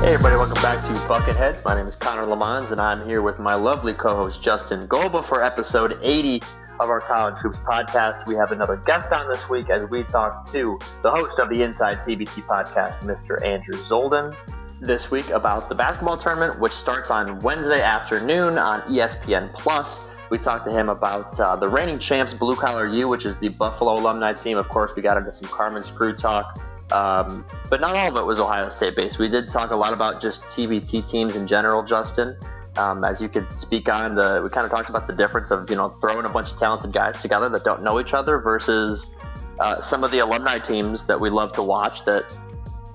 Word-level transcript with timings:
Hey 0.00 0.14
everybody, 0.14 0.34
welcome 0.34 0.60
back 0.60 0.84
to 0.84 0.92
Bucketheads. 1.06 1.64
My 1.64 1.76
name 1.76 1.86
is 1.86 1.94
Connor 1.94 2.26
Lemons 2.26 2.72
and 2.72 2.80
I'm 2.80 3.06
here 3.06 3.22
with 3.22 3.38
my 3.38 3.54
lovely 3.54 3.92
co-host 3.92 4.42
Justin 4.42 4.88
Golba 4.88 5.24
for 5.24 5.44
episode 5.44 6.00
80 6.02 6.42
of 6.80 6.90
our 6.90 7.00
College 7.00 7.38
Hoops 7.38 7.58
podcast. 7.58 8.26
We 8.26 8.34
have 8.34 8.50
another 8.50 8.82
guest 8.86 9.12
on 9.12 9.28
this 9.28 9.48
week 9.48 9.70
as 9.70 9.88
we 9.88 10.02
talk 10.02 10.44
to 10.46 10.80
the 11.02 11.10
host 11.12 11.38
of 11.38 11.48
the 11.48 11.62
Inside 11.62 11.98
TBT 11.98 12.44
podcast, 12.44 12.98
Mr. 13.02 13.40
Andrew 13.46 13.76
Zoldan, 13.76 14.34
this 14.80 15.10
week 15.10 15.28
about 15.30 15.68
the 15.68 15.74
basketball 15.74 16.16
tournament, 16.16 16.58
which 16.58 16.72
starts 16.72 17.10
on 17.10 17.38
Wednesday 17.40 17.82
afternoon 17.82 18.58
on 18.58 18.80
ESPN 18.82 19.52
Plus. 19.52 20.08
We 20.30 20.38
talked 20.38 20.68
to 20.68 20.72
him 20.72 20.88
about 20.88 21.38
uh, 21.38 21.56
the 21.56 21.68
reigning 21.68 21.98
champs, 21.98 22.32
Blue 22.32 22.56
Collar 22.56 22.86
U, 22.86 23.08
which 23.08 23.26
is 23.26 23.36
the 23.38 23.48
Buffalo 23.48 23.94
alumni 23.94 24.32
team. 24.32 24.56
Of 24.56 24.68
course, 24.68 24.92
we 24.96 25.02
got 25.02 25.16
into 25.16 25.32
some 25.32 25.48
Carmen's 25.48 25.90
Crew 25.90 26.14
talk. 26.14 26.58
Um, 26.92 27.44
but 27.68 27.80
not 27.80 27.94
all 27.94 28.08
of 28.08 28.16
it 28.16 28.26
was 28.26 28.38
Ohio 28.38 28.68
State 28.68 28.96
based. 28.96 29.18
We 29.18 29.28
did 29.28 29.48
talk 29.48 29.70
a 29.70 29.76
lot 29.76 29.92
about 29.92 30.20
just 30.20 30.44
TBT 30.44 31.08
teams 31.08 31.36
in 31.36 31.46
general, 31.46 31.82
Justin. 31.82 32.36
Um, 32.76 33.04
as 33.04 33.20
you 33.20 33.28
could 33.28 33.52
speak 33.58 33.88
on, 33.88 34.14
the, 34.14 34.40
we 34.42 34.48
kind 34.48 34.64
of 34.64 34.70
talked 34.70 34.88
about 34.88 35.06
the 35.06 35.12
difference 35.12 35.50
of 35.50 35.68
you 35.68 35.76
know 35.76 35.90
throwing 35.90 36.24
a 36.24 36.28
bunch 36.28 36.50
of 36.52 36.58
talented 36.58 36.92
guys 36.92 37.20
together 37.20 37.48
that 37.48 37.64
don't 37.64 37.82
know 37.82 38.00
each 38.00 38.14
other 38.14 38.38
versus 38.38 39.12
uh, 39.58 39.80
some 39.80 40.04
of 40.04 40.10
the 40.10 40.20
alumni 40.20 40.58
teams 40.58 41.06
that 41.06 41.20
we 41.20 41.28
love 41.28 41.52
to 41.52 41.62
watch 41.62 42.04
that 42.04 42.32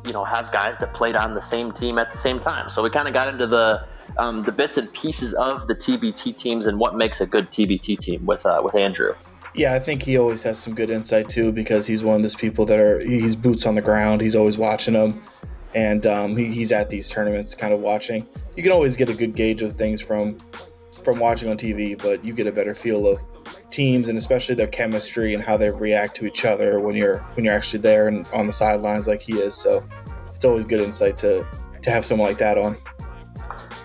you 0.05 0.13
know 0.13 0.23
have 0.23 0.51
guys 0.51 0.77
that 0.79 0.93
played 0.93 1.16
on 1.16 1.33
the 1.33 1.41
same 1.41 1.71
team 1.71 1.97
at 1.97 2.11
the 2.11 2.17
same 2.17 2.39
time. 2.39 2.69
So 2.69 2.83
we 2.83 2.89
kind 2.89 3.07
of 3.07 3.13
got 3.13 3.27
into 3.27 3.47
the 3.47 3.85
um, 4.17 4.43
the 4.43 4.51
bits 4.51 4.77
and 4.77 4.91
pieces 4.93 5.33
of 5.33 5.67
the 5.67 5.75
TBT 5.75 6.35
teams 6.38 6.66
and 6.66 6.79
what 6.79 6.95
makes 6.95 7.21
a 7.21 7.25
good 7.25 7.49
TBT 7.49 7.97
team 7.97 8.25
with 8.25 8.45
uh, 8.45 8.61
with 8.63 8.75
Andrew. 8.75 9.13
Yeah, 9.53 9.73
I 9.73 9.79
think 9.79 10.03
he 10.03 10.17
always 10.17 10.43
has 10.43 10.59
some 10.59 10.75
good 10.75 10.89
insight 10.89 11.29
too 11.29 11.51
because 11.51 11.88
he's 11.88 12.03
one 12.03 12.17
of 12.17 12.21
those 12.21 12.35
people 12.35 12.66
that 12.66 12.79
are 12.79 12.99
he's 12.99 13.35
boots 13.35 13.66
on 13.66 13.75
the 13.75 13.81
ground. 13.81 14.21
He's 14.21 14.35
always 14.35 14.57
watching 14.57 14.93
them, 14.93 15.23
and 15.73 16.05
um, 16.05 16.35
he, 16.35 16.45
he's 16.51 16.72
at 16.72 16.89
these 16.89 17.09
tournaments, 17.09 17.55
kind 17.55 17.73
of 17.73 17.79
watching. 17.79 18.27
You 18.55 18.63
can 18.63 18.72
always 18.72 18.97
get 18.97 19.09
a 19.09 19.13
good 19.13 19.35
gauge 19.35 19.61
of 19.61 19.73
things 19.73 20.01
from 20.01 20.39
from 21.05 21.19
watching 21.19 21.49
on 21.49 21.55
TV, 21.55 22.01
but 22.01 22.25
you 22.25 22.33
get 22.33 22.47
a 22.47 22.51
better 22.51 22.73
feel 22.73 23.07
of 23.07 23.23
teams 23.69 24.09
and 24.09 24.17
especially 24.17 24.55
their 24.55 24.67
chemistry 24.67 25.33
and 25.33 25.43
how 25.43 25.55
they 25.55 25.69
react 25.69 26.16
to 26.16 26.25
each 26.25 26.43
other 26.43 26.79
when 26.79 26.95
you're 26.95 27.19
when 27.35 27.45
you're 27.45 27.53
actually 27.53 27.79
there 27.79 28.07
and 28.07 28.27
on 28.33 28.47
the 28.47 28.53
sidelines 28.53 29.07
like 29.07 29.21
he 29.21 29.33
is. 29.33 29.55
So 29.55 29.88
it's 30.33 30.43
always 30.43 30.66
good 30.66 30.81
insight 30.81 31.17
to 31.19 31.45
to 31.83 31.91
have 31.91 32.05
someone 32.05 32.27
like 32.27 32.39
that 32.39 32.57
on. 32.57 32.75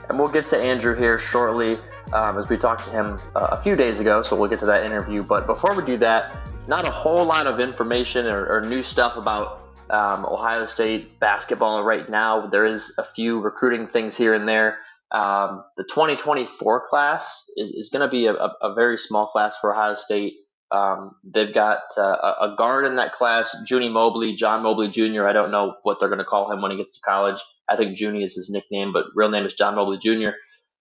And 0.09 0.19
we'll 0.19 0.33
get 0.33 0.47
to 0.47 0.57
Andrew 0.57 0.97
here 0.97 1.19
shortly 1.19 1.77
um, 2.13 2.39
as 2.39 2.49
we 2.49 2.57
talked 2.57 2.85
to 2.85 2.91
him 2.91 3.19
uh, 3.37 3.49
a 3.53 3.63
few 3.63 3.77
days 3.77 4.01
ago, 4.01 4.23
so 4.23 4.35
we'll 4.35 4.49
get 4.49 4.59
to 4.61 4.67
that 4.67 4.85
interview. 4.85 5.23
But 5.23 5.47
before 5.47 5.75
we 5.77 5.85
do 5.85 5.97
that, 5.99 6.37
not 6.67 6.87
a 6.87 6.91
whole 6.91 7.25
lot 7.25 7.47
of 7.47 7.61
information 7.61 8.27
or, 8.27 8.47
or 8.47 8.63
new 8.63 8.83
stuff 8.83 9.17
about 9.17 9.61
um, 9.91 10.25
Ohio 10.25 10.67
State 10.67 11.21
basketball 11.21 11.85
right 11.85 12.09
now. 12.09 12.47
There 12.47 12.65
is 12.65 12.93
a 12.99 13.05
few 13.05 13.41
recruiting 13.41 13.87
things 13.87 14.17
here 14.17 14.35
and 14.35 14.49
there. 14.49 14.79
Um, 15.13 15.65
the 15.77 15.85
2024 15.85 16.89
class 16.89 17.45
is, 17.57 17.71
is 17.71 17.89
going 17.89 18.03
to 18.03 18.09
be 18.09 18.27
a, 18.27 18.35
a, 18.35 18.75
very 18.75 18.97
small 18.97 19.27
class 19.27 19.57
for 19.61 19.75
Ohio 19.75 19.97
State. 19.97 20.35
Um, 20.71 21.17
they've 21.25 21.53
got 21.53 21.81
uh, 21.99 22.03
a 22.03 22.53
a 22.53 22.55
guard 22.57 22.87
in 22.87 22.95
that 22.97 23.15
class, 23.15 23.55
Junie 23.69 23.89
Mobley, 23.89 24.37
John 24.37 24.63
Mobley 24.63 24.89
Jr. 24.89 25.27
I 25.27 25.33
don't 25.33 25.51
know 25.51 25.75
what 25.83 25.99
they're 25.99 26.09
going 26.09 26.21
to 26.21 26.25
call 26.25 26.53
him 26.53 26.63
when 26.63 26.71
he 26.71 26.77
gets 26.77 26.95
to 26.95 27.01
college. 27.01 27.41
I 27.69 27.77
think 27.77 27.99
Junie 27.99 28.23
is 28.23 28.37
his 28.37 28.51
nickname, 28.51 28.93
but 28.93 29.07
real 29.17 29.31
name 29.31 29.45
is 29.45 29.55
John 29.55 29.75
Mobley 29.75 29.99
Jr. 29.99 30.31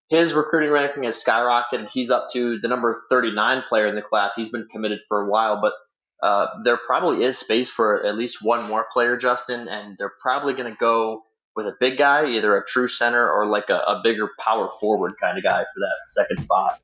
His 0.10 0.34
recruiting 0.34 0.72
ranking 0.72 1.04
has 1.04 1.24
skyrocketed. 1.24 1.90
He's 1.92 2.12
up 2.12 2.28
to 2.34 2.60
the 2.60 2.68
number 2.68 2.96
39 3.10 3.64
player 3.68 3.88
in 3.88 3.96
the 3.96 4.02
class. 4.04 4.36
He's 4.36 4.50
been 4.50 4.68
committed 4.72 5.00
for 5.08 5.22
a 5.22 5.30
while, 5.30 5.60
but 5.60 5.74
uh, 6.22 6.48
there 6.64 6.78
probably 6.78 7.24
is 7.24 7.38
space 7.38 7.70
for 7.70 8.06
at 8.06 8.16
least 8.16 8.44
one 8.44 8.68
more 8.68 8.86
player, 8.92 9.18
Justin, 9.18 9.68
and 9.68 9.98
they're 9.98 10.14
probably 10.22 10.54
going 10.54 10.72
to 10.72 10.78
go 10.78 11.24
with 11.60 11.68
a 11.68 11.76
big 11.78 11.98
guy, 11.98 12.26
either 12.26 12.56
a 12.56 12.66
true 12.66 12.88
center 12.88 13.30
or 13.30 13.46
like 13.46 13.70
a, 13.70 13.80
a 13.80 14.00
bigger 14.02 14.30
power 14.40 14.70
forward 14.80 15.16
kind 15.22 15.38
of 15.38 15.44
guy 15.44 15.60
for 15.60 15.80
that 15.80 15.96
second 16.08 16.40
spot. 16.40 16.80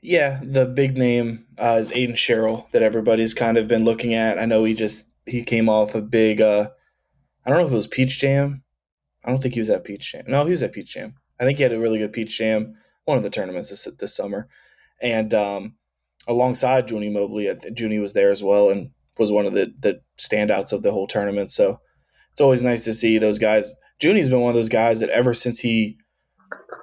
Yeah, 0.00 0.40
the 0.42 0.64
big 0.64 0.96
name 0.96 1.46
uh, 1.58 1.76
is 1.78 1.90
Aiden 1.90 2.14
Sherrell 2.14 2.70
that 2.72 2.82
everybody's 2.82 3.34
kind 3.34 3.58
of 3.58 3.68
been 3.68 3.84
looking 3.84 4.14
at. 4.14 4.38
I 4.38 4.46
know 4.46 4.64
he 4.64 4.74
just 4.74 5.08
he 5.26 5.42
came 5.42 5.68
off 5.68 5.94
a 5.94 6.00
big. 6.00 6.40
Uh, 6.40 6.68
I 7.44 7.50
don't 7.50 7.58
know 7.58 7.66
if 7.66 7.72
it 7.72 7.76
was 7.76 7.86
Peach 7.86 8.18
Jam. 8.18 8.62
I 9.24 9.28
don't 9.28 9.38
think 9.38 9.54
he 9.54 9.60
was 9.60 9.70
at 9.70 9.84
Peach 9.84 10.12
Jam. 10.12 10.24
No, 10.26 10.44
he 10.44 10.50
was 10.50 10.62
at 10.62 10.72
Peach 10.72 10.94
Jam. 10.94 11.14
I 11.38 11.44
think 11.44 11.58
he 11.58 11.62
had 11.62 11.72
a 11.72 11.80
really 11.80 11.98
good 11.98 12.12
Peach 12.12 12.38
Jam, 12.38 12.74
one 13.04 13.18
of 13.18 13.24
the 13.24 13.30
tournaments 13.30 13.70
this 13.70 13.86
this 13.98 14.16
summer, 14.16 14.48
and 15.02 15.34
um, 15.34 15.74
alongside 16.26 16.90
Junie 16.90 17.10
Mobley, 17.10 17.50
Junie 17.76 17.98
was 17.98 18.14
there 18.14 18.30
as 18.30 18.42
well 18.42 18.70
and 18.70 18.90
was 19.18 19.32
one 19.32 19.46
of 19.46 19.52
the 19.52 19.74
the 19.78 20.00
standouts 20.18 20.72
of 20.72 20.82
the 20.82 20.92
whole 20.92 21.06
tournament. 21.06 21.52
So 21.52 21.80
it's 22.34 22.40
always 22.40 22.64
nice 22.64 22.82
to 22.82 22.92
see 22.92 23.18
those 23.18 23.38
guys. 23.38 23.76
Junie's 24.00 24.28
been 24.28 24.40
one 24.40 24.50
of 24.50 24.56
those 24.56 24.68
guys 24.68 24.98
that 24.98 25.10
ever 25.10 25.34
since 25.34 25.60
he 25.60 25.96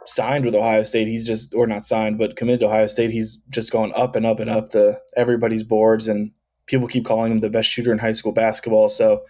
signed 0.05 0.45
with 0.45 0.55
Ohio 0.55 0.83
State, 0.83 1.09
he's 1.09 1.27
just 1.27 1.53
or 1.53 1.67
not 1.67 1.81
signed, 1.81 2.17
but 2.17 2.37
committed 2.37 2.61
to 2.61 2.67
Ohio 2.67 2.87
State, 2.87 3.11
he's 3.11 3.35
just 3.49 3.69
gone 3.69 3.91
up 3.93 4.15
and 4.15 4.25
up 4.25 4.39
and 4.39 4.49
up 4.49 4.69
the 4.69 4.97
everybody's 5.17 5.63
boards 5.63 6.07
and 6.07 6.31
people 6.67 6.87
keep 6.87 7.03
calling 7.03 7.33
him 7.33 7.41
the 7.41 7.49
best 7.49 7.69
shooter 7.69 7.91
in 7.91 7.99
high 7.99 8.13
school 8.13 8.31
basketball. 8.31 8.87
So 8.87 9.25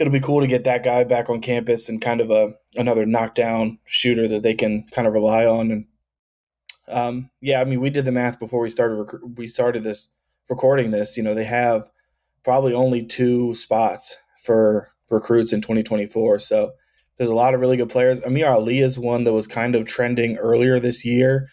it'll 0.00 0.12
be 0.12 0.18
cool 0.18 0.40
to 0.40 0.48
get 0.48 0.64
that 0.64 0.82
guy 0.82 1.04
back 1.04 1.30
on 1.30 1.40
campus 1.40 1.88
and 1.88 2.02
kind 2.02 2.20
of 2.20 2.32
a 2.32 2.54
another 2.74 3.06
knockdown 3.06 3.78
shooter 3.84 4.26
that 4.26 4.42
they 4.42 4.54
can 4.54 4.88
kind 4.90 5.06
of 5.06 5.14
rely 5.14 5.46
on. 5.46 5.70
And 5.70 5.86
um, 6.88 7.30
yeah, 7.40 7.60
I 7.60 7.64
mean, 7.64 7.80
we 7.80 7.90
did 7.90 8.06
the 8.06 8.10
math 8.10 8.40
before 8.40 8.60
we 8.60 8.70
started. 8.70 8.96
Rec- 8.96 9.36
we 9.36 9.46
started 9.46 9.84
this 9.84 10.12
recording 10.50 10.90
this. 10.90 11.16
You 11.16 11.22
know, 11.22 11.32
they 11.32 11.44
have 11.44 11.88
probably 12.42 12.74
only 12.74 13.06
two 13.06 13.54
spots 13.54 14.16
for 14.42 14.88
recruits 15.10 15.52
in 15.52 15.60
2024. 15.60 16.38
So 16.38 16.72
there's 17.16 17.30
a 17.30 17.34
lot 17.34 17.54
of 17.54 17.60
really 17.60 17.76
good 17.76 17.90
players. 17.90 18.20
Amir 18.20 18.48
Ali 18.48 18.80
is 18.80 18.98
one 18.98 19.24
that 19.24 19.32
was 19.32 19.46
kind 19.46 19.74
of 19.74 19.86
trending 19.86 20.36
earlier 20.38 20.80
this 20.80 21.04
year. 21.04 21.48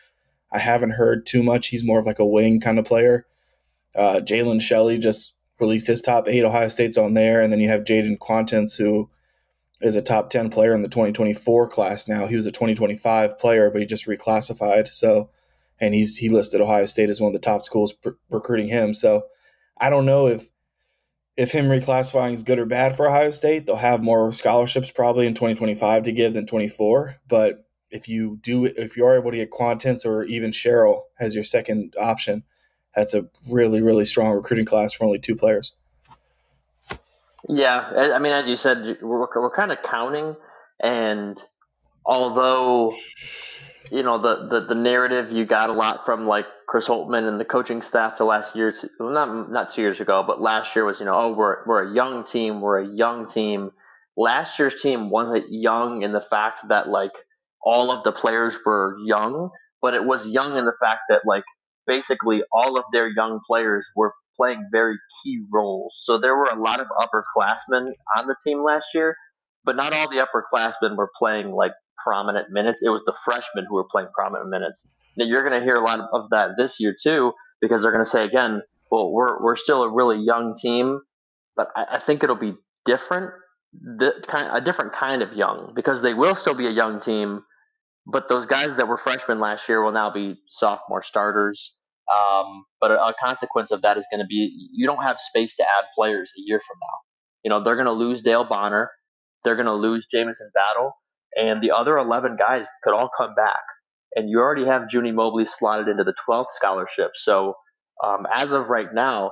I 0.51 0.59
haven't 0.59 0.91
heard 0.91 1.25
too 1.25 1.43
much. 1.43 1.67
He's 1.67 1.83
more 1.83 1.99
of 1.99 2.05
like 2.05 2.19
a 2.19 2.25
wing 2.25 2.59
kind 2.59 2.79
of 2.79 2.85
player. 2.85 3.27
Uh, 3.95 4.19
Jalen 4.23 4.61
Shelley 4.61 4.97
just 4.97 5.35
released 5.59 5.87
his 5.87 6.01
top 6.01 6.27
eight. 6.27 6.43
Ohio 6.43 6.69
State's 6.69 6.97
on 6.97 7.13
there. 7.13 7.41
And 7.41 7.51
then 7.51 7.59
you 7.59 7.69
have 7.69 7.83
Jayden 7.83 8.17
Quaintance, 8.17 8.75
who 8.75 9.09
is 9.81 9.95
a 9.95 10.01
top 10.01 10.29
10 10.29 10.49
player 10.49 10.73
in 10.73 10.81
the 10.81 10.89
2024 10.89 11.69
class 11.69 12.07
now. 12.07 12.27
He 12.27 12.35
was 12.35 12.45
a 12.45 12.51
2025 12.51 13.37
player, 13.37 13.69
but 13.69 13.81
he 13.81 13.87
just 13.87 14.07
reclassified. 14.07 14.91
So, 14.91 15.29
and 15.79 15.93
he's 15.93 16.17
he 16.17 16.29
listed 16.29 16.61
Ohio 16.61 16.85
State 16.85 17.09
as 17.09 17.21
one 17.21 17.29
of 17.29 17.33
the 17.33 17.39
top 17.39 17.65
schools 17.65 17.93
pr- 17.93 18.09
recruiting 18.29 18.67
him. 18.67 18.93
So, 18.93 19.23
I 19.79 19.89
don't 19.89 20.05
know 20.05 20.27
if 20.27 20.49
if 21.39 21.53
him 21.53 21.69
reclassifying 21.69 22.33
is 22.33 22.43
good 22.43 22.59
or 22.59 22.65
bad 22.65 22.97
for 22.97 23.07
Ohio 23.07 23.31
State. 23.31 23.65
They'll 23.65 23.77
have 23.77 24.03
more 24.03 24.29
scholarships 24.33 24.91
probably 24.91 25.25
in 25.25 25.33
2025 25.33 26.03
to 26.03 26.11
give 26.11 26.33
than 26.33 26.45
24. 26.45 27.15
But 27.29 27.65
if 27.89 28.09
you 28.09 28.37
do, 28.41 28.65
if 28.65 28.97
you 28.97 29.05
are 29.05 29.15
able 29.15 29.31
to 29.31 29.37
get 29.37 29.49
Quaintance 29.49 30.05
or 30.05 30.23
even 30.23 30.51
Sherrell 30.51 31.03
as 31.17 31.35
your 31.35 31.45
second 31.45 31.95
option, 31.97 32.43
that's 32.93 33.13
a 33.13 33.29
really 33.49 33.81
really 33.81 34.03
strong 34.03 34.33
recruiting 34.33 34.65
class 34.65 34.91
for 34.93 35.05
only 35.05 35.17
two 35.17 35.33
players. 35.33 35.77
Yeah, 37.47 38.11
I 38.13 38.19
mean, 38.19 38.33
as 38.33 38.49
you 38.49 38.57
said, 38.57 38.97
we're 39.01 39.19
we're 39.33 39.49
kind 39.49 39.71
of 39.71 39.81
counting, 39.81 40.35
and 40.83 41.41
although 42.05 42.97
you 43.91 44.03
know 44.03 44.17
the, 44.17 44.47
the 44.47 44.65
the 44.67 44.75
narrative 44.75 45.31
you 45.31 45.45
got 45.45 45.69
a 45.69 45.73
lot 45.73 46.05
from 46.05 46.27
like 46.27 46.45
Chris 46.67 46.87
Holtmann 46.87 47.27
and 47.27 47.39
the 47.39 47.45
coaching 47.45 47.81
staff 47.81 48.17
the 48.17 48.25
last 48.25 48.55
year, 48.55 48.73
well, 48.99 49.11
not 49.11 49.51
not 49.51 49.69
two 49.69 49.81
years 49.81 49.99
ago, 49.99 50.23
but 50.25 50.41
last 50.41 50.75
year 50.75 50.85
was 50.85 50.99
you 50.99 51.05
know 51.05 51.15
oh 51.15 51.33
we're 51.33 51.65
we're 51.65 51.89
a 51.89 51.93
young 51.93 52.23
team, 52.23 52.61
we're 52.61 52.79
a 52.79 52.87
young 52.87 53.27
team. 53.27 53.71
Last 54.15 54.59
year's 54.59 54.81
team 54.81 55.09
wasn't 55.09 55.45
young 55.49 56.03
in 56.03 56.11
the 56.11 56.21
fact 56.21 56.67
that 56.69 56.89
like 56.89 57.11
all 57.63 57.91
of 57.91 58.03
the 58.03 58.11
players 58.11 58.57
were 58.65 58.95
young, 59.05 59.49
but 59.81 59.93
it 59.93 60.03
was 60.03 60.27
young 60.27 60.57
in 60.57 60.65
the 60.65 60.75
fact 60.81 61.01
that 61.09 61.21
like 61.25 61.43
basically 61.87 62.43
all 62.51 62.77
of 62.77 62.85
their 62.91 63.09
young 63.09 63.39
players 63.47 63.87
were 63.95 64.13
playing 64.37 64.67
very 64.71 64.95
key 65.23 65.41
roles. 65.51 65.99
So 66.03 66.17
there 66.17 66.35
were 66.37 66.49
a 66.51 66.55
lot 66.55 66.79
of 66.79 66.87
upperclassmen 66.97 67.91
on 68.17 68.27
the 68.27 68.35
team 68.45 68.63
last 68.63 68.87
year, 68.93 69.15
but 69.65 69.75
not 69.75 69.93
all 69.93 70.09
the 70.09 70.25
upperclassmen 70.25 70.95
were 70.95 71.09
playing 71.17 71.51
like 71.51 71.73
prominent 72.03 72.47
minutes. 72.49 72.81
It 72.83 72.89
was 72.89 73.03
the 73.03 73.15
freshmen 73.25 73.65
who 73.67 73.75
were 73.75 73.87
playing 73.89 74.09
prominent 74.13 74.49
minutes. 74.49 74.91
Now 75.17 75.25
you're 75.25 75.47
going 75.47 75.59
to 75.59 75.63
hear 75.63 75.75
a 75.75 75.83
lot 75.83 75.99
of 76.13 76.29
that 76.29 76.51
this 76.57 76.79
year 76.79 76.95
too, 76.99 77.33
because 77.61 77.81
they're 77.81 77.91
going 77.91 78.03
to 78.03 78.09
say 78.09 78.25
again, 78.25 78.61
well, 78.91 79.11
we're 79.11 79.41
we're 79.43 79.55
still 79.55 79.83
a 79.83 79.89
really 79.89 80.17
young 80.19 80.55
team, 80.59 81.01
but 81.55 81.67
I, 81.75 81.85
I 81.93 81.99
think 81.99 82.23
it'll 82.23 82.35
be 82.35 82.55
different, 82.85 83.31
kind 84.27 84.49
a 84.51 84.61
different 84.61 84.93
kind 84.93 85.21
of 85.21 85.33
young, 85.33 85.73
because 85.75 86.01
they 86.01 86.13
will 86.13 86.35
still 86.35 86.55
be 86.55 86.67
a 86.67 86.71
young 86.71 86.99
team, 86.99 87.43
but 88.07 88.27
those 88.27 88.45
guys 88.45 88.77
that 88.77 88.87
were 88.87 88.97
freshmen 88.97 89.39
last 89.39 89.69
year 89.69 89.83
will 89.83 89.91
now 89.91 90.11
be 90.11 90.35
sophomore 90.49 91.03
starters. 91.03 91.75
Um, 92.09 92.65
but 92.81 92.89
a, 92.89 92.95
a, 92.95 93.13
consequence 93.23 93.69
of 93.69 93.83
that 93.83 93.97
is 93.97 94.07
going 94.11 94.21
to 94.21 94.25
be 94.25 94.69
you 94.73 94.87
don't 94.87 95.03
have 95.03 95.19
space 95.19 95.55
to 95.57 95.63
add 95.63 95.85
players 95.95 96.31
a 96.35 96.41
year 96.41 96.59
from 96.59 96.77
now. 96.81 96.97
You 97.43 97.49
know, 97.49 97.63
they're 97.63 97.75
going 97.75 97.85
to 97.85 97.91
lose 97.91 98.23
Dale 98.23 98.43
Bonner. 98.43 98.89
They're 99.43 99.55
going 99.55 99.67
to 99.67 99.73
lose 99.73 100.07
Jamison 100.11 100.49
Battle. 100.55 100.93
And 101.35 101.61
the 101.61 101.71
other 101.71 101.97
11 101.97 102.37
guys 102.37 102.67
could 102.83 102.93
all 102.93 103.09
come 103.15 103.35
back. 103.35 103.61
And 104.15 104.29
you 104.29 104.39
already 104.39 104.65
have 104.65 104.87
Junie 104.91 105.11
Mobley 105.11 105.45
slotted 105.45 105.87
into 105.87 106.03
the 106.03 106.15
12th 106.27 106.49
scholarship. 106.49 107.11
So 107.13 107.55
um, 108.03 108.25
as 108.33 108.51
of 108.51 108.69
right 108.69 108.91
now, 108.93 109.31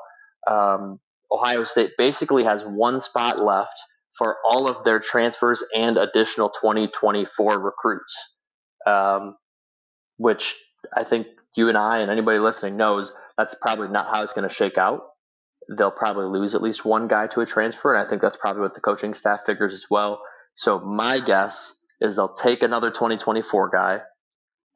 um, 0.49 0.99
Ohio 1.31 1.63
State 1.63 1.91
basically 1.97 2.43
has 2.43 2.63
one 2.63 2.99
spot 2.99 3.39
left 3.39 3.77
for 4.17 4.37
all 4.49 4.67
of 4.67 4.83
their 4.83 4.99
transfers 4.99 5.63
and 5.75 5.97
additional 5.97 6.49
2024 6.49 7.59
recruits, 7.59 8.15
um, 8.85 9.35
which 10.17 10.55
I 10.95 11.03
think 11.03 11.27
you 11.55 11.69
and 11.69 11.77
I 11.77 11.99
and 11.99 12.11
anybody 12.11 12.39
listening 12.39 12.77
knows 12.77 13.11
that's 13.37 13.55
probably 13.55 13.89
not 13.89 14.07
how 14.13 14.23
it's 14.23 14.33
going 14.33 14.47
to 14.47 14.53
shake 14.53 14.77
out. 14.77 15.01
They'll 15.77 15.91
probably 15.91 16.39
lose 16.39 16.55
at 16.55 16.61
least 16.61 16.85
one 16.85 17.07
guy 17.07 17.27
to 17.27 17.41
a 17.41 17.45
transfer, 17.45 17.93
and 17.93 18.05
I 18.05 18.09
think 18.09 18.21
that's 18.21 18.37
probably 18.37 18.61
what 18.61 18.73
the 18.73 18.79
coaching 18.79 19.13
staff 19.13 19.41
figures 19.45 19.73
as 19.73 19.85
well. 19.89 20.21
So 20.55 20.79
my 20.79 21.19
guess 21.19 21.76
is 22.01 22.15
they'll 22.15 22.33
take 22.33 22.61
another 22.61 22.89
2024 22.89 23.69
guy, 23.69 23.99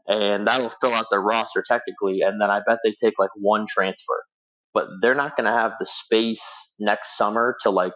and 0.07 0.47
that'll 0.47 0.69
fill 0.69 0.93
out 0.93 1.05
their 1.09 1.21
roster 1.21 1.63
technically, 1.65 2.21
and 2.21 2.41
then 2.41 2.49
I 2.49 2.61
bet 2.65 2.79
they 2.83 2.93
take 3.01 3.19
like 3.19 3.31
one 3.35 3.65
transfer. 3.69 4.23
But 4.73 4.87
they're 5.01 5.15
not 5.15 5.35
going 5.35 5.51
to 5.51 5.57
have 5.57 5.73
the 5.79 5.85
space 5.85 6.73
next 6.79 7.17
summer 7.17 7.57
to 7.63 7.69
like 7.69 7.93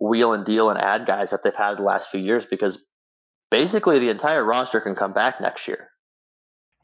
wheel 0.00 0.32
and 0.32 0.44
deal 0.44 0.70
and 0.70 0.78
add 0.78 1.06
guys 1.06 1.30
that 1.30 1.42
they've 1.42 1.54
had 1.54 1.76
the 1.76 1.82
last 1.82 2.08
few 2.10 2.20
years 2.20 2.46
because 2.46 2.84
basically 3.50 3.98
the 3.98 4.10
entire 4.10 4.44
roster 4.44 4.80
can 4.80 4.94
come 4.94 5.12
back 5.12 5.40
next 5.40 5.68
year. 5.68 5.88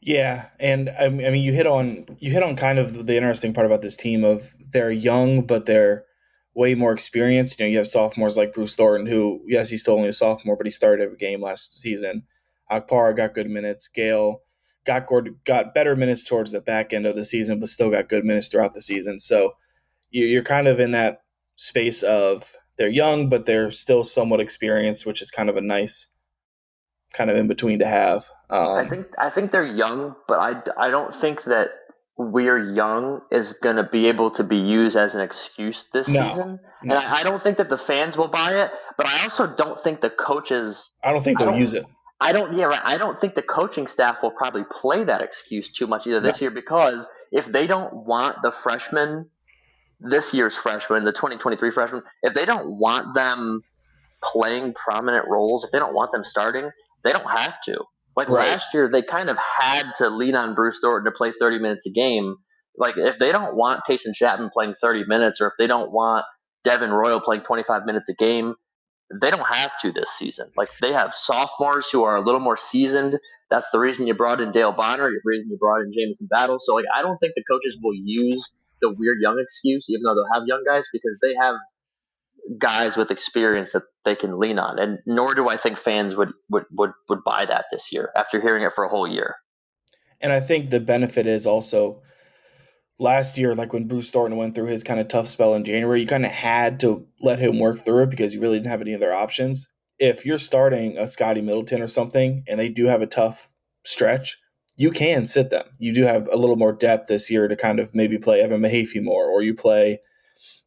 Yeah, 0.01 0.49
and 0.59 0.89
I 0.89 1.07
mean, 1.07 1.41
you 1.41 1.53
hit 1.53 1.65
on 1.65 2.05
you 2.19 2.31
hit 2.31 2.43
on 2.43 2.55
kind 2.57 2.77
of 2.77 3.05
the 3.05 3.15
interesting 3.15 3.53
part 3.53 3.65
about 3.65 3.81
this 3.81 3.95
team 3.95 4.23
of 4.23 4.53
they're 4.71 4.91
young, 4.91 5.45
but 5.47 5.65
they're 5.65 6.05
way 6.55 6.75
more 6.75 6.93
experienced. 6.93 7.59
You 7.59 7.65
know, 7.65 7.69
you 7.71 7.77
have 7.77 7.87
sophomores 7.87 8.37
like 8.37 8.53
Bruce 8.53 8.75
Thornton, 8.75 9.07
who 9.07 9.41
yes, 9.47 9.69
he's 9.69 9.81
still 9.81 9.95
only 9.95 10.09
a 10.09 10.13
sophomore, 10.13 10.55
but 10.55 10.67
he 10.67 10.71
started 10.71 11.03
every 11.03 11.17
game 11.17 11.41
last 11.41 11.79
season. 11.79 12.23
Okpara 12.71 13.15
got 13.15 13.33
good 13.33 13.49
minutes. 13.49 13.87
Gayle 13.87 14.41
got 14.85 15.07
got 15.45 15.73
better 15.73 15.95
minutes 15.95 16.23
towards 16.23 16.51
the 16.51 16.61
back 16.61 16.93
end 16.93 17.05
of 17.05 17.15
the 17.15 17.25
season, 17.25 17.59
but 17.59 17.69
still 17.69 17.91
got 17.91 18.09
good 18.09 18.25
minutes 18.25 18.47
throughout 18.47 18.73
the 18.73 18.81
season. 18.81 19.19
So 19.19 19.53
you're 20.09 20.43
kind 20.43 20.67
of 20.67 20.79
in 20.79 20.91
that 20.91 21.21
space 21.55 22.03
of 22.03 22.53
they're 22.77 22.87
young, 22.87 23.29
but 23.29 23.45
they're 23.45 23.71
still 23.71 24.03
somewhat 24.03 24.39
experienced, 24.39 25.05
which 25.05 25.21
is 25.21 25.31
kind 25.31 25.49
of 25.49 25.57
a 25.57 25.61
nice 25.61 26.15
kind 27.13 27.29
of 27.29 27.37
in 27.37 27.47
between 27.47 27.79
to 27.79 27.87
have. 27.87 28.25
Um, 28.49 28.75
I 28.75 28.85
think 28.85 29.07
I 29.17 29.29
think 29.29 29.51
they're 29.51 29.63
young, 29.63 30.15
but 30.27 30.39
I, 30.39 30.87
I 30.87 30.89
don't 30.89 31.15
think 31.15 31.43
that 31.43 31.69
we're 32.17 32.73
young 32.73 33.21
is 33.31 33.53
going 33.53 33.77
to 33.77 33.83
be 33.83 34.07
able 34.07 34.29
to 34.31 34.43
be 34.43 34.57
used 34.57 34.95
as 34.95 35.15
an 35.15 35.21
excuse 35.21 35.85
this 35.91 36.07
no, 36.07 36.29
season. 36.29 36.59
No. 36.83 36.95
And 36.95 37.05
I, 37.05 37.19
I, 37.19 37.23
don't 37.23 37.41
think 37.41 37.57
that 37.57 37.69
the 37.69 37.77
fans 37.77 38.15
will 38.15 38.27
buy 38.27 38.51
it, 38.51 38.71
but 38.97 39.07
I 39.07 39.23
also 39.23 39.47
don't 39.55 39.79
think 39.79 40.01
the 40.01 40.11
coaches. 40.11 40.91
I 41.03 41.11
don't 41.11 41.23
think 41.23 41.39
they'll 41.39 41.49
don't, 41.49 41.59
use 41.59 41.73
it. 41.73 41.85
I 42.21 42.31
don't. 42.31 42.53
Yeah, 42.55 42.65
right. 42.65 42.81
I 42.83 42.97
don't 42.97 43.19
think 43.19 43.33
the 43.33 43.41
coaching 43.41 43.87
staff 43.87 44.17
will 44.21 44.31
probably 44.31 44.63
play 44.79 45.03
that 45.03 45.21
excuse 45.21 45.71
too 45.71 45.87
much 45.87 46.05
either 46.05 46.19
this 46.19 46.39
no. 46.39 46.45
year 46.45 46.51
because 46.51 47.07
if 47.31 47.47
they 47.47 47.65
don't 47.65 48.05
want 48.05 48.41
the 48.43 48.51
freshmen, 48.51 49.27
this 49.99 50.33
year's 50.33 50.55
freshmen, 50.55 51.05
the 51.05 51.11
2023 51.11 51.71
freshmen, 51.71 52.03
if 52.21 52.33
they 52.35 52.45
don't 52.45 52.77
want 52.77 53.15
them 53.15 53.63
playing 54.21 54.73
prominent 54.73 55.27
roles, 55.27 55.63
if 55.63 55.71
they 55.71 55.79
don't 55.79 55.95
want 55.95 56.11
them 56.11 56.23
starting, 56.23 56.69
they 57.03 57.11
don't 57.11 57.29
have 57.29 57.59
to. 57.63 57.83
Like 58.15 58.29
right. 58.29 58.49
last 58.49 58.73
year, 58.73 58.89
they 58.89 59.01
kind 59.01 59.29
of 59.29 59.37
had 59.37 59.91
to 59.97 60.09
lean 60.09 60.35
on 60.35 60.53
Bruce 60.53 60.79
Thornton 60.81 61.11
to 61.11 61.15
play 61.15 61.31
30 61.37 61.59
minutes 61.59 61.85
a 61.85 61.91
game. 61.91 62.35
Like 62.77 62.97
if 62.97 63.19
they 63.19 63.31
don't 63.31 63.55
want 63.55 63.81
Taison 63.87 64.13
Chapman 64.13 64.49
playing 64.51 64.75
30 64.75 65.05
minutes, 65.07 65.41
or 65.41 65.47
if 65.47 65.53
they 65.57 65.67
don't 65.67 65.91
want 65.91 66.25
Devin 66.63 66.91
Royal 66.91 67.19
playing 67.19 67.41
25 67.41 67.85
minutes 67.85 68.09
a 68.09 68.15
game, 68.15 68.55
they 69.21 69.29
don't 69.29 69.47
have 69.47 69.79
to 69.81 69.91
this 69.91 70.09
season. 70.09 70.49
Like 70.55 70.69
they 70.81 70.93
have 70.93 71.13
sophomores 71.13 71.89
who 71.91 72.03
are 72.03 72.15
a 72.15 72.21
little 72.21 72.39
more 72.39 72.57
seasoned. 72.57 73.19
That's 73.49 73.69
the 73.71 73.79
reason 73.79 74.07
you 74.07 74.13
brought 74.13 74.41
in 74.41 74.51
Dale 74.51 74.71
Bonner. 74.71 75.09
The 75.09 75.21
reason 75.23 75.49
you 75.49 75.57
brought 75.57 75.81
in 75.81 75.91
Jamison 75.91 76.27
Battle. 76.29 76.57
So 76.59 76.73
like 76.73 76.85
I 76.95 77.01
don't 77.01 77.17
think 77.17 77.33
the 77.35 77.43
coaches 77.43 77.77
will 77.81 77.93
use 77.95 78.57
the 78.81 78.91
weird 78.91 79.17
young 79.21 79.39
excuse, 79.39 79.89
even 79.89 80.03
though 80.03 80.15
they'll 80.15 80.33
have 80.33 80.43
young 80.47 80.63
guys, 80.65 80.87
because 80.91 81.19
they 81.21 81.35
have 81.35 81.55
guys 82.59 82.97
with 82.97 83.11
experience 83.11 83.73
that 83.73 83.83
they 84.05 84.15
can 84.15 84.39
lean 84.39 84.59
on. 84.59 84.79
And 84.79 84.99
nor 85.05 85.33
do 85.33 85.49
I 85.49 85.57
think 85.57 85.77
fans 85.77 86.15
would 86.15 86.31
would 86.49 86.65
would, 86.71 86.91
would 87.09 87.23
buy 87.23 87.45
that 87.45 87.65
this 87.71 87.91
year 87.91 88.11
after 88.15 88.41
hearing 88.41 88.63
it 88.63 88.73
for 88.73 88.83
a 88.83 88.89
whole 88.89 89.07
year. 89.07 89.35
And 90.21 90.31
I 90.31 90.39
think 90.39 90.69
the 90.69 90.79
benefit 90.79 91.27
is 91.27 91.45
also 91.45 92.01
last 92.99 93.37
year, 93.37 93.55
like 93.55 93.73
when 93.73 93.87
Bruce 93.87 94.11
Thornton 94.11 94.37
went 94.37 94.55
through 94.55 94.67
his 94.67 94.83
kind 94.83 94.99
of 94.99 95.07
tough 95.07 95.27
spell 95.27 95.53
in 95.53 95.65
January, 95.65 96.01
you 96.01 96.07
kind 96.07 96.25
of 96.25 96.31
had 96.31 96.79
to 96.81 97.05
let 97.21 97.39
him 97.39 97.59
work 97.59 97.79
through 97.79 98.03
it 98.03 98.09
because 98.09 98.33
you 98.33 98.41
really 98.41 98.57
didn't 98.57 98.71
have 98.71 98.81
any 98.81 98.95
other 98.95 99.13
options. 99.13 99.67
If 99.99 100.25
you're 100.25 100.37
starting 100.37 100.97
a 100.97 101.07
Scotty 101.07 101.41
Middleton 101.41 101.81
or 101.81 101.87
something 101.87 102.43
and 102.47 102.59
they 102.59 102.69
do 102.69 102.85
have 102.85 103.01
a 103.01 103.07
tough 103.07 103.51
stretch, 103.85 104.37
you 104.75 104.91
can 104.91 105.27
sit 105.27 105.49
them. 105.49 105.65
You 105.77 105.93
do 105.93 106.03
have 106.03 106.27
a 106.31 106.37
little 106.37 106.55
more 106.55 106.73
depth 106.73 107.07
this 107.07 107.29
year 107.29 107.47
to 107.47 107.55
kind 107.55 107.79
of 107.79 107.93
maybe 107.93 108.17
play 108.17 108.41
Evan 108.41 108.61
Mahaffey 108.61 109.03
more, 109.03 109.29
or 109.29 109.43
you 109.43 109.53
play, 109.53 109.99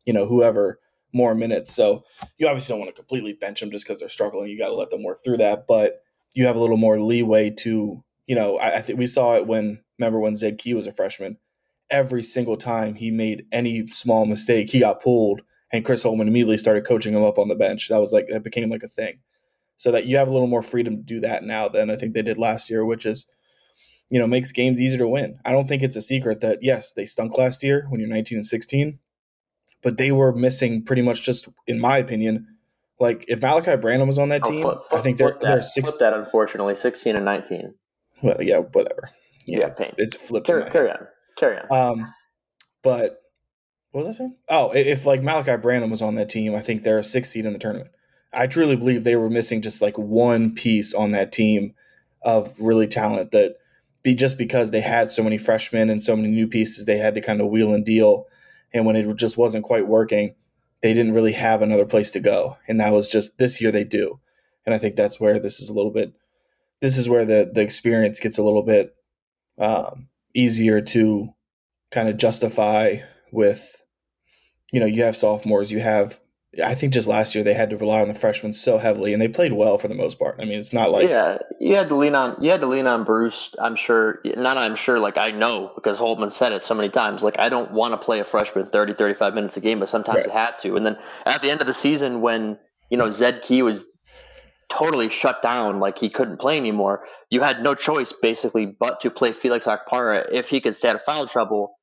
you 0.05 0.13
know, 0.13 0.27
whoever 0.27 0.79
more 1.17 1.35
minutes. 1.35 1.75
So 1.75 2.05
you 2.37 2.47
obviously 2.47 2.73
don't 2.73 2.81
want 2.81 2.95
to 2.95 3.01
completely 3.01 3.33
bench 3.33 3.61
them 3.61 3.71
just 3.71 3.87
because 3.87 4.01
they're 4.01 4.09
struggling. 4.09 4.51
You 4.51 4.59
got 4.59 4.69
to 4.69 4.75
let 4.75 4.91
them 4.91 5.03
work 5.03 5.19
through 5.25 5.39
that, 5.39 5.67
but 5.67 6.03
you 6.35 6.47
have 6.47 6.57
a 6.57 6.61
little 6.61 6.77
more 6.77 7.01
leeway 7.01 7.51
to, 7.51 8.05
you 8.27 8.35
know, 8.35 8.59
I, 8.59 8.77
I 8.77 8.83
think 8.83 8.99
we 8.99 9.07
saw 9.07 9.35
it 9.35 9.47
when 9.47 9.81
remember 9.99 10.21
when 10.21 10.37
Zed 10.37 10.59
Key 10.59 10.75
was 10.75 10.87
a 10.87 10.93
freshman. 10.93 11.39
Every 11.91 12.23
single 12.23 12.57
time 12.57 12.95
he 12.95 13.11
made 13.11 13.47
any 13.53 13.87
small 13.89 14.27
mistake, 14.27 14.71
he 14.71 14.81
got 14.81 15.01
pulled, 15.03 15.43
and 15.73 15.85
Chris 15.85 16.05
Holtmann 16.05 16.29
immediately 16.29 16.59
started 16.59 16.85
coaching 16.85 17.15
him 17.15 17.25
up 17.25 17.39
on 17.39 17.49
the 17.49 17.55
bench. 17.55 17.89
That 17.89 18.01
was 18.01 18.13
like 18.13 18.27
that 18.29 18.43
became 18.43 18.71
like 18.71 18.83
a 18.83 18.89
thing. 18.89 19.21
So 19.77 19.93
that 19.93 20.07
you 20.07 20.17
have 20.17 20.29
a 20.29 20.33
little 20.33 20.49
more 20.49 20.63
freedom 20.63 20.97
to 20.97 21.03
do 21.03 21.21
that 21.21 21.45
now 21.45 21.69
than 21.69 21.91
I 21.91 21.97
think 21.97 22.15
they 22.15 22.23
did 22.23 22.39
last 22.39 22.69
year, 22.69 22.85
which 22.85 23.07
is 23.07 23.31
you 24.11 24.19
know 24.19 24.27
makes 24.27 24.53
games 24.53 24.81
easier 24.81 24.99
to 24.99 25.09
win. 25.09 25.39
I 25.45 25.53
don't 25.53 25.69
think 25.69 25.83
it's 25.83 25.97
a 25.97 26.03
secret 26.03 26.41
that 26.41 26.59
yes, 26.61 26.93
they 26.93 27.07
stunk 27.07 27.39
last 27.39 27.63
year 27.63 27.87
when 27.89 28.01
you're 28.01 28.09
19 28.09 28.39
and 28.39 28.47
16, 28.47 28.99
but 29.87 29.99
they 29.99 30.11
were 30.11 30.33
missing 30.33 30.83
pretty 30.83 31.01
much 31.01 31.23
just 31.23 31.49
in 31.69 31.79
my 31.79 31.97
opinion 31.97 32.45
like 32.99 33.25
if 33.29 33.39
Malaki 33.39 33.81
Branham 33.81 34.09
was 34.09 34.19
on 34.19 34.31
that 34.31 34.43
team, 34.43 34.63
flip, 34.63 34.79
flip, 34.89 34.99
I 34.99 35.03
think 35.03 35.19
they're, 35.19 35.37
they're 35.41 35.63
six. 35.63 35.91
Flip 35.91 36.01
that 36.01 36.19
unfortunately, 36.19 36.75
16 36.75 37.15
and 37.15 37.25
19. 37.25 37.75
Well, 38.23 38.37
yeah, 38.41 38.59
whatever. 38.59 39.11
Yeah, 39.47 39.59
yeah 39.59 39.67
it's, 39.67 39.81
it's 39.99 40.17
flipped. 40.17 40.49
Carry, 40.49 40.69
carry 40.71 40.91
on, 40.91 41.07
carry 41.37 41.59
on. 41.59 41.77
Um, 41.77 42.07
but 42.83 43.21
what 43.93 44.07
was 44.07 44.17
I 44.17 44.19
saying? 44.19 44.37
Oh, 44.49 44.73
if 44.73 45.07
like 45.07 45.21
Malaki 45.21 45.61
Branham 45.63 45.91
was 45.91 46.03
on 46.03 46.17
that 46.17 46.31
team, 46.31 46.55
I 46.55 46.61
think 46.61 46.83
they're 46.83 46.99
a 46.99 47.05
six 47.05 47.31
seed 47.31 47.47
in 47.47 47.53
the 47.53 47.59
tournament. 47.59 47.91
I 48.33 48.49
truly 48.49 48.75
believe 48.75 49.05
they 49.05 49.17
were 49.17 49.31
missing 49.31 49.63
just 49.63 49.81
like 49.81 49.97
one 49.97 50.55
piece 50.55 50.95
on 50.95 51.13
that 51.13 51.31
team 51.31 51.75
of 52.23 52.59
really 52.59 52.89
talent 52.89 53.31
that 53.31 53.57
be 54.03 54.15
just 54.15 54.39
because 54.39 54.71
they 54.71 54.81
had 54.81 55.11
so 55.11 55.23
many 55.23 55.39
freshmen 55.39 55.91
and 55.91 56.03
so 56.03 56.17
many 56.17 56.29
new 56.29 56.49
pieces, 56.49 56.87
they 56.87 56.99
had 56.99 57.15
to 57.15 57.21
kind 57.21 57.41
of 57.41 57.49
wheel 57.49 57.75
and 57.75 57.85
deal. 57.85 58.27
And 58.77 58.87
when 58.87 58.97
it 58.97 59.17
just 59.17 59.37
wasn't 59.37 59.65
quite 59.65 59.87
working, 59.87 60.35
they 60.83 60.93
didn't 60.93 61.15
really 61.15 61.33
have 61.33 61.63
another 61.63 61.87
place 61.87 62.11
to 62.13 62.21
go. 62.21 62.59
And 62.69 62.79
that 62.81 62.93
was 62.93 63.09
just 63.09 63.39
this 63.39 63.61
year 63.61 63.73
they 63.73 63.85
do. 63.85 64.21
And 64.65 64.75
I 64.75 64.79
think 64.79 64.97
that's 64.97 65.19
where 65.19 65.39
this 65.39 65.61
is 65.61 65.69
a 65.69 65.75
little 65.75 65.91
bit 65.91 66.13
this 66.81 66.99
is 66.99 67.09
where 67.09 67.25
the 67.25 67.51
the 67.53 67.63
experience 67.63 68.21
gets 68.21 68.37
a 68.37 68.43
little 68.43 68.63
bit 68.63 68.95
um, 69.59 70.09
easier 70.35 70.83
to 70.83 71.31
kind 71.91 72.09
of 72.09 72.19
justify 72.19 72.99
with 73.33 73.83
you 74.73 74.81
know, 74.81 74.87
you 74.87 75.05
have 75.05 75.17
sophomores, 75.17 75.71
you 75.71 75.81
have 75.81 76.21
I 76.65 76.75
think 76.75 76.93
just 76.93 77.09
last 77.09 77.35
year 77.35 77.45
they 77.45 77.55
had 77.55 77.71
to 77.71 77.77
rely 77.77 78.01
on 78.01 78.09
the 78.09 78.15
freshmen 78.15 78.53
so 78.53 78.79
heavily, 78.79 79.13
and 79.13 79.21
they 79.21 79.29
played 79.29 79.53
well 79.53 79.79
for 79.79 79.89
the 79.89 79.95
most 79.95 80.19
part. 80.19 80.37
I 80.39 80.45
mean, 80.45 80.59
it's 80.59 80.73
not 80.73 80.91
like 80.91 81.09
yeah, 81.09 81.39
you 81.61 81.77
had 81.77 81.89
to 81.89 81.95
lean 81.95 82.15
on 82.15 82.43
you 82.43 82.51
had 82.51 82.61
to 82.61 82.67
lean 82.67 82.87
on 82.87 83.05
Bruce. 83.05 83.55
I'm 83.61 83.77
sure, 83.77 84.21
not 84.25 84.57
I'm 84.57 84.77
sure, 84.77 84.99
like 84.99 85.19
I 85.19 85.29
know 85.29 85.73
because 85.75 85.99
Holtmann 85.99 86.33
said 86.33 86.53
it 86.53 86.63
so 86.63 86.75
many 86.75 86.89
times. 86.89 87.23
Like 87.23 87.39
I 87.39 87.49
don't 87.49 87.73
want 87.73 87.93
to 87.93 87.99
play 87.99 88.21
a 88.21 88.25
freshman 88.25 88.67
30, 88.67 88.95
35 88.95 89.35
minutes 89.35 89.57
a 89.57 89.61
game, 89.61 89.81
but 89.81 89.89
sometimes 89.89 90.27
right. 90.27 90.37
I 90.37 90.45
had 90.45 90.59
to. 90.61 90.77
And 90.77 90.87
then 90.87 90.99
at 91.25 91.43
the 91.43 91.51
end 91.51 91.61
of 91.61 91.67
the 91.67 91.75
season, 91.75 92.21
when 92.21 92.59
you 92.91 92.97
know 92.97 93.11
Zed 93.11 93.43
Key 93.43 93.63
was 93.63 93.85
totally 94.69 95.09
shut 95.09 95.43
down, 95.43 95.81
like 95.81 95.99
he 95.99 96.09
couldn't 96.09 96.39
play 96.39 96.57
anymore, 96.57 97.05
you 97.31 97.41
had 97.43 97.63
no 97.63 97.75
choice 97.75 98.13
basically 98.13 98.67
but 98.67 99.01
to 99.01 99.11
play 99.11 99.33
Felix 99.33 99.67
Okpara 99.67 100.33
if 100.33 100.51
he 100.51 100.61
could 100.61 100.77
stay 100.77 100.89
out 100.89 100.97
of 100.97 101.03
foul 101.03 101.27
trouble 101.27 101.77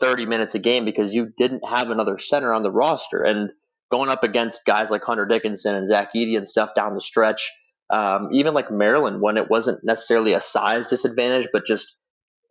30 0.00 0.26
minutes 0.26 0.54
a 0.54 0.58
game 0.58 0.84
because 0.84 1.14
you 1.14 1.32
didn't 1.38 1.62
have 1.68 1.90
another 1.90 2.18
center 2.18 2.52
on 2.52 2.62
the 2.62 2.70
roster. 2.70 3.22
And 3.22 3.50
going 3.90 4.10
up 4.10 4.24
against 4.24 4.64
guys 4.64 4.90
like 4.90 5.04
Hunter 5.04 5.26
Dickinson 5.26 5.74
and 5.74 5.86
Zach 5.86 6.10
Edey 6.14 6.36
and 6.36 6.46
stuff 6.46 6.70
down 6.74 6.94
the 6.94 7.00
stretch, 7.00 7.50
um, 7.90 8.28
even 8.32 8.54
like 8.54 8.70
Maryland 8.70 9.20
when 9.20 9.36
it 9.36 9.50
wasn't 9.50 9.84
necessarily 9.84 10.32
a 10.32 10.40
size 10.40 10.86
disadvantage, 10.86 11.48
but 11.52 11.66
just 11.66 11.96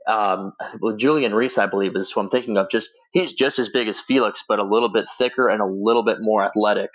um, 0.07 0.53
well, 0.81 0.95
Julian 0.95 1.35
Reese, 1.35 1.57
I 1.57 1.67
believe, 1.67 1.95
is 1.95 2.11
who 2.11 2.19
I'm 2.19 2.29
thinking 2.29 2.57
of. 2.57 2.69
Just 2.69 2.89
he's 3.11 3.33
just 3.33 3.59
as 3.59 3.69
big 3.69 3.87
as 3.87 3.99
Felix, 3.99 4.43
but 4.47 4.59
a 4.59 4.63
little 4.63 4.89
bit 4.91 5.05
thicker 5.17 5.47
and 5.47 5.61
a 5.61 5.65
little 5.65 6.03
bit 6.03 6.17
more 6.19 6.43
athletic. 6.43 6.89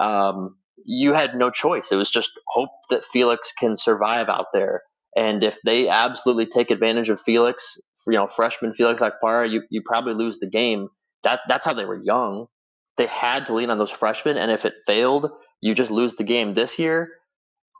Um, 0.00 0.56
you 0.84 1.12
had 1.12 1.34
no 1.34 1.50
choice. 1.50 1.90
It 1.90 1.96
was 1.96 2.10
just 2.10 2.30
hope 2.48 2.70
that 2.90 3.04
Felix 3.04 3.52
can 3.58 3.76
survive 3.76 4.28
out 4.28 4.46
there. 4.52 4.82
And 5.16 5.42
if 5.42 5.58
they 5.64 5.88
absolutely 5.88 6.46
take 6.46 6.70
advantage 6.70 7.10
of 7.10 7.20
Felix, 7.20 7.78
you 8.06 8.14
know, 8.14 8.26
freshman 8.26 8.72
Felix 8.72 9.00
Okpara, 9.00 9.50
you, 9.50 9.62
you 9.70 9.82
probably 9.84 10.14
lose 10.14 10.38
the 10.38 10.48
game. 10.48 10.88
That 11.24 11.40
that's 11.48 11.64
how 11.66 11.74
they 11.74 11.84
were 11.84 12.00
young. 12.02 12.46
They 13.00 13.06
had 13.06 13.46
to 13.46 13.54
lean 13.54 13.70
on 13.70 13.78
those 13.78 13.90
freshmen, 13.90 14.36
and 14.36 14.50
if 14.50 14.66
it 14.66 14.74
failed, 14.86 15.30
you 15.62 15.74
just 15.74 15.90
lose 15.90 16.16
the 16.16 16.22
game. 16.22 16.52
This 16.52 16.78
year, 16.78 17.08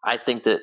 I 0.02 0.16
think 0.16 0.44
that 0.44 0.62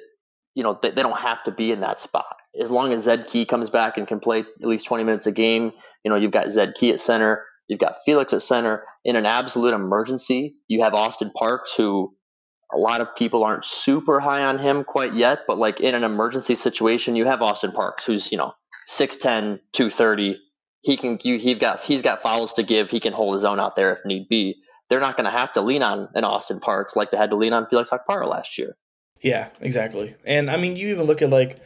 you 0.55 0.63
know 0.63 0.79
they, 0.81 0.89
they 0.89 1.03
don't 1.03 1.19
have 1.19 1.43
to 1.43 1.51
be 1.51 1.71
in 1.71 1.81
that 1.81 1.99
spot 1.99 2.35
as 2.59 2.71
long 2.71 2.91
as 2.91 3.03
Zed 3.03 3.27
Key 3.27 3.45
comes 3.45 3.69
back 3.69 3.99
and 3.99 4.07
can 4.07 4.19
play 4.19 4.39
at 4.39 4.67
least 4.67 4.87
20 4.87 5.03
minutes 5.03 5.27
a 5.27 5.31
game. 5.31 5.73
You 6.03 6.09
know, 6.09 6.17
you've 6.17 6.31
got 6.31 6.49
Zed 6.49 6.73
Key 6.73 6.89
at 6.89 6.99
center, 6.99 7.45
you've 7.67 7.79
got 7.79 7.97
Felix 8.03 8.33
at 8.33 8.41
center. 8.41 8.83
In 9.05 9.15
an 9.15 9.27
absolute 9.27 9.75
emergency, 9.75 10.55
you 10.67 10.81
have 10.81 10.95
Austin 10.95 11.29
Parks, 11.35 11.75
who 11.75 12.15
a 12.73 12.79
lot 12.79 12.99
of 12.99 13.15
people 13.15 13.43
aren't 13.43 13.63
super 13.63 14.19
high 14.19 14.43
on 14.43 14.57
him 14.57 14.83
quite 14.83 15.13
yet, 15.13 15.41
but 15.47 15.59
like 15.59 15.81
in 15.81 15.93
an 15.93 16.03
emergency 16.03 16.55
situation, 16.55 17.15
you 17.15 17.25
have 17.25 17.43
Austin 17.43 17.73
Parks, 17.73 18.05
who's, 18.05 18.31
you 18.31 18.39
know, 18.39 18.53
6'10, 18.89 19.59
230. 19.73 20.39
He 20.81 20.97
can, 20.97 21.19
you, 21.23 21.37
he's 21.37 21.57
got, 21.57 21.81
he's 21.81 22.01
got 22.01 22.19
fouls 22.19 22.53
to 22.53 22.63
give. 22.63 22.89
He 22.89 22.99
can 22.99 23.13
hold 23.13 23.33
his 23.33 23.45
own 23.45 23.59
out 23.59 23.75
there 23.75 23.91
if 23.91 23.99
need 24.05 24.29
be. 24.29 24.57
They're 24.89 24.99
not 24.99 25.17
going 25.17 25.25
to 25.25 25.37
have 25.37 25.51
to 25.53 25.61
lean 25.61 25.83
on 25.83 26.07
an 26.15 26.23
Austin 26.23 26.59
Parks 26.59 26.95
like 26.95 27.11
they 27.11 27.17
had 27.17 27.31
to 27.31 27.35
lean 27.35 27.53
on 27.53 27.65
Felix 27.65 27.89
Okpara 27.89 28.27
last 28.29 28.57
year. 28.57 28.77
Yeah, 29.21 29.49
exactly. 29.59 30.15
And 30.25 30.49
I 30.49 30.57
mean, 30.57 30.75
you 30.75 30.89
even 30.89 31.05
look 31.05 31.21
at 31.21 31.29
like 31.29 31.59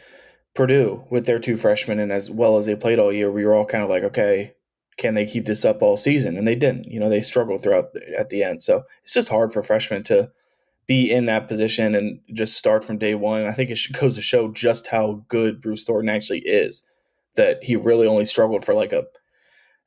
Purdue 0.56 1.06
with 1.10 1.25
their 1.25 1.39
two 1.39 1.58
freshmen, 1.58 2.00
and 2.00 2.12
as 2.12 2.32
well 2.32 2.58
as 2.58 2.65
they 2.65 2.75
played 2.75 3.00
all 3.00 3.13
year, 3.13 3.32
we 3.32 3.46
were 3.46 3.53
all 3.53 3.65
kind 3.65 3.84
of 3.84 3.89
like, 3.89 4.03
okay, 4.03 4.53
can 4.98 5.13
they 5.13 5.25
keep 5.25 5.46
this 5.46 5.65
up 5.65 5.82
all 5.82 5.98
season? 5.98 6.38
And 6.38 6.48
they 6.48 6.56
didn't. 6.56 6.86
You 6.86 7.00
know, 7.00 7.10
they 7.10 7.22
struggled 7.22 7.63
throughout 7.63 7.94
the, 7.94 8.01
at 8.18 8.30
the 8.30 8.44
end. 8.44 8.62
So 8.62 8.84
it's 9.03 9.13
just 9.13 9.30
hard 9.30 9.53
for 9.53 9.63
freshmen 9.63 10.03
to 10.03 10.32
be 10.88 11.12
in 11.12 11.25
that 11.27 11.48
position 11.48 11.96
and 11.96 12.20
just 12.34 12.58
start 12.58 12.84
from 12.84 12.98
day 12.98 13.15
one. 13.15 13.46
I 13.46 13.51
think 13.51 13.70
it 13.70 13.80
goes 14.00 14.15
to 14.15 14.22
show 14.22 14.51
just 14.51 14.88
how 14.88 15.24
good 15.27 15.62
Bruce 15.62 15.84
Thornton 15.84 16.10
actually 16.10 16.39
is. 16.39 16.84
That 17.35 17.63
he 17.63 17.75
really 17.75 18.07
only 18.07 18.25
struggled 18.25 18.65
for 18.65 18.73
like 18.73 18.91
a 18.91 19.05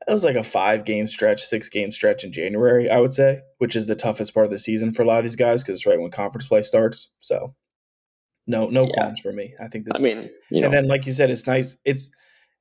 it 0.07 0.13
was 0.13 0.25
like 0.25 0.37
a 0.37 0.43
five 0.43 0.85
game 0.85 1.09
stretch, 1.09 1.43
six 1.43 1.69
game 1.69 1.93
stretch 1.93 2.25
in 2.25 2.33
January, 2.33 2.91
I 2.91 2.99
would 3.01 3.13
say, 3.13 3.41
which 3.59 3.75
is 3.75 3.87
the 3.87 3.95
toughest 3.95 4.35
part 4.35 4.47
of 4.47 4.53
the 4.53 4.59
season 4.59 4.93
for 4.93 5.03
a 5.03 5.07
lot 5.07 5.19
of 5.19 5.25
these 5.25 5.37
guys 5.37 5.63
because 5.63 5.79
it's 5.79 5.87
right 5.87 6.01
when 6.01 6.11
conference 6.11 6.47
play 6.47 6.63
starts. 6.63 7.11
So, 7.21 7.55
no, 8.47 8.69
no 8.69 8.85
yeah. 8.85 8.93
qualms 8.93 9.21
for 9.21 9.33
me. 9.33 9.55
I 9.61 9.69
think 9.69 9.87
this. 9.87 9.99
I 9.99 10.03
mean, 10.03 10.19
and 10.51 10.61
know. 10.63 10.69
then 10.69 10.89
like 10.89 11.07
you 11.07 11.13
said, 11.13 11.31
it's 11.31 11.47
nice. 11.47 11.79
It's 11.85 12.11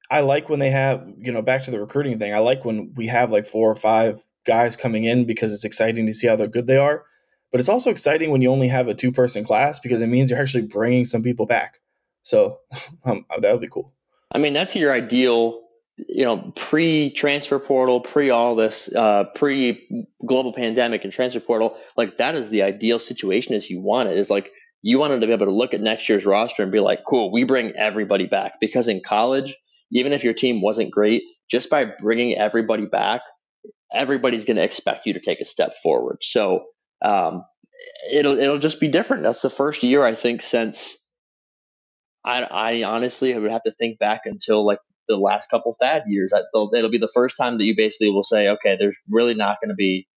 I 0.09 0.21
like 0.21 0.49
when 0.49 0.59
they 0.59 0.69
have 0.69 1.05
you 1.17 1.31
know 1.31 1.41
back 1.41 1.63
to 1.63 1.71
the 1.71 1.79
recruiting 1.79 2.17
thing. 2.17 2.33
I 2.33 2.39
like 2.39 2.63
when 2.63 2.93
we 2.95 3.07
have 3.07 3.31
like 3.31 3.45
four 3.45 3.69
or 3.69 3.75
five 3.75 4.21
guys 4.45 4.75
coming 4.77 5.03
in 5.03 5.25
because 5.25 5.51
it's 5.53 5.65
exciting 5.65 6.05
to 6.05 6.13
see 6.13 6.27
how 6.27 6.35
they're 6.35 6.47
good 6.47 6.67
they 6.67 6.77
are. 6.77 7.03
But 7.51 7.59
it's 7.59 7.69
also 7.69 7.91
exciting 7.91 8.31
when 8.31 8.41
you 8.41 8.49
only 8.49 8.67
have 8.69 8.87
a 8.87 8.93
two 8.93 9.11
person 9.11 9.43
class 9.43 9.79
because 9.79 10.01
it 10.01 10.07
means 10.07 10.31
you're 10.31 10.39
actually 10.39 10.65
bringing 10.67 11.05
some 11.05 11.23
people 11.23 11.45
back. 11.45 11.79
So 12.21 12.59
um, 13.05 13.25
that 13.39 13.51
would 13.51 13.61
be 13.61 13.67
cool. 13.67 13.93
I 14.33 14.39
mean, 14.39 14.53
that's 14.53 14.75
your 14.75 14.91
ideal, 14.91 15.61
you 15.97 16.25
know, 16.25 16.51
pre 16.55 17.11
transfer 17.11 17.59
portal, 17.59 18.01
pre 18.01 18.29
all 18.31 18.55
this, 18.55 18.93
uh, 18.93 19.25
pre 19.35 20.07
global 20.25 20.53
pandemic 20.53 21.03
and 21.03 21.13
transfer 21.13 21.39
portal. 21.39 21.77
Like 21.95 22.17
that 22.17 22.35
is 22.35 22.49
the 22.49 22.63
ideal 22.63 22.99
situation 22.99 23.53
as 23.53 23.69
you 23.69 23.79
want 23.79 24.09
it. 24.09 24.17
Is 24.17 24.29
like 24.29 24.51
you 24.81 24.97
wanted 24.99 25.21
to 25.21 25.27
be 25.27 25.33
able 25.33 25.45
to 25.45 25.53
look 25.53 25.73
at 25.73 25.81
next 25.81 26.09
year's 26.09 26.25
roster 26.25 26.63
and 26.63 26.71
be 26.71 26.79
like, 26.79 27.03
cool, 27.07 27.31
we 27.31 27.43
bring 27.43 27.73
everybody 27.75 28.25
back 28.25 28.59
because 28.59 28.87
in 28.87 29.01
college, 29.01 29.55
even 29.91 30.11
if 30.13 30.23
your 30.23 30.33
team 30.33 30.61
wasn't 30.61 30.91
great, 30.91 31.23
just 31.49 31.69
by 31.69 31.85
bringing 31.85 32.35
everybody 32.37 32.85
back, 32.85 33.21
everybody's 33.93 34.45
going 34.45 34.57
to 34.57 34.63
expect 34.63 35.05
you 35.05 35.13
to 35.13 35.19
take 35.19 35.39
a 35.39 35.45
step 35.45 35.73
forward. 35.81 36.17
So 36.21 36.65
um, 37.03 37.45
it'll 38.11 38.37
it'll 38.39 38.59
just 38.59 38.79
be 38.79 38.87
different. 38.87 39.23
That's 39.23 39.41
the 39.41 39.49
first 39.49 39.83
year 39.83 40.03
I 40.03 40.15
think 40.15 40.41
since 40.41 40.97
I 42.25 42.43
I 42.43 42.83
honestly 42.83 43.37
would 43.37 43.51
have 43.51 43.63
to 43.63 43.71
think 43.71 43.99
back 43.99 44.21
until 44.25 44.65
like 44.65 44.79
the 45.07 45.17
last 45.17 45.49
couple 45.49 45.75
Thad 45.79 46.03
years. 46.07 46.33
It'll, 46.33 46.73
it'll 46.73 46.89
be 46.89 46.97
the 46.97 47.11
first 47.13 47.35
time 47.37 47.57
that 47.57 47.65
you 47.65 47.75
basically 47.75 48.09
will 48.09 48.23
say, 48.23 48.47
okay, 48.49 48.75
there's 48.77 48.97
really 49.09 49.33
not 49.33 49.57
going 49.61 49.69
to 49.69 49.75
be 49.75 50.07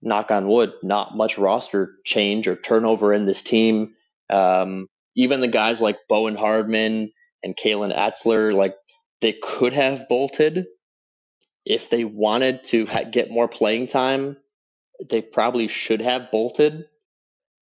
knock 0.00 0.30
on 0.30 0.48
wood, 0.48 0.72
not 0.82 1.16
much 1.16 1.38
roster 1.38 1.92
change 2.04 2.48
or 2.48 2.56
turnover 2.56 3.12
in 3.12 3.26
this 3.26 3.42
team. 3.42 3.94
Um, 4.30 4.86
even 5.16 5.40
the 5.40 5.48
guys 5.48 5.82
like 5.82 5.98
Bowen 6.08 6.36
Hardman 6.36 7.12
and 7.42 7.56
Kalen 7.56 7.96
Etzler, 7.96 8.52
like 8.52 8.76
they 9.20 9.34
could 9.42 9.74
have 9.74 10.08
bolted 10.08 10.66
if 11.66 11.90
they 11.90 12.04
wanted 12.04 12.64
to 12.64 12.86
ha- 12.86 13.04
get 13.04 13.30
more 13.30 13.48
playing 13.48 13.86
time 13.88 14.36
they 15.08 15.22
probably 15.22 15.68
should 15.68 16.00
have 16.00 16.30
bolted. 16.30 16.86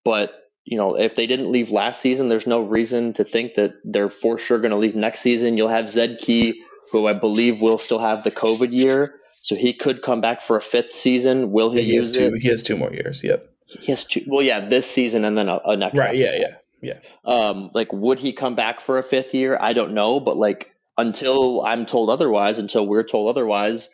But, 0.05 0.33
you 0.67 0.77
know, 0.77 0.97
if 0.97 1.15
they 1.15 1.27
didn't 1.27 1.53
leave 1.53 1.71
last 1.71 2.01
season, 2.01 2.29
there's 2.29 2.47
no 2.47 2.61
reason 2.61 3.13
to 3.15 3.25
think 3.25 3.55
that 3.55 3.75
they're 3.85 4.11
for 4.11 4.37
sure 4.37 4.59
going 4.59 4.73
to 4.73 4.77
leave 4.77 4.97
next 4.97 5.21
season. 5.21 5.57
You'll 5.57 5.69
have 5.69 5.89
Zed 5.89 6.19
Key, 6.21 6.61
who 6.91 7.07
I 7.07 7.13
believe 7.13 7.63
will 7.63 7.79
still 7.79 8.01
have 8.01 8.25
the 8.25 8.33
COVID 8.33 8.77
year. 8.77 9.21
So 9.41 9.55
he 9.55 9.73
could 9.73 10.03
come 10.03 10.21
back 10.21 10.41
for 10.41 10.57
a 10.57 10.61
fifth 10.61 10.91
season. 10.91 11.53
Will 11.53 11.71
he, 11.71 11.83
he 11.83 11.95
use 11.95 12.13
two, 12.13 12.35
it? 12.35 12.43
He 12.43 12.49
has 12.49 12.65
two 12.65 12.77
more 12.77 12.93
years. 12.93 13.23
Yep. 13.23 13.49
He 13.67 13.93
has 13.93 14.05
two. 14.05 14.25
Well, 14.27 14.43
yeah, 14.43 14.67
this 14.67 14.91
season 14.91 15.25
and 15.25 15.39
then 15.39 15.49
a, 15.49 15.61
a 15.65 15.77
next. 15.77 15.97
Right. 15.97 16.17
Yeah. 16.17 16.37
Yeah. 16.37 16.57
Yeah. 16.83 16.99
Um, 17.25 17.71
like, 17.73 17.93
would 17.93 18.19
he 18.19 18.33
come 18.33 18.57
back 18.57 18.81
for 18.81 18.99
a 18.99 19.03
fifth 19.05 19.35
year? 19.35 19.57
I 19.61 19.73
don't 19.73 19.93
know, 19.93 20.19
but 20.19 20.37
like, 20.37 20.75
until 20.99 21.65
I'm 21.65 21.87
told 21.87 22.11
otherwise, 22.11 22.59
until 22.59 22.87
we're 22.87 23.05
told 23.05 23.31
otherwise, 23.31 23.89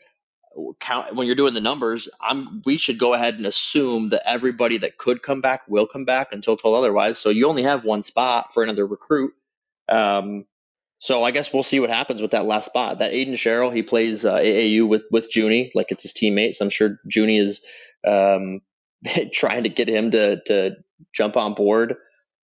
count 0.81 1.15
when 1.15 1.27
you're 1.27 1.37
doing 1.37 1.55
the 1.55 1.61
numbers, 1.61 2.09
I'm 2.21 2.63
we 2.65 2.79
should 2.79 2.99
go 2.99 3.15
ahead 3.15 3.35
and 3.35 3.47
assume 3.47 4.09
that 4.11 4.23
everybody 4.29 4.79
that 4.79 4.99
could 4.99 5.23
come 5.23 5.41
back 5.41 5.63
will 5.69 5.87
come 5.87 6.05
back 6.05 6.33
until 6.33 6.57
told 6.57 6.77
otherwise. 6.77 7.19
So 7.19 7.31
you 7.31 7.49
only 7.49 7.63
have 7.63 7.85
one 7.85 8.03
spot 8.03 8.53
for 8.53 8.63
another 8.63 8.87
recruit. 8.87 9.35
Um, 9.89 10.47
so 10.99 11.25
I 11.25 11.33
guess 11.33 11.53
we'll 11.53 11.65
see 11.65 11.81
what 11.81 11.91
happens 11.91 12.23
with 12.23 12.31
that 12.31 12.45
last 12.45 12.67
spot. 12.67 12.99
That 12.99 13.13
aiden 13.13 13.33
Sherrell, 13.33 13.75
he 13.75 13.83
plays 13.83 14.25
uh, 14.25 14.37
AAU 14.37 14.87
with 14.87 15.03
with 15.11 15.35
Junie, 15.35 15.73
like 15.75 15.91
it's 15.91 16.05
his 16.05 16.13
teammate. 16.13 16.55
So 16.55 16.65
I'm 16.65 16.71
sure 16.71 17.01
Junie 17.13 17.39
is 17.39 17.61
um, 18.07 18.61
trying 19.33 19.65
to 19.65 19.69
get 19.69 19.89
him 19.89 20.13
to 20.13 20.41
to 20.45 20.77
jump 21.13 21.37
on 21.37 21.55
board. 21.55 21.97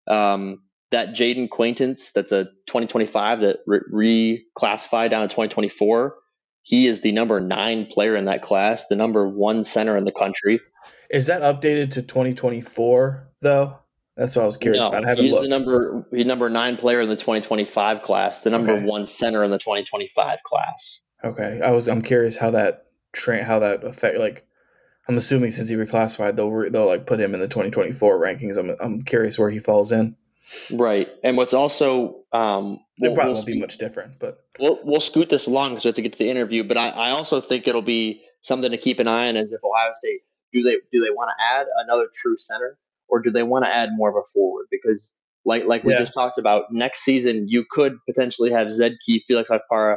Um, 0.09 0.63
that 0.91 1.11
Jayden 1.11 1.51
Quaintance, 1.51 2.13
that's 2.13 2.33
a 2.33 2.45
2025 2.67 3.41
that 3.43 3.59
re- 3.67 4.41
reclassified 4.59 5.11
down 5.11 5.29
to 5.29 5.29
2024. 5.29 6.15
He 6.69 6.87
is 6.87 7.01
the 7.01 7.13
number 7.13 7.41
nine 7.41 7.87
player 7.87 8.15
in 8.15 8.27
that 8.27 8.43
class, 8.43 8.85
the 8.89 8.95
number 8.95 9.27
one 9.27 9.65
center 9.65 9.97
in 9.97 10.05
the 10.05 10.13
country. 10.13 10.61
Is 11.09 11.25
that 11.29 11.41
updated 11.41 11.93
to 11.93 12.03
2024 12.03 13.27
though? 13.41 13.79
That's 14.19 14.37
what 14.37 14.43
I 14.43 14.47
was 14.47 14.59
curious 14.59 14.83
no, 14.83 14.89
about. 14.89 15.17
He's 15.17 15.33
looked. 15.33 15.45
the 15.45 15.49
number 15.49 16.07
he's 16.13 16.27
number 16.27 16.51
nine 16.51 16.77
player 16.77 17.01
in 17.01 17.09
the 17.09 17.17
2025 17.17 18.03
class, 18.03 18.43
the 18.43 18.51
number 18.51 18.73
Okay. 18.73 18.85
one 18.85 19.07
center 19.07 19.43
in 19.45 19.51
the 19.51 19.57
2025 19.57 20.43
class. 20.43 21.09
Okay, 21.25 21.63
I 21.65 21.71
was. 21.71 21.89
I'm 21.89 22.03
curious 22.03 22.37
how 22.37 22.51
that 22.51 22.89
tra- 23.13 23.45
how 23.45 23.61
that 23.61 23.83
affect. 23.83 24.19
Like, 24.19 24.45
I'm 25.09 25.17
assuming 25.17 25.53
since 25.53 25.71
he 25.71 25.77
reclassified, 25.77 26.37
they'll 26.37 26.51
re- 26.51 26.69
they'll 26.69 26.85
like 26.87 27.07
put 27.07 27.19
him 27.19 27.33
in 27.33 27.41
the 27.41 27.49
2024 27.49 28.21
rankings. 28.21 28.59
I'm 28.59 28.77
I'm 28.79 29.01
curious 29.01 29.39
where 29.39 29.49
he 29.49 29.59
falls 29.59 29.91
in. 29.91 30.17
Right, 30.73 31.09
and 31.23 31.37
what's 31.37 31.53
also 31.53 32.23
um, 32.33 32.81
It 32.99 33.09
we'll- 33.09 33.15
probably 33.15 33.33
we'll 33.33 33.35
won't 33.35 33.47
be 33.47 33.61
much 33.61 33.79
different, 33.79 34.19
but 34.19 34.39
we'll 34.59 34.81
we'll 34.85 35.01
scoot 35.01 35.29
this 35.29 35.47
along 35.47 35.71
because 35.71 35.85
we 35.85 35.89
have 35.89 35.95
to 35.97 36.03
get 36.03 36.13
to 36.13 36.19
the 36.19 36.31
interview. 36.31 36.65
But 36.65 36.77
I, 36.77 36.89
I 36.89 37.11
also 37.11 37.41
think 37.41 37.69
it'll 37.69 37.83
be 37.83 38.23
something 38.41 38.71
to 38.71 38.79
keep 38.79 38.99
an 39.01 39.09
eye 39.09 39.29
on. 39.29 39.37
As 39.37 39.53
if 39.53 39.61
Ohio 39.65 39.91
State 39.93 40.21
do 40.53 40.63
they 40.63 40.77
do 40.93 41.01
they 41.05 41.11
want 41.11 41.31
to 41.37 41.45
add 41.45 41.67
another 41.85 42.07
true 42.15 42.37
center 42.39 42.79
or 43.09 43.21
do 43.21 43.31
they 43.31 43.43
want 43.43 43.65
to 43.67 43.75
add 43.75 43.91
more 43.95 44.09
of 44.11 44.17
a 44.17 44.25
forward? 44.33 44.67
Because 44.71 45.17
like 45.45 45.65
like 45.67 45.85
we 45.85 45.93
Yeah. 45.93 45.99
just 46.01 46.15
talked 46.15 46.39
about, 46.39 46.65
next 46.73 47.01
season 47.05 47.47
you 47.49 47.65
could 47.71 47.97
potentially 48.07 48.51
have 48.51 48.73
Zed 48.73 48.97
Key, 49.05 49.23
Felix 49.27 49.51
Okpara, 49.51 49.97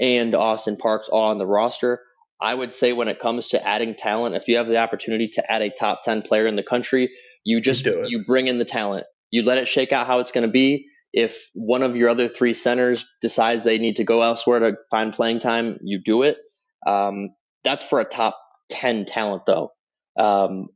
and 0.00 0.34
Austin 0.34 0.76
Parks 0.76 1.08
all 1.08 1.30
on 1.30 1.38
the 1.38 1.46
roster. 1.46 2.00
I 2.38 2.54
would 2.54 2.70
say 2.70 2.92
when 2.92 3.08
it 3.08 3.18
comes 3.18 3.48
to 3.48 3.66
adding 3.66 3.94
talent, 3.94 4.34
if 4.36 4.46
you 4.46 4.58
have 4.58 4.66
the 4.66 4.76
opportunity 4.76 5.28
to 5.28 5.50
add 5.50 5.62
a 5.62 5.70
top 5.70 6.02
ten 6.02 6.20
player 6.20 6.46
in 6.46 6.56
the 6.56 6.62
country, 6.62 7.10
you 7.44 7.60
just 7.62 7.82
do 7.84 8.02
it. 8.02 8.10
you 8.10 8.24
bring 8.24 8.46
in 8.46 8.58
the 8.58 8.64
talent. 8.66 9.06
You 9.36 9.42
let 9.42 9.58
it 9.58 9.68
shake 9.68 9.92
out 9.92 10.06
how 10.06 10.20
it's 10.20 10.32
going 10.32 10.46
to 10.46 10.50
be. 10.50 10.86
If 11.12 11.50
one 11.52 11.82
of 11.82 11.94
your 11.94 12.08
other 12.08 12.26
three 12.26 12.54
centers 12.54 13.06
decides 13.20 13.64
they 13.64 13.76
need 13.76 13.96
to 13.96 14.04
go 14.04 14.22
elsewhere 14.22 14.60
to 14.60 14.76
find 14.90 15.12
playing 15.12 15.40
time, 15.40 15.76
you 15.82 16.00
do 16.02 16.22
it. 16.22 16.38
Um, 16.86 17.34
that's 17.62 17.84
for 17.84 18.00
a 18.00 18.06
top 18.06 18.40
10 18.70 19.04
talent, 19.04 19.42
though. 19.46 19.72
Um, 20.18 20.68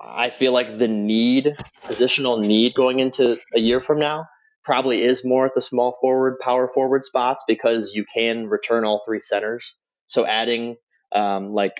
I 0.00 0.30
feel 0.30 0.52
like 0.52 0.78
the 0.78 0.86
need, 0.86 1.52
positional 1.84 2.40
need 2.40 2.74
going 2.74 3.00
into 3.00 3.40
a 3.56 3.58
year 3.58 3.80
from 3.80 3.98
now, 3.98 4.26
probably 4.62 5.02
is 5.02 5.24
more 5.24 5.46
at 5.46 5.54
the 5.56 5.60
small 5.60 5.90
forward, 6.00 6.38
power 6.38 6.68
forward 6.68 7.02
spots 7.02 7.42
because 7.48 7.92
you 7.92 8.04
can 8.14 8.46
return 8.46 8.84
all 8.84 9.02
three 9.04 9.20
centers. 9.20 9.76
So 10.06 10.24
adding, 10.24 10.76
um, 11.12 11.54
like, 11.54 11.74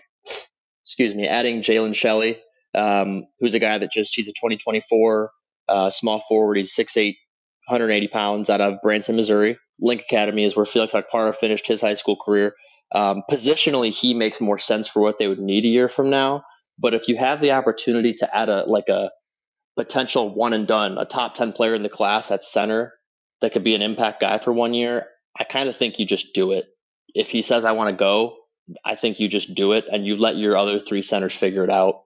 excuse 0.83 1.15
me, 1.15 1.29
adding 1.29 1.61
Jalen 1.61 1.95
Shelley, 1.95 2.41
um, 2.75 3.27
who's 3.39 3.55
a 3.55 3.61
guy 3.61 3.79
that 3.79 3.93
just, 3.93 4.17
he's 4.17 4.27
a 4.27 4.33
2024 4.33 5.31
uh, 5.71 5.91
small 5.91 6.21
forward. 6.21 6.57
He's 6.57 6.75
6'8, 6.75 7.15
180 7.67 8.09
pounds 8.09 8.51
out 8.51 8.61
of 8.61 8.81
Branson, 8.83 9.17
Missouri. 9.17 9.59
Link 9.81 10.03
Academy 10.03 10.45
is 10.45 10.57
where 10.57 10.67
Felix 10.67 10.93
Okpara 10.93 11.35
finished 11.35 11.67
his 11.67 11.81
high 11.81 11.95
school 11.95 12.17
career. 12.17 12.55
Um, 12.93 13.23
positionally, 13.31 13.97
he 13.97 14.15
makes 14.15 14.41
more 14.41 14.59
sense 14.59 14.89
for 14.89 15.01
what 15.01 15.19
they 15.19 15.29
would 15.29 15.39
need 15.39 15.65
a 15.65 15.69
year 15.69 15.89
from 15.89 16.11
now. 16.11 16.43
But 16.79 16.95
if 16.95 17.09
you 17.09 17.17
have 17.17 17.41
the 17.41 17.53
opportunity 17.53 18.13
to 18.15 18.37
add 18.37 18.49
a 18.49 18.65
like 18.67 18.89
a 18.89 19.11
potential 19.77 20.35
one 20.35 20.53
and 20.53 20.67
done, 20.67 20.99
a 20.99 21.05
top 21.05 21.35
10 21.35 21.53
player 21.53 21.75
in 21.75 21.83
the 21.83 21.89
class 21.89 22.31
at 22.31 22.43
center 22.43 22.93
that 23.41 23.53
could 23.53 23.65
be 23.65 23.75
an 23.75 23.83
impact 23.83 24.21
guy 24.21 24.39
for 24.39 24.53
one 24.53 24.75
year, 24.75 25.07
I 25.39 25.45
kind 25.45 25.69
of 25.69 25.77
think 25.77 25.99
you 25.99 26.07
just 26.07 26.35
do 26.35 26.53
it. 26.53 26.67
If 27.15 27.31
he 27.31 27.43
says, 27.43 27.65
I 27.65 27.73
want 27.73 27.91
to 27.91 27.97
go, 27.97 28.37
I 28.85 28.95
think 28.95 29.21
you 29.21 29.29
just 29.29 29.55
do 29.55 29.73
it 29.73 29.87
and 29.91 30.07
you 30.07 30.17
let 30.17 30.37
your 30.37 30.57
other 30.57 30.79
three 30.79 31.03
centers 31.03 31.35
figure 31.35 31.65
it 31.65 31.71
out. 31.71 32.03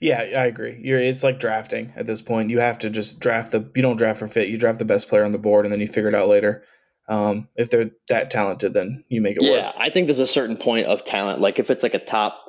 Yeah, 0.00 0.18
I 0.20 0.46
agree. 0.46 0.80
You're 0.82 0.98
it's 0.98 1.22
like 1.22 1.38
drafting 1.38 1.92
at 1.94 2.06
this 2.06 2.22
point. 2.22 2.50
You 2.50 2.60
have 2.60 2.78
to 2.80 2.90
just 2.90 3.20
draft 3.20 3.52
the. 3.52 3.70
You 3.74 3.82
don't 3.82 3.96
draft 3.96 4.18
for 4.18 4.28
fit. 4.28 4.48
You 4.48 4.58
draft 4.58 4.78
the 4.78 4.84
best 4.84 5.08
player 5.08 5.24
on 5.24 5.32
the 5.32 5.38
board, 5.38 5.66
and 5.66 5.72
then 5.72 5.80
you 5.80 5.86
figure 5.86 6.08
it 6.08 6.14
out 6.14 6.28
later. 6.28 6.64
Um, 7.08 7.48
if 7.56 7.70
they're 7.70 7.90
that 8.08 8.30
talented, 8.30 8.72
then 8.72 9.04
you 9.08 9.20
make 9.20 9.36
it 9.36 9.42
Yeah, 9.42 9.50
work. 9.50 9.58
Yeah, 9.58 9.72
I 9.76 9.90
think 9.90 10.06
there's 10.06 10.20
a 10.20 10.26
certain 10.26 10.56
point 10.56 10.86
of 10.86 11.04
talent. 11.04 11.40
Like 11.40 11.58
if 11.58 11.70
it's 11.70 11.82
like 11.82 11.94
a 11.94 11.98
top 11.98 12.40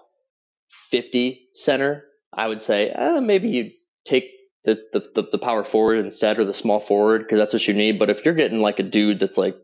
50 0.91 1.47
center, 1.55 2.05
I 2.31 2.47
would 2.47 2.61
say 2.61 2.91
uh, 2.91 3.21
maybe 3.21 3.49
you 3.49 3.71
take 4.05 4.25
the, 4.63 4.79
the, 4.93 5.27
the, 5.31 5.39
power 5.39 5.63
forward 5.63 5.97
instead 5.97 6.37
or 6.37 6.45
the 6.45 6.53
small 6.53 6.79
forward 6.79 7.23
because 7.23 7.39
that's 7.39 7.53
what 7.53 7.67
you 7.67 7.73
need. 7.73 7.97
But 7.97 8.11
if 8.11 8.23
you're 8.23 8.35
getting 8.35 8.61
like 8.61 8.77
a 8.77 8.83
dude 8.83 9.19
that's 9.19 9.37
like 9.37 9.55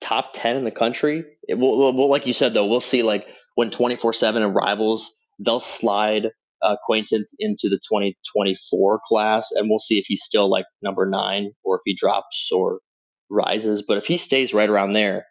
top 0.00 0.30
10 0.32 0.56
in 0.56 0.64
the 0.64 0.72
country, 0.72 1.24
it 1.48 1.54
will, 1.54 1.78
will- 1.78 1.92
will- 1.94 2.10
like 2.10 2.26
you 2.26 2.32
said, 2.32 2.52
though, 2.52 2.66
we'll 2.66 2.80
see 2.80 3.04
like 3.04 3.26
when 3.54 3.70
24 3.70 4.12
7 4.12 4.42
and 4.42 4.54
rivals, 4.54 5.12
they'll 5.38 5.60
slide 5.60 6.30
acquaintance 6.62 7.34
into 7.38 7.68
the 7.68 7.78
2024 7.78 9.00
class 9.04 9.50
and 9.52 9.68
we'll 9.68 9.78
see 9.78 9.98
if 9.98 10.06
he's 10.06 10.22
still 10.22 10.48
like 10.48 10.66
number 10.82 11.06
nine 11.06 11.52
or 11.64 11.76
if 11.76 11.82
he 11.84 11.94
drops 11.94 12.50
or 12.52 12.80
rises. 13.28 13.82
But 13.82 13.96
if 13.96 14.06
he 14.06 14.16
stays 14.16 14.54
right 14.54 14.68
around 14.68 14.92
there, 14.92 15.26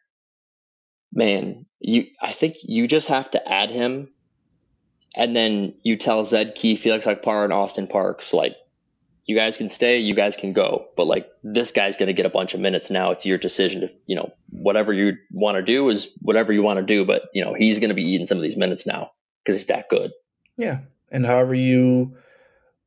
man, 1.13 1.65
you 1.79 2.07
I 2.21 2.31
think 2.31 2.57
you 2.63 2.87
just 2.87 3.07
have 3.07 3.29
to 3.31 3.51
add 3.51 3.71
him 3.71 4.09
and 5.15 5.35
then 5.35 5.73
you 5.83 5.97
tell 5.97 6.23
Zed 6.23 6.55
Key, 6.55 6.75
Felix 6.75 7.05
Akpar, 7.05 7.43
and 7.43 7.53
Austin 7.53 7.87
Parks, 7.87 8.33
like, 8.33 8.55
you 9.25 9.35
guys 9.35 9.57
can 9.57 9.69
stay, 9.69 9.99
you 9.99 10.15
guys 10.15 10.35
can 10.35 10.53
go. 10.53 10.87
But 10.97 11.05
like 11.05 11.29
this 11.43 11.71
guy's 11.71 11.97
gonna 11.97 12.13
get 12.13 12.25
a 12.25 12.31
bunch 12.31 12.55
of 12.55 12.59
minutes 12.59 12.89
now. 12.89 13.11
It's 13.11 13.27
your 13.27 13.37
decision 13.37 13.81
to 13.81 13.89
you 14.07 14.15
know, 14.15 14.31
whatever 14.49 14.91
you 14.91 15.17
want 15.31 15.55
to 15.57 15.61
do 15.61 15.87
is 15.89 16.09
whatever 16.21 16.51
you 16.51 16.63
want 16.63 16.79
to 16.79 16.85
do, 16.85 17.05
but 17.05 17.29
you 17.31 17.45
know, 17.45 17.53
he's 17.53 17.77
gonna 17.77 17.93
be 17.93 18.09
eating 18.09 18.25
some 18.25 18.39
of 18.39 18.41
these 18.41 18.57
minutes 18.57 18.87
now 18.87 19.11
because 19.43 19.53
he's 19.53 19.67
that 19.67 19.87
good. 19.87 20.11
Yeah, 20.57 20.79
and 21.11 21.25
however 21.25 21.53
you, 21.53 22.15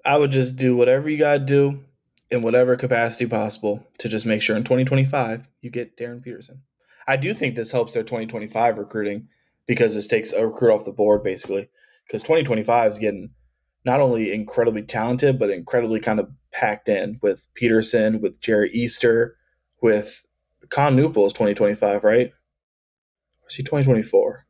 I 0.04 0.16
would 0.16 0.30
just 0.30 0.56
do 0.56 0.76
whatever 0.76 1.08
you 1.08 1.18
gotta 1.18 1.38
do 1.38 1.84
in 2.30 2.42
whatever 2.42 2.76
capacity 2.76 3.26
possible 3.26 3.86
to 3.98 4.08
just 4.08 4.26
make 4.26 4.42
sure 4.42 4.56
in 4.56 4.64
2025 4.64 5.46
you 5.60 5.70
get 5.70 5.96
Darryn 5.96 6.22
Peterson. 6.22 6.62
I 7.06 7.16
do 7.16 7.34
think 7.34 7.54
this 7.54 7.72
helps 7.72 7.92
their 7.92 8.02
2025 8.02 8.78
recruiting 8.78 9.28
because 9.66 9.94
this 9.94 10.08
takes 10.08 10.32
a 10.32 10.46
recruit 10.46 10.74
off 10.74 10.84
the 10.84 10.92
board 10.92 11.22
basically. 11.22 11.68
Because 12.06 12.22
2025 12.22 12.92
is 12.92 12.98
getting 12.98 13.30
not 13.84 14.00
only 14.00 14.32
incredibly 14.32 14.82
talented 14.82 15.38
but 15.38 15.50
incredibly 15.50 16.00
kind 16.00 16.20
of 16.20 16.30
packed 16.52 16.88
in 16.88 17.18
with 17.22 17.48
Peterson, 17.54 18.20
with 18.20 18.40
Jerry 18.40 18.70
Easter, 18.72 19.36
with 19.82 20.24
Kon 20.70 20.96
Knueppel 20.96 21.26
is 21.26 21.32
2025, 21.32 22.04
right? 22.04 22.28
Or 22.28 23.48
is 23.48 23.56
he 23.56 23.62
2024? 23.62 24.46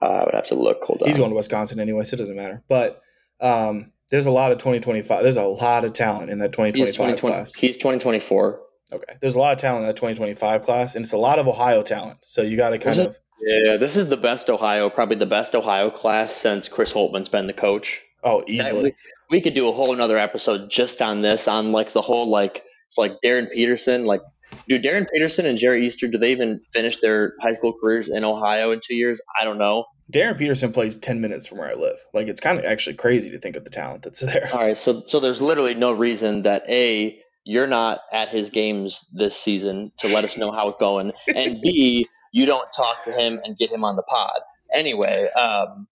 Uh, 0.00 0.04
I 0.04 0.24
would 0.24 0.34
have 0.34 0.46
to 0.46 0.54
look. 0.56 0.82
Hold 0.82 1.02
on. 1.02 1.08
He's 1.08 1.18
going 1.18 1.30
to 1.30 1.36
Wisconsin 1.36 1.78
anyway, 1.78 2.04
so 2.04 2.14
it 2.14 2.18
doesn't 2.18 2.34
matter. 2.34 2.64
But 2.68 3.01
um, 3.42 3.92
there's 4.10 4.26
a 4.26 4.30
lot 4.30 4.52
of 4.52 4.58
2025. 4.58 5.22
There's 5.22 5.36
a 5.36 5.42
lot 5.42 5.84
of 5.84 5.92
talent 5.92 6.30
in 6.30 6.38
that 6.38 6.52
2025 6.52 6.86
he's 6.86 6.94
2020, 6.96 7.34
class. 7.34 7.54
He's 7.54 7.76
2024. 7.76 8.60
Okay, 8.94 9.14
there's 9.20 9.34
a 9.34 9.38
lot 9.38 9.52
of 9.52 9.58
talent 9.58 9.82
in 9.82 9.86
that 9.86 9.96
2025 9.96 10.62
class, 10.62 10.94
and 10.94 11.04
it's 11.04 11.12
a 11.14 11.18
lot 11.18 11.38
of 11.38 11.48
Ohio 11.48 11.82
talent. 11.82 12.18
So 12.22 12.42
you 12.42 12.56
got 12.56 12.70
to 12.70 12.78
kind 12.78 12.98
Is 12.98 12.98
it? 12.98 13.08
of 13.08 13.18
Yeah, 13.40 13.76
this 13.78 13.96
is 13.96 14.08
the 14.08 14.16
best 14.18 14.50
Ohio, 14.50 14.90
probably 14.90 15.16
the 15.16 15.26
best 15.26 15.54
Ohio 15.54 15.90
class 15.90 16.34
since 16.34 16.68
Chris 16.68 16.92
Holtmann's 16.92 17.28
been 17.28 17.46
the 17.46 17.54
coach. 17.54 18.02
oh 18.22 18.40
That- 18.40 18.50
easily. 18.50 18.82
we, 18.82 18.94
we 19.30 19.40
could 19.40 19.54
do 19.54 19.68
a 19.68 19.72
whole 19.72 19.94
another 19.94 20.18
episode 20.18 20.70
just 20.70 21.00
on 21.00 21.22
this, 21.22 21.48
on 21.48 21.72
like 21.72 21.92
the 21.92 22.02
whole 22.02 22.28
like 22.30 22.64
it's 22.86 22.98
like 22.98 23.14
Darryn 23.24 23.50
Peterson, 23.50 24.04
like 24.04 24.20
do 24.68 24.78
Darryn 24.78 25.06
Peterson 25.10 25.46
and 25.46 25.56
Jerry 25.56 25.86
Easter, 25.86 26.06
do 26.06 26.18
they 26.18 26.30
even 26.30 26.60
finish 26.74 26.98
their 26.98 27.32
high 27.40 27.52
school 27.52 27.72
careers 27.80 28.10
in 28.10 28.24
Ohio 28.24 28.70
in 28.72 28.80
two 28.84 28.94
years? 28.94 29.20
I 29.40 29.44
don't 29.44 29.56
know. 29.56 29.86
Darryn 30.12 30.36
Peterson 30.38 30.72
plays 30.72 30.96
10 30.96 31.20
minutes 31.20 31.46
from 31.46 31.58
where 31.58 31.70
I 31.70 31.74
live. 31.74 31.96
Like 32.12 32.26
it's 32.28 32.40
kind 32.40 32.58
of 32.58 32.64
actually 32.64 32.96
crazy 32.96 33.30
to 33.30 33.38
think 33.38 33.56
of 33.56 33.64
the 33.64 33.70
talent 33.70 34.02
that's 34.02 34.20
there. 34.32 34.50
All 34.52 34.60
right, 34.60 34.76
so 34.76 35.02
so 35.06 35.18
there's 35.20 35.40
literally 35.40 35.74
no 35.74 35.92
reason 35.92 36.42
that 36.42 36.64
a 36.68 37.18
you're 37.44 37.66
not 37.66 38.00
at 38.12 38.28
his 38.28 38.50
games 38.50 39.04
this 39.14 39.36
season 39.36 39.90
to 39.98 40.08
let 40.08 40.22
us 40.24 40.36
know 40.36 40.52
how 40.52 40.68
it's 40.68 40.78
going, 40.78 41.12
and 41.34 41.60
b 41.60 42.04
you 42.32 42.46
don't 42.46 42.68
talk 42.72 43.02
to 43.02 43.12
him 43.12 43.40
and 43.44 43.56
get 43.58 43.70
him 43.72 43.84
on 43.84 43.96
the 43.96 44.02
pod. 44.02 44.38
Anyway, 44.74 45.28
um, 45.32 45.86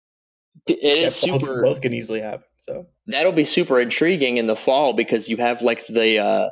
it 0.67 0.77
is 0.83 1.23
Yeah, 1.25 1.31
both- 1.33 1.41
super. 1.41 1.61
Both 1.61 1.81
can 1.81 1.93
easily 1.93 2.19
happen. 2.21 2.43
So 2.59 2.85
that'll 3.07 3.31
be 3.31 3.45
super 3.45 3.79
intriguing 3.79 4.37
in 4.37 4.47
the 4.47 4.55
fall 4.55 4.91
because 4.93 5.29
you 5.29 5.37
have 5.37 5.61
like 5.61 5.85
the 5.87 6.19
uh 6.19 6.49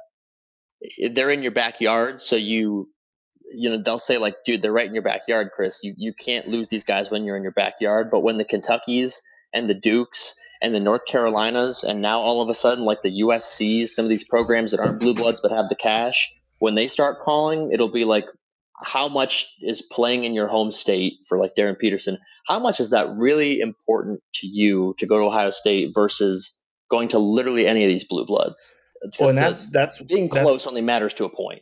they're 1.12 1.30
in 1.32 1.42
your 1.44 1.52
backyard 1.52 2.22
so 2.22 2.36
you 2.36 2.90
you 3.54 3.70
know 3.70 3.78
they'll 3.78 4.00
say 4.00 4.18
like 4.18 4.44
dude 4.44 4.62
they're 4.62 4.72
right 4.72 4.88
in 4.88 4.94
your 4.94 5.04
backyard 5.04 5.50
chris. 5.54 5.80
You 5.84 5.94
you 5.98 6.14
can't 6.14 6.48
lose 6.48 6.70
these 6.70 6.84
guys 6.84 7.12
when 7.12 7.24
you're 7.24 7.38
in 7.38 7.44
your 7.44 7.52
backyard. 7.52 8.10
But 8.10 8.22
when 8.22 8.38
the 8.38 8.46
kentuckys 8.46 9.22
and 9.54 9.70
the 9.70 9.74
dukes 9.74 10.36
and 10.62 10.74
the 10.74 10.80
north 10.80 11.06
carolinas 11.08 11.84
and 11.84 12.02
now 12.02 12.20
all 12.20 12.42
of 12.42 12.50
a 12.50 12.56
sudden 12.56 12.86
like 12.86 13.02
the 13.02 13.22
uscs 13.22 13.90
some 13.90 14.06
of 14.06 14.10
these 14.10 14.24
programs 14.24 14.72
that 14.72 14.80
aren't 14.80 15.00
blue 15.00 15.14
bloods 15.14 15.42
but 15.42 15.52
have 15.52 15.70
the 15.70 15.76
cash 15.76 16.30
when 16.60 16.76
they 16.76 16.88
start 16.88 17.20
calling 17.20 17.72
it'll 17.72 17.92
be 17.92 18.04
like 18.06 18.26
how 18.84 19.08
much 19.08 19.48
is 19.62 19.82
playing 19.82 20.26
in 20.26 20.34
your 20.34 20.48
home 20.48 20.72
state 20.72 21.14
for 21.28 21.38
like 21.38 21.56
darryn 21.56 21.78
peterson? 21.78 22.18
How 22.48 22.60
much 22.60 22.80
is 22.80 22.90
that 22.90 23.10
really 23.16 23.60
important 23.60 24.22
to 24.36 24.48
you 24.48 24.96
to 24.98 25.06
go 25.06 25.18
to 25.18 25.26
ohio 25.26 25.50
state 25.50 25.92
versus 25.94 26.60
going 26.90 27.08
to 27.10 27.20
literally 27.20 27.68
any 27.68 27.84
of 27.84 27.90
these 27.90 28.04
blue 28.04 28.26
bloods? 28.26 28.74
Well, 29.20 29.30
and 29.30 29.38
that's 29.38 29.70
that's 29.70 30.02
being 30.02 30.28
that's- 30.30 30.46
close 30.46 30.68
only 30.68 30.82
matters 30.82 31.14
to 31.16 31.26
a 31.26 31.30
point. 31.30 31.62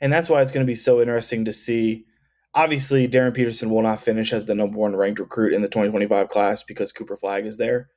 And 0.00 0.12
that's 0.12 0.28
why 0.28 0.42
it's 0.42 0.52
going 0.52 0.64
to 0.66 0.70
be 0.70 0.76
so 0.76 1.00
interesting 1.00 1.44
to 1.44 1.52
see. 1.52 2.06
obviously 2.54 3.08
Darryn 3.08 3.34
Peterson 3.34 3.70
will 3.70 3.82
not 3.82 4.00
finish 4.00 4.32
as 4.32 4.46
the 4.46 4.54
number 4.54 4.78
one 4.78 4.96
ranked 4.96 5.20
recruit 5.20 5.52
in 5.52 5.62
the 5.62 5.68
2025 5.68 6.28
class 6.28 6.62
because 6.62 6.92
Cooper 6.92 7.16
Flagg 7.16 7.46
is 7.46 7.56
there. 7.58 7.88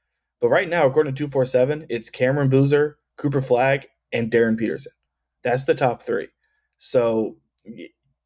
But 0.41 0.49
right 0.49 0.69
now, 0.69 0.85
according 0.85 1.15
to 1.15 1.17
247, 1.17 1.87
it's 1.89 2.09
Cameron 2.09 2.49
Boozer, 2.49 2.97
Cooper 3.17 3.41
Flagg, 3.41 3.87
and 4.11 4.31
Darryn 4.31 4.57
Peterson. 4.57 4.91
That's 5.43 5.63
the 5.63 5.75
top 5.75 6.01
three. 6.01 6.27
So 6.77 7.37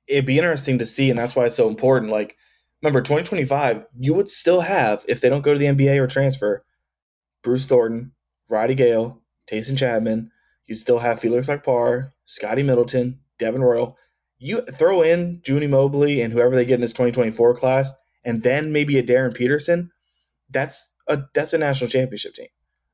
it'd 0.08 0.26
be 0.26 0.38
interesting 0.38 0.80
to 0.80 0.86
see, 0.86 1.10
and 1.10 1.18
that's 1.18 1.36
why 1.36 1.46
it's 1.46 1.56
so 1.56 1.68
important. 1.68 2.12
Like, 2.12 2.36
remember, 2.82 3.02
2025, 3.02 3.86
you 4.00 4.14
would 4.14 4.30
still 4.30 4.62
have, 4.62 5.06
if 5.08 5.22
they 5.22 5.30
don't 5.30 5.44
go 5.44 5.54
to 5.54 5.60
the 5.60 5.66
NBA 5.66 6.02
or 6.02 6.08
transfer, 6.08 6.66
Bruce 7.44 7.68
Thornton, 7.68 8.14
Roddy 8.50 8.76
Gayle, 8.76 9.22
Taison 9.50 9.78
Chapman. 9.78 10.32
You'd 10.66 10.78
still 10.78 11.00
have 11.00 11.20
Felix 11.20 11.48
Okpara, 11.48 12.12
Scotty 12.26 12.64
Middleton, 12.64 13.20
Devin 13.40 13.62
Royal. 13.62 13.98
You 14.40 14.62
throw 14.62 15.02
in 15.02 15.42
Junie 15.46 15.68
Mobley 15.68 16.22
and 16.22 16.32
whoever 16.32 16.56
they 16.56 16.66
get 16.66 16.76
in 16.76 16.82
this 16.82 16.94
2024 16.94 17.56
class, 17.56 17.94
and 18.24 18.44
then 18.44 18.72
maybe 18.72 18.98
a 18.98 19.04
Darryn 19.04 19.34
Peterson. 19.34 19.92
That's 20.50 20.94
a 21.08 21.24
that's 21.34 21.54
a 21.54 21.58
national 21.58 21.90
championship 21.90 22.36
team. 22.36 22.48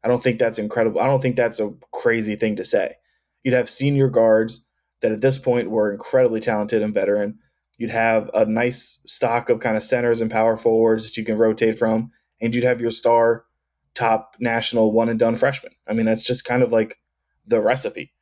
I 0.03 0.07
don't 0.07 0.23
think 0.23 0.39
that's 0.39 0.59
incredible. 0.59 1.01
I 1.01 1.07
don't 1.07 1.21
think 1.21 1.35
that's 1.35 1.59
a 1.59 1.73
crazy 1.91 2.35
thing 2.35 2.55
to 2.57 2.65
say. 2.65 2.95
You'd 3.43 3.53
have 3.53 3.69
senior 3.69 4.09
guards 4.09 4.65
that 5.01 5.11
at 5.11 5.21
this 5.21 5.37
point 5.37 5.69
were 5.69 5.91
incredibly 5.91 6.39
talented 6.39 6.81
and 6.81 6.93
veteran. 6.93 7.39
You'd 7.77 7.89
have 7.89 8.29
a 8.33 8.45
nice 8.45 9.01
stock 9.05 9.49
of 9.49 9.59
kind 9.59 9.75
of 9.75 9.83
centers 9.83 10.21
and 10.21 10.31
power 10.31 10.55
forwards 10.55 11.05
that 11.05 11.17
you 11.17 11.25
can 11.25 11.37
rotate 11.37 11.77
from, 11.77 12.11
and 12.41 12.53
you'd 12.53 12.63
have 12.63 12.81
your 12.81 12.91
star 12.91 13.45
top 13.93 14.35
national 14.39 14.91
one 14.91 15.09
and 15.09 15.19
done 15.19 15.35
freshman. 15.35 15.73
I 15.87 15.93
mean, 15.93 16.05
that's 16.05 16.23
just 16.23 16.45
kind 16.45 16.63
of 16.63 16.71
like 16.71 16.97
the 17.45 17.61
recipe. 17.61 18.12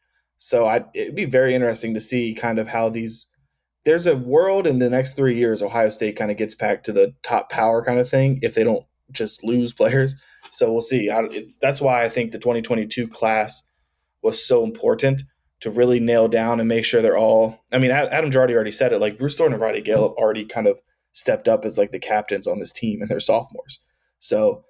So 0.43 0.65
I 0.65 0.83
it'd 0.95 1.13
be 1.13 1.25
very 1.25 1.53
interesting 1.53 1.93
to 1.93 2.01
see 2.01 2.33
kind 2.33 2.57
of 2.57 2.69
how 2.69 2.89
these 2.89 3.27
there's 3.85 4.07
a 4.07 4.15
world 4.15 4.65
in 4.65 4.79
the 4.79 4.89
next 4.89 5.13
three 5.13 5.35
years 5.35 5.61
Ohio 5.61 5.91
State 5.91 6.15
kind 6.15 6.31
of 6.31 6.37
gets 6.37 6.55
back 6.55 6.83
to 6.83 6.91
the 6.91 7.13
top 7.21 7.51
power 7.51 7.85
kind 7.85 7.99
of 7.99 8.09
thing 8.09 8.39
if 8.41 8.55
they 8.55 8.63
don't 8.63 8.83
just 9.11 9.43
lose 9.43 9.71
players. 9.71 10.15
So 10.49 10.71
we'll 10.71 10.81
see. 10.81 11.11
I, 11.11 11.45
that's 11.61 11.79
why 11.79 12.03
I 12.03 12.09
think 12.09 12.31
the 12.31 12.39
2022 12.39 13.07
class 13.07 13.69
was 14.23 14.43
so 14.43 14.63
important 14.63 15.21
to 15.59 15.69
really 15.69 15.99
nail 15.99 16.27
down 16.27 16.59
and 16.59 16.67
make 16.67 16.85
sure 16.85 17.03
they're 17.03 17.15
all. 17.15 17.59
I 17.71 17.77
mean, 17.77 17.91
Adam 17.91 18.31
Jardy 18.31 18.53
already 18.53 18.71
said 18.71 18.93
it. 18.93 18.99
Like 18.99 19.19
Bruce 19.19 19.37
Thornton 19.37 19.53
and 19.53 19.61
Roddy 19.61 19.81
Gayle 19.81 20.09
have 20.09 20.17
already 20.17 20.45
kind 20.45 20.65
of 20.65 20.81
stepped 21.13 21.47
up 21.47 21.65
as 21.65 21.77
like 21.77 21.91
the 21.91 21.99
captains 21.99 22.47
on 22.47 22.57
this 22.57 22.71
team, 22.71 22.99
and 22.99 23.09
they're 23.11 23.19
sophomores. 23.19 23.79
So 24.17 24.65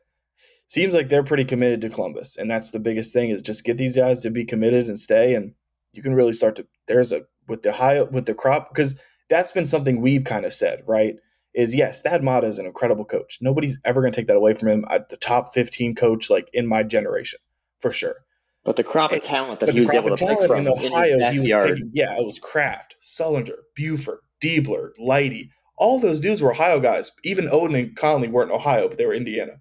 seems 0.67 0.93
like 0.93 1.07
they're 1.07 1.23
pretty 1.23 1.45
committed 1.45 1.79
to 1.79 1.89
Columbus, 1.89 2.36
and 2.36 2.51
that's 2.51 2.71
the 2.71 2.79
biggest 2.79 3.13
thing 3.13 3.29
is 3.29 3.41
just 3.41 3.63
get 3.63 3.77
these 3.77 3.95
guys 3.95 4.21
to 4.23 4.29
be 4.29 4.43
committed 4.43 4.88
and 4.88 4.99
stay, 4.99 5.34
and 5.34 5.53
you 5.93 6.01
can 6.01 6.13
really 6.13 6.34
start 6.34 6.56
to. 6.58 6.67
There's 6.88 7.12
a 7.12 7.21
with 7.47 7.63
the 7.63 7.73
high 7.73 8.01
with 8.01 8.25
the 8.25 8.34
crop 8.34 8.69
because 8.73 8.99
that's 9.30 9.51
been 9.51 9.65
something 9.65 10.01
we've 10.01 10.23
kind 10.23 10.45
of 10.45 10.54
said, 10.54 10.82
right? 10.88 11.15
Is 11.54 11.75
yes, 11.75 12.01
Thad 12.01 12.23
Matta 12.23 12.47
is 12.47 12.60
an 12.60 12.65
incredible 12.65 13.06
coach. 13.06 13.39
Nobody's 13.41 13.80
ever 13.84 14.01
going 14.01 14.13
to 14.13 14.15
take 14.15 14.27
that 14.27 14.38
away 14.38 14.54
from 14.54 14.69
him. 14.69 14.86
I, 14.88 14.99
the 15.10 15.17
top 15.17 15.54
15 15.54 15.95
coach, 15.95 16.30
like 16.30 16.49
in 16.54 16.65
my 16.65 16.84
generation, 16.84 17.39
for 17.80 17.91
sure. 17.91 18.15
But 18.63 18.75
the 18.75 18.84
crop 18.84 19.12
of 19.12 19.21
talent 19.21 19.60
that 19.60 19.69
he 19.69 19.80
was 19.80 19.93
able 19.93 20.15
to 20.15 20.25
pick 20.25 20.41
from 20.43 20.67
in 20.67 20.67
Ohio, 20.69 21.13
in 21.13 21.19
his 21.19 21.19
backyard. 21.19 21.69
Picking, 21.75 21.91
yeah, 21.93 22.15
it 22.15 22.23
was 22.23 22.39
Craft, 22.39 22.95
Sullinger, 23.01 23.58
Buford, 23.75 24.19
Diebler, 24.41 24.89
Lighty. 24.99 25.49
All 25.77 25.99
those 25.99 26.19
dudes 26.19 26.41
were 26.41 26.51
Ohio 26.51 26.80
guys. 26.80 27.12
Even 27.23 27.47
Oden 27.47 27.77
and 27.77 27.95
Conley 27.95 28.27
weren't 28.27 28.51
Ohio, 28.51 28.88
but 28.88 28.97
they 28.97 29.06
were 29.06 29.15
Indiana. 29.15 29.54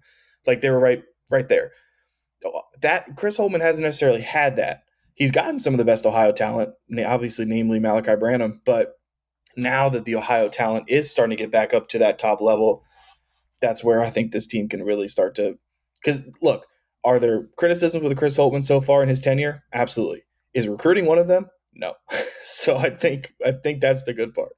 Like 0.45 0.61
they 0.61 0.69
were 0.69 0.79
right, 0.79 1.03
right 1.31 1.49
there. 1.49 1.71
That 2.81 3.15
Chris 3.17 3.37
Holtmann 3.37 3.61
hasn't 3.61 3.83
necessarily 3.83 4.21
had 4.21 4.55
that. 4.57 4.83
He's 5.15 5.31
gotten 5.31 5.59
some 5.59 5.73
of 5.73 5.77
the 5.77 5.85
best 5.85 6.05
Ohio 6.05 6.31
talent, 6.31 6.73
obviously, 7.05 7.45
namely 7.45 7.79
Malaki 7.79 8.19
Branham. 8.19 8.61
But 8.65 8.93
now 9.55 9.89
that 9.89 10.05
the 10.05 10.15
Ohio 10.15 10.49
talent 10.49 10.89
is 10.89 11.11
starting 11.11 11.35
to 11.35 11.43
get 11.43 11.51
back 11.51 11.73
up 11.73 11.87
to 11.89 11.99
that 11.99 12.19
top 12.19 12.41
level, 12.41 12.83
that's 13.61 13.83
where 13.83 14.01
I 14.01 14.09
think 14.09 14.31
this 14.31 14.47
team 14.47 14.67
can 14.67 14.83
really 14.83 15.07
start 15.07 15.35
to. 15.35 15.57
Because 16.03 16.23
look, 16.41 16.65
are 17.03 17.19
there 17.19 17.47
criticisms 17.57 18.03
with 18.03 18.17
Chris 18.17 18.37
Holtmann 18.37 18.65
so 18.65 18.81
far 18.81 19.03
in 19.03 19.09
his 19.09 19.21
tenure? 19.21 19.63
Absolutely. 19.73 20.23
Is 20.53 20.67
recruiting 20.67 21.05
one 21.05 21.17
of 21.17 21.27
them? 21.27 21.47
No. 21.73 21.93
so 22.43 22.77
I 22.77 22.89
think 22.89 23.33
I 23.45 23.51
think 23.51 23.81
that's 23.81 24.03
the 24.03 24.13
good 24.13 24.33
part. 24.33 24.51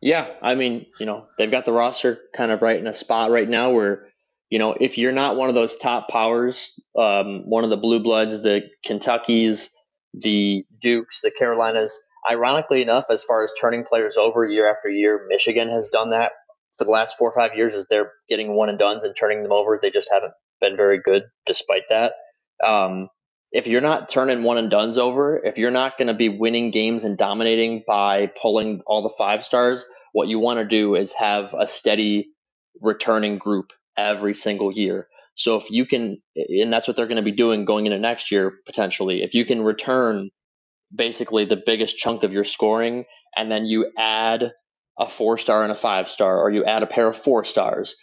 Yeah, 0.00 0.28
I 0.42 0.54
mean, 0.54 0.86
you 1.00 1.06
know, 1.06 1.26
they've 1.38 1.50
got 1.50 1.64
the 1.64 1.72
roster 1.72 2.18
kind 2.36 2.50
of 2.50 2.60
right 2.60 2.78
in 2.78 2.86
a 2.86 2.92
spot 2.92 3.30
right 3.30 3.48
now 3.48 3.70
where, 3.70 4.08
you 4.50 4.58
know, 4.58 4.76
if 4.78 4.98
you're 4.98 5.12
not 5.12 5.36
one 5.36 5.48
of 5.48 5.54
those 5.54 5.76
top 5.76 6.10
powers, 6.10 6.78
um, 6.98 7.48
one 7.48 7.64
of 7.64 7.70
the 7.70 7.78
blue 7.78 8.00
bloods, 8.00 8.42
the 8.42 8.64
Kentuckies, 8.84 9.74
the 10.20 10.64
Dukes, 10.80 11.20
the 11.20 11.30
Carolinas, 11.30 12.00
ironically 12.30 12.82
enough, 12.82 13.06
as 13.10 13.24
far 13.24 13.44
as 13.44 13.52
turning 13.60 13.84
players 13.84 14.16
over 14.16 14.44
year 14.44 14.70
after 14.70 14.88
year, 14.88 15.26
Michigan 15.28 15.68
has 15.68 15.88
done 15.88 16.10
that 16.10 16.32
for 16.76 16.84
the 16.84 16.90
last 16.90 17.16
four 17.18 17.28
or 17.28 17.32
five 17.32 17.56
years 17.56 17.74
as 17.74 17.86
they're 17.86 18.12
getting 18.28 18.54
one 18.54 18.68
and 18.68 18.78
duns 18.78 19.04
and 19.04 19.14
turning 19.16 19.42
them 19.42 19.52
over. 19.52 19.78
They 19.80 19.90
just 19.90 20.12
haven't 20.12 20.32
been 20.60 20.76
very 20.76 20.98
good 20.98 21.24
despite 21.46 21.84
that. 21.88 22.14
Um, 22.64 23.08
if 23.52 23.68
you're 23.68 23.80
not 23.80 24.08
turning 24.08 24.42
one 24.42 24.58
and 24.58 24.70
duns 24.70 24.98
over, 24.98 25.36
if 25.38 25.58
you're 25.58 25.70
not 25.70 25.96
going 25.96 26.08
to 26.08 26.14
be 26.14 26.28
winning 26.28 26.70
games 26.70 27.04
and 27.04 27.16
dominating 27.16 27.84
by 27.86 28.26
pulling 28.40 28.82
all 28.86 29.02
the 29.02 29.14
five 29.16 29.44
stars, 29.44 29.84
what 30.12 30.28
you 30.28 30.38
want 30.40 30.58
to 30.58 30.64
do 30.64 30.96
is 30.96 31.12
have 31.12 31.54
a 31.54 31.68
steady 31.68 32.30
returning 32.80 33.38
group 33.38 33.72
every 33.96 34.34
single 34.34 34.72
year. 34.72 35.06
So 35.36 35.56
if 35.56 35.70
you 35.70 35.86
can, 35.86 36.18
and 36.36 36.72
that's 36.72 36.86
what 36.86 36.96
they're 36.96 37.06
going 37.06 37.16
to 37.16 37.22
be 37.22 37.32
doing 37.32 37.64
going 37.64 37.86
into 37.86 37.98
next 37.98 38.30
year 38.30 38.52
potentially, 38.66 39.22
if 39.22 39.34
you 39.34 39.44
can 39.44 39.62
return 39.62 40.30
basically 40.94 41.44
the 41.44 41.60
biggest 41.64 41.96
chunk 41.96 42.22
of 42.22 42.32
your 42.32 42.44
scoring 42.44 43.04
and 43.36 43.50
then 43.50 43.66
you 43.66 43.90
add 43.98 44.52
a 44.98 45.06
four 45.06 45.36
star 45.38 45.62
and 45.62 45.72
a 45.72 45.74
five 45.74 46.08
star, 46.08 46.40
or 46.40 46.50
you 46.50 46.64
add 46.64 46.84
a 46.84 46.86
pair 46.86 47.08
of 47.08 47.16
four 47.16 47.42
stars, 47.42 47.96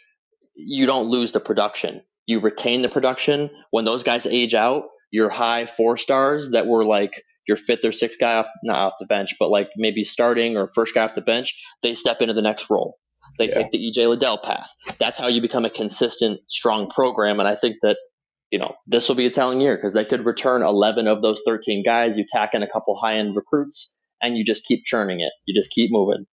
you 0.55 0.85
don't 0.85 1.07
lose 1.07 1.31
the 1.31 1.39
production 1.39 2.01
you 2.31 2.39
retain 2.39 2.81
the 2.81 2.89
production. 2.89 3.49
When 3.71 3.85
those 3.85 4.03
guys 4.03 4.25
age 4.25 4.53
out, 4.53 4.85
your 5.11 5.29
high 5.29 5.65
four 5.65 5.97
stars 5.97 6.51
that 6.51 6.67
were 6.67 6.85
like 6.85 7.21
your 7.47 7.57
fifth 7.57 7.83
or 7.83 7.91
sixth 7.91 8.19
guy 8.19 8.35
off, 8.35 8.47
not 8.63 8.79
off 8.79 8.93
the 8.99 9.05
bench, 9.05 9.35
but 9.39 9.49
like 9.49 9.69
maybe 9.75 10.03
starting 10.03 10.55
or 10.55 10.67
first 10.67 10.95
guy 10.95 11.03
off 11.03 11.13
the 11.13 11.21
bench, 11.21 11.53
they 11.81 11.93
step 11.93 12.21
into 12.21 12.33
the 12.33 12.41
next 12.41 12.69
role. 12.69 12.97
They 13.41 13.47
yeah. 13.47 13.63
take 13.63 13.71
the 13.71 13.79
EJ 13.79 14.07
Liddell 14.07 14.37
path. 14.37 14.71
That's 14.99 15.17
how 15.17 15.27
you 15.27 15.41
become 15.41 15.65
a 15.65 15.69
consistent, 15.71 16.41
strong 16.47 16.87
program. 16.87 17.39
And 17.39 17.49
I 17.49 17.55
think 17.55 17.77
that, 17.81 17.97
you 18.51 18.59
know, 18.59 18.75
this 18.85 19.09
will 19.09 19.15
be 19.15 19.25
a 19.25 19.31
telling 19.31 19.59
year 19.59 19.75
because 19.75 19.93
they 19.93 20.05
could 20.05 20.23
return 20.25 20.61
11 20.61 21.07
of 21.07 21.23
those 21.23 21.41
13 21.43 21.83
guys. 21.83 22.19
You 22.19 22.25
tack 22.31 22.53
in 22.53 22.61
a 22.61 22.67
couple 22.67 22.95
high 22.95 23.17
end 23.17 23.35
recruits 23.35 23.97
and 24.21 24.37
you 24.37 24.45
just 24.45 24.63
keep 24.65 24.85
churning 24.85 25.21
it. 25.21 25.31
You 25.47 25.59
just 25.59 25.71
keep 25.71 25.91
moving. 25.91 26.27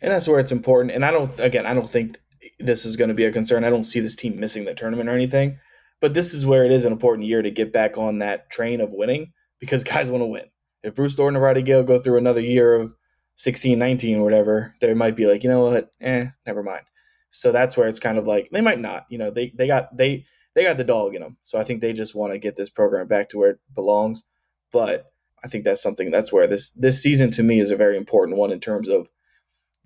And 0.00 0.10
that's 0.10 0.26
where 0.26 0.40
it's 0.40 0.52
important. 0.52 0.94
And 0.94 1.04
I 1.04 1.10
don't, 1.10 1.38
again, 1.38 1.66
I 1.66 1.74
don't 1.74 1.88
think 1.88 2.18
this 2.58 2.86
is 2.86 2.96
going 2.96 3.08
to 3.08 3.14
be 3.14 3.26
a 3.26 3.32
concern. 3.32 3.62
I 3.62 3.70
don't 3.70 3.84
see 3.84 4.00
this 4.00 4.16
team 4.16 4.40
missing 4.40 4.64
the 4.64 4.74
tournament 4.74 5.10
or 5.10 5.14
anything, 5.14 5.58
but 6.00 6.14
this 6.14 6.32
is 6.32 6.46
where 6.46 6.64
it 6.64 6.72
is 6.72 6.86
an 6.86 6.92
important 6.92 7.28
year 7.28 7.42
to 7.42 7.50
get 7.50 7.74
back 7.74 7.98
on 7.98 8.20
that 8.20 8.50
train 8.50 8.80
of 8.80 8.90
winning 8.90 9.32
because 9.60 9.84
guys 9.84 10.10
want 10.10 10.22
to 10.22 10.26
win. 10.26 10.44
If 10.82 10.94
Bruce 10.94 11.14
Thornton 11.14 11.36
and 11.36 11.44
Roddy 11.44 11.60
Gayle 11.60 11.82
go 11.82 11.98
through 11.98 12.16
another 12.16 12.40
year 12.40 12.74
of 12.74 12.94
16, 13.36 13.78
19 13.78 14.18
or 14.18 14.24
whatever, 14.24 14.74
they 14.80 14.94
might 14.94 15.16
be 15.16 15.26
like, 15.26 15.42
you 15.42 15.50
know 15.50 15.64
what, 15.64 15.92
eh, 16.00 16.28
never 16.46 16.62
mind. 16.62 16.84
So 17.30 17.50
that's 17.50 17.76
where 17.76 17.88
it's 17.88 17.98
kind 17.98 18.18
of 18.18 18.26
like 18.26 18.50
they 18.52 18.60
might 18.60 18.78
not. 18.78 19.06
You 19.08 19.18
know, 19.18 19.30
they 19.30 19.52
they 19.56 19.66
got 19.66 19.96
they 19.96 20.24
they 20.54 20.62
got 20.62 20.76
the 20.76 20.84
dog 20.84 21.14
in 21.14 21.22
them. 21.22 21.36
So 21.42 21.58
I 21.58 21.64
think 21.64 21.80
they 21.80 21.92
just 21.92 22.14
want 22.14 22.32
to 22.32 22.38
get 22.38 22.54
this 22.54 22.70
program 22.70 23.08
back 23.08 23.30
to 23.30 23.38
where 23.38 23.50
it 23.50 23.58
belongs. 23.74 24.24
But 24.72 25.06
I 25.42 25.48
think 25.48 25.64
that's 25.64 25.82
something 25.82 26.10
that's 26.10 26.32
where 26.32 26.46
this 26.46 26.70
this 26.72 27.02
season 27.02 27.32
to 27.32 27.42
me 27.42 27.58
is 27.58 27.72
a 27.72 27.76
very 27.76 27.96
important 27.96 28.38
one 28.38 28.52
in 28.52 28.60
terms 28.60 28.88
of 28.88 29.08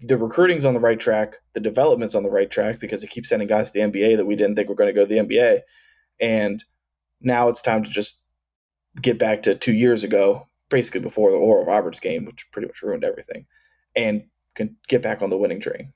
the 0.00 0.16
recruiting's 0.16 0.64
on 0.64 0.74
the 0.74 0.80
right 0.80 1.00
track, 1.00 1.36
the 1.54 1.60
development's 1.60 2.14
on 2.14 2.22
the 2.22 2.30
right 2.30 2.50
track 2.50 2.78
because 2.78 3.02
it 3.02 3.10
keeps 3.10 3.30
sending 3.30 3.48
guys 3.48 3.70
to 3.70 3.72
the 3.72 3.84
NBA 3.84 4.16
that 4.16 4.26
we 4.26 4.36
didn't 4.36 4.54
think 4.54 4.68
were 4.68 4.74
going 4.74 4.88
to 4.88 4.94
go 4.94 5.06
to 5.06 5.12
the 5.12 5.20
NBA. 5.20 5.60
And 6.20 6.62
now 7.20 7.48
it's 7.48 7.62
time 7.62 7.82
to 7.82 7.90
just 7.90 8.24
get 9.00 9.18
back 9.18 9.42
to 9.44 9.54
two 9.54 9.72
years 9.72 10.04
ago, 10.04 10.47
basically 10.68 11.00
before 11.00 11.30
the 11.30 11.36
Oral 11.36 11.64
Roberts 11.64 12.00
game, 12.00 12.24
which 12.24 12.50
pretty 12.52 12.68
much 12.68 12.82
ruined 12.82 13.04
everything, 13.04 13.46
and 13.96 14.24
can 14.54 14.76
get 14.88 15.02
back 15.02 15.22
on 15.22 15.30
the 15.30 15.36
winning 15.38 15.60
train. 15.60 15.92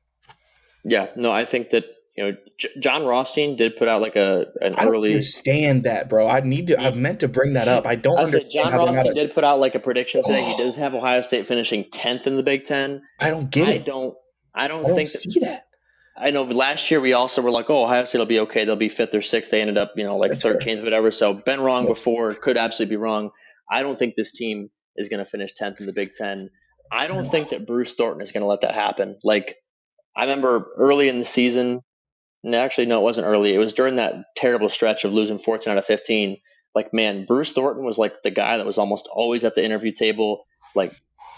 Yeah, 0.85 1.09
no, 1.17 1.31
I 1.33 1.45
think 1.45 1.71
that 1.71 1.85
you 2.17 2.25
know, 2.25 2.37
J- 2.59 2.69
Jon 2.79 3.07
Rothstein 3.07 3.57
did 3.57 3.77
put 3.77 3.89
out 3.89 4.03
like 4.03 4.17
a 4.17 4.47
an 4.61 4.75
I 4.77 4.87
early. 4.87 5.11
understand 5.11 5.85
that, 5.85 6.09
bro. 6.11 6.29
I 6.29 6.41
need 6.41 6.67
to. 6.69 6.79
I 6.81 6.91
meant 6.91 7.21
to 7.21 7.29
bring 7.29 7.55
that 7.55 7.69
up. 7.69 7.87
I 7.87 7.95
don't. 7.95 8.19
I 8.19 8.25
said 8.25 8.51
Jon 8.51 8.73
Rothstein 8.73 9.15
did 9.15 9.35
put 9.35 9.45
out 9.45 9.61
like 9.61 9.75
a 9.75 9.79
prediction 9.79 10.23
saying 10.25 10.45
Oh. 10.45 10.57
He 10.57 10.63
does 10.63 10.77
have 10.77 10.95
Ohio 10.95 11.23
State 11.23 11.47
finishing 11.47 11.87
tenth 11.91 12.27
in 12.27 12.37
the 12.37 12.43
Big 12.43 12.65
Ten. 12.65 13.03
I 13.19 13.31
don't 13.31 13.51
get 13.51 13.69
I 13.69 13.73
it. 13.73 13.87
Don't. 13.87 14.15
I 14.55 14.69
don't, 14.69 14.85
I 14.85 14.89
don't 14.89 14.97
think 14.97 15.09
see 15.09 15.41
that, 15.41 15.47
that. 15.47 15.67
I 16.15 16.31
know 16.31 16.43
last 16.43 16.91
year 16.91 17.01
we 17.01 17.15
also 17.15 17.41
were 17.41 17.51
like, 17.51 17.71
oh, 17.71 17.85
Ohio 17.85 18.05
State 18.05 18.19
will 18.19 18.27
be 18.27 18.41
okay. 18.41 18.67
They'll 18.67 18.77
be 18.77 18.91
fifth 18.91 19.15
or 19.15 19.23
sixth. 19.23 19.51
They 19.51 19.63
ended 19.63 19.79
up, 19.79 19.93
you 19.97 20.05
know, 20.05 20.19
like 20.19 20.35
thirteenth, 20.35 20.83
whatever. 20.83 21.11
So 21.11 21.33
been 21.33 21.61
wrong 21.63 21.87
That's 21.87 21.99
before. 21.99 22.35
Could 22.35 22.59
absolutely 22.59 22.97
be 22.97 22.99
wrong. 22.99 23.31
I 23.73 23.83
don't 23.83 23.99
think 23.99 24.15
this 24.15 24.33
team 24.33 24.71
is 24.97 25.09
going 25.09 25.19
to 25.19 25.25
finish 25.25 25.53
tenth 25.53 25.81
in 25.81 25.87
the 25.87 25.93
Big 25.93 26.13
Ten. 26.13 26.51
I 26.91 27.07
don't 27.07 27.25
think 27.25 27.49
that 27.49 27.67
Bruce 27.67 27.95
Thornton 27.95 28.21
is 28.21 28.31
going 28.31 28.43
to 28.43 28.47
let 28.47 28.61
that 28.61 28.75
happen. 28.75 29.17
Like 29.25 29.57
I 30.15 30.23
remember 30.23 30.69
early 30.77 31.09
in 31.09 31.19
the 31.19 31.25
season, 31.25 31.81
no, 32.45 32.59
actually, 32.59 32.87
no, 32.87 33.01
it 33.01 33.05
wasn't 33.05 33.27
early. 33.27 33.55
It 33.55 33.59
was 33.59 33.73
during 33.73 33.97
that 33.97 34.15
terrible 34.37 34.69
stretch 34.69 35.05
of 35.05 35.15
losing 35.15 35.39
14 35.39 35.71
out 35.71 35.79
of 35.79 35.87
15. 35.87 36.37
Like, 36.75 36.93
man, 36.93 37.25
Bruce 37.25 37.53
Thornton 37.53 37.85
was 37.85 37.99
like 37.99 38.23
the 38.23 38.31
guy 38.31 38.59
that 38.59 38.67
was 38.67 38.79
almost 38.79 39.09
always 39.11 39.45
at 39.45 39.55
the 39.55 39.65
interview 39.65 39.93
table, 39.93 40.45
like 40.75 40.95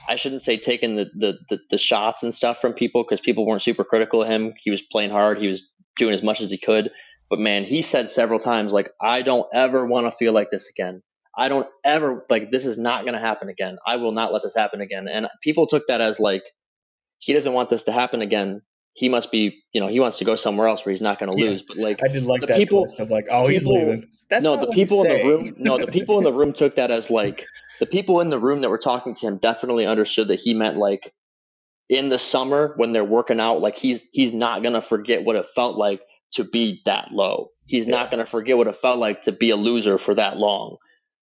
I 0.08 0.16
shouldn't 0.16 0.42
say 0.42 0.56
taking 0.56 0.96
the 0.96 1.10
the 1.14 1.38
the, 1.48 1.58
the 1.70 1.78
shots 1.78 2.22
and 2.22 2.34
stuff 2.34 2.60
from 2.60 2.72
people 2.72 3.04
because 3.04 3.20
people 3.20 3.46
weren't 3.46 3.62
super 3.62 3.84
critical 3.84 4.22
of 4.22 4.28
him. 4.28 4.54
He 4.58 4.70
was 4.70 4.82
playing 4.82 5.10
hard. 5.10 5.40
He 5.40 5.48
was 5.48 5.62
doing 5.96 6.14
as 6.14 6.22
much 6.22 6.40
as 6.40 6.50
he 6.50 6.58
could. 6.58 6.90
But 7.30 7.38
man, 7.38 7.64
he 7.64 7.82
said 7.82 8.10
several 8.10 8.38
times 8.38 8.72
like, 8.72 8.90
"I 9.00 9.22
don't 9.22 9.46
ever 9.52 9.86
want 9.86 10.06
to 10.06 10.10
feel 10.10 10.32
like 10.32 10.50
this 10.50 10.68
again. 10.68 11.02
I 11.36 11.48
don't 11.48 11.66
ever 11.84 12.24
like 12.30 12.50
this 12.50 12.64
is 12.64 12.78
not 12.78 13.02
going 13.02 13.14
to 13.14 13.20
happen 13.20 13.48
again. 13.48 13.76
I 13.86 13.96
will 13.96 14.12
not 14.12 14.32
let 14.32 14.42
this 14.42 14.54
happen 14.54 14.80
again." 14.80 15.08
And 15.08 15.28
people 15.42 15.66
took 15.66 15.86
that 15.88 16.00
as 16.00 16.20
like 16.20 16.44
he 17.18 17.32
doesn't 17.32 17.52
want 17.52 17.68
this 17.68 17.84
to 17.84 17.92
happen 17.92 18.22
again 18.22 18.62
he 18.94 19.08
must 19.08 19.32
be, 19.32 19.62
you 19.72 19.80
know, 19.80 19.88
he 19.88 19.98
wants 19.98 20.18
to 20.18 20.24
go 20.24 20.36
somewhere 20.36 20.68
else 20.68 20.86
where 20.86 20.92
he's 20.92 21.02
not 21.02 21.18
going 21.18 21.30
to 21.30 21.36
lose. 21.36 21.62
But 21.62 21.78
like, 21.78 22.00
I 22.02 22.12
did 22.12 22.24
like 22.24 22.40
the 22.40 22.46
that 22.46 22.56
people 22.56 22.86
of 22.98 23.10
like, 23.10 23.26
oh, 23.28 23.48
he's 23.48 23.66
leaving. 23.66 24.08
That's 24.30 24.44
no, 24.44 24.56
the 24.56 24.68
people 24.68 25.02
in 25.02 25.08
the 25.08 25.24
room, 25.24 25.54
no, 25.58 25.78
the 25.78 25.86
people 25.92 26.16
in 26.16 26.24
the 26.24 26.32
room 26.32 26.52
took 26.52 26.76
that 26.76 26.92
as 26.92 27.10
like 27.10 27.44
the 27.80 27.86
people 27.86 28.20
in 28.20 28.30
the 28.30 28.38
room 28.38 28.60
that 28.60 28.70
were 28.70 28.78
talking 28.78 29.12
to 29.14 29.26
him 29.26 29.38
definitely 29.38 29.84
understood 29.84 30.28
that 30.28 30.38
he 30.38 30.54
meant 30.54 30.76
like 30.76 31.12
in 31.88 32.08
the 32.08 32.20
summer 32.20 32.74
when 32.76 32.92
they're 32.92 33.04
working 33.04 33.40
out, 33.40 33.60
like 33.60 33.76
he's 33.76 34.08
he's 34.12 34.32
not 34.32 34.62
going 34.62 34.74
to 34.74 34.82
forget 34.82 35.24
what 35.24 35.34
it 35.34 35.46
felt 35.56 35.76
like 35.76 36.00
to 36.34 36.44
be 36.44 36.80
that 36.84 37.10
low. 37.10 37.48
He's 37.66 37.88
yeah. 37.88 37.96
not 37.96 38.12
going 38.12 38.24
to 38.24 38.30
forget 38.30 38.56
what 38.56 38.68
it 38.68 38.76
felt 38.76 39.00
like 39.00 39.22
to 39.22 39.32
be 39.32 39.50
a 39.50 39.56
loser 39.56 39.98
for 39.98 40.14
that 40.14 40.36
long. 40.36 40.76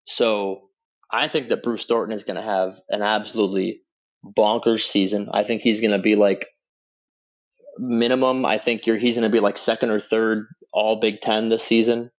So 0.04 0.68
I 1.10 1.28
think 1.28 1.48
that 1.48 1.62
Bruce 1.62 1.86
Thornton 1.86 2.14
is 2.14 2.24
going 2.24 2.36
to 2.36 2.42
have 2.42 2.80
an 2.88 3.02
absolutely 3.02 3.82
bonkers 4.24 4.80
season. 4.80 5.28
I 5.32 5.42
think 5.42 5.62
he's 5.62 5.80
going 5.80 5.92
to 5.92 5.98
be 5.98 6.16
like 6.16 6.46
minimum. 7.78 8.44
I 8.44 8.58
think 8.58 8.86
you're 8.86 8.96
he's 8.96 9.16
going 9.16 9.30
to 9.30 9.34
be 9.34 9.40
like 9.40 9.58
second 9.58 9.90
or 9.90 10.00
third 10.00 10.46
All 10.72 10.96
Big 10.96 11.20
Ten 11.20 11.48
this 11.48 11.62
season. 11.62 12.10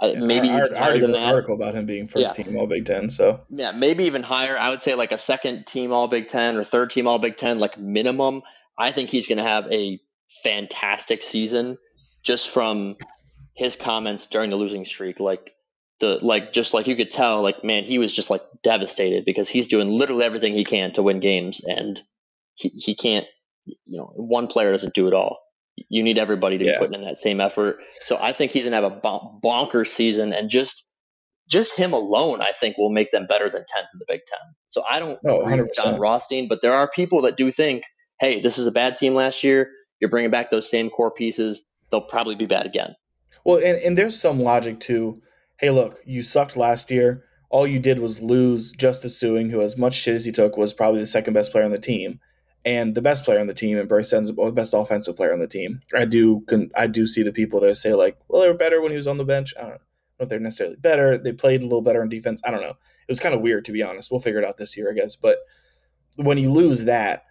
Yeah, 0.00 0.14
maybe 0.20 0.48
I, 0.48 0.60
I 0.60 0.78
higher 0.78 0.98
than 1.00 1.10
that. 1.12 1.34
article 1.34 1.54
about 1.54 1.74
him 1.74 1.84
being 1.84 2.06
first 2.06 2.38
yeah. 2.38 2.44
team 2.44 2.56
All 2.56 2.66
Big 2.66 2.86
Ten. 2.86 3.10
So 3.10 3.40
yeah, 3.50 3.72
maybe 3.72 4.04
even 4.04 4.22
higher. 4.22 4.56
I 4.56 4.70
would 4.70 4.80
say 4.80 4.94
like 4.94 5.12
a 5.12 5.18
second 5.18 5.66
team 5.66 5.92
All 5.92 6.06
Big 6.08 6.28
Ten 6.28 6.56
or 6.56 6.64
third 6.64 6.90
team 6.90 7.06
All 7.06 7.18
Big 7.18 7.36
Ten, 7.36 7.58
like 7.58 7.78
minimum. 7.78 8.42
I 8.78 8.92
think 8.92 9.10
he's 9.10 9.26
going 9.26 9.38
to 9.38 9.44
have 9.44 9.66
a 9.72 10.00
fantastic 10.44 11.22
season 11.22 11.78
just 12.22 12.48
from 12.48 12.96
his 13.54 13.74
comments 13.74 14.26
during 14.26 14.50
the 14.50 14.56
losing 14.56 14.84
streak. 14.84 15.18
Like 15.18 15.52
the 16.00 16.18
like 16.22 16.52
just 16.52 16.74
like 16.74 16.86
you 16.86 16.96
could 16.96 17.10
tell, 17.10 17.42
like 17.42 17.64
man, 17.64 17.84
he 17.84 17.98
was 17.98 18.12
just 18.12 18.30
like 18.30 18.42
devastated 18.62 19.24
because 19.24 19.48
he's 19.48 19.66
doing 19.66 19.88
literally 19.90 20.24
everything 20.24 20.54
he 20.54 20.64
can 20.64 20.92
to 20.92 21.02
win 21.02 21.20
games, 21.20 21.60
and 21.64 22.00
he 22.54 22.68
he 22.70 22.94
can't 22.94 23.26
you 23.86 23.98
know, 23.98 24.12
one 24.16 24.46
player 24.46 24.72
doesn't 24.72 24.94
do 24.94 25.08
it 25.08 25.14
all. 25.14 25.38
You 25.88 26.02
need 26.02 26.18
everybody 26.18 26.58
to 26.58 26.64
yeah. 26.64 26.72
be 26.72 26.78
putting 26.78 26.94
in 26.94 27.06
that 27.06 27.18
same 27.18 27.40
effort. 27.40 27.78
So 28.02 28.18
I 28.20 28.32
think 28.32 28.52
he's 28.52 28.64
gonna 28.64 28.80
have 28.80 28.84
a 28.84 29.20
bonker 29.42 29.84
season, 29.84 30.32
and 30.32 30.50
just 30.50 30.84
just 31.48 31.76
him 31.76 31.92
alone, 31.92 32.42
I 32.42 32.52
think, 32.52 32.76
will 32.76 32.90
make 32.90 33.10
them 33.10 33.26
better 33.26 33.48
than 33.48 33.62
10th 33.62 33.86
in 33.94 33.98
the 33.98 34.04
Big 34.06 34.20
Ten. 34.26 34.54
So 34.66 34.84
I 34.88 34.98
don't 34.98 35.18
oh, 35.26 35.40
agree 35.40 35.62
with 35.62 35.74
Jon 35.74 35.98
Rothstein, 35.98 36.46
but 36.46 36.60
there 36.60 36.74
are 36.74 36.90
people 36.90 37.22
that 37.22 37.38
do 37.38 37.50
think, 37.50 37.84
hey, 38.20 38.38
this 38.40 38.58
is 38.58 38.66
a 38.66 38.70
bad 38.70 38.96
team 38.96 39.14
last 39.14 39.42
year. 39.42 39.70
You're 39.98 40.10
bringing 40.10 40.30
back 40.30 40.50
those 40.50 40.68
same 40.68 40.90
core 40.90 41.10
pieces. 41.10 41.66
They'll 41.90 42.02
probably 42.02 42.34
be 42.34 42.44
bad 42.44 42.66
again. 42.66 42.94
Well, 43.46 43.56
and, 43.64 43.78
and 43.78 43.96
there's 43.96 44.20
some 44.20 44.40
logic 44.40 44.78
to, 44.80 45.22
hey, 45.58 45.70
look, 45.70 45.98
you 46.04 46.22
sucked 46.22 46.56
last 46.56 46.90
year. 46.90 47.24
All 47.50 47.66
you 47.66 47.78
did 47.78 47.98
was 47.98 48.20
lose 48.20 48.72
Justice 48.72 49.20
Sueing, 49.20 49.50
who, 49.50 49.60
as 49.60 49.76
much 49.76 49.94
shit 49.94 50.14
as 50.14 50.24
he 50.24 50.32
took, 50.32 50.56
was 50.56 50.74
probably 50.74 51.00
the 51.00 51.06
second 51.06 51.34
best 51.34 51.50
player 51.50 51.64
on 51.64 51.70
the 51.70 51.78
team 51.78 52.20
and 52.64 52.94
the 52.94 53.02
best 53.02 53.24
player 53.24 53.40
on 53.40 53.46
the 53.46 53.54
team 53.54 53.78
and 53.78 53.88
Brice 53.88 54.12
Sensabaugh, 54.12 54.46
the 54.46 54.52
best 54.52 54.74
offensive 54.74 55.16
player 55.16 55.32
on 55.32 55.38
the 55.38 55.46
team. 55.46 55.80
I 55.94 56.04
do 56.04 56.44
I 56.76 56.86
do 56.86 57.06
see 57.06 57.22
the 57.22 57.32
people 57.32 57.60
that 57.60 57.74
say 57.76 57.94
like, 57.94 58.18
well, 58.28 58.42
they 58.42 58.48
were 58.48 58.54
better 58.54 58.80
when 58.80 58.90
he 58.90 58.96
was 58.96 59.06
on 59.06 59.18
the 59.18 59.24
bench. 59.24 59.54
I 59.56 59.62
don't 59.62 59.70
know 59.70 59.78
if 60.20 60.28
they're 60.28 60.40
necessarily 60.40 60.76
better. 60.76 61.16
They 61.16 61.32
played 61.32 61.60
a 61.60 61.64
little 61.64 61.82
better 61.82 62.02
on 62.02 62.08
defense. 62.08 62.42
I 62.44 62.50
don't 62.50 62.60
know. 62.62 62.70
It 62.70 63.10
was 63.10 63.20
kind 63.20 63.34
of 63.34 63.40
weird 63.40 63.64
to 63.66 63.72
be 63.72 63.82
honest. 63.82 64.10
We'll 64.10 64.20
figure 64.20 64.40
it 64.40 64.46
out 64.46 64.56
this 64.56 64.76
year, 64.76 64.90
I 64.90 64.94
guess. 64.94 65.16
But 65.16 65.38
when 66.16 66.38
you 66.38 66.52
lose 66.52 66.84
that 66.84 67.24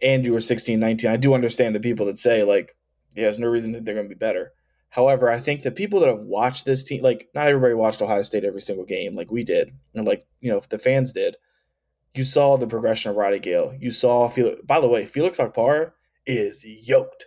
and 0.00 0.24
you 0.24 0.32
were 0.32 0.40
16, 0.40 0.78
19, 0.78 1.10
I 1.10 1.16
do 1.16 1.34
understand 1.34 1.74
the 1.74 1.80
people 1.80 2.06
that 2.06 2.18
say 2.18 2.44
like, 2.44 2.76
yeah, 3.16 3.24
there's 3.24 3.38
no 3.38 3.48
reason 3.48 3.72
that 3.72 3.84
they're 3.84 3.94
going 3.94 4.08
to 4.08 4.14
be 4.14 4.18
better. 4.18 4.52
However, 4.90 5.30
I 5.30 5.38
think 5.38 5.62
the 5.62 5.70
people 5.70 6.00
that 6.00 6.08
have 6.08 6.22
watched 6.22 6.64
this 6.64 6.84
team, 6.84 7.02
like 7.02 7.28
not 7.34 7.46
everybody 7.46 7.74
watched 7.74 8.02
Ohio 8.02 8.22
State 8.22 8.44
every 8.44 8.60
single 8.60 8.84
game 8.84 9.14
like 9.14 9.30
we 9.30 9.44
did, 9.44 9.72
and 9.94 10.06
like 10.06 10.26
you 10.40 10.50
know 10.50 10.58
if 10.58 10.68
the 10.68 10.78
fans 10.78 11.12
did 11.12 11.36
you 12.14 12.24
saw 12.24 12.56
the 12.56 12.66
progression 12.66 13.10
of 13.10 13.16
Roddy 13.16 13.38
Gayle. 13.38 13.74
You 13.78 13.92
saw 13.92 14.28
Felix. 14.28 14.60
By 14.64 14.80
the 14.80 14.88
way, 14.88 15.06
Felix 15.06 15.38
Okpara 15.38 15.92
is 16.26 16.64
yoked, 16.64 17.26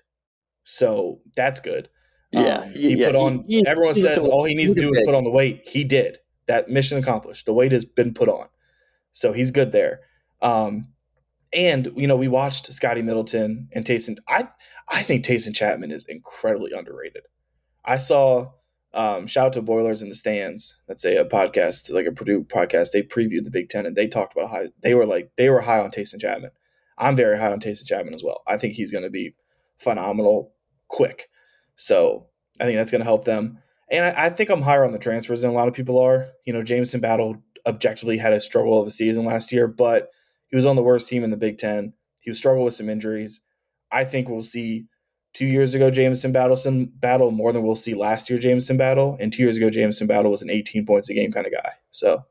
so 0.63 1.21
that's 1.36 1.60
good. 1.60 1.89
Yeah, 2.32 2.60
um, 2.60 2.69
he 2.71 2.95
yeah, 2.95 3.08
put 3.08 3.15
on. 3.15 3.45
He, 3.47 3.65
everyone 3.65 3.93
says 3.93 4.26
all 4.26 4.43
he 4.43 4.56
needs 4.56 4.73
to 4.73 4.82
do 4.82 4.91
is 4.91 5.02
put 5.06 5.15
on 5.15 5.23
the 5.23 5.30
weight. 5.30 5.62
He 5.67 5.84
did. 5.84 6.17
That 6.47 6.69
mission 6.69 6.97
accomplished. 6.97 7.45
The 7.45 7.54
weight 7.54 7.71
has 7.71 7.86
been 7.86 8.13
put 8.13 8.28
on, 8.28 8.47
so 9.12 9.32
he's 9.32 9.52
good 9.52 9.71
there. 9.71 10.02
Um, 10.41 10.89
and 11.54 11.91
you 11.95 12.08
know, 12.08 12.17
we 12.17 12.28
watched 12.28 12.73
Scotty 12.73 13.02
Middleton 13.02 13.69
and 13.71 13.86
Taison. 13.86 14.17
I 14.28 14.49
I 14.89 15.02
think 15.04 15.23
Taison 15.23 15.56
Chapman 15.56 15.91
is 15.91 16.06
incredibly 16.06 16.73
underrated. 16.73 17.23
I 17.85 17.97
saw 17.97 18.51
um, 18.93 19.25
shout 19.25 19.47
out 19.47 19.53
to 19.53 19.61
Boilers 19.61 20.01
in 20.01 20.09
the 20.09 20.15
Stands. 20.15 20.77
That's 20.87 21.03
a, 21.03 21.17
a, 21.17 21.25
podcast, 21.25 21.91
like 21.91 22.05
a 22.05 22.11
Purdue 22.11 22.43
podcast. 22.43 22.91
They 22.91 23.01
previewed 23.01 23.43
the 23.43 23.51
Big 23.51 23.69
Ten 23.69 23.85
and 23.85 23.95
they 23.95 24.07
talked 24.07 24.37
about 24.37 24.51
how 24.51 24.65
they 24.81 24.93
were 24.93 25.05
like 25.05 25.31
they 25.35 25.49
were 25.49 25.61
high 25.61 25.79
on 25.79 25.91
Taison 25.91 26.21
Chapman. 26.21 26.51
I'm 26.97 27.15
very 27.15 27.39
high 27.39 27.51
on 27.51 27.59
Taison 27.59 27.87
Chapman 27.87 28.13
as 28.13 28.23
well. 28.23 28.43
I 28.47 28.57
think 28.57 28.73
he's 28.73 28.91
going 28.91 29.03
to 29.03 29.09
be 29.09 29.35
phenomenal, 29.77 30.53
quick. 30.87 31.27
So 31.75 32.27
I 32.59 32.65
think 32.65 32.77
that's 32.77 32.91
going 32.91 33.01
to 33.01 33.05
help 33.05 33.25
them. 33.25 33.57
And 33.89 34.05
I, 34.05 34.25
I, 34.25 34.29
think 34.29 34.49
I'm 34.49 34.61
higher 34.61 34.85
on 34.85 34.91
the 34.91 34.99
transfers 34.99 35.41
than 35.41 35.51
a 35.51 35.53
lot 35.53 35.67
of 35.67 35.73
people 35.73 35.97
are. 35.99 36.27
You 36.45 36.53
know, 36.53 36.63
Jamison 36.63 37.01
Battle 37.01 37.41
objectively 37.65 38.17
had 38.17 38.33
a 38.33 38.39
struggle 38.39 38.79
of 38.79 38.87
a 38.87 38.91
season 38.91 39.25
last 39.25 39.51
year, 39.51 39.67
but 39.67 40.09
he 40.47 40.55
was 40.55 40.65
on 40.65 40.75
the 40.75 40.83
worst 40.83 41.07
team 41.07 41.23
in 41.23 41.31
the 41.31 41.37
Big 41.37 41.57
Ten. 41.57 41.93
He 42.19 42.29
was 42.29 42.37
struggling 42.37 42.63
with 42.63 42.75
some 42.75 42.89
injuries. 42.89 43.41
I 43.91 44.03
think 44.03 44.29
we'll 44.29 44.43
see 44.43 44.85
two 45.33 45.45
years 45.45 45.73
ago 45.73 45.89
Jamison 45.89 46.31
Battleson 46.31 46.89
battle 46.99 47.31
more 47.31 47.51
than 47.51 47.63
we'll 47.63 47.75
see 47.75 47.93
last 47.93 48.29
year 48.29 48.39
Jamison 48.39 48.77
battle, 48.77 49.17
and 49.19 49.33
two 49.33 49.43
years 49.43 49.57
ago 49.57 49.69
Jamison 49.69 50.07
battle 50.07 50.31
was 50.31 50.41
an 50.41 50.49
18 50.49 50.85
points 50.85 51.09
a 51.09 51.13
game 51.13 51.31
kind 51.31 51.45
of 51.45 51.53
guy. 51.53 51.71
So 51.91 52.23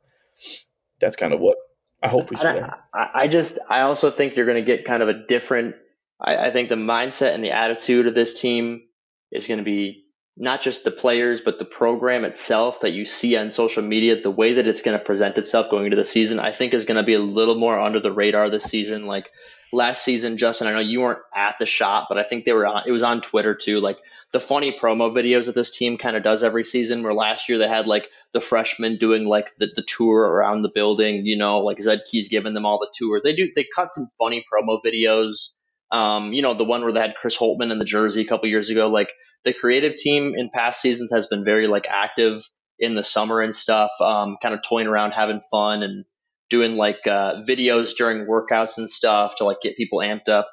that's 1.01 1.17
kind 1.17 1.33
of 1.33 1.41
what 1.41 1.57
I 2.03 2.09
hope 2.09 2.31
we 2.31 2.37
see. 2.37 2.49
I, 2.49 3.11
I 3.15 3.29
just 3.29 3.59
I 3.69 3.83
also 3.83 4.11
think 4.11 4.37
you're 4.37 4.47
going 4.47 4.63
to 4.63 4.67
get 4.67 4.85
kind 4.85 5.03
of 5.03 5.09
a 5.09 5.27
different. 5.27 5.77
I, 6.21 6.47
I 6.47 6.51
think 6.51 6.69
the 6.69 6.77
mindset 6.77 7.35
and 7.35 7.45
the 7.45 7.53
attitude 7.53 8.07
of 8.07 8.15
this 8.15 8.41
team 8.41 8.83
is 9.31 9.47
going 9.47 9.59
to 9.59 9.65
be 9.65 10.05
not 10.37 10.63
just 10.63 10.85
the 10.85 10.91
players, 10.91 11.41
but 11.41 11.59
the 11.59 11.65
program 11.65 12.25
itself 12.25 12.81
that 12.81 12.93
you 12.93 13.05
see 13.05 13.37
on 13.37 13.51
social 13.51 13.83
media, 13.83 14.21
the 14.21 14.31
way 14.31 14.55
that 14.55 14.67
it's 14.67 14.81
going 14.81 14.99
to 14.99 15.05
present 15.05 15.37
itself 15.37 15.71
going 15.71 15.85
into 15.85 15.97
the 15.97 16.05
season, 16.05 16.41
I 16.41 16.53
think 16.53 16.73
is 16.73 16.87
going 16.87 16.97
to 16.97 17.03
be 17.03 17.15
a 17.15 17.21
little 17.21 17.59
more 17.59 17.79
under 17.79 18.01
the 18.01 18.13
radar 18.13 18.49
this 18.49 18.65
season. 18.65 19.07
Like 19.07 19.31
last 19.73 20.05
season, 20.05 20.37
Justin, 20.37 20.67
I 20.69 20.73
know 20.73 20.81
you 20.81 21.01
weren't 21.01 21.21
at 21.35 21.59
the 21.59 21.67
shop, 21.67 22.07
but 22.09 22.19
I 22.19 22.23
think 22.23 22.45
they 22.45 22.53
were 22.53 22.67
on, 22.67 22.85
it 22.87 22.93
was 22.93 23.03
on 23.03 23.21
Twitter 23.21 23.55
too. 23.55 23.81
Like 23.81 23.99
the 24.33 24.41
funny 24.41 24.73
promo 24.73 25.13
videos 25.13 25.47
that 25.47 25.55
this 25.55 25.77
team 25.77 25.99
kind 25.99 26.17
of 26.17 26.23
does 26.23 26.45
every 26.45 26.65
season, 26.65 27.03
where 27.03 27.15
last 27.15 27.49
year 27.49 27.59
they 27.59 27.69
had 27.69 27.87
like 27.87 28.09
the 28.33 28.41
freshmen 28.41 28.99
doing 28.99 29.25
like 29.27 29.51
the, 29.59 29.69
the 29.75 29.83
tour 29.83 30.21
around 30.21 30.63
the 30.63 30.71
building, 30.75 31.27
you 31.27 31.37
know, 31.37 31.61
like 31.61 31.81
Zed 31.81 32.03
Key's 32.11 32.29
giving 32.29 32.55
them 32.55 32.67
all 32.67 32.79
the 32.79 32.93
tour. 32.93 33.21
They 33.23 33.35
do, 33.35 33.51
they 33.55 33.67
cut 33.75 33.93
some 33.93 34.07
funny 34.19 34.45
promo 34.53 34.79
videos. 34.85 35.55
Um, 35.91 36.33
you 36.33 36.43
know, 36.43 36.55
the 36.55 36.65
one 36.65 36.83
where 36.83 36.93
they 36.93 37.01
had 37.01 37.17
Chris 37.17 37.37
Holtmann 37.37 37.71
in 37.71 37.79
the 37.79 37.85
jersey 37.85 38.23
a 38.23 38.27
couple 38.27 38.49
years 38.49 38.71
ago. 38.71 38.89
Like 38.89 39.13
the 39.45 39.53
creative 39.53 39.95
team 39.95 40.35
in 40.37 40.51
past 40.51 40.81
seasons 40.81 41.13
has 41.13 41.27
been 41.27 41.45
very 41.45 41.67
like 41.67 41.87
active 41.89 42.43
in 42.79 42.95
the 42.95 43.05
summer 43.05 43.41
and 43.41 43.55
stuff, 43.55 43.91
um, 44.01 44.37
kind 44.43 44.55
of 44.55 44.63
toying 44.63 44.87
around, 44.87 45.13
having 45.13 45.41
fun 45.51 45.83
and 45.83 46.05
doing 46.53 46.77
like 46.77 47.07
uh, 47.07 47.41
videos 47.49 47.97
during 47.97 48.27
workouts 48.27 48.77
and 48.77 48.89
stuff 48.89 49.37
to 49.37 49.45
like 49.45 49.63
get 49.63 49.75
people 49.75 50.01
amped 50.01 50.29
up. 50.29 50.49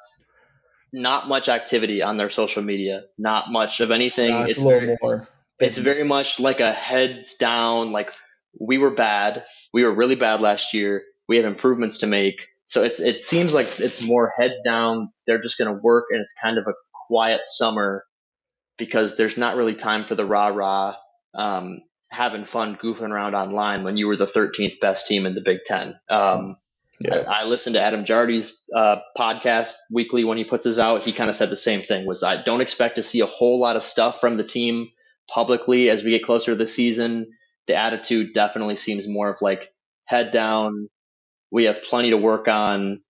Not 0.94 1.28
much 1.28 1.50
activity 1.50 2.00
on 2.00 2.16
their 2.16 2.30
social 2.30 2.62
media. 2.62 3.02
Not 3.18 3.52
much 3.52 3.80
of 3.80 3.90
anything. 3.90 4.34
it's, 4.34 4.52
it's 4.52 4.62
very, 4.62 4.96
more. 5.02 5.28
It's 5.60 5.76
very 5.76 6.04
much 6.04 6.40
like 6.40 6.60
a 6.60 6.72
heads 6.72 7.36
down. 7.36 7.92
Like 7.92 8.12
we 8.58 8.78
were 8.78 8.90
bad. 8.90 9.44
We 9.74 9.84
were 9.84 9.92
really 9.92 10.16
bad 10.16 10.40
last 10.40 10.72
year. 10.72 11.02
We 11.28 11.36
have 11.36 11.44
improvements 11.44 11.98
to 11.98 12.06
make. 12.06 12.48
So 12.64 12.82
it's 12.82 12.98
it 12.98 13.20
seems 13.20 13.52
like 13.52 13.78
it's 13.78 14.02
more 14.02 14.32
heads 14.40 14.58
down. 14.64 15.12
They're 15.26 15.42
just 15.42 15.58
going 15.58 15.72
to 15.72 15.80
work, 15.80 16.06
and 16.10 16.22
it's 16.22 16.34
kind 16.42 16.56
of 16.56 16.64
a 16.66 16.72
quiet 17.08 17.42
summer 17.44 18.04
because 18.78 19.16
there's 19.16 19.36
not 19.36 19.56
really 19.56 19.74
time 19.74 20.04
for 20.04 20.14
the 20.14 20.24
rah 20.24 20.48
rah. 20.48 20.96
Um, 21.34 21.82
having 22.10 22.44
fun 22.44 22.76
goofing 22.76 23.10
around 23.10 23.34
online 23.34 23.84
when 23.84 23.96
you 23.96 24.06
were 24.06 24.16
the 24.16 24.26
13th 24.26 24.80
best 24.80 25.06
team 25.06 25.26
in 25.26 25.34
the 25.34 25.40
Big 25.40 25.58
Ten. 25.64 25.98
Um, 26.08 26.56
yeah. 27.00 27.16
I, 27.16 27.42
I, 27.42 27.44
listened 27.44 27.74
to 27.74 27.80
Adam 27.80 28.04
Jardy's 28.04 28.60
uh, 28.74 28.96
podcast 29.16 29.72
weekly 29.90 30.24
when 30.24 30.36
he 30.36 30.44
puts 30.44 30.64
his 30.64 30.78
out. 30.78 31.02
He 31.02 31.12
kind 31.12 31.30
of 31.30 31.36
said 31.36 31.48
the 31.48 31.56
same 31.56 31.80
thing: 31.80 32.06
was 32.06 32.22
I 32.22 32.42
don't 32.42 32.60
expect 32.60 32.96
to 32.96 33.02
see 33.02 33.20
a 33.20 33.26
whole 33.26 33.58
lot 33.58 33.76
of 33.76 33.82
stuff 33.82 34.20
from 34.20 34.36
the 34.36 34.44
team 34.44 34.88
publicly 35.28 35.88
as 35.88 36.04
we 36.04 36.10
get 36.10 36.24
closer 36.24 36.52
to 36.52 36.56
the 36.56 36.66
season. 36.66 37.30
The 37.66 37.76
attitude 37.76 38.34
definitely 38.34 38.76
seems 38.76 39.08
more 39.08 39.30
of 39.30 39.40
like 39.40 39.72
head 40.04 40.30
down. 40.30 40.88
We 41.50 41.64
have 41.64 41.82
plenty 41.82 42.10
to 42.10 42.18
work 42.18 42.48
on. 42.48 43.00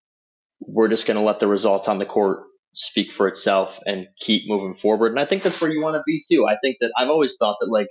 We're 0.61 0.89
just 0.89 1.07
going 1.07 1.17
to 1.17 1.25
let 1.25 1.41
the 1.41 1.49
results 1.49 1.89
on 1.89 1.99
the 1.99 2.07
court 2.07 2.45
speak 2.75 3.11
for 3.11 3.27
itself 3.27 3.81
and 3.87 4.07
keep 4.21 4.47
moving 4.47 4.75
forward. 4.75 5.11
And 5.11 5.19
I 5.19 5.25
think 5.25 5.43
that's 5.43 5.61
where 5.61 5.73
you 5.73 5.83
want 5.83 5.97
to 5.97 6.03
be 6.07 6.23
too. 6.31 6.47
I 6.47 6.57
think 6.63 6.77
that 6.81 6.93
I've 6.97 7.09
always 7.09 7.37
thought 7.37 7.57
that 7.61 7.71
like 7.71 7.89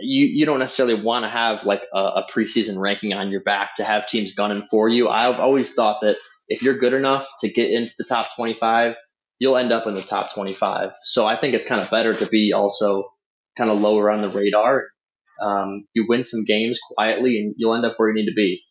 you 0.00 0.26
you 0.26 0.46
don't 0.46 0.58
necessarily 0.58 1.00
want 1.00 1.24
to 1.24 1.28
have 1.28 1.64
like 1.64 1.82
a, 1.92 1.98
a 1.98 2.26
preseason 2.30 2.78
ranking 2.78 3.12
on 3.12 3.30
your 3.30 3.42
back 3.42 3.76
to 3.76 3.84
have 3.84 4.08
teams 4.08 4.34
gunning 4.34 4.62
for 4.70 4.88
you. 4.88 5.08
I've 5.08 5.40
always 5.40 5.74
thought 5.74 6.00
that 6.02 6.16
if 6.48 6.62
you're 6.62 6.76
good 6.76 6.92
enough 6.92 7.28
to 7.40 7.48
get 7.48 7.70
into 7.70 7.94
the 7.98 8.04
top 8.04 8.34
25, 8.36 8.96
you'll 9.38 9.56
end 9.56 9.72
up 9.72 9.86
in 9.86 9.94
the 9.94 10.02
top 10.02 10.32
25. 10.34 10.90
So 11.04 11.26
I 11.26 11.36
think 11.36 11.54
it's 11.54 11.66
kind 11.66 11.80
of 11.80 11.90
better 11.90 12.14
to 12.14 12.26
be 12.26 12.52
also 12.52 13.04
kind 13.56 13.70
of 13.70 13.80
lower 13.80 14.10
on 14.10 14.20
the 14.20 14.28
radar. 14.28 14.88
Um, 15.42 15.86
you 15.94 16.06
win 16.08 16.22
some 16.22 16.44
games 16.44 16.78
quietly, 16.94 17.38
and 17.38 17.54
you'll 17.56 17.74
end 17.74 17.84
up 17.84 17.94
where 17.96 18.08
you 18.08 18.14
need 18.14 18.30
to 18.30 18.34
be. 18.34 18.62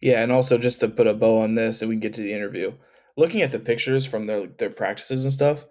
Yeah, 0.00 0.22
and 0.22 0.30
also 0.30 0.58
just 0.58 0.80
to 0.80 0.88
put 0.88 1.06
a 1.06 1.14
bow 1.14 1.42
on 1.42 1.54
this, 1.54 1.82
and 1.82 1.88
we 1.88 1.96
can 1.96 2.00
get 2.00 2.14
to 2.14 2.22
the 2.22 2.32
interview. 2.32 2.74
Looking 3.16 3.42
at 3.42 3.50
the 3.50 3.58
pictures 3.58 4.06
from 4.06 4.26
their 4.26 4.46
their 4.46 4.70
practices 4.70 5.24
and 5.24 5.32
stuff, 5.32 5.64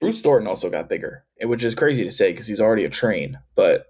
Bruce 0.00 0.22
Thornton 0.22 0.48
also 0.48 0.70
got 0.70 0.88
bigger, 0.88 1.24
which 1.42 1.62
is 1.62 1.74
crazy 1.74 2.02
to 2.04 2.10
say 2.10 2.32
because 2.32 2.46
he's 2.46 2.60
already 2.60 2.84
a 2.84 2.90
train. 2.90 3.38
But 3.54 3.86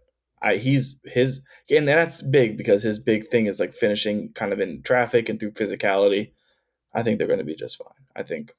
I, 0.47 0.57
he's 0.57 1.01
his, 1.05 1.43
and 1.69 1.89
that's 1.89 2.23
big 2.23 2.57
because 2.57 2.85
his 2.85 3.01
big 3.01 3.27
thing 3.27 3.47
is 3.47 3.59
like 3.59 3.75
finishing 3.75 4.31
kind 4.33 4.53
of 4.53 4.61
in 4.61 4.83
traffic 4.83 5.29
and 5.29 5.41
through 5.41 5.53
physicality. 5.53 6.33
I 6.95 7.03
think 7.03 7.19
they're 7.19 7.27
going 7.27 7.41
to 7.41 7.45
be 7.45 7.57
just 7.57 7.77
fine. 7.77 7.89
I 8.15 8.23
think, 8.23 8.53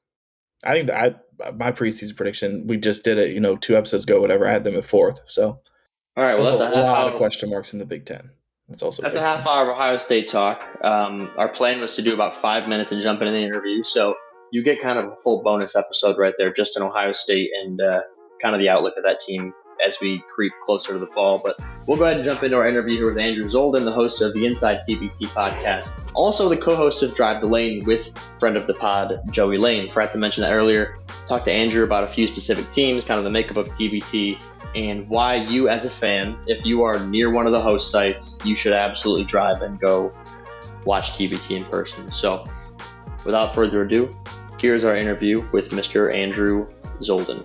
I 0.64 0.74
think 0.74 0.88
that 0.88 1.16
I 1.38 1.50
my 1.52 1.72
preseason 1.72 2.14
prediction 2.14 2.66
we 2.66 2.76
just 2.76 3.04
did 3.04 3.16
it, 3.16 3.32
you 3.32 3.40
know, 3.40 3.56
two 3.56 3.76
episodes 3.76 4.04
ago, 4.04 4.20
whatever. 4.20 4.46
I 4.46 4.52
had 4.52 4.64
them 4.64 4.76
at 4.76 4.84
fourth, 4.84 5.20
so 5.26 5.60
all 6.14 6.24
right. 6.24 6.36
Well, 6.38 6.58
that's 6.58 6.76
a, 6.76 6.80
a 6.80 6.82
lot 6.82 7.10
of 7.10 7.14
question 7.14 7.48
marks 7.48 7.72
in 7.72 7.78
the 7.78 7.86
Big 7.86 8.04
Ten. 8.04 8.30
That's 8.68 8.82
also 8.82 9.00
that's 9.00 9.14
a 9.14 9.20
half 9.20 9.46
hour 9.46 9.70
of 9.70 9.76
Ohio 9.76 9.96
State 9.96 10.28
talk. 10.28 10.62
Um, 10.84 11.30
our 11.38 11.48
plan 11.48 11.80
was 11.80 11.94
to 11.96 12.02
do 12.02 12.12
about 12.12 12.36
five 12.36 12.68
minutes 12.68 12.92
and 12.92 13.00
jump 13.00 13.22
into 13.22 13.32
the 13.32 13.38
interview, 13.38 13.82
so 13.82 14.14
you 14.52 14.62
get 14.62 14.82
kind 14.82 14.98
of 14.98 15.06
a 15.06 15.16
full 15.16 15.42
bonus 15.42 15.74
episode 15.74 16.18
right 16.18 16.34
there, 16.36 16.52
just 16.52 16.76
in 16.76 16.82
Ohio 16.82 17.12
State 17.12 17.50
and 17.64 17.80
uh, 17.80 18.02
kind 18.42 18.54
of 18.54 18.60
the 18.60 18.68
outlook 18.68 18.94
of 18.98 19.04
that 19.04 19.20
team 19.20 19.54
as 19.84 20.00
we 20.00 20.22
creep 20.32 20.52
closer 20.62 20.92
to 20.92 20.98
the 20.98 21.06
fall. 21.06 21.38
But 21.38 21.58
we'll 21.86 21.96
go 21.96 22.04
ahead 22.04 22.16
and 22.16 22.24
jump 22.24 22.42
into 22.42 22.56
our 22.56 22.66
interview 22.66 22.96
here 22.96 23.06
with 23.06 23.18
Andrew 23.18 23.44
Zoldan, 23.44 23.84
the 23.84 23.92
host 23.92 24.20
of 24.22 24.32
the 24.34 24.46
Inside 24.46 24.80
TBT 24.88 25.26
podcast, 25.28 25.90
also 26.14 26.48
the 26.48 26.56
co-host 26.56 27.02
of 27.02 27.14
Drive 27.14 27.40
the 27.40 27.46
Lane 27.46 27.84
with 27.84 28.16
friend 28.38 28.56
of 28.56 28.66
the 28.66 28.74
pod 28.74 29.20
Joey 29.30 29.58
Lane. 29.58 29.90
Forgot 29.90 30.12
to 30.12 30.18
mention 30.18 30.42
that 30.42 30.52
earlier. 30.52 30.98
Talked 31.28 31.46
to 31.46 31.52
Andrew 31.52 31.84
about 31.84 32.04
a 32.04 32.08
few 32.08 32.26
specific 32.26 32.68
teams, 32.68 33.04
kind 33.04 33.18
of 33.18 33.24
the 33.24 33.30
makeup 33.30 33.56
of 33.56 33.68
TBT, 33.68 34.42
and 34.74 35.08
why 35.08 35.36
you, 35.36 35.68
as 35.68 35.84
a 35.84 35.90
fan, 35.90 36.36
if 36.46 36.64
you 36.64 36.82
are 36.82 36.98
near 37.06 37.30
one 37.30 37.46
of 37.46 37.52
the 37.52 37.60
host 37.60 37.90
sites, 37.90 38.38
you 38.44 38.56
should 38.56 38.72
absolutely 38.72 39.24
drive 39.24 39.62
and 39.62 39.80
go 39.80 40.12
watch 40.84 41.12
TBT 41.12 41.56
in 41.56 41.64
person. 41.64 42.10
So, 42.12 42.44
without 43.24 43.54
further 43.54 43.82
ado, 43.82 44.10
Here's 44.58 44.82
our 44.82 44.96
interview 44.96 45.46
with 45.52 45.70
Mr. 45.70 46.12
Andrew 46.12 46.66
Zoldan. 47.00 47.44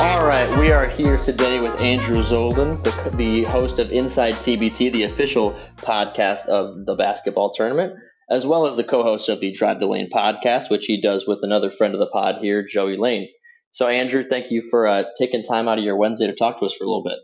All 0.00 0.24
right, 0.24 0.56
we 0.56 0.70
are 0.70 0.86
here 0.86 1.16
today 1.18 1.58
with 1.58 1.80
Andrew 1.80 2.22
Zoldan, 2.22 2.80
the, 2.84 3.16
the 3.16 3.42
host 3.44 3.80
of 3.80 3.90
Inside 3.90 4.34
TBT, 4.34 4.92
the 4.92 5.02
official 5.02 5.56
podcast 5.78 6.46
of 6.46 6.86
the 6.86 6.94
basketball 6.94 7.50
tournament, 7.50 7.94
as 8.30 8.46
well 8.46 8.66
as 8.66 8.76
the 8.76 8.84
co 8.84 9.02
host 9.02 9.28
of 9.28 9.40
the 9.40 9.50
Drive 9.50 9.80
the 9.80 9.88
Lane 9.88 10.08
podcast, 10.10 10.70
which 10.70 10.86
he 10.86 11.00
does 11.00 11.26
with 11.26 11.40
another 11.42 11.70
friend 11.70 11.92
of 11.92 11.98
the 11.98 12.06
pod 12.06 12.36
here, 12.40 12.62
Joey 12.64 12.96
Lane. 12.96 13.28
So, 13.72 13.88
Andrew, 13.88 14.22
thank 14.22 14.50
you 14.50 14.60
for 14.60 14.86
uh, 14.86 15.04
taking 15.18 15.42
time 15.42 15.66
out 15.66 15.78
of 15.78 15.84
your 15.84 15.96
Wednesday 15.96 16.26
to 16.26 16.34
talk 16.34 16.58
to 16.58 16.66
us 16.66 16.74
for 16.74 16.84
a 16.84 16.86
little 16.86 17.02
bit. 17.02 17.18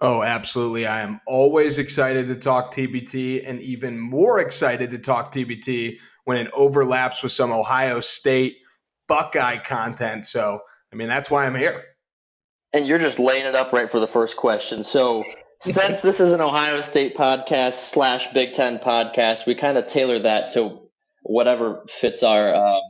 Oh, 0.00 0.22
absolutely. 0.22 0.84
I 0.84 1.02
am 1.02 1.20
always 1.28 1.78
excited 1.78 2.26
to 2.26 2.34
talk 2.34 2.74
TBT 2.74 3.48
and 3.48 3.60
even 3.60 4.00
more 4.00 4.40
excited 4.40 4.90
to 4.90 4.98
talk 4.98 5.32
TBT 5.32 5.98
when 6.24 6.36
it 6.36 6.50
overlaps 6.52 7.22
with 7.22 7.30
some 7.30 7.52
Ohio 7.52 8.00
State 8.00 8.56
Buckeye 9.06 9.58
content. 9.58 10.26
So, 10.26 10.60
I 10.92 10.96
mean, 10.96 11.06
that's 11.06 11.30
why 11.30 11.46
I'm 11.46 11.54
here. 11.54 11.84
And 12.72 12.84
you're 12.84 12.98
just 12.98 13.20
laying 13.20 13.46
it 13.46 13.54
up 13.54 13.72
right 13.72 13.88
for 13.88 14.00
the 14.00 14.08
first 14.08 14.36
question. 14.36 14.82
So, 14.82 15.22
since 15.60 16.00
this 16.00 16.18
is 16.18 16.32
an 16.32 16.40
Ohio 16.40 16.80
State 16.80 17.14
podcast 17.14 17.74
slash 17.74 18.32
Big 18.32 18.52
Ten 18.52 18.80
podcast, 18.80 19.46
we 19.46 19.54
kind 19.54 19.78
of 19.78 19.86
tailor 19.86 20.18
that 20.18 20.48
to 20.54 20.80
whatever 21.22 21.84
fits 21.86 22.24
our. 22.24 22.52
Um, 22.52 22.80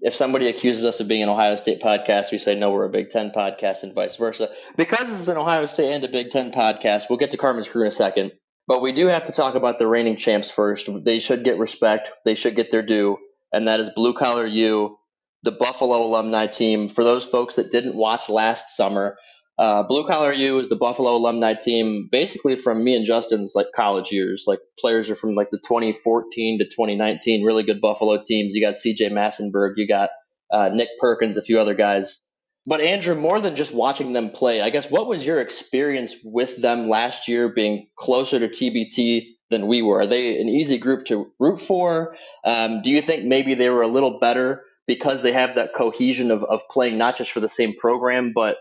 if 0.00 0.14
somebody 0.14 0.48
accuses 0.48 0.84
us 0.84 1.00
of 1.00 1.08
being 1.08 1.22
an 1.22 1.28
Ohio 1.28 1.56
State 1.56 1.80
podcast, 1.80 2.32
we 2.32 2.38
say 2.38 2.54
no, 2.54 2.70
we're 2.70 2.84
a 2.84 2.90
Big 2.90 3.10
Ten 3.10 3.30
podcast, 3.30 3.82
and 3.82 3.94
vice 3.94 4.16
versa. 4.16 4.50
Because 4.76 5.08
this 5.08 5.20
is 5.20 5.28
an 5.28 5.36
Ohio 5.36 5.66
State 5.66 5.92
and 5.92 6.04
a 6.04 6.08
Big 6.08 6.30
Ten 6.30 6.52
podcast, 6.52 7.04
we'll 7.08 7.18
get 7.18 7.30
to 7.32 7.36
Carmen's 7.36 7.68
crew 7.68 7.82
in 7.82 7.88
a 7.88 7.92
second. 7.92 8.32
But 8.68 8.82
we 8.82 8.92
do 8.92 9.06
have 9.06 9.24
to 9.24 9.32
talk 9.32 9.54
about 9.54 9.78
the 9.78 9.86
reigning 9.86 10.16
champs 10.16 10.50
first. 10.50 10.88
They 11.04 11.20
should 11.20 11.44
get 11.44 11.58
respect. 11.58 12.10
They 12.24 12.34
should 12.34 12.56
get 12.56 12.70
their 12.70 12.82
due, 12.82 13.18
and 13.52 13.68
that 13.68 13.80
is 13.80 13.90
Blue 13.90 14.12
Collar 14.12 14.46
U 14.46 14.98
the 15.46 15.52
Buffalo 15.52 16.02
alumni 16.02 16.48
team. 16.48 16.88
For 16.88 17.04
those 17.04 17.24
folks 17.24 17.54
that 17.54 17.70
didn't 17.70 17.96
watch 17.96 18.28
last 18.28 18.76
summer, 18.76 19.16
uh, 19.58 19.82
Blue 19.84 20.06
Collar 20.06 20.32
U 20.32 20.58
is 20.58 20.68
the 20.68 20.76
Buffalo 20.76 21.16
alumni 21.16 21.54
team, 21.54 22.08
basically 22.10 22.56
from 22.56 22.84
me 22.84 22.94
and 22.94 23.06
Justin's 23.06 23.54
like 23.54 23.68
college 23.74 24.12
years. 24.12 24.44
Like 24.46 24.60
players 24.78 25.08
are 25.08 25.14
from 25.14 25.34
like 25.34 25.48
the 25.50 25.58
2014 25.58 26.58
to 26.58 26.64
2019, 26.64 27.44
really 27.44 27.62
good 27.62 27.80
Buffalo 27.80 28.20
teams. 28.22 28.54
You 28.54 28.64
got 28.64 28.76
C.J. 28.76 29.10
Massinburg, 29.10 29.74
you 29.76 29.88
got 29.88 30.10
uh, 30.50 30.68
Nick 30.72 30.88
Perkins, 30.98 31.36
a 31.36 31.42
few 31.42 31.58
other 31.58 31.74
guys. 31.74 32.22
But 32.66 32.80
Andrew, 32.80 33.14
more 33.14 33.40
than 33.40 33.56
just 33.56 33.72
watching 33.72 34.12
them 34.12 34.30
play, 34.30 34.60
I 34.60 34.70
guess 34.70 34.90
what 34.90 35.06
was 35.06 35.24
your 35.24 35.40
experience 35.40 36.16
with 36.24 36.60
them 36.60 36.88
last 36.88 37.28
year, 37.28 37.48
being 37.48 37.86
closer 37.96 38.38
to 38.40 38.48
TBT 38.48 39.28
than 39.50 39.68
we 39.68 39.82
were? 39.82 40.00
Are 40.00 40.06
they 40.06 40.40
an 40.40 40.48
easy 40.48 40.76
group 40.76 41.06
to 41.06 41.32
root 41.38 41.60
for? 41.60 42.16
Um, 42.44 42.82
do 42.82 42.90
you 42.90 43.00
think 43.00 43.24
maybe 43.24 43.54
they 43.54 43.70
were 43.70 43.82
a 43.82 43.88
little 43.88 44.18
better 44.18 44.64
because 44.86 45.22
they 45.22 45.32
have 45.32 45.54
that 45.54 45.74
cohesion 45.74 46.30
of, 46.30 46.42
of 46.44 46.60
playing 46.68 46.98
not 46.98 47.16
just 47.16 47.30
for 47.30 47.40
the 47.40 47.48
same 47.48 47.74
program, 47.78 48.32
but 48.34 48.56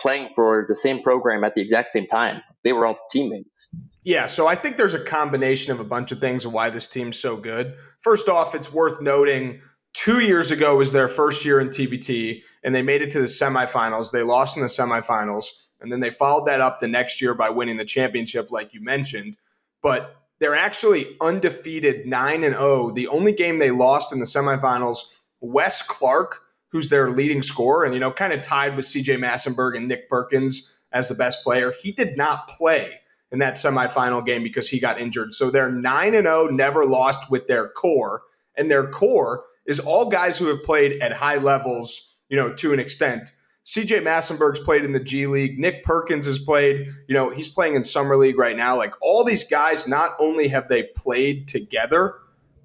playing 0.00 0.30
for 0.34 0.66
the 0.68 0.76
same 0.76 1.02
program 1.02 1.44
at 1.44 1.54
the 1.54 1.60
exact 1.60 1.88
same 1.88 2.06
time. 2.06 2.42
They 2.64 2.72
were 2.72 2.86
all 2.86 2.98
teammates. 3.10 3.68
Yeah, 4.04 4.26
so 4.26 4.46
I 4.46 4.54
think 4.54 4.76
there's 4.76 4.94
a 4.94 5.02
combination 5.02 5.72
of 5.72 5.80
a 5.80 5.84
bunch 5.84 6.12
of 6.12 6.20
things 6.20 6.44
of 6.44 6.52
why 6.52 6.70
this 6.70 6.88
team's 6.88 7.18
so 7.18 7.36
good. 7.36 7.74
First 8.00 8.28
off, 8.28 8.54
it's 8.54 8.72
worth 8.72 9.00
noting 9.00 9.60
two 9.92 10.20
years 10.20 10.50
ago 10.50 10.76
was 10.76 10.92
their 10.92 11.08
first 11.08 11.44
year 11.44 11.60
in 11.60 11.68
TBT, 11.68 12.42
and 12.62 12.74
they 12.74 12.82
made 12.82 13.02
it 13.02 13.10
to 13.12 13.20
the 13.20 13.26
semifinals. 13.26 14.12
They 14.12 14.22
lost 14.22 14.56
in 14.56 14.62
the 14.62 14.68
semifinals, 14.68 15.46
and 15.80 15.90
then 15.90 16.00
they 16.00 16.10
followed 16.10 16.46
that 16.46 16.60
up 16.60 16.80
the 16.80 16.88
next 16.88 17.20
year 17.20 17.34
by 17.34 17.50
winning 17.50 17.76
the 17.76 17.84
championship, 17.84 18.50
like 18.50 18.72
you 18.72 18.80
mentioned. 18.80 19.36
But 19.82 20.14
they're 20.38 20.54
actually 20.54 21.16
undefeated 21.20 22.06
9 22.06 22.44
and 22.44 22.54
0. 22.54 22.90
The 22.90 23.08
only 23.08 23.32
game 23.32 23.58
they 23.58 23.70
lost 23.70 24.12
in 24.12 24.20
the 24.20 24.24
semifinals 24.24 24.98
Wes 25.40 25.82
Clark, 25.82 26.42
who's 26.70 26.88
their 26.88 27.10
leading 27.10 27.42
scorer, 27.42 27.84
and 27.84 27.94
you 27.94 28.00
know, 28.00 28.10
kind 28.10 28.32
of 28.32 28.42
tied 28.42 28.76
with 28.76 28.84
CJ 28.84 29.18
Massinburg 29.18 29.76
and 29.76 29.88
Nick 29.88 30.08
Perkins 30.08 30.78
as 30.92 31.08
the 31.08 31.14
best 31.14 31.42
player. 31.44 31.72
He 31.80 31.92
did 31.92 32.16
not 32.16 32.48
play 32.48 33.00
in 33.30 33.38
that 33.40 33.54
semifinal 33.54 34.24
game 34.24 34.42
because 34.42 34.68
he 34.68 34.80
got 34.80 35.00
injured. 35.00 35.34
So 35.34 35.50
they're 35.50 35.70
9 35.70 36.14
and 36.14 36.26
0, 36.26 36.48
never 36.48 36.84
lost 36.84 37.30
with 37.30 37.46
their 37.46 37.68
core. 37.68 38.22
and 38.56 38.70
their 38.70 38.88
core 38.88 39.44
is 39.66 39.78
all 39.78 40.08
guys 40.08 40.38
who 40.38 40.46
have 40.46 40.64
played 40.64 40.96
at 41.00 41.12
high 41.12 41.36
levels, 41.36 42.16
you 42.28 42.36
know, 42.36 42.52
to 42.54 42.72
an 42.72 42.80
extent. 42.80 43.30
CJ 43.64 44.02
Massinburg's 44.02 44.60
played 44.60 44.82
in 44.82 44.92
the 44.92 45.00
G 45.00 45.26
League. 45.26 45.58
Nick 45.58 45.84
Perkins 45.84 46.24
has 46.24 46.38
played, 46.38 46.88
you 47.06 47.14
know, 47.14 47.28
he's 47.28 47.50
playing 47.50 47.74
in 47.74 47.84
Summer 47.84 48.16
League 48.16 48.38
right 48.38 48.56
now. 48.56 48.74
Like 48.76 48.94
all 49.02 49.24
these 49.24 49.44
guys, 49.44 49.86
not 49.86 50.16
only 50.18 50.48
have 50.48 50.68
they 50.68 50.84
played 50.96 51.46
together, 51.48 52.14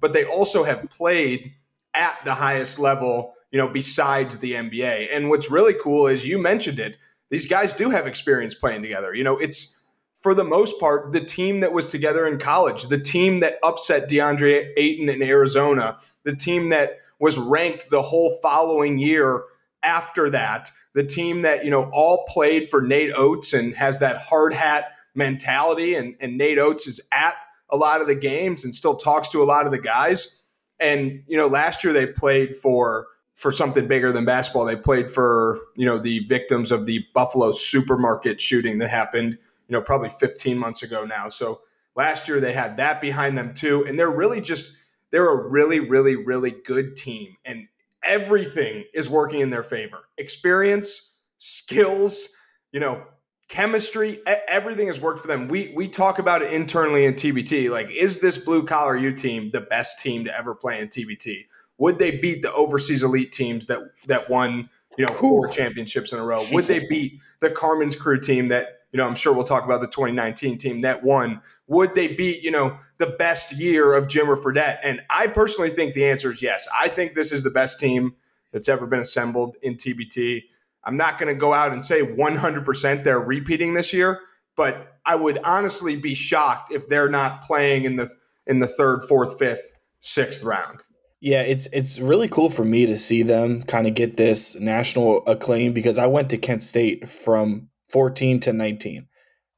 but 0.00 0.14
they 0.14 0.24
also 0.24 0.64
have 0.64 0.88
played 0.88 1.52
at 1.92 2.18
the 2.24 2.34
highest 2.34 2.78
level, 2.78 3.33
you 3.54 3.58
know, 3.58 3.68
besides 3.68 4.38
the 4.38 4.54
NBA. 4.54 5.10
And 5.12 5.30
what's 5.30 5.48
really 5.48 5.74
cool 5.74 6.08
is 6.08 6.26
you 6.26 6.38
mentioned 6.38 6.80
it, 6.80 6.96
these 7.30 7.46
guys 7.46 7.72
do 7.72 7.88
have 7.88 8.04
experience 8.04 8.52
playing 8.52 8.82
together. 8.82 9.14
You 9.14 9.22
know, 9.22 9.38
it's 9.38 9.80
for 10.22 10.34
the 10.34 10.42
most 10.42 10.80
part, 10.80 11.12
the 11.12 11.20
team 11.20 11.60
that 11.60 11.72
was 11.72 11.88
together 11.88 12.26
in 12.26 12.36
college, 12.36 12.88
the 12.88 12.98
team 12.98 13.38
that 13.40 13.60
upset 13.62 14.10
DeAndre 14.10 14.72
Ayton 14.76 15.08
in 15.08 15.22
Arizona, 15.22 15.98
the 16.24 16.34
team 16.34 16.70
that 16.70 16.98
was 17.20 17.38
ranked 17.38 17.90
the 17.90 18.02
whole 18.02 18.36
following 18.42 18.98
year 18.98 19.44
after 19.84 20.30
that, 20.30 20.72
the 20.94 21.04
team 21.04 21.42
that, 21.42 21.64
you 21.64 21.70
know, 21.70 21.88
all 21.92 22.24
played 22.26 22.70
for 22.70 22.82
Nate 22.82 23.12
Oats 23.14 23.52
and 23.52 23.72
has 23.76 24.00
that 24.00 24.16
hard 24.16 24.52
hat 24.52 24.86
mentality. 25.14 25.94
And, 25.94 26.16
and 26.18 26.36
Nate 26.36 26.58
Oats 26.58 26.88
is 26.88 27.00
at 27.12 27.36
a 27.70 27.76
lot 27.76 28.00
of 28.00 28.08
the 28.08 28.16
games 28.16 28.64
and 28.64 28.74
still 28.74 28.96
talks 28.96 29.28
to 29.28 29.44
a 29.44 29.44
lot 29.44 29.64
of 29.64 29.70
the 29.70 29.78
guys. 29.78 30.42
And, 30.80 31.22
you 31.28 31.36
know, 31.36 31.46
last 31.46 31.84
year 31.84 31.92
they 31.92 32.06
played 32.06 32.56
for 32.56 33.06
for 33.34 33.50
something 33.50 33.88
bigger 33.88 34.12
than 34.12 34.24
basketball. 34.24 34.64
They 34.64 34.76
played 34.76 35.10
for, 35.10 35.60
you 35.76 35.84
know, 35.84 35.98
the 35.98 36.20
victims 36.28 36.70
of 36.70 36.86
the 36.86 37.04
Buffalo 37.14 37.50
supermarket 37.52 38.40
shooting 38.40 38.78
that 38.78 38.90
happened 38.90 39.38
you 39.68 39.72
know, 39.72 39.80
probably 39.80 40.10
15 40.10 40.58
months 40.58 40.82
ago 40.82 41.04
now. 41.04 41.28
So 41.28 41.60
last 41.96 42.28
year 42.28 42.40
they 42.40 42.52
had 42.52 42.76
that 42.76 43.00
behind 43.00 43.36
them 43.36 43.54
too. 43.54 43.84
And 43.86 43.98
they're 43.98 44.10
really 44.10 44.40
just, 44.40 44.76
they're 45.10 45.28
a 45.28 45.48
really, 45.48 45.80
really, 45.80 46.16
really 46.16 46.50
good 46.50 46.96
team. 46.96 47.36
And 47.44 47.68
everything 48.02 48.84
is 48.92 49.08
working 49.08 49.40
in 49.40 49.50
their 49.50 49.62
favor 49.62 50.04
experience, 50.18 51.16
skills, 51.38 52.28
you 52.72 52.80
know, 52.80 53.02
chemistry, 53.48 54.20
everything 54.48 54.88
has 54.88 55.00
worked 55.00 55.20
for 55.20 55.28
them. 55.28 55.48
We 55.48 55.72
we 55.76 55.88
talk 55.88 56.18
about 56.18 56.42
it 56.42 56.52
internally 56.52 57.04
in 57.04 57.14
TBT. 57.14 57.70
Like, 57.70 57.90
is 57.90 58.20
this 58.20 58.38
blue 58.38 58.64
collar 58.64 58.96
U 58.96 59.12
team 59.12 59.50
the 59.50 59.60
best 59.60 60.00
team 60.00 60.24
to 60.24 60.36
ever 60.36 60.54
play 60.54 60.80
in 60.80 60.88
TBT? 60.88 61.44
Would 61.78 61.98
they 61.98 62.12
beat 62.12 62.42
the 62.42 62.52
overseas 62.52 63.02
elite 63.02 63.32
teams 63.32 63.66
that 63.66 63.80
that 64.06 64.30
won, 64.30 64.68
you 64.96 65.06
know, 65.06 65.12
four 65.14 65.48
championships 65.48 66.12
in 66.12 66.18
a 66.18 66.24
row? 66.24 66.44
Would 66.52 66.66
they 66.66 66.86
beat 66.86 67.20
the 67.40 67.50
Carmen's 67.50 67.96
crew 67.96 68.20
team 68.20 68.48
that 68.48 68.80
you 68.94 68.98
know, 68.98 69.08
I'm 69.08 69.16
sure 69.16 69.32
we'll 69.32 69.42
talk 69.42 69.64
about 69.64 69.80
the 69.80 69.88
2019 69.88 70.56
team 70.56 70.82
that 70.82 71.02
won. 71.02 71.42
Would 71.66 71.96
they 71.96 72.06
beat, 72.06 72.44
you 72.44 72.52
know, 72.52 72.78
the 72.98 73.08
best 73.08 73.50
year 73.50 73.92
of 73.92 74.06
Jimmer 74.06 74.40
Fredette? 74.40 74.78
And 74.84 75.00
I 75.10 75.26
personally 75.26 75.70
think 75.70 75.94
the 75.94 76.06
answer 76.06 76.30
is 76.30 76.40
yes. 76.40 76.68
I 76.72 76.86
think 76.86 77.14
this 77.14 77.32
is 77.32 77.42
the 77.42 77.50
best 77.50 77.80
team 77.80 78.14
that's 78.52 78.68
ever 78.68 78.86
been 78.86 79.00
assembled 79.00 79.56
in 79.62 79.74
TBT. 79.74 80.44
I'm 80.84 80.96
not 80.96 81.18
going 81.18 81.26
to 81.26 81.36
go 81.36 81.52
out 81.52 81.72
and 81.72 81.84
say 81.84 82.02
100% 82.02 83.02
they're 83.02 83.18
repeating 83.18 83.74
this 83.74 83.92
year, 83.92 84.20
but 84.54 84.96
I 85.04 85.16
would 85.16 85.40
honestly 85.42 85.96
be 85.96 86.14
shocked 86.14 86.72
if 86.72 86.88
they're 86.88 87.10
not 87.10 87.42
playing 87.42 87.86
in 87.86 87.96
the 87.96 88.08
in 88.46 88.60
the 88.60 88.68
third, 88.68 89.02
fourth, 89.08 89.40
fifth, 89.40 89.72
sixth 89.98 90.44
round. 90.44 90.84
Yeah, 91.24 91.40
it's 91.40 91.68
it's 91.72 91.98
really 91.98 92.28
cool 92.28 92.50
for 92.50 92.66
me 92.66 92.84
to 92.84 92.98
see 92.98 93.22
them 93.22 93.62
kind 93.62 93.86
of 93.86 93.94
get 93.94 94.18
this 94.18 94.60
national 94.60 95.26
acclaim 95.26 95.72
because 95.72 95.96
I 95.96 96.06
went 96.06 96.28
to 96.28 96.36
Kent 96.36 96.62
State 96.62 97.08
from 97.08 97.70
14 97.88 98.40
to 98.40 98.52
19. 98.52 99.08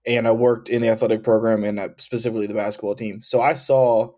And 0.07 0.29
I 0.29 0.31
worked 0.31 0.69
in 0.69 0.81
the 0.81 0.91
athletic 0.91 1.25
program 1.25 1.64
and 1.64 1.81
uh, 1.81 1.89
specifically 1.99 2.47
the 2.47 2.55
basketball 2.55 2.95
team. 2.95 3.21
So 3.21 3.43
I 3.43 3.55
saw 3.55 4.12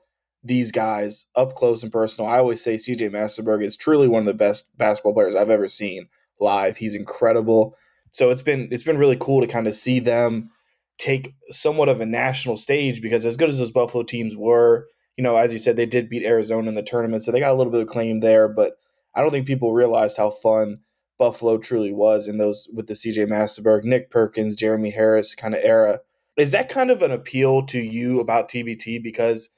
these 0.45 0.71
guys 0.71 1.25
up 1.37 1.55
close 1.55 1.83
and 1.83 1.91
personal. 1.91 2.29
I 2.29 2.37
always 2.37 2.63
say 2.63 2.75
CJ 2.75 3.09
Massinburg 3.13 3.65
is 3.65 3.79
truly 3.79 4.09
one 4.09 4.21
of 4.21 4.27
the 4.27 4.35
best 4.35 4.77
basketball 4.77 5.15
players 5.15 5.35
I've 5.35 5.49
ever 5.49 5.69
seen 5.69 6.07
live. 6.41 6.77
He's 6.77 6.95
incredible. 6.95 7.75
So 8.11 8.29
it's 8.29 8.43
been 8.43 8.69
it's 8.71 8.83
been 8.83 8.99
really 8.99 9.17
cool 9.19 9.41
to 9.41 9.47
kind 9.47 9.67
of 9.67 9.75
see 9.75 10.01
them 10.01 10.51
take 10.99 11.35
somewhat 11.49 11.89
of 11.89 12.03
a 12.03 12.07
national 12.07 12.59
stage 12.59 13.01
because 13.01 13.25
as 13.25 13.39
good 13.39 13.49
as 13.49 13.59
those 13.59 13.73
Buffalo 13.73 14.05
teams 14.05 14.37
were, 14.37 14.87
you 15.19 15.25
know, 15.25 15.37
as 15.37 15.53
you 15.53 15.59
said, 15.59 15.77
they 15.77 15.85
did 15.85 16.09
beat 16.09 16.25
Arizona 16.25 16.69
in 16.69 16.77
the 16.77 16.83
tournament, 16.83 17.25
so 17.25 17.33
they 17.33 17.41
got 17.41 17.51
a 17.51 17.57
little 17.57 17.73
bit 17.73 17.83
of 17.83 17.89
claim 17.89 18.21
there. 18.21 18.49
But 18.49 18.75
I 19.17 19.21
don't 19.21 19.33
think 19.33 19.49
people 19.49 19.73
realized 19.73 20.17
how 20.17 20.31
fun 20.31 20.79
Buffalo 21.19 21.59
truly 21.59 21.93
was 21.93 22.29
in 22.29 22.39
those 22.39 22.69
with 22.73 22.87
the 22.87 22.95
CJ 22.95 23.27
Massinburg, 23.27 23.83
Nick 23.83 24.11
Perkins, 24.13 24.55
Jeremy 24.55 24.91
Harris 24.91 25.35
kind 25.35 25.55
of 25.55 25.61
era. 25.65 25.99
Is 26.37 26.53
that 26.53 26.69
kind 26.69 26.93
of 26.93 27.03
an 27.03 27.11
appeal 27.11 27.67
to 27.67 27.81
you 27.81 28.21
about 28.21 28.49
TBT? 28.49 29.03
Because, 29.03 29.49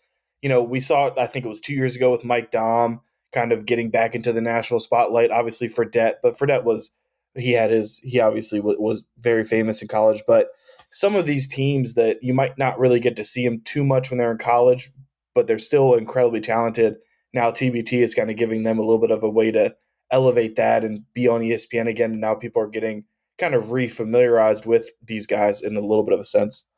you 0.41 0.49
know, 0.49 0.63
we 0.63 0.81
saw 0.81 1.09
it, 1.09 1.15
I 1.19 1.27
think 1.27 1.45
it 1.45 1.49
was 1.49 1.61
two 1.61 1.75
years 1.75 1.95
ago 1.95 2.11
with 2.11 2.25
Mike 2.25 2.51
Daum 2.51 3.01
kind 3.31 3.53
of 3.53 3.67
getting 3.67 3.91
back 3.91 4.15
into 4.15 4.33
the 4.33 4.41
national 4.41 4.81
spotlight, 4.81 5.31
obviously 5.31 5.69
Fredette, 5.69 6.15
but 6.23 6.39
for 6.39 6.47
Fredette 6.47 6.65
was, 6.65 6.97
he 7.37 7.53
had 7.53 7.71
his, 7.71 7.99
he 7.99 8.19
obviously 8.19 8.59
w- 8.59 8.81
was 8.81 9.05
very 9.19 9.45
famous 9.45 9.83
in 9.83 9.89
college, 9.89 10.23
but 10.27 10.49
some 10.91 11.15
of 11.15 11.27
these 11.27 11.47
teams 11.47 11.95
that 11.95 12.23
you 12.23 12.35
might 12.35 12.59
not 12.59 12.79
really 12.79 12.99
get 12.99 13.15
to 13.17 13.25
see 13.25 13.45
them 13.45 13.61
too 13.65 13.85
much 13.85 14.11
when 14.11 14.19
they're 14.19 14.33
in 14.33 14.39
college, 14.39 14.89
but 15.35 15.47
they're 15.47 15.59
still 15.59 15.95
incredibly 15.95 16.41
talented. 16.41 16.97
Now 17.33 17.51
TBT 17.51 18.03
is 18.03 18.15
kind 18.15 18.31
of 18.31 18.37
giving 18.37 18.63
them 18.63 18.79
a 18.79 18.83
little 18.83 18.99
bit 18.99 19.11
of 19.11 19.23
a 19.23 19.31
way 19.31 19.51
to 19.53 19.75
elevate 20.11 20.57
that 20.57 20.85
and 20.85 21.05
be 21.15 21.29
on 21.29 21.41
ESPN 21.41 21.89
again. 21.89 22.13
And 22.13 22.21
now 22.21 22.35
people 22.35 22.63
are 22.63 22.69
getting 22.69 23.05
kind 23.39 23.55
of 23.55 23.65
refamiliarized 23.67 24.67
with 24.67 24.91
these 25.03 25.27
guys 25.27 25.63
in 25.63 25.77
a 25.77 25.81
little 25.81 26.03
bit 26.03 26.15
of 26.15 26.21
a 26.21 26.25
sense. 26.25 26.69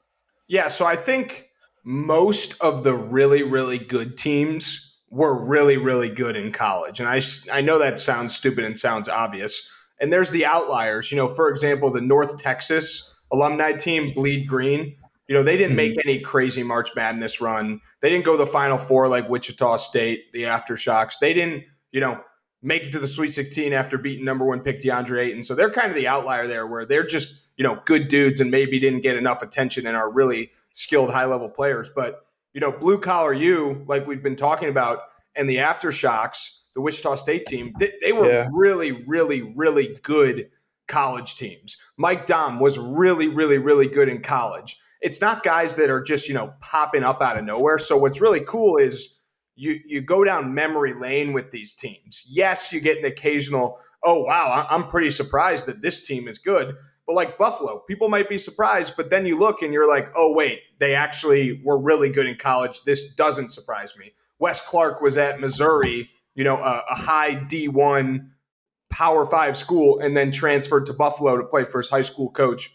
Yeah, 0.48 0.68
so 0.68 0.84
I 0.84 0.96
think 0.96 1.48
most 1.84 2.60
of 2.62 2.84
the 2.84 2.94
really, 2.94 3.42
really 3.42 3.78
good 3.78 4.16
teams 4.16 4.98
were 5.10 5.44
really, 5.44 5.76
really 5.76 6.08
good 6.08 6.36
in 6.36 6.52
college. 6.52 7.00
And 7.00 7.08
I, 7.08 7.20
I 7.52 7.60
know 7.60 7.78
that 7.78 7.98
sounds 7.98 8.34
stupid 8.34 8.64
and 8.64 8.78
sounds 8.78 9.08
obvious. 9.08 9.68
And 10.00 10.12
there's 10.12 10.30
the 10.30 10.46
outliers. 10.46 11.10
You 11.10 11.16
know, 11.16 11.34
for 11.34 11.50
example, 11.50 11.90
the 11.90 12.00
North 12.00 12.38
Texas 12.38 13.14
alumni 13.32 13.72
team, 13.72 14.12
Bleed 14.12 14.46
Green, 14.46 14.96
you 15.28 15.34
know, 15.34 15.42
they 15.42 15.56
didn't 15.56 15.76
make 15.76 15.92
mm-hmm. 15.92 16.08
any 16.08 16.20
crazy 16.20 16.62
March 16.62 16.90
Madness 16.96 17.40
run. 17.40 17.80
They 18.00 18.10
didn't 18.10 18.24
go 18.24 18.36
the 18.36 18.46
Final 18.46 18.78
Four 18.78 19.08
like 19.08 19.28
Wichita 19.28 19.76
State, 19.78 20.32
the 20.32 20.44
Aftershocks. 20.44 21.18
They 21.20 21.32
didn't, 21.32 21.64
you 21.90 22.00
know, 22.00 22.20
make 22.62 22.84
it 22.84 22.92
to 22.92 22.98
the 22.98 23.08
Sweet 23.08 23.32
16 23.32 23.72
after 23.72 23.98
beating 23.98 24.24
number 24.24 24.44
one 24.44 24.60
pick 24.60 24.80
DeAndre 24.80 25.24
Ayton. 25.24 25.42
So 25.42 25.54
they're 25.54 25.70
kind 25.70 25.88
of 25.88 25.94
the 25.94 26.08
outlier 26.08 26.46
there 26.46 26.66
where 26.66 26.86
they're 26.86 27.06
just, 27.06 27.46
you 27.56 27.64
know, 27.64 27.80
good 27.84 28.08
dudes 28.08 28.40
and 28.40 28.50
maybe 28.50 28.78
didn't 28.78 29.00
get 29.00 29.16
enough 29.16 29.42
attention 29.42 29.86
and 29.86 29.96
are 29.96 30.12
really 30.12 30.50
skilled 30.72 31.10
high 31.10 31.26
level 31.26 31.48
players. 31.48 31.90
But, 31.94 32.24
you 32.52 32.60
know, 32.60 32.72
blue 32.72 32.98
collar 32.98 33.32
you, 33.32 33.84
like 33.88 34.06
we've 34.06 34.22
been 34.22 34.36
talking 34.36 34.68
about, 34.68 35.00
and 35.34 35.48
the 35.48 35.56
Aftershocks, 35.56 36.60
the 36.74 36.80
Wichita 36.80 37.16
State 37.16 37.46
team, 37.46 37.74
they, 37.78 37.92
they 38.00 38.12
were 38.12 38.26
yeah. 38.26 38.48
really, 38.52 38.92
really, 38.92 39.42
really 39.56 39.98
good 40.02 40.50
college 40.88 41.36
teams. 41.36 41.76
Mike 41.96 42.26
Daum 42.26 42.60
was 42.60 42.78
really, 42.78 43.28
really, 43.28 43.58
really 43.58 43.88
good 43.88 44.08
in 44.08 44.20
college. 44.22 44.78
It's 45.02 45.20
not 45.20 45.42
guys 45.42 45.76
that 45.76 45.90
are 45.90 46.02
just, 46.02 46.28
you 46.28 46.34
know, 46.34 46.54
popping 46.60 47.04
up 47.04 47.20
out 47.20 47.36
of 47.36 47.44
nowhere. 47.44 47.78
So 47.78 47.96
what's 47.96 48.20
really 48.20 48.40
cool 48.40 48.76
is 48.76 49.18
you 49.54 49.80
you 49.84 50.00
go 50.00 50.24
down 50.24 50.54
memory 50.54 50.94
lane 50.94 51.32
with 51.32 51.50
these 51.50 51.74
teams. 51.74 52.24
Yes, 52.28 52.72
you 52.72 52.80
get 52.80 52.98
an 52.98 53.04
occasional, 53.04 53.78
oh 54.02 54.22
wow, 54.22 54.66
I'm 54.68 54.88
pretty 54.88 55.10
surprised 55.10 55.66
that 55.66 55.82
this 55.82 56.06
team 56.06 56.28
is 56.28 56.38
good. 56.38 56.74
But 57.06 57.16
like 57.16 57.36
Buffalo, 57.36 57.80
people 57.88 58.08
might 58.08 58.28
be 58.28 58.38
surprised, 58.38 58.94
but 58.96 59.10
then 59.10 59.26
you 59.26 59.36
look 59.36 59.62
and 59.62 59.72
you're 59.72 59.88
like, 59.88 60.10
oh 60.16 60.32
wait, 60.32 60.60
they 60.78 60.94
actually 60.94 61.60
were 61.64 61.80
really 61.80 62.10
good 62.10 62.26
in 62.26 62.36
college. 62.36 62.82
This 62.84 63.14
doesn't 63.14 63.50
surprise 63.50 63.96
me. 63.98 64.12
Wes 64.38 64.60
Clark 64.60 65.00
was 65.00 65.16
at 65.16 65.40
Missouri, 65.40 66.10
you 66.34 66.44
know, 66.44 66.56
a, 66.56 66.82
a 66.90 66.94
high 66.94 67.34
D1 67.34 68.28
Power 68.90 69.26
Five 69.26 69.56
school, 69.56 70.00
and 70.00 70.16
then 70.16 70.30
transferred 70.30 70.86
to 70.86 70.92
Buffalo 70.92 71.36
to 71.36 71.44
play 71.44 71.64
for 71.64 71.78
his 71.78 71.88
high 71.88 72.02
school 72.02 72.30
coach, 72.30 72.70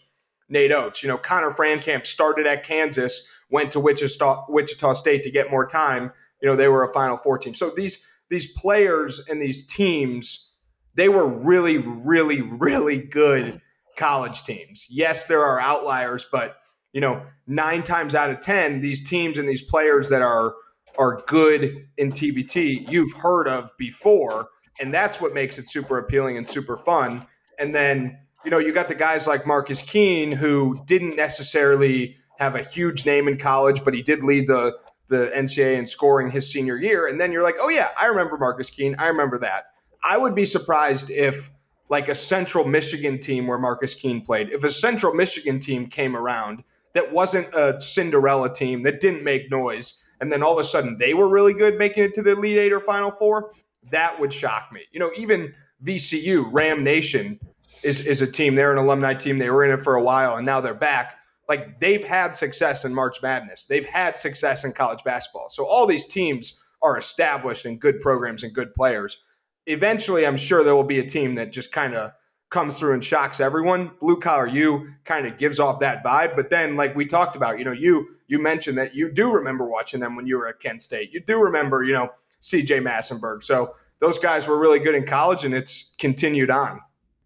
Nate 0.48 0.72
Oats. 0.72 1.02
You 1.02 1.08
know, 1.08 1.18
Connor 1.18 1.50
Frankamp 1.50 2.06
started 2.06 2.46
at 2.46 2.64
Kansas, 2.64 3.26
went 3.50 3.72
to 3.72 3.80
Wichita, 3.80 4.46
Wichita 4.48 4.94
State 4.94 5.22
to 5.24 5.30
get 5.30 5.50
more 5.50 5.66
time, 5.66 6.12
you 6.40 6.48
know 6.48 6.56
they 6.56 6.68
were 6.68 6.84
a 6.84 6.92
Final 6.92 7.16
Four 7.16 7.38
team. 7.38 7.54
So 7.54 7.70
these 7.70 8.06
these 8.30 8.52
players 8.52 9.26
and 9.28 9.40
these 9.40 9.66
teams, 9.66 10.52
they 10.94 11.08
were 11.08 11.26
really, 11.26 11.78
really, 11.78 12.42
really 12.42 12.98
good 12.98 13.60
college 13.96 14.44
teams. 14.44 14.86
Yes, 14.90 15.26
there 15.26 15.44
are 15.44 15.60
outliers, 15.60 16.26
but 16.30 16.56
you 16.92 17.00
know, 17.00 17.22
nine 17.46 17.82
times 17.82 18.14
out 18.14 18.30
of 18.30 18.40
ten, 18.40 18.80
these 18.80 19.08
teams 19.08 19.38
and 19.38 19.48
these 19.48 19.62
players 19.62 20.08
that 20.10 20.22
are 20.22 20.54
are 20.98 21.22
good 21.26 21.86
in 21.96 22.10
TBT, 22.10 22.90
you've 22.90 23.12
heard 23.12 23.46
of 23.46 23.70
before, 23.78 24.48
and 24.80 24.92
that's 24.92 25.20
what 25.20 25.34
makes 25.34 25.58
it 25.58 25.68
super 25.68 25.98
appealing 25.98 26.36
and 26.36 26.48
super 26.48 26.76
fun. 26.76 27.26
And 27.58 27.74
then 27.74 28.18
you 28.44 28.50
know, 28.50 28.58
you 28.58 28.72
got 28.72 28.88
the 28.88 28.94
guys 28.94 29.26
like 29.26 29.46
Marcus 29.46 29.82
Keene 29.82 30.32
who 30.32 30.80
didn't 30.86 31.16
necessarily 31.16 32.16
have 32.38 32.54
a 32.54 32.62
huge 32.62 33.04
name 33.04 33.28
in 33.28 33.36
college, 33.36 33.84
but 33.84 33.94
he 33.94 34.02
did 34.02 34.22
lead 34.22 34.46
the 34.46 34.76
the 35.08 35.32
NCAA 35.34 35.76
in 35.76 35.86
scoring 35.86 36.30
his 36.30 36.52
senior 36.52 36.76
year. 36.76 37.06
And 37.06 37.18
then 37.18 37.32
you're 37.32 37.42
like, 37.42 37.56
oh, 37.60 37.70
yeah, 37.70 37.88
I 37.98 38.06
remember 38.06 38.36
Marcus 38.36 38.68
Keene. 38.68 38.94
I 38.98 39.06
remember 39.06 39.38
that. 39.38 39.64
I 40.04 40.18
would 40.18 40.34
be 40.34 40.44
surprised 40.44 41.10
if, 41.10 41.50
like, 41.88 42.10
a 42.10 42.14
Central 42.14 42.66
Michigan 42.66 43.18
team 43.18 43.46
where 43.46 43.56
Marcus 43.56 43.94
Keene 43.94 44.20
played, 44.20 44.50
if 44.50 44.64
a 44.64 44.70
Central 44.70 45.14
Michigan 45.14 45.60
team 45.60 45.86
came 45.86 46.14
around 46.14 46.62
that 46.92 47.10
wasn't 47.10 47.48
a 47.54 47.80
Cinderella 47.80 48.52
team 48.52 48.82
that 48.82 49.00
didn't 49.00 49.24
make 49.24 49.50
noise 49.50 50.02
and 50.20 50.32
then 50.32 50.42
all 50.42 50.52
of 50.52 50.58
a 50.58 50.64
sudden 50.64 50.96
they 50.96 51.14
were 51.14 51.28
really 51.28 51.54
good 51.54 51.78
making 51.78 52.04
it 52.04 52.14
to 52.14 52.22
the 52.22 52.32
Elite 52.32 52.58
Eight 52.58 52.72
or 52.72 52.80
Final 52.80 53.10
Four, 53.10 53.52
that 53.90 54.18
would 54.20 54.32
shock 54.32 54.70
me. 54.72 54.82
You 54.92 55.00
know, 55.00 55.10
even 55.16 55.54
VCU, 55.84 56.48
Ram 56.50 56.82
Nation, 56.82 57.38
is, 57.82 58.06
is 58.06 58.22
a 58.22 58.30
team. 58.30 58.54
They're 58.54 58.72
an 58.72 58.78
alumni 58.78 59.14
team. 59.14 59.38
They 59.38 59.50
were 59.50 59.64
in 59.64 59.70
it 59.70 59.82
for 59.82 59.94
a 59.94 60.02
while 60.02 60.36
and 60.36 60.46
now 60.46 60.60
they're 60.60 60.74
back. 60.74 61.16
Like 61.48 61.80
they've 61.80 62.04
had 62.04 62.36
success 62.36 62.84
in 62.84 62.94
March 62.94 63.22
Madness, 63.22 63.64
they've 63.64 63.86
had 63.86 64.18
success 64.18 64.64
in 64.64 64.72
college 64.72 65.02
basketball. 65.04 65.48
So 65.48 65.66
all 65.66 65.86
these 65.86 66.06
teams 66.06 66.62
are 66.82 66.98
established 66.98 67.64
and 67.64 67.80
good 67.80 68.00
programs 68.00 68.42
and 68.42 68.54
good 68.54 68.74
players. 68.74 69.22
Eventually, 69.66 70.26
I'm 70.26 70.36
sure 70.36 70.62
there 70.62 70.74
will 70.74 70.84
be 70.84 70.98
a 70.98 71.06
team 71.06 71.34
that 71.34 71.52
just 71.52 71.72
kind 71.72 71.94
of 71.94 72.12
comes 72.50 72.78
through 72.78 72.94
and 72.94 73.04
shocks 73.04 73.40
everyone. 73.40 73.90
Blue 74.00 74.18
collar 74.18 74.46
U 74.46 74.88
kind 75.04 75.26
of 75.26 75.38
gives 75.38 75.58
off 75.58 75.80
that 75.80 76.04
vibe. 76.04 76.36
But 76.36 76.50
then, 76.50 76.76
like 76.76 76.94
we 76.94 77.06
talked 77.06 77.36
about, 77.36 77.58
you 77.58 77.64
know, 77.64 77.72
you 77.72 78.08
you 78.26 78.38
mentioned 78.38 78.78
that 78.78 78.94
you 78.94 79.10
do 79.10 79.32
remember 79.32 79.66
watching 79.66 80.00
them 80.00 80.16
when 80.16 80.26
you 80.26 80.38
were 80.38 80.48
at 80.48 80.60
Kent 80.60 80.82
State. 80.82 81.12
You 81.12 81.20
do 81.20 81.42
remember, 81.42 81.82
you 81.82 81.92
know, 81.92 82.10
CJ 82.42 82.82
Massinburg. 82.82 83.42
So 83.42 83.74
those 84.00 84.18
guys 84.18 84.46
were 84.46 84.58
really 84.58 84.78
good 84.78 84.94
in 84.94 85.04
college, 85.04 85.44
and 85.44 85.54
it's 85.54 85.94
continued 85.98 86.50
on. 86.50 86.80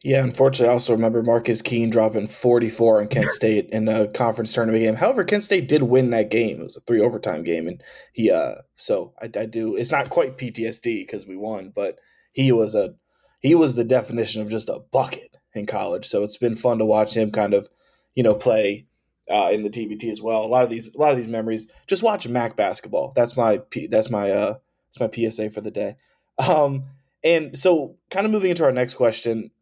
Yeah, 0.05 0.25
unfortunately, 0.25 0.71
I 0.71 0.73
also 0.73 0.95
remember 0.95 1.23
Marcus 1.23 1.63
Keene 1.63 1.89
dropping 1.89 2.27
44 2.27 3.03
in 3.03 3.09
Kent 3.09 3.31
State 3.31 3.69
in 3.71 3.87
a 3.87 4.09
conference 4.09 4.53
tournament 4.53 4.83
game. 4.83 4.97
However, 4.97 5.23
Kent 5.23 5.45
State 5.45 5.69
did 5.69 5.85
win 5.85 6.11
that 6.11 6.29
game. 6.29 6.61
It 6.61 6.65
was 6.65 6.77
a 6.77 6.81
three 6.81 7.01
overtime 7.01 7.45
game, 7.45 7.69
and 7.69 7.81
he, 8.13 8.29
uh, 8.29 8.57
so 8.75 9.15
I, 9.23 9.27
I 9.39 9.47
do. 9.47 9.77
It's 9.77 9.93
not 9.93 10.11
quite 10.11 10.39
PTSD 10.39 11.07
because 11.07 11.27
we 11.27 11.37
won, 11.37 11.73
but 11.75 12.01
he 12.33 12.51
was 12.51 12.75
a, 12.75 12.95
he 13.41 13.55
was 13.55 13.77
the 13.77 13.85
definition 13.85 14.43
of 14.43 14.51
just 14.51 14.69
a 14.69 14.81
bucket 14.91 15.37
in 15.55 15.67
college. 15.67 16.07
So 16.07 16.25
it's 16.25 16.39
been 16.39 16.57
fun 16.57 16.79
to 16.79 16.85
watch 16.85 17.17
him 17.17 17.31
kind 17.31 17.55
of, 17.55 17.69
you 18.15 18.25
know, 18.25 18.35
play 18.35 18.87
uh, 19.31 19.51
in 19.53 19.63
the 19.63 19.71
TBT 19.71 20.11
as 20.11 20.21
well. 20.21 20.45
A 20.45 20.47
lot 20.47 20.65
of 20.65 20.71
these, 20.71 20.93
a 20.93 20.99
lot 20.99 21.13
of 21.13 21.17
these 21.17 21.29
memories. 21.29 21.71
Just 21.87 22.03
watch 22.03 22.27
Mac 22.27 22.57
basketball. 22.57 23.13
That's 23.15 23.37
my, 23.37 23.61
that's 23.89 24.11
my, 24.11 24.31
uh, 24.31 24.55
that's 24.89 25.01
my 25.01 25.31
PSA 25.31 25.51
for 25.51 25.61
the 25.61 25.71
day. 25.71 25.97
Um, 26.39 26.87
and 27.23 27.57
so, 27.57 27.99
kind 28.11 28.27
of 28.27 28.33
moving 28.33 28.51
into 28.51 28.65
our 28.65 28.73
next 28.73 28.95
question, 28.95 29.53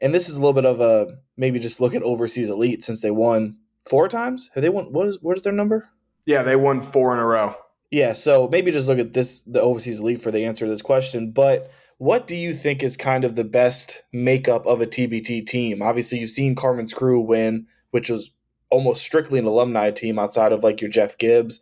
and 0.00 0.14
this 0.14 0.28
is 0.28 0.36
a 0.36 0.40
little 0.40 0.54
bit 0.54 0.66
of 0.66 0.80
a 0.80 1.18
maybe 1.36 1.58
just 1.58 1.80
look 1.80 1.94
at 1.94 2.02
overseas 2.02 2.50
elite 2.50 2.84
since 2.84 3.00
they 3.00 3.10
won 3.10 3.58
four 3.88 4.08
times. 4.08 4.50
Have 4.54 4.62
they 4.62 4.68
won? 4.68 4.92
What 4.92 5.06
is 5.06 5.18
what 5.20 5.36
is 5.36 5.42
their 5.42 5.52
number? 5.52 5.88
Yeah, 6.26 6.42
they 6.42 6.56
won 6.56 6.82
four 6.82 7.12
in 7.12 7.18
a 7.18 7.26
row. 7.26 7.54
Yeah, 7.90 8.12
so 8.12 8.48
maybe 8.48 8.70
just 8.70 8.88
look 8.88 8.98
at 8.98 9.12
this 9.12 9.42
the 9.42 9.60
overseas 9.60 10.00
elite 10.00 10.22
for 10.22 10.30
the 10.30 10.44
answer 10.44 10.64
to 10.64 10.70
this 10.70 10.82
question. 10.82 11.32
But 11.32 11.70
what 11.98 12.26
do 12.26 12.34
you 12.34 12.54
think 12.54 12.82
is 12.82 12.96
kind 12.96 13.24
of 13.24 13.36
the 13.36 13.44
best 13.44 14.02
makeup 14.12 14.64
of 14.66 14.80
a 14.80 14.86
TBT 14.86 15.46
team? 15.46 15.82
Obviously, 15.82 16.18
you've 16.18 16.30
seen 16.30 16.54
Carmen's 16.54 16.94
crew 16.94 17.20
win, 17.20 17.66
which 17.90 18.08
was 18.08 18.30
almost 18.70 19.04
strictly 19.04 19.38
an 19.38 19.44
alumni 19.44 19.90
team 19.90 20.18
outside 20.18 20.52
of 20.52 20.62
like 20.62 20.80
your 20.80 20.90
Jeff 20.90 21.18
Gibbs. 21.18 21.60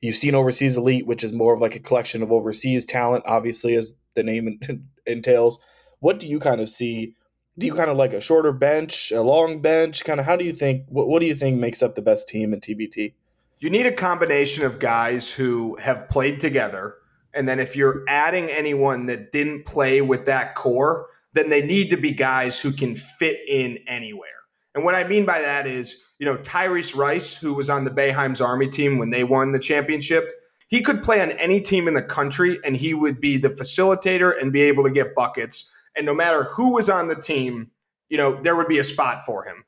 You've 0.00 0.16
seen 0.16 0.34
Overseas 0.34 0.76
Elite, 0.76 1.06
which 1.06 1.24
is 1.24 1.32
more 1.32 1.54
of 1.54 1.60
like 1.60 1.74
a 1.74 1.80
collection 1.80 2.22
of 2.22 2.30
overseas 2.30 2.84
talent, 2.84 3.24
obviously, 3.26 3.74
as 3.74 3.96
the 4.14 4.22
name 4.22 4.60
entails. 5.06 5.60
What 6.00 6.20
do 6.20 6.28
you 6.28 6.38
kind 6.38 6.60
of 6.60 6.68
see? 6.68 7.14
Do 7.58 7.66
you 7.66 7.74
kind 7.74 7.90
of 7.90 7.96
like 7.98 8.14
a 8.14 8.20
shorter 8.20 8.52
bench, 8.52 9.12
a 9.12 9.20
long 9.20 9.60
bench? 9.60 10.04
Kind 10.04 10.18
of 10.18 10.26
how 10.26 10.36
do 10.36 10.44
you 10.44 10.54
think, 10.54 10.86
what, 10.88 11.08
what 11.08 11.20
do 11.20 11.26
you 11.26 11.34
think 11.34 11.58
makes 11.58 11.82
up 11.82 11.94
the 11.94 12.02
best 12.02 12.28
team 12.28 12.54
in 12.54 12.60
TBT? 12.60 13.12
You 13.58 13.70
need 13.70 13.86
a 13.86 13.92
combination 13.92 14.64
of 14.64 14.78
guys 14.78 15.30
who 15.30 15.76
have 15.76 16.08
played 16.08 16.40
together. 16.40 16.94
And 17.34 17.48
then 17.48 17.60
if 17.60 17.76
you're 17.76 18.04
adding 18.08 18.48
anyone 18.48 19.06
that 19.06 19.32
didn't 19.32 19.66
play 19.66 20.00
with 20.00 20.26
that 20.26 20.54
core, 20.54 21.06
then 21.34 21.48
they 21.48 21.62
need 21.64 21.90
to 21.90 21.96
be 21.96 22.12
guys 22.12 22.58
who 22.58 22.72
can 22.72 22.96
fit 22.96 23.38
in 23.46 23.78
anywhere. 23.86 24.28
And 24.74 24.84
what 24.84 24.94
I 24.94 25.04
mean 25.04 25.26
by 25.26 25.40
that 25.40 25.66
is, 25.66 25.98
you 26.18 26.26
know, 26.26 26.36
Tyrese 26.38 26.96
Rice, 26.96 27.34
who 27.34 27.54
was 27.54 27.68
on 27.68 27.84
the 27.84 27.90
Boeheim's 27.90 28.40
Army 28.40 28.68
team 28.68 28.98
when 28.98 29.10
they 29.10 29.24
won 29.24 29.52
the 29.52 29.58
championship, 29.58 30.30
he 30.68 30.80
could 30.80 31.02
play 31.02 31.20
on 31.20 31.32
any 31.32 31.60
team 31.60 31.86
in 31.86 31.94
the 31.94 32.02
country 32.02 32.58
and 32.64 32.76
he 32.76 32.94
would 32.94 33.20
be 33.20 33.36
the 33.36 33.50
facilitator 33.50 34.32
and 34.40 34.52
be 34.52 34.62
able 34.62 34.84
to 34.84 34.90
get 34.90 35.14
buckets. 35.14 35.70
And 35.96 36.06
no 36.06 36.14
matter 36.14 36.44
who 36.44 36.72
was 36.72 36.88
on 36.88 37.08
the 37.08 37.16
team, 37.16 37.70
you 38.08 38.18
know, 38.18 38.40
there 38.42 38.56
would 38.56 38.68
be 38.68 38.78
a 38.78 38.84
spot 38.84 39.24
for 39.24 39.44
him. 39.44 39.64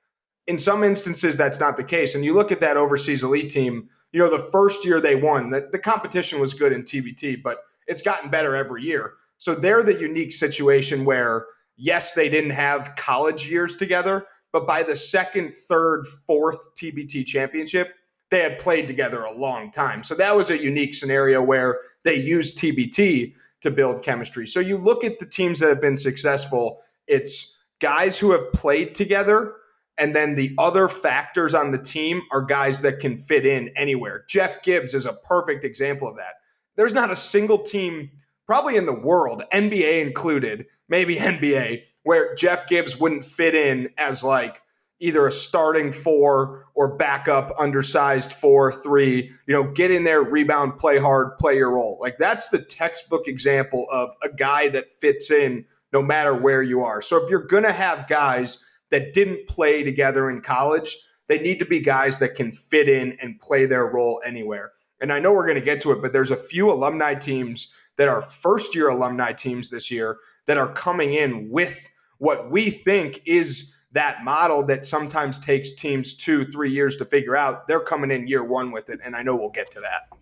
In 0.47 0.59
some 0.59 0.85
instances, 0.85 1.37
that's 1.37 1.61
not 1.61 1.77
the 1.77 1.85
case. 1.85 2.15
And 2.15 2.25
you 2.25 2.35
look 2.35 2.53
at 2.53 2.61
that 2.61 2.77
overseas 2.77 3.23
elite 3.23 3.51
team, 3.51 3.89
you 4.13 4.21
know, 4.21 4.31
the 4.31 4.51
first 4.51 4.85
year 4.85 5.01
they 5.01 5.17
won, 5.17 5.51
the, 5.51 5.69
the 5.73 5.79
competition 5.79 6.41
was 6.41 6.55
good 6.55 6.73
in 6.73 6.83
TBT, 6.83 7.43
but 7.43 7.59
it's 7.87 8.03
gotten 8.03 8.31
better 8.31 8.55
every 8.55 8.83
year. 8.83 9.15
So 9.39 9.55
they're 9.55 9.83
the 9.83 9.99
unique 9.99 10.33
situation 10.33 11.05
where, 11.05 11.47
yes, 11.77 12.13
they 12.13 12.29
didn't 12.29 12.51
have 12.51 12.95
college 12.97 13.51
years 13.51 13.77
together, 13.77 14.27
but 14.53 14.67
by 14.67 14.83
the 14.83 14.95
second, 14.95 15.55
third, 15.55 16.07
fourth 16.27 16.75
TBT 16.77 17.27
championship, 17.27 17.95
they 18.31 18.41
had 18.41 18.59
played 18.59 18.87
together 18.87 19.23
a 19.23 19.33
long 19.33 19.71
time. 19.71 20.03
So 20.03 20.15
that 20.15 20.35
was 20.37 20.51
a 20.51 20.63
unique 20.63 20.95
scenario 20.95 21.43
where 21.43 21.81
they 22.05 22.15
used 22.15 22.59
TBT 22.59 23.35
to 23.65 23.71
build 23.71 24.03
chemistry. 24.03 24.47
So 24.47 24.61
you 24.61 24.79
look 24.79 25.05
at 25.05 25.19
the 25.19 25.27
teams 25.27 25.59
that 25.59 25.69
have 25.69 25.81
been 25.81 25.97
successful, 25.97 26.81
it's 27.07 27.59
guys 27.81 28.19
who 28.19 28.31
have 28.33 28.53
played 28.53 28.95
together. 28.95 29.55
And 29.97 30.15
then 30.15 30.35
the 30.35 30.55
other 30.59 30.89
factors 30.89 31.55
on 31.55 31.71
the 31.71 31.83
team 31.83 32.23
are 32.31 32.43
guys 32.43 32.83
that 32.83 33.01
can 33.01 33.17
fit 33.17 33.47
in 33.47 33.71
anywhere. 33.77 34.25
Jeff 34.29 34.63
Gibbs 34.63 34.93
is 34.93 35.07
a 35.07 35.13
perfect 35.13 35.65
example 35.65 36.09
of 36.09 36.17
that. 36.17 36.35
There's 36.77 36.95
not 36.95 37.11
a 37.11 37.17
single 37.17 37.59
team, 37.59 38.11
probably 38.47 38.77
in 38.77 38.87
the 38.87 38.93
world, 38.93 39.45
NBA 39.53 40.05
included, 40.05 40.67
maybe 40.89 41.17
NBA, 41.17 41.83
where 42.03 42.35
Jeff 42.35 42.67
Gibbs 42.67 42.99
wouldn't 42.99 43.25
fit 43.25 43.55
in 43.55 43.91
as 43.97 44.25
like 44.25 44.61
either 45.01 45.27
a 45.27 45.33
starting 45.33 45.93
four 45.93 46.67
or 46.75 46.97
backup 46.97 47.55
undersized 47.59 48.33
four, 48.33 48.73
three, 48.73 49.31
you 49.47 49.55
know, 49.55 49.71
get 49.73 49.91
in 49.91 50.05
there, 50.05 50.23
rebound, 50.23 50.79
play 50.79 50.99
hard, 50.99 51.37
play 51.37 51.57
your 51.57 51.73
role. 51.73 51.99
Like 52.01 52.17
that's 52.19 52.49
the 52.49 52.59
textbook 52.59 53.29
example 53.29 53.87
of 53.91 54.15
a 54.23 54.29
guy 54.29 54.69
that 54.71 54.95
fits 55.01 55.31
in 55.31 55.65
no 55.93 56.03
matter 56.03 56.35
where 56.35 56.63
you 56.63 56.83
are. 56.83 57.03
So 57.03 57.23
if 57.23 57.31
you're 57.31 57.47
going 57.47 57.65
to 57.65 57.73
have 57.73 58.09
guys 58.09 58.65
that 58.91 59.13
didn't 59.13 59.47
play 59.49 59.83
together 59.83 60.31
in 60.31 60.41
college, 60.41 60.97
they 61.29 61.39
need 61.39 61.59
to 61.59 61.65
be 61.65 61.81
guys 61.81 62.19
that 62.19 62.35
can 62.35 62.53
fit 62.53 62.89
in 62.89 63.17
and 63.21 63.41
play 63.41 63.67
their 63.67 63.87
role 63.87 64.21
anywhere. 64.25 64.73
And 65.01 65.13
I 65.13 65.19
know 65.19 65.33
we're 65.33 65.47
going 65.47 65.59
to 65.59 65.65
get 65.65 65.81
to 65.83 65.93
it, 65.93 66.03
but 66.03 66.13
there's 66.13 66.31
a 66.31 66.37
few 66.37 66.71
alumni 66.71 67.15
teams 67.15 67.73
that 67.97 68.09
are 68.09 68.23
first 68.23 68.75
year 68.75 68.89
alumni 68.89 69.33
teams 69.33 69.71
this 69.71 69.91
year 69.91 70.19
that 70.47 70.59
are 70.59 70.73
coming 70.73 71.15
in 71.15 71.49
with 71.51 71.89
what 72.19 72.51
we 72.51 72.71
think 72.71 73.21
is 73.25 73.75
that 73.95 74.23
model 74.23 74.65
that 74.67 74.85
sometimes 74.87 75.39
takes 75.39 75.73
teams 75.73 76.15
two, 76.15 76.45
three 76.45 76.71
years 76.71 76.97
to 76.99 77.05
figure 77.05 77.37
out. 77.37 77.67
They're 77.67 77.81
coming 77.81 78.11
in 78.11 78.29
year 78.29 78.45
one 78.45 78.71
with 78.71 78.91
it, 78.91 79.01
and 79.03 79.17
I 79.17 79.23
know 79.23 79.35
we'll 79.35 79.51
get 79.51 79.71
to 79.73 79.81
that. 79.81 80.17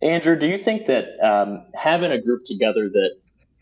Andrew, 0.00 0.36
do 0.36 0.46
you 0.46 0.58
think 0.58 0.86
that 0.86 1.18
um, 1.20 1.64
having 1.74 2.12
a 2.12 2.20
group 2.20 2.44
together 2.44 2.88
that 2.88 3.16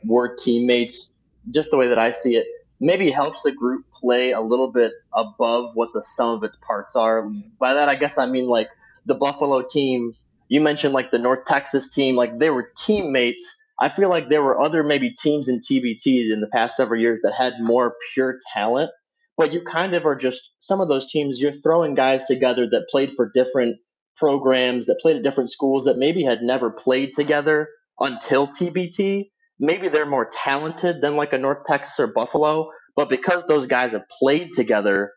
were 0.05 0.35
teammates, 0.35 1.13
just 1.51 1.71
the 1.71 1.77
way 1.77 1.89
that 1.89 1.99
I 1.99 2.11
see 2.11 2.37
it, 2.37 2.47
maybe 2.81 3.11
helps 3.11 3.43
the 3.43 3.53
group 3.53 3.87
play 4.01 4.33
a 4.33 4.41
little 4.41 4.71
bit 4.71 4.93
above 5.15 5.75
what 5.75 5.91
the 5.95 6.03
sum 6.03 6.31
of 6.31 6.45
its 6.45 6.57
parts 6.61 6.95
are? 6.95 7.23
By 7.59 7.75
that, 7.75 7.89
I 7.89 7.95
guess 7.95 8.19
I 8.19 8.27
mean 8.27 8.49
like 8.49 8.69
the 9.07 9.15
Buffalo 9.15 9.63
team. 9.63 10.15
You 10.49 10.61
mentioned 10.61 10.95
like 10.95 11.11
the 11.11 11.19
North 11.19 11.45
Texas 11.47 11.89
team, 11.89 12.17
like 12.17 12.39
they 12.39 12.51
were 12.51 12.71
teammates 12.77 13.59
I 13.79 13.89
feel 13.89 14.09
like 14.09 14.29
there 14.29 14.43
were 14.43 14.61
other 14.61 14.83
maybe 14.83 15.11
teams 15.11 15.49
in 15.49 15.61
TBT 15.61 16.33
in 16.33 16.41
the 16.41 16.47
past 16.47 16.77
several 16.77 17.01
years 17.01 17.21
that 17.23 17.35
had 17.37 17.55
more 17.61 17.95
pure 18.13 18.39
talent, 18.55 18.91
but 19.37 19.53
you 19.53 19.63
kind 19.63 19.95
of 19.95 20.07
are 20.07 20.17
just 20.17 20.55
some 20.59 20.81
of 20.81 20.89
those 20.89 21.11
teams, 21.11 21.41
you're 21.41 21.53
throwing 21.53 21.95
guys 21.95 22.25
together 22.25 22.67
that 22.69 22.89
played 22.91 23.13
for 23.13 23.31
different 23.33 23.77
programs, 24.17 24.87
that 24.87 24.99
played 25.01 25.17
at 25.17 25.23
different 25.23 25.51
schools, 25.51 25.85
that 25.85 25.99
maybe 25.99 26.23
had 26.23 26.43
never 26.43 26.71
played 26.71 27.13
together 27.13 27.69
until 28.01 28.49
TBT. 28.49 29.31
Maybe 29.59 29.89
they're 29.89 30.07
more 30.07 30.29
talented 30.33 31.01
than 31.01 31.17
like 31.17 31.33
a 31.33 31.39
North 31.39 31.65
Texas 31.65 31.99
or 32.01 32.07
Buffalo, 32.07 32.71
but 32.95 33.09
because 33.09 33.47
those 33.47 33.67
guys 33.67 33.93
have 33.93 34.09
played 34.09 34.53
together, 34.55 35.13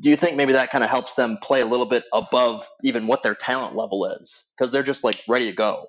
do 0.00 0.10
you 0.10 0.16
think 0.16 0.36
maybe 0.36 0.52
that 0.52 0.70
kind 0.70 0.84
of 0.84 0.90
helps 0.90 1.14
them 1.14 1.38
play 1.42 1.60
a 1.60 1.66
little 1.66 1.86
bit 1.86 2.04
above 2.12 2.68
even 2.84 3.06
what 3.06 3.22
their 3.22 3.34
talent 3.34 3.74
level 3.74 4.04
is? 4.06 4.46
Because 4.56 4.72
they're 4.72 4.82
just 4.82 5.02
like 5.04 5.20
ready 5.28 5.46
to 5.46 5.52
go. 5.52 5.86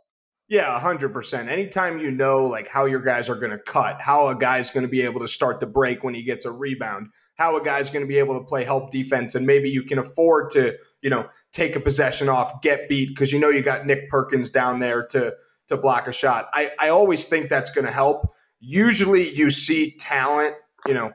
Yeah, 0.49 0.79
100%. 0.79 1.47
Anytime 1.47 1.99
you 1.99 2.11
know 2.11 2.45
like 2.45 2.67
how 2.67 2.85
your 2.85 3.01
guys 3.01 3.29
are 3.29 3.35
going 3.35 3.51
to 3.51 3.57
cut, 3.57 4.01
how 4.01 4.27
a 4.27 4.35
guy's 4.35 4.71
going 4.71 4.83
to 4.83 4.89
be 4.89 5.01
able 5.01 5.21
to 5.21 5.27
start 5.27 5.59
the 5.59 5.67
break 5.67 6.03
when 6.03 6.13
he 6.13 6.23
gets 6.23 6.45
a 6.45 6.51
rebound, 6.51 7.07
how 7.35 7.57
a 7.57 7.63
guy's 7.63 7.89
going 7.89 8.03
to 8.03 8.07
be 8.07 8.19
able 8.19 8.37
to 8.39 8.45
play 8.45 8.63
help 8.63 8.91
defense 8.91 9.35
and 9.35 9.45
maybe 9.45 9.69
you 9.69 9.83
can 9.83 9.97
afford 9.97 10.49
to, 10.51 10.77
you 11.01 11.09
know, 11.09 11.27
take 11.51 11.75
a 11.75 11.79
possession 11.79 12.29
off, 12.29 12.61
get 12.61 12.87
beat 12.89 13.09
because 13.09 13.31
you 13.31 13.39
know 13.39 13.49
you 13.49 13.61
got 13.61 13.85
Nick 13.85 14.09
Perkins 14.09 14.49
down 14.49 14.79
there 14.79 15.05
to 15.07 15.33
to 15.67 15.77
block 15.77 16.07
a 16.07 16.13
shot. 16.13 16.49
I 16.53 16.71
I 16.79 16.89
always 16.89 17.27
think 17.27 17.49
that's 17.49 17.69
going 17.69 17.85
to 17.85 17.91
help. 17.91 18.27
Usually 18.59 19.29
you 19.29 19.49
see 19.49 19.95
talent, 19.97 20.55
you 20.87 20.93
know, 20.93 21.11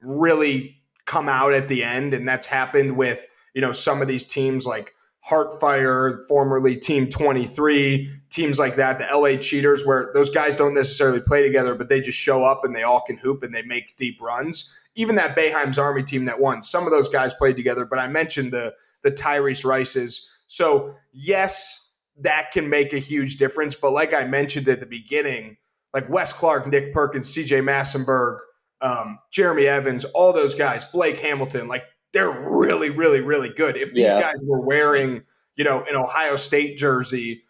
really 0.00 0.82
come 1.06 1.28
out 1.28 1.52
at 1.52 1.68
the 1.68 1.84
end 1.84 2.14
and 2.14 2.26
that's 2.26 2.46
happened 2.46 2.96
with, 2.96 3.26
you 3.54 3.60
know, 3.60 3.72
some 3.72 4.00
of 4.00 4.08
these 4.08 4.26
teams 4.26 4.66
like 4.66 4.94
Heartfire, 5.28 6.26
formerly 6.26 6.76
Team 6.76 7.08
23, 7.08 8.10
teams 8.30 8.58
like 8.58 8.74
that, 8.76 8.98
the 8.98 9.06
LA 9.16 9.36
Cheaters, 9.36 9.86
where 9.86 10.10
those 10.14 10.30
guys 10.30 10.56
don't 10.56 10.74
necessarily 10.74 11.20
play 11.20 11.42
together, 11.42 11.76
but 11.76 11.88
they 11.88 12.00
just 12.00 12.18
show 12.18 12.44
up 12.44 12.64
and 12.64 12.74
they 12.74 12.82
all 12.82 13.00
can 13.02 13.16
hoop 13.16 13.44
and 13.44 13.54
they 13.54 13.62
make 13.62 13.96
deep 13.96 14.20
runs. 14.20 14.76
Even 14.94 15.16
that 15.16 15.36
Boeheim's 15.36 15.78
Army 15.78 16.02
team 16.02 16.26
that 16.26 16.38
won, 16.38 16.62
some 16.62 16.84
of 16.84 16.90
those 16.90 17.08
guys 17.08 17.32
played 17.34 17.56
together, 17.56 17.84
but 17.84 17.98
I 17.98 18.08
mentioned 18.08 18.52
the 18.52 18.74
the 19.02 19.10
Tyrese 19.10 19.64
Rices. 19.64 20.28
So, 20.46 20.94
yes, 21.12 21.92
that 22.20 22.52
can 22.52 22.68
make 22.68 22.92
a 22.92 22.98
huge 22.98 23.36
difference. 23.36 23.74
But 23.74 23.92
like 23.92 24.14
I 24.14 24.24
mentioned 24.24 24.68
at 24.68 24.80
the 24.80 24.86
beginning, 24.86 25.56
like 25.92 26.08
Wes 26.08 26.32
Clark, 26.32 26.66
Nick 26.66 26.92
Perkins, 26.92 27.34
CJ 27.34 27.62
Massinburg, 27.62 28.38
um, 28.80 29.18
Jeremy 29.30 29.66
Evans, 29.66 30.04
all 30.04 30.32
those 30.32 30.54
guys, 30.54 30.84
Blake 30.84 31.18
Hamilton, 31.18 31.68
like 31.68 31.84
they're 32.12 32.30
really, 32.30 32.90
really, 32.90 33.20
really 33.20 33.48
good. 33.48 33.76
If 33.76 33.92
these 33.92 34.04
yeah. 34.04 34.20
guys 34.20 34.34
were 34.42 34.60
wearing, 34.60 35.22
you 35.56 35.64
know, 35.64 35.84
an 35.88 35.96
Ohio 35.96 36.36
State 36.36 36.76
jersey, 36.76 37.44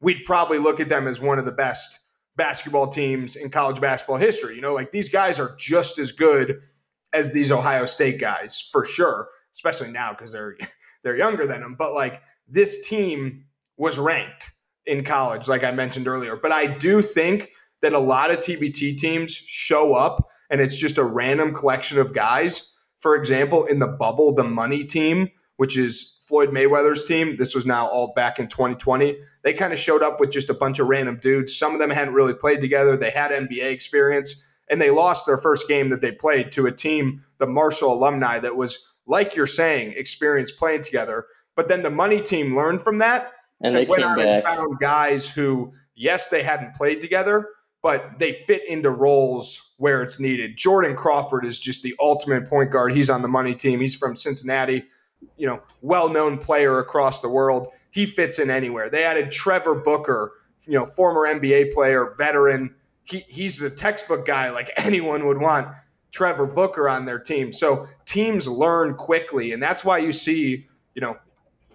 we'd 0.00 0.24
probably 0.24 0.58
look 0.58 0.80
at 0.80 0.88
them 0.88 1.06
as 1.06 1.20
one 1.20 1.38
of 1.38 1.44
the 1.44 1.52
best 1.52 2.00
basketball 2.36 2.88
teams 2.88 3.36
in 3.36 3.50
college 3.50 3.80
basketball 3.80 4.16
history. 4.16 4.54
You 4.54 4.60
know, 4.60 4.74
like 4.74 4.92
these 4.92 5.08
guys 5.08 5.38
are 5.38 5.54
just 5.56 5.98
as 5.98 6.12
good 6.12 6.60
as 7.12 7.32
these 7.32 7.50
Ohio 7.50 7.86
State 7.86 8.20
guys 8.20 8.68
for 8.72 8.84
sure, 8.84 9.28
especially 9.54 9.90
now 9.90 10.12
because 10.12 10.32
they're 10.32 10.56
they're 11.02 11.16
younger 11.16 11.46
than 11.46 11.60
them. 11.60 11.76
But 11.78 11.94
like 11.94 12.22
this 12.46 12.86
team 12.86 13.44
was 13.76 13.98
ranked 13.98 14.50
in 14.86 15.04
college, 15.04 15.48
like 15.48 15.64
I 15.64 15.70
mentioned 15.70 16.08
earlier. 16.08 16.36
But 16.36 16.52
I 16.52 16.66
do 16.66 17.02
think 17.02 17.50
that 17.82 17.92
a 17.92 17.98
lot 17.98 18.30
of 18.30 18.38
TBT 18.38 18.96
teams 18.96 19.34
show 19.34 19.94
up 19.94 20.28
and 20.50 20.60
it's 20.60 20.76
just 20.76 20.98
a 20.98 21.04
random 21.04 21.54
collection 21.54 21.98
of 21.98 22.12
guys. 22.12 22.72
For 23.00 23.14
example, 23.14 23.66
in 23.66 23.78
the 23.78 23.86
bubble, 23.86 24.34
the 24.34 24.44
money 24.44 24.84
team, 24.84 25.30
which 25.56 25.76
is 25.76 26.20
Floyd 26.26 26.50
Mayweather's 26.50 27.04
team, 27.04 27.36
this 27.36 27.54
was 27.54 27.64
now 27.64 27.86
all 27.86 28.12
back 28.14 28.38
in 28.38 28.48
2020. 28.48 29.18
They 29.44 29.52
kind 29.52 29.72
of 29.72 29.78
showed 29.78 30.02
up 30.02 30.18
with 30.18 30.30
just 30.30 30.50
a 30.50 30.54
bunch 30.54 30.78
of 30.78 30.88
random 30.88 31.18
dudes. 31.20 31.56
Some 31.56 31.72
of 31.72 31.78
them 31.78 31.90
hadn't 31.90 32.14
really 32.14 32.34
played 32.34 32.60
together. 32.60 32.96
They 32.96 33.10
had 33.10 33.30
NBA 33.30 33.70
experience 33.70 34.42
and 34.70 34.80
they 34.80 34.90
lost 34.90 35.26
their 35.26 35.38
first 35.38 35.68
game 35.68 35.90
that 35.90 36.00
they 36.00 36.12
played 36.12 36.52
to 36.52 36.66
a 36.66 36.72
team, 36.72 37.24
the 37.38 37.46
Marshall 37.46 37.92
alumni, 37.92 38.38
that 38.38 38.56
was, 38.56 38.78
like 39.06 39.34
you're 39.34 39.46
saying, 39.46 39.94
experienced 39.96 40.58
playing 40.58 40.82
together. 40.82 41.26
But 41.56 41.68
then 41.68 41.82
the 41.82 41.90
money 41.90 42.20
team 42.20 42.56
learned 42.56 42.82
from 42.82 42.98
that 42.98 43.32
and, 43.60 43.74
and 43.74 43.76
they 43.76 43.90
went 43.90 44.04
out 44.04 44.16
back. 44.16 44.26
and 44.26 44.44
found 44.44 44.78
guys 44.78 45.28
who, 45.28 45.72
yes, 45.94 46.28
they 46.28 46.42
hadn't 46.42 46.74
played 46.74 47.00
together, 47.00 47.48
but 47.82 48.18
they 48.18 48.32
fit 48.32 48.66
into 48.68 48.90
roles 48.90 49.74
where 49.78 50.02
it's 50.02 50.20
needed. 50.20 50.56
Jordan 50.56 50.96
Crawford 50.96 51.44
is 51.44 51.58
just 51.58 51.82
the 51.82 51.94
ultimate 51.98 52.48
point 52.48 52.70
guard. 52.70 52.94
He's 52.94 53.10
on 53.10 53.22
the 53.22 53.28
money 53.28 53.54
team. 53.54 53.80
He's 53.80 53.94
from 53.94 54.16
Cincinnati, 54.16 54.84
you 55.36 55.46
know, 55.46 55.60
well-known 55.80 56.38
player 56.38 56.78
across 56.78 57.20
the 57.20 57.28
world. 57.28 57.68
He 57.90 58.06
fits 58.06 58.38
in 58.38 58.50
anywhere. 58.50 58.90
They 58.90 59.04
added 59.04 59.32
Trevor 59.32 59.74
Booker, 59.76 60.32
you 60.66 60.74
know, 60.74 60.86
former 60.86 61.22
NBA 61.22 61.72
player, 61.72 62.14
veteran. 62.18 62.74
He, 63.08 63.24
he's 63.28 63.58
the 63.58 63.70
textbook 63.70 64.26
guy 64.26 64.50
like 64.50 64.70
anyone 64.76 65.26
would 65.26 65.40
want 65.40 65.68
Trevor 66.10 66.46
Booker 66.46 66.88
on 66.88 67.04
their 67.04 67.18
team. 67.18 67.52
So 67.52 67.86
teams 68.04 68.48
learn 68.48 68.94
quickly, 68.94 69.52
and 69.52 69.62
that's 69.62 69.84
why 69.84 69.98
you 69.98 70.12
see, 70.12 70.66
you 70.94 71.00
know, 71.00 71.16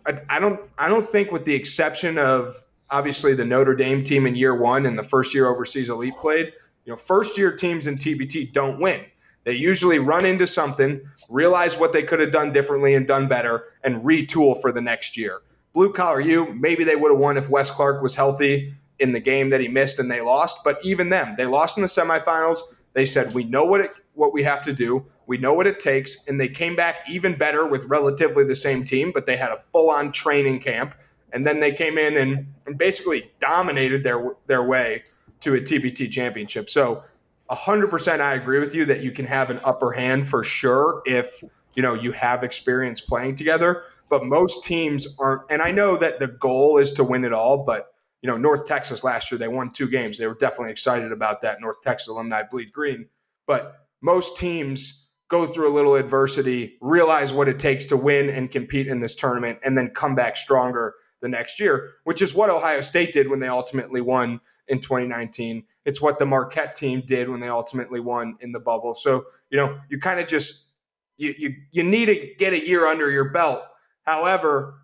I, 0.05 0.19
I 0.29 0.39
don't 0.39 0.59
I 0.77 0.89
don't 0.89 1.05
think 1.05 1.31
with 1.31 1.45
the 1.45 1.55
exception 1.55 2.17
of 2.17 2.61
obviously 2.89 3.33
the 3.33 3.45
Notre 3.45 3.75
Dame 3.75 4.03
team 4.03 4.25
in 4.25 4.35
year 4.35 4.59
one 4.59 4.85
and 4.85 4.97
the 4.97 5.03
first 5.03 5.33
year 5.33 5.47
overseas 5.47 5.89
elite 5.89 6.17
played, 6.19 6.53
you 6.85 6.91
know, 6.91 6.97
first 6.97 7.37
year 7.37 7.55
teams 7.55 7.87
in 7.87 7.95
TBT 7.95 8.51
don't 8.51 8.79
win. 8.79 9.01
They 9.45 9.53
usually 9.53 9.99
run 9.99 10.25
into 10.25 10.47
something, 10.47 11.01
realize 11.29 11.77
what 11.77 11.91
they 11.91 12.03
could 12.03 12.21
have 12.21 12.31
done 12.31 12.53
differently 12.53 12.93
and 12.93 13.05
done 13.05 13.27
better, 13.27 13.65
and 13.83 14.03
retool 14.03 14.59
for 14.61 14.71
the 14.71 14.81
next 14.81 15.17
year. 15.17 15.41
Blue 15.73 15.91
collar 15.91 16.21
you, 16.21 16.53
maybe 16.53 16.83
they 16.83 16.95
would 16.95 17.11
have 17.11 17.19
won 17.19 17.35
if 17.35 17.49
Wes 17.49 17.69
Clark 17.69 18.01
was 18.01 18.15
healthy 18.15 18.73
in 18.99 19.11
the 19.11 19.19
game 19.19 19.49
that 19.49 19.61
he 19.61 19.67
missed 19.67 19.99
and 19.99 20.09
they 20.09 20.21
lost. 20.21 20.63
But 20.63 20.79
even 20.83 21.09
them, 21.09 21.35
they 21.37 21.45
lost 21.45 21.77
in 21.77 21.81
the 21.81 21.87
semifinals. 21.87 22.59
They 22.93 23.05
said, 23.05 23.33
We 23.33 23.43
know 23.43 23.65
what 23.65 23.81
it, 23.81 23.91
what 24.13 24.33
we 24.33 24.43
have 24.43 24.63
to 24.63 24.73
do. 24.73 25.05
We 25.25 25.37
know 25.37 25.53
what 25.53 25.67
it 25.67 25.79
takes. 25.79 26.27
And 26.27 26.39
they 26.39 26.49
came 26.49 26.75
back 26.75 27.09
even 27.09 27.37
better 27.37 27.65
with 27.65 27.85
relatively 27.85 28.43
the 28.43 28.55
same 28.55 28.83
team, 28.83 29.11
but 29.13 29.25
they 29.25 29.37
had 29.37 29.51
a 29.51 29.59
full 29.71 29.89
on 29.89 30.11
training 30.11 30.59
camp 30.59 30.95
and 31.33 31.45
then 31.45 31.59
they 31.59 31.73
came 31.73 31.97
in 31.97 32.15
and, 32.15 32.47
and 32.65 32.77
basically 32.77 33.31
dominated 33.39 34.03
their 34.03 34.35
their 34.45 34.63
way 34.63 35.03
to 35.41 35.55
a 35.55 35.59
TBT 35.59 36.09
championship. 36.09 36.69
So 36.69 37.03
100% 37.49 38.21
I 38.21 38.35
agree 38.35 38.59
with 38.59 38.73
you 38.73 38.85
that 38.85 39.01
you 39.01 39.11
can 39.11 39.25
have 39.25 39.49
an 39.49 39.59
upper 39.65 39.91
hand 39.91 40.29
for 40.29 40.43
sure 40.43 41.01
if 41.05 41.43
you 41.73 41.83
know 41.83 41.95
you 41.95 42.11
have 42.13 42.43
experience 42.43 43.01
playing 43.01 43.35
together, 43.35 43.83
but 44.09 44.25
most 44.25 44.63
teams 44.63 45.07
aren't 45.19 45.41
and 45.49 45.61
I 45.61 45.71
know 45.71 45.97
that 45.97 46.19
the 46.19 46.27
goal 46.27 46.77
is 46.77 46.93
to 46.93 47.03
win 47.03 47.25
it 47.25 47.33
all, 47.33 47.57
but 47.65 47.92
you 48.23 48.29
know, 48.29 48.37
North 48.37 48.65
Texas 48.65 49.03
last 49.03 49.31
year 49.31 49.37
they 49.37 49.49
won 49.49 49.69
two 49.69 49.87
games. 49.87 50.17
They 50.17 50.27
were 50.27 50.33
definitely 50.33 50.71
excited 50.71 51.11
about 51.11 51.41
that. 51.41 51.59
North 51.59 51.81
Texas 51.83 52.07
alumni 52.07 52.41
bleed 52.49 52.71
green, 52.71 53.07
but 53.45 53.85
most 54.01 54.37
teams 54.37 55.09
go 55.27 55.45
through 55.45 55.67
a 55.67 55.73
little 55.73 55.95
adversity, 55.95 56.77
realize 56.79 57.33
what 57.33 57.49
it 57.49 57.59
takes 57.59 57.85
to 57.87 57.97
win 57.97 58.29
and 58.29 58.49
compete 58.49 58.87
in 58.87 59.01
this 59.01 59.13
tournament 59.13 59.59
and 59.63 59.77
then 59.77 59.89
come 59.89 60.15
back 60.15 60.37
stronger 60.37 60.95
the 61.21 61.27
next 61.27 61.59
year, 61.59 61.91
which 62.05 62.21
is 62.21 62.33
what 62.33 62.49
Ohio 62.49 62.81
State 62.81 63.11
did 63.11 63.29
when 63.29 63.39
they 63.39 63.47
ultimately 63.47 63.99
won 63.99 64.39
in 64.69 64.79
2019. 64.79 65.63
It's 65.85 66.01
what 66.01 66.17
the 66.17 66.25
Marquette 66.25 66.77
team 66.77 67.03
did 67.05 67.29
when 67.29 67.41
they 67.41 67.49
ultimately 67.49 67.99
won 67.99 68.37
in 68.39 68.53
the 68.53 68.59
bubble. 68.59 68.93
So, 68.93 69.25
you 69.49 69.57
know, 69.57 69.79
you 69.89 69.99
kind 69.99 70.19
of 70.19 70.27
just 70.27 70.71
you 71.17 71.33
you 71.37 71.55
you 71.71 71.83
need 71.83 72.05
to 72.05 72.35
get 72.37 72.53
a 72.53 72.65
year 72.65 72.87
under 72.87 73.11
your 73.11 73.31
belt. 73.31 73.63
However, 74.03 74.82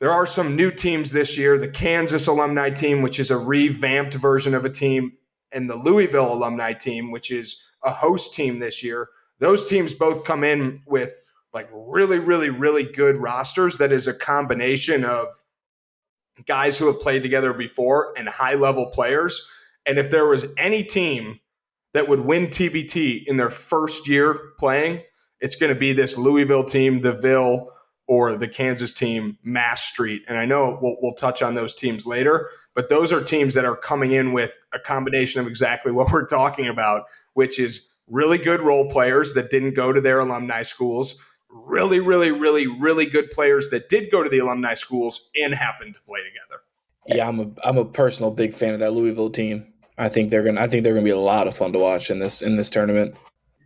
there 0.00 0.12
are 0.12 0.26
some 0.26 0.56
new 0.56 0.70
teams 0.70 1.12
this 1.12 1.38
year, 1.38 1.58
the 1.58 1.68
Kansas 1.68 2.26
alumni 2.26 2.70
team, 2.70 3.02
which 3.02 3.18
is 3.18 3.30
a 3.30 3.38
revamped 3.38 4.14
version 4.14 4.54
of 4.54 4.64
a 4.64 4.70
team, 4.70 5.12
and 5.52 5.70
the 5.70 5.76
Louisville 5.76 6.32
alumni 6.32 6.72
team, 6.74 7.10
which 7.10 7.30
is 7.30 7.62
a 7.82 7.90
host 7.90 8.34
team 8.34 8.58
this 8.58 8.82
year. 8.82 9.08
Those 9.38 9.68
teams 9.68 9.94
both 9.94 10.24
come 10.24 10.44
in 10.44 10.82
with 10.86 11.20
like 11.54 11.68
really, 11.72 12.18
really, 12.18 12.50
really 12.50 12.84
good 12.84 13.16
rosters 13.16 13.78
that 13.78 13.92
is 13.92 14.06
a 14.06 14.12
combination 14.12 15.04
of 15.04 15.28
guys 16.44 16.76
who 16.76 16.86
have 16.86 17.00
played 17.00 17.22
together 17.22 17.54
before 17.54 18.12
and 18.18 18.28
high 18.28 18.54
level 18.54 18.90
players. 18.92 19.48
And 19.86 19.98
if 19.98 20.10
there 20.10 20.26
was 20.26 20.46
any 20.58 20.84
team 20.84 21.40
that 21.94 22.08
would 22.08 22.20
win 22.20 22.48
TBT 22.48 23.24
in 23.26 23.38
their 23.38 23.48
first 23.48 24.06
year 24.06 24.52
playing, 24.58 25.02
it's 25.40 25.54
going 25.54 25.72
to 25.72 25.78
be 25.78 25.94
this 25.94 26.18
Louisville 26.18 26.64
team, 26.64 27.00
the 27.00 27.12
Ville, 27.12 27.72
or 28.08 28.36
the 28.36 28.48
Kansas 28.48 28.92
team, 28.92 29.38
Mass 29.42 29.82
Street. 29.82 30.22
And 30.28 30.38
I 30.38 30.44
know 30.44 30.78
we'll, 30.80 30.96
we'll 31.02 31.14
touch 31.14 31.42
on 31.42 31.54
those 31.54 31.74
teams 31.74 32.06
later, 32.06 32.50
but 32.74 32.88
those 32.88 33.12
are 33.12 33.22
teams 33.22 33.54
that 33.54 33.64
are 33.64 33.76
coming 33.76 34.12
in 34.12 34.32
with 34.32 34.58
a 34.72 34.78
combination 34.78 35.40
of 35.40 35.46
exactly 35.46 35.92
what 35.92 36.12
we're 36.12 36.26
talking 36.26 36.68
about, 36.68 37.04
which 37.34 37.58
is 37.58 37.88
really 38.08 38.38
good 38.38 38.62
role 38.62 38.88
players 38.88 39.34
that 39.34 39.50
didn't 39.50 39.74
go 39.74 39.92
to 39.92 40.00
their 40.00 40.20
alumni 40.20 40.62
schools, 40.62 41.16
really, 41.48 42.00
really, 42.00 42.30
really, 42.30 42.66
really 42.66 43.06
good 43.06 43.30
players 43.30 43.70
that 43.70 43.88
did 43.88 44.10
go 44.10 44.22
to 44.22 44.28
the 44.28 44.38
alumni 44.38 44.74
schools 44.74 45.28
and 45.34 45.54
happened 45.54 45.94
to 45.94 46.00
play 46.02 46.20
together. 46.20 46.62
Yeah, 47.08 47.28
I'm 47.28 47.40
a 47.40 47.50
I'm 47.64 47.78
a 47.78 47.84
personal 47.84 48.32
big 48.32 48.52
fan 48.52 48.74
of 48.74 48.80
that 48.80 48.92
Louisville 48.92 49.30
team. 49.30 49.72
I 49.96 50.08
think 50.08 50.30
they're 50.30 50.42
gonna 50.42 50.60
I 50.60 50.66
think 50.66 50.82
they're 50.82 50.92
gonna 50.92 51.04
be 51.04 51.10
a 51.10 51.18
lot 51.18 51.46
of 51.46 51.56
fun 51.56 51.72
to 51.72 51.78
watch 51.78 52.10
in 52.10 52.18
this 52.18 52.42
in 52.42 52.56
this 52.56 52.68
tournament. 52.68 53.14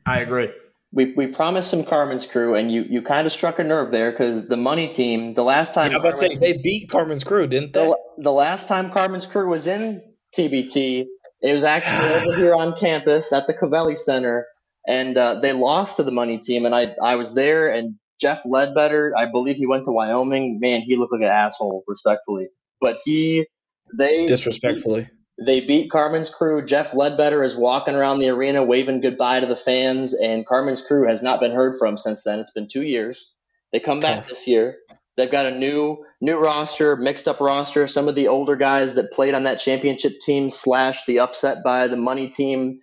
I 0.04 0.20
agree. 0.20 0.50
We, 0.92 1.12
we 1.14 1.28
promised 1.28 1.70
some 1.70 1.84
Carmen's 1.84 2.26
crew, 2.26 2.56
and 2.56 2.72
you, 2.72 2.84
you 2.88 3.00
kind 3.00 3.24
of 3.24 3.32
struck 3.32 3.60
a 3.60 3.64
nerve 3.64 3.92
there 3.92 4.10
because 4.10 4.48
the 4.48 4.56
money 4.56 4.88
team, 4.88 5.34
the 5.34 5.44
last 5.44 5.72
time. 5.72 5.92
Yeah, 5.92 5.98
I 5.98 6.00
about 6.00 6.18
to 6.18 6.28
say, 6.30 6.36
they 6.36 6.56
beat 6.56 6.90
Carmen's 6.90 7.22
crew, 7.22 7.46
didn't 7.46 7.74
they? 7.74 7.84
The, 7.84 7.98
the 8.18 8.32
last 8.32 8.66
time 8.66 8.90
Carmen's 8.90 9.26
crew 9.26 9.48
was 9.48 9.68
in 9.68 10.02
TBT, 10.36 11.06
it 11.42 11.52
was 11.52 11.62
actually 11.62 12.12
over 12.14 12.36
here 12.36 12.54
on 12.54 12.72
campus 12.76 13.32
at 13.32 13.46
the 13.46 13.54
Covelli 13.54 13.96
Center 13.96 14.46
and 14.86 15.16
uh, 15.16 15.34
they 15.36 15.52
lost 15.52 15.96
to 15.96 16.02
the 16.02 16.10
money 16.10 16.38
team. 16.38 16.66
And 16.66 16.74
I 16.74 16.94
I 17.02 17.16
was 17.16 17.34
there, 17.34 17.68
and 17.68 17.96
Jeff 18.20 18.42
Ledbetter, 18.44 19.12
I 19.16 19.26
believe 19.30 19.56
he 19.56 19.66
went 19.66 19.84
to 19.86 19.92
Wyoming. 19.92 20.58
Man, 20.60 20.82
he 20.82 20.96
looked 20.96 21.12
like 21.12 21.22
an 21.22 21.28
asshole, 21.28 21.84
respectfully. 21.86 22.48
But 22.80 22.96
he 23.04 23.46
they 23.96 24.26
disrespectfully. 24.26 25.08
They 25.44 25.60
beat 25.60 25.90
Carmen's 25.90 26.28
crew. 26.28 26.64
Jeff 26.64 26.94
Ledbetter 26.94 27.42
is 27.42 27.56
walking 27.56 27.94
around 27.94 28.18
the 28.18 28.28
arena 28.28 28.62
waving 28.62 29.00
goodbye 29.00 29.40
to 29.40 29.46
the 29.46 29.56
fans, 29.56 30.14
and 30.14 30.46
Carmen's 30.46 30.82
crew 30.82 31.08
has 31.08 31.22
not 31.22 31.40
been 31.40 31.52
heard 31.52 31.78
from 31.78 31.96
since 31.96 32.22
then. 32.22 32.38
It's 32.38 32.52
been 32.52 32.68
two 32.68 32.82
years. 32.82 33.34
They 33.72 33.80
come 33.80 34.00
back 34.00 34.16
Tough. 34.16 34.28
this 34.28 34.46
year. 34.46 34.76
They've 35.16 35.30
got 35.30 35.46
a 35.46 35.50
new 35.58 36.04
new 36.20 36.38
roster, 36.38 36.96
mixed 36.96 37.28
up 37.28 37.40
roster. 37.40 37.86
Some 37.86 38.08
of 38.08 38.14
the 38.14 38.28
older 38.28 38.56
guys 38.56 38.94
that 38.94 39.12
played 39.12 39.34
on 39.34 39.44
that 39.44 39.60
championship 39.60 40.20
team 40.20 40.50
slash 40.50 41.04
the 41.06 41.20
upset 41.20 41.58
by 41.64 41.88
the 41.88 41.96
money 41.96 42.28
team 42.28 42.80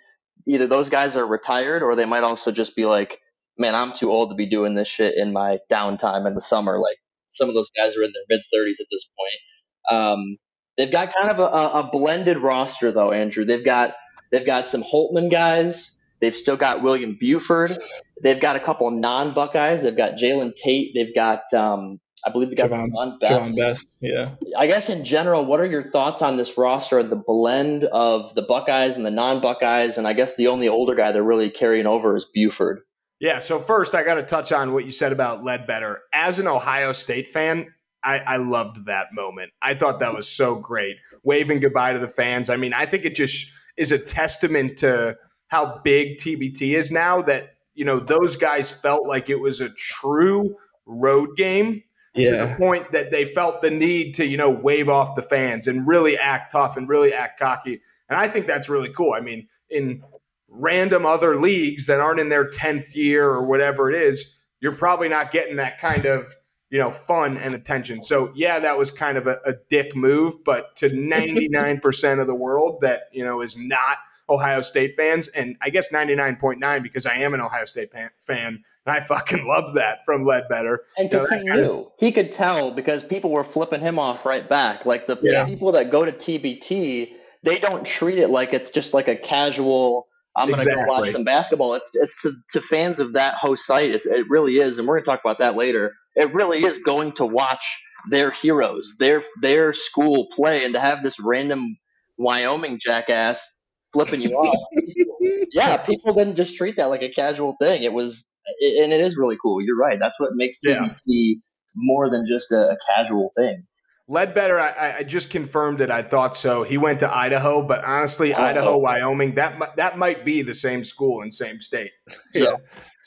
either 0.47 0.67
those 0.67 0.89
guys 0.89 1.17
are 1.17 1.27
retired 1.27 1.83
or 1.83 1.95
they 1.95 2.05
might 2.05 2.23
also 2.23 2.51
just 2.51 2.75
be 2.75 2.85
like, 2.85 3.19
man, 3.57 3.75
I'm 3.75 3.93
too 3.93 4.11
old 4.11 4.31
to 4.31 4.35
be 4.35 4.49
doing 4.49 4.75
this 4.75 4.87
shit 4.87 5.15
in 5.17 5.33
my 5.33 5.59
downtime 5.71 6.25
in 6.25 6.35
the 6.35 6.41
summer. 6.41 6.79
Like 6.79 6.97
some 7.27 7.49
of 7.49 7.55
those 7.55 7.71
guys 7.75 7.97
are 7.97 8.03
in 8.03 8.11
their 8.13 8.23
mid 8.29 8.41
30s 8.53 8.79
at 8.79 8.87
this 8.91 9.09
point. 9.17 9.99
Um, 9.99 10.37
they've 10.77 10.91
got 10.91 11.13
kind 11.13 11.31
of 11.31 11.39
a, 11.39 11.79
a, 11.79 11.89
blended 11.91 12.37
roster 12.37 12.91
though, 12.91 13.11
Andrew. 13.11 13.43
They've 13.45 13.65
got 13.65 13.95
they've 14.31 14.45
got 14.45 14.67
some 14.67 14.83
Holtmann 14.83 15.31
guys. 15.31 15.99
They've 16.19 16.35
still 16.35 16.57
got 16.57 16.81
William 16.81 17.17
Buford. 17.19 17.77
They've 18.23 18.39
got 18.39 18.55
a 18.55 18.59
couple 18.59 18.89
non 18.91 19.33
Buckeyes. 19.33 19.83
They've 19.83 19.97
got 19.97 20.13
Jalen 20.13 20.55
Tate. 20.55 20.93
They've 20.93 21.13
got 21.13 21.41
um, 21.53 21.99
I 22.25 22.31
believe 22.31 22.49
they 22.49 22.55
got 22.55 22.71
Javon, 22.71 23.19
Bess. 23.19 23.59
Bess. 23.59 23.97
Yeah. 24.01 24.35
I 24.57 24.67
guess 24.67 24.89
in 24.89 25.05
general, 25.05 25.45
what 25.45 25.59
are 25.59 25.65
your 25.65 25.83
thoughts 25.83 26.21
on 26.21 26.37
this 26.37 26.57
roster, 26.57 27.01
the 27.03 27.15
blend 27.15 27.85
of 27.85 28.33
the 28.35 28.41
Buckeyes 28.41 28.97
and 28.97 29.05
the 29.05 29.11
non 29.11 29.39
Buckeyes? 29.39 29.97
And 29.97 30.07
I 30.07 30.13
guess 30.13 30.35
the 30.35 30.47
only 30.47 30.67
older 30.67 30.95
guy 30.95 31.11
they're 31.11 31.23
really 31.23 31.49
carrying 31.49 31.87
over 31.87 32.15
is 32.15 32.25
Buford. 32.25 32.81
Yeah. 33.19 33.39
So 33.39 33.59
first, 33.59 33.95
I 33.95 34.03
got 34.03 34.15
to 34.15 34.23
touch 34.23 34.51
on 34.51 34.73
what 34.73 34.85
you 34.85 34.91
said 34.91 35.11
about 35.11 35.43
Ledbetter. 35.43 36.01
As 36.13 36.39
an 36.39 36.47
Ohio 36.47 36.91
State 36.91 37.27
fan, 37.27 37.73
I, 38.03 38.19
I 38.19 38.37
loved 38.37 38.85
that 38.85 39.07
moment. 39.13 39.51
I 39.61 39.73
thought 39.73 39.99
that 39.99 40.13
was 40.13 40.27
so 40.27 40.55
great. 40.55 40.97
Waving 41.23 41.59
goodbye 41.59 41.93
to 41.93 41.99
the 41.99 42.07
fans. 42.07 42.49
I 42.49 42.55
mean, 42.55 42.73
I 42.73 42.85
think 42.85 43.05
it 43.05 43.15
just 43.15 43.51
is 43.75 43.91
a 43.91 43.99
testament 43.99 44.77
to 44.77 45.17
how 45.47 45.79
big 45.83 46.17
TBT 46.17 46.73
is 46.73 46.91
now 46.91 47.21
that, 47.23 47.55
you 47.73 47.85
know, 47.85 47.99
those 47.99 48.35
guys 48.35 48.71
felt 48.71 49.07
like 49.07 49.29
it 49.29 49.39
was 49.39 49.61
a 49.61 49.69
true 49.69 50.55
road 50.85 51.29
game 51.37 51.83
yeah. 52.15 52.29
to 52.29 52.37
the 52.47 52.55
point 52.55 52.91
that 52.91 53.11
they 53.11 53.25
felt 53.25 53.61
the 53.61 53.71
need 53.71 54.13
to, 54.15 54.25
you 54.25 54.37
know, 54.37 54.51
wave 54.51 54.89
off 54.89 55.15
the 55.15 55.21
fans 55.21 55.67
and 55.67 55.87
really 55.87 56.17
act 56.17 56.51
tough 56.51 56.77
and 56.77 56.89
really 56.89 57.13
act 57.13 57.39
cocky. 57.39 57.81
And 58.09 58.17
I 58.17 58.27
think 58.27 58.47
that's 58.47 58.69
really 58.69 58.89
cool. 58.89 59.13
I 59.13 59.21
mean, 59.21 59.47
in 59.69 60.03
random 60.49 61.05
other 61.05 61.39
leagues 61.39 61.85
that 61.87 61.99
aren't 61.99 62.19
in 62.19 62.29
their 62.29 62.49
10th 62.49 62.95
year 62.95 63.25
or 63.25 63.45
whatever 63.45 63.89
it 63.89 63.95
is, 63.95 64.33
you're 64.59 64.75
probably 64.75 65.09
not 65.09 65.31
getting 65.31 65.57
that 65.57 65.77
kind 65.77 66.05
of, 66.05 66.33
you 66.69 66.79
know, 66.79 66.91
fun 66.91 67.37
and 67.37 67.55
attention. 67.55 68.01
So, 68.01 68.31
yeah, 68.35 68.59
that 68.59 68.77
was 68.77 68.91
kind 68.91 69.17
of 69.17 69.27
a, 69.27 69.39
a 69.45 69.53
dick 69.69 69.95
move, 69.95 70.43
but 70.43 70.75
to 70.77 70.89
99% 70.89 72.19
of 72.19 72.27
the 72.27 72.35
world 72.35 72.81
that, 72.81 73.03
you 73.11 73.23
know, 73.23 73.41
is 73.41 73.57
not 73.57 73.97
Ohio 74.29 74.61
State 74.61 74.95
fans, 74.97 75.29
and 75.29 75.57
I 75.61 75.69
guess 75.69 75.91
99.9 75.91 76.83
because 76.83 77.05
I 77.05 77.15
am 77.15 77.33
an 77.33 77.41
Ohio 77.41 77.65
State 77.65 77.91
fan, 77.91 78.09
and 78.27 78.59
I 78.85 78.99
fucking 78.99 79.47
love 79.47 79.75
that 79.75 80.03
from 80.05 80.25
Ledbetter. 80.25 80.83
And 80.97 81.09
because 81.09 81.29
you 81.31 81.43
know, 81.45 81.53
he 81.53 81.61
knew. 81.61 81.71
Of, 81.71 81.91
he 81.97 82.11
could 82.11 82.31
tell 82.31 82.71
because 82.71 83.03
people 83.03 83.31
were 83.31 83.43
flipping 83.43 83.81
him 83.81 83.97
off 83.97 84.25
right 84.25 84.47
back. 84.47 84.85
Like 84.85 85.07
the 85.07 85.17
yeah. 85.21 85.45
people 85.45 85.71
that 85.73 85.91
go 85.91 86.03
to 86.03 86.11
TBT, 86.11 87.13
they 87.43 87.59
don't 87.59 87.85
treat 87.85 88.17
it 88.17 88.29
like 88.29 88.53
it's 88.53 88.69
just 88.69 88.93
like 88.93 89.07
a 89.07 89.15
casual, 89.15 90.07
I'm 90.35 90.49
going 90.49 90.59
to 90.59 90.63
exactly. 90.63 90.85
go 90.85 90.91
watch 90.91 91.09
some 91.09 91.23
basketball. 91.23 91.73
It's 91.75 91.95
it's 91.95 92.21
to, 92.23 92.33
to 92.51 92.61
fans 92.61 92.99
of 92.99 93.13
that 93.13 93.35
host 93.35 93.65
site. 93.65 93.91
It's, 93.91 94.05
it 94.05 94.29
really 94.29 94.57
is, 94.57 94.77
and 94.77 94.87
we're 94.87 94.95
going 94.95 95.05
to 95.05 95.11
talk 95.11 95.21
about 95.21 95.37
that 95.39 95.55
later. 95.55 95.93
It 96.17 96.33
really 96.33 96.63
is 96.63 96.79
going 96.79 97.13
to 97.13 97.25
watch 97.25 97.63
their 98.09 98.31
heroes, 98.31 98.95
their 98.99 99.21
their 99.41 99.71
school 99.71 100.27
play, 100.35 100.65
and 100.65 100.73
to 100.73 100.79
have 100.79 101.03
this 101.03 101.19
random 101.19 101.77
Wyoming 102.17 102.79
jackass 102.81 103.47
flipping 103.93 104.21
you 104.21 104.31
off. 104.31 104.57
yeah, 105.53 105.77
people 105.77 106.13
didn't 106.13 106.35
just 106.35 106.57
treat 106.57 106.75
that 106.77 106.85
like 106.85 107.03
a 107.03 107.09
casual 107.09 107.55
thing. 107.61 107.83
It 107.83 107.93
was, 107.93 108.29
and 108.59 108.91
it 108.91 108.99
is 108.99 109.17
really 109.17 109.37
cool. 109.41 109.61
You're 109.61 109.77
right. 109.77 109.99
That's 109.99 110.19
what 110.19 110.31
makes 110.33 110.59
TBT 110.59 110.95
yeah. 111.05 111.33
more 111.75 112.09
than 112.09 112.25
just 112.27 112.51
a, 112.51 112.71
a 112.71 112.77
casual 112.95 113.31
thing. 113.37 113.65
Ledbetter, 114.09 114.57
I, 114.57 114.95
I, 114.99 115.03
just 115.03 115.29
confirmed 115.29 115.81
it. 115.81 115.91
I 115.91 116.01
thought 116.01 116.37
so. 116.37 116.63
He 116.63 116.77
went 116.77 117.01
to 117.01 117.13
Idaho, 117.13 117.61
but 117.61 117.83
honestly, 117.83 118.33
oh, 118.33 118.41
Idaho, 118.41 118.77
Wyoming, 118.77 119.35
that 119.35 119.75
that 119.75 119.97
might 119.97 120.23
be 120.23 120.41
the 120.43 120.55
same 120.55 120.85
school 120.85 121.21
and 121.21 121.33
same 121.33 121.59
state. 121.59 121.91
So, 122.33 122.41
yeah. 122.41 122.55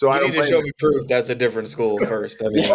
So 0.01 0.11
you 0.11 0.19
I 0.19 0.21
need 0.21 0.33
to 0.33 0.47
show 0.47 0.63
me 0.63 0.71
proof 0.79 1.07
that's 1.09 1.29
a 1.29 1.35
different 1.35 1.69
school 1.69 1.99
first. 1.99 2.43
I 2.43 2.49
mean, 2.49 2.67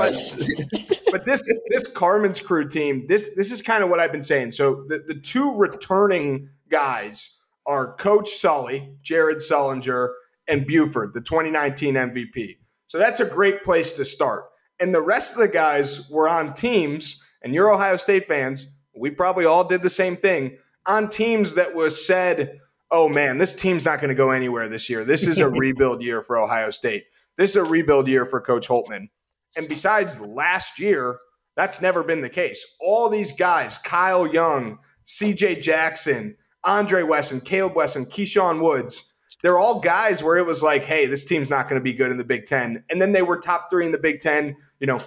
but 1.11 1.25
this 1.25 1.41
this 1.69 1.87
Carmen's 1.91 2.39
crew 2.39 2.69
team, 2.69 3.07
this 3.07 3.35
this 3.35 3.51
is 3.51 3.63
kind 3.63 3.83
of 3.83 3.89
what 3.89 3.99
I've 3.99 4.11
been 4.11 4.21
saying. 4.21 4.51
So 4.51 4.85
the 4.89 5.03
the 5.07 5.15
two 5.15 5.55
returning 5.55 6.49
guys 6.69 7.35
are 7.65 7.95
Coach 7.95 8.29
Sully, 8.29 8.95
Jared 9.01 9.39
Sullinger, 9.39 10.09
and 10.47 10.67
Buford, 10.67 11.15
the 11.15 11.21
2019 11.21 11.95
MVP. 11.95 12.57
So 12.85 12.99
that's 12.99 13.19
a 13.19 13.25
great 13.25 13.63
place 13.63 13.93
to 13.93 14.05
start. 14.05 14.43
And 14.79 14.93
the 14.93 15.01
rest 15.01 15.33
of 15.33 15.39
the 15.39 15.47
guys 15.47 16.07
were 16.11 16.29
on 16.29 16.53
teams, 16.53 17.23
and 17.41 17.55
you're 17.55 17.73
Ohio 17.73 17.97
State 17.97 18.27
fans, 18.27 18.77
we 18.95 19.09
probably 19.09 19.45
all 19.45 19.63
did 19.63 19.81
the 19.81 19.89
same 19.89 20.15
thing 20.15 20.59
on 20.85 21.09
teams 21.09 21.55
that 21.55 21.73
was 21.73 22.05
said, 22.05 22.59
oh 22.91 23.09
man, 23.09 23.39
this 23.39 23.55
team's 23.55 23.83
not 23.83 23.97
going 23.97 24.09
to 24.09 24.15
go 24.15 24.29
anywhere 24.29 24.67
this 24.67 24.91
year. 24.91 25.03
This 25.03 25.25
is 25.25 25.39
a 25.39 25.49
rebuild 25.63 26.03
year 26.03 26.21
for 26.21 26.37
Ohio 26.37 26.69
State. 26.69 27.05
This 27.37 27.51
is 27.51 27.55
a 27.57 27.63
rebuild 27.63 28.07
year 28.07 28.25
for 28.25 28.41
Coach 28.41 28.67
Holtmann. 28.67 29.09
And 29.57 29.67
besides 29.69 30.19
last 30.19 30.79
year, 30.79 31.19
that's 31.55 31.81
never 31.81 32.03
been 32.03 32.21
the 32.21 32.29
case. 32.29 32.65
All 32.79 33.09
these 33.09 33.31
guys, 33.31 33.77
Kyle 33.77 34.27
Young, 34.27 34.79
CJ 35.05 35.61
Jackson, 35.61 36.35
Andre 36.63 37.03
Wesson, 37.03 37.41
Kaleb 37.41 37.75
Wesson, 37.75 38.05
Keyshawn 38.05 38.61
Woods. 38.61 39.13
They're 39.43 39.59
all 39.59 39.79
guys 39.79 40.23
where 40.23 40.37
it 40.37 40.45
was 40.45 40.63
like, 40.63 40.85
hey, 40.85 41.05
this 41.05 41.23
team's 41.23 41.49
not 41.49 41.69
going 41.69 41.79
to 41.79 41.83
be 41.83 41.93
good 41.93 42.11
in 42.11 42.17
the 42.17 42.23
Big 42.23 42.45
Ten. 42.45 42.83
And 42.89 43.01
then 43.01 43.11
they 43.11 43.21
were 43.21 43.37
top 43.37 43.69
three 43.69 43.85
in 43.85 43.91
the 43.91 43.99
Big 43.99 44.19
Ten, 44.19 44.55
you 44.79 44.87
know, 44.87 44.99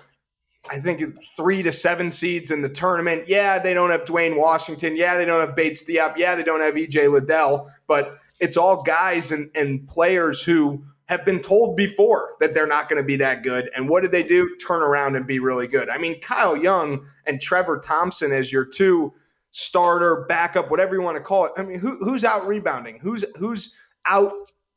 I 0.70 0.79
think 0.79 1.03
three 1.37 1.62
to 1.62 1.72
seven 1.72 2.11
seeds 2.11 2.51
in 2.51 2.62
the 2.62 2.68
tournament. 2.68 3.24
Yeah, 3.29 3.59
they 3.59 3.74
don't 3.74 3.91
have 3.91 4.05
Duane 4.05 4.37
Washington. 4.37 4.97
Yeah, 4.97 5.16
they 5.16 5.24
don't 5.24 5.41
have 5.41 5.57
Bates 5.57 5.89
Diop. 5.89 6.16
Yeah, 6.16 6.35
they 6.35 6.43
don't 6.43 6.61
have 6.61 6.74
EJ 6.74 7.11
Liddell. 7.11 7.70
But 7.87 8.18
it's 8.41 8.57
all 8.57 8.83
guys 8.83 9.33
and, 9.33 9.51
and 9.55 9.87
players 9.89 10.43
who 10.43 10.85
have 11.09 11.24
been 11.24 11.40
told 11.40 11.76
before 11.76 12.36
that 12.40 12.54
they're 12.54 12.66
not 12.66 12.88
going 12.88 13.00
to 13.00 13.06
be 13.06 13.16
that 13.16 13.42
good. 13.42 13.70
And 13.76 13.88
what 13.88 14.02
did 14.02 14.12
they 14.12 14.22
do? 14.22 14.56
Turn 14.56 14.82
around 14.82 15.16
and 15.16 15.26
be 15.26 15.38
really 15.38 15.66
good. 15.66 15.88
I 15.88 15.98
mean, 15.98 16.20
Kyle 16.20 16.56
Young 16.56 17.06
and 17.26 17.40
Trevor 17.40 17.78
Thompson 17.78 18.32
as 18.32 18.52
your 18.52 18.64
two– 18.64 19.12
starter, 19.50 20.26
backup, 20.28 20.70
whatever 20.70 20.94
you 20.94 21.02
want 21.02 21.16
to 21.16 21.22
call 21.22 21.46
it. 21.46 21.52
I 21.56 21.62
mean, 21.62 21.78
who, 21.78 21.96
who's 22.04 22.22
out 22.22 22.46
rebounding? 22.46 22.98
Who's 23.00 23.24
who's 23.36 23.74
out, 24.06 24.32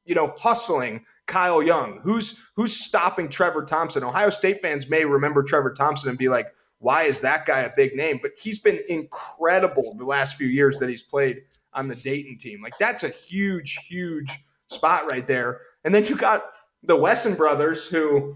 you 0.05 0.15
know, 0.15 0.33
hustling 0.37 1.05
Kyle 1.27 1.61
Young? 1.61 1.99
Who's 2.03 2.39
who's 2.55 2.75
stopping 2.75 3.29
Trevor 3.29 3.65
Thompson? 3.65 4.03
Ohio 4.03 4.29
State 4.29 4.61
fans 4.61 4.89
may 4.89 5.05
remember 5.05 5.43
Trevor 5.43 5.73
Thompson 5.73 6.09
and 6.09 6.17
be 6.17 6.29
like, 6.29 6.47
why 6.79 7.03
is 7.03 7.19
that 7.19 7.45
guy 7.45 7.61
a 7.61 7.71
big 7.75 7.95
name? 7.95 8.19
But 8.21 8.31
he's 8.37 8.59
been 8.59 8.79
incredible 8.89 9.93
the 9.97 10.05
last 10.05 10.37
few 10.37 10.47
years 10.47 10.79
that 10.79 10.89
he's 10.89 11.03
played 11.03 11.41
on 11.73 11.87
the 11.87 11.95
Dayton 11.95 12.37
team. 12.37 12.61
Like 12.61 12.77
that's 12.79 13.03
a 13.03 13.09
huge, 13.09 13.77
huge 13.87 14.31
spot 14.67 15.09
right 15.09 15.27
there. 15.27 15.59
And 15.83 15.93
then 15.93 16.05
you 16.05 16.15
got 16.15 16.43
the 16.83 16.95
Wesson 16.95 17.35
brothers 17.35 17.87
who 17.87 18.35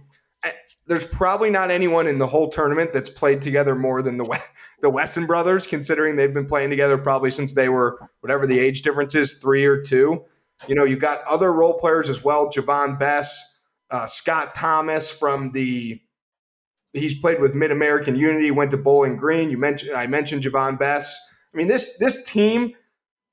there's 0.87 1.05
probably 1.05 1.49
not 1.49 1.71
anyone 1.71 2.07
in 2.07 2.17
the 2.17 2.27
whole 2.27 2.49
tournament 2.49 2.93
that's 2.93 3.09
played 3.09 3.41
together 3.41 3.75
more 3.75 4.01
than 4.01 4.17
the 4.17 4.39
the 4.81 4.89
Wesson 4.89 5.25
brothers, 5.25 5.65
considering 5.65 6.15
they've 6.15 6.33
been 6.33 6.45
playing 6.45 6.69
together 6.69 6.97
probably 6.97 7.31
since 7.31 7.53
they 7.53 7.69
were 7.69 7.99
whatever 8.21 8.45
the 8.45 8.59
age 8.59 8.81
difference 8.81 9.15
is, 9.15 9.39
three 9.39 9.65
or 9.65 9.81
two. 9.81 10.23
You 10.67 10.75
know, 10.75 10.83
you 10.83 10.97
got 10.97 11.23
other 11.23 11.51
role 11.51 11.73
players 11.73 12.09
as 12.09 12.23
well. 12.23 12.49
Javon 12.49 12.97
Bess, 12.97 13.59
uh, 13.89 14.05
Scott 14.05 14.55
Thomas 14.55 15.11
from 15.11 15.51
the 15.51 15.99
he's 16.93 17.19
played 17.19 17.41
with 17.41 17.55
Mid 17.55 17.71
American 17.71 18.15
Unity, 18.15 18.51
went 18.51 18.71
to 18.71 18.77
Bowling 18.77 19.17
Green. 19.17 19.49
You 19.49 19.57
mentioned 19.57 19.95
I 19.95 20.07
mentioned 20.07 20.43
Javon 20.43 20.77
Bess. 20.77 21.17
I 21.53 21.57
mean 21.57 21.67
this 21.67 21.97
this 21.97 22.23
team 22.25 22.73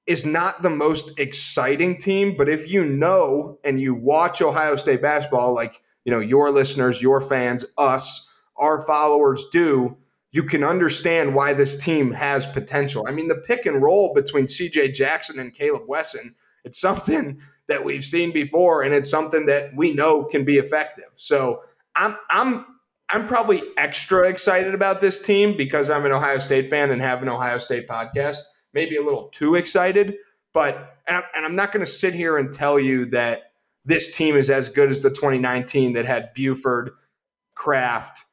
is 0.06 0.26
not 0.26 0.62
the 0.62 0.70
most 0.70 1.18
exciting 1.18 1.96
team, 1.98 2.36
but 2.36 2.48
if 2.48 2.68
you 2.68 2.84
know 2.84 3.58
and 3.64 3.80
you 3.80 3.94
watch 3.94 4.42
Ohio 4.42 4.76
State 4.76 5.02
basketball, 5.02 5.54
like 5.54 5.80
you 6.04 6.12
know, 6.12 6.20
your 6.20 6.50
listeners, 6.50 7.00
your 7.00 7.20
fans, 7.20 7.64
us, 7.78 8.28
our 8.56 8.80
followers 8.80 9.46
do, 9.52 9.96
you 10.32 10.42
can 10.42 10.64
understand 10.64 11.34
why 11.34 11.54
this 11.54 11.82
team 11.82 12.10
has 12.12 12.46
potential. 12.46 13.04
I 13.06 13.12
mean, 13.12 13.28
the 13.28 13.36
pick 13.36 13.66
and 13.66 13.80
roll 13.80 14.12
between 14.12 14.46
CJ 14.46 14.94
Jackson 14.94 15.38
and 15.38 15.54
Kaleb 15.54 15.86
Wesson, 15.86 16.34
it's 16.64 16.80
something 16.80 17.40
that 17.68 17.84
we've 17.84 18.02
seen 18.02 18.32
before 18.32 18.82
and 18.82 18.92
it's 18.94 19.10
something 19.10 19.46
that 19.46 19.70
we 19.76 19.94
know 19.94 20.24
can 20.24 20.44
be 20.44 20.58
effective. 20.58 21.10
So, 21.14 21.62
I'm 21.94 22.16
I'm 22.30 22.66
I'm 23.10 23.26
probably 23.26 23.62
extra 23.76 24.26
excited 24.28 24.74
about 24.74 25.00
this 25.00 25.20
team 25.20 25.56
because 25.56 25.90
I'm 25.90 26.06
an 26.06 26.12
Ohio 26.12 26.38
State 26.38 26.70
fan 26.70 26.90
and 26.90 27.02
have 27.02 27.22
an 27.22 27.28
Ohio 27.28 27.58
State 27.58 27.86
podcast. 27.86 28.38
Maybe 28.74 28.96
a 28.96 29.02
little 29.02 29.28
too 29.28 29.54
excited, 29.54 30.16
but 30.52 30.96
and 31.06 31.18
I'm, 31.18 31.22
and 31.34 31.44
I'm 31.44 31.56
not 31.56 31.72
going 31.72 31.84
to 31.84 31.90
sit 31.90 32.14
here 32.14 32.38
and 32.38 32.52
tell 32.52 32.78
you 32.78 33.06
that 33.06 33.52
this 33.84 34.16
team 34.16 34.36
is 34.36 34.50
as 34.50 34.68
good 34.68 34.90
as 34.90 35.00
the 35.00 35.10
2019 35.10 35.94
that 35.94 36.04
had 36.04 36.32
Buford, 36.34 36.90
Craft, 37.54 38.24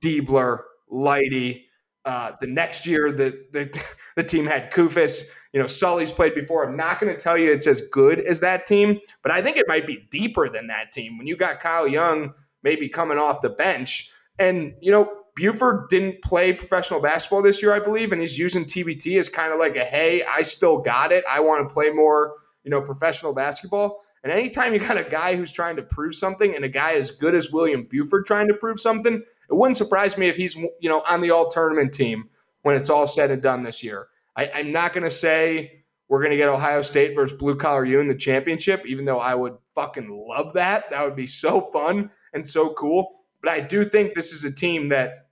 Diebler, 0.00 0.60
Lighty. 0.92 1.64
Uh, 2.04 2.32
the 2.40 2.46
next 2.46 2.86
year, 2.86 3.12
the, 3.12 3.46
the 3.52 3.84
the 4.16 4.24
team 4.24 4.46
had 4.46 4.72
Koufos. 4.72 5.24
You 5.52 5.60
know, 5.60 5.66
Sully's 5.66 6.12
played 6.12 6.34
before. 6.34 6.68
I'm 6.68 6.76
not 6.76 7.00
going 7.00 7.14
to 7.14 7.18
tell 7.18 7.38
you 7.38 7.50
it's 7.50 7.66
as 7.66 7.80
good 7.92 8.20
as 8.20 8.40
that 8.40 8.66
team, 8.66 9.00
but 9.22 9.32
I 9.32 9.42
think 9.42 9.56
it 9.56 9.66
might 9.66 9.86
be 9.86 10.06
deeper 10.10 10.48
than 10.48 10.66
that 10.66 10.92
team. 10.92 11.16
When 11.16 11.26
you 11.26 11.36
got 11.36 11.60
Kyle 11.60 11.88
Young 11.88 12.34
maybe 12.62 12.88
coming 12.88 13.18
off 13.18 13.40
the 13.40 13.50
bench, 13.50 14.10
and 14.38 14.74
you 14.80 14.92
know 14.92 15.10
Buford 15.38 15.88
didn't 15.88 16.20
play 16.22 16.52
professional 16.52 17.00
basketball 17.00 17.42
this 17.42 17.62
year, 17.62 17.72
I 17.72 17.78
believe, 17.78 18.12
and 18.12 18.20
he's 18.20 18.36
using 18.36 18.64
TBT 18.64 19.18
as 19.18 19.28
kind 19.28 19.52
of 19.52 19.58
like 19.58 19.76
a 19.76 19.84
hey, 19.84 20.24
I 20.24 20.42
still 20.42 20.78
got 20.78 21.12
it. 21.12 21.24
I 21.30 21.40
want 21.40 21.66
to 21.66 21.72
play 21.72 21.90
more, 21.90 22.34
you 22.64 22.70
know, 22.70 22.82
professional 22.82 23.32
basketball. 23.32 24.00
And 24.24 24.32
anytime 24.32 24.74
you 24.74 24.80
got 24.80 24.98
a 24.98 25.04
guy 25.04 25.36
who's 25.36 25.52
trying 25.52 25.76
to 25.76 25.82
prove 25.82 26.14
something 26.14 26.54
and 26.56 26.64
a 26.64 26.68
guy 26.68 26.94
as 26.94 27.12
good 27.12 27.36
as 27.36 27.52
William 27.52 27.84
Buford 27.84 28.26
trying 28.26 28.48
to 28.48 28.54
prove 28.54 28.80
something, 28.80 29.14
it 29.14 29.54
wouldn't 29.54 29.76
surprise 29.76 30.18
me 30.18 30.28
if 30.28 30.36
he's 30.36 30.56
you 30.56 30.88
know 30.88 31.02
on 31.08 31.20
the 31.20 31.30
all 31.30 31.48
tournament 31.48 31.94
team 31.94 32.28
when 32.62 32.76
it's 32.76 32.90
all 32.90 33.06
said 33.06 33.30
and 33.30 33.40
done 33.40 33.62
this 33.62 33.82
year. 33.84 34.08
I, 34.36 34.46
am 34.46 34.72
not 34.72 34.92
going 34.92 35.04
to 35.04 35.10
say 35.10 35.84
we're 36.08 36.20
going 36.20 36.30
to 36.30 36.36
get 36.36 36.48
Ohio 36.48 36.82
State 36.82 37.14
versus 37.14 37.36
Blue 37.36 37.56
Collar 37.56 37.84
U 37.84 38.00
in 38.00 38.08
the 38.08 38.14
championship, 38.14 38.84
even 38.86 39.04
though 39.04 39.20
I 39.20 39.34
would 39.34 39.56
fucking 39.74 40.10
love 40.10 40.54
that. 40.54 40.90
That 40.90 41.04
would 41.04 41.16
be 41.16 41.26
so 41.26 41.70
fun 41.72 42.10
and 42.32 42.46
so 42.46 42.72
cool. 42.74 43.10
But 43.42 43.52
I 43.52 43.60
do 43.60 43.84
think 43.84 44.14
this 44.14 44.32
is 44.32 44.44
a 44.44 44.52
team 44.52 44.88
that, 44.88 45.27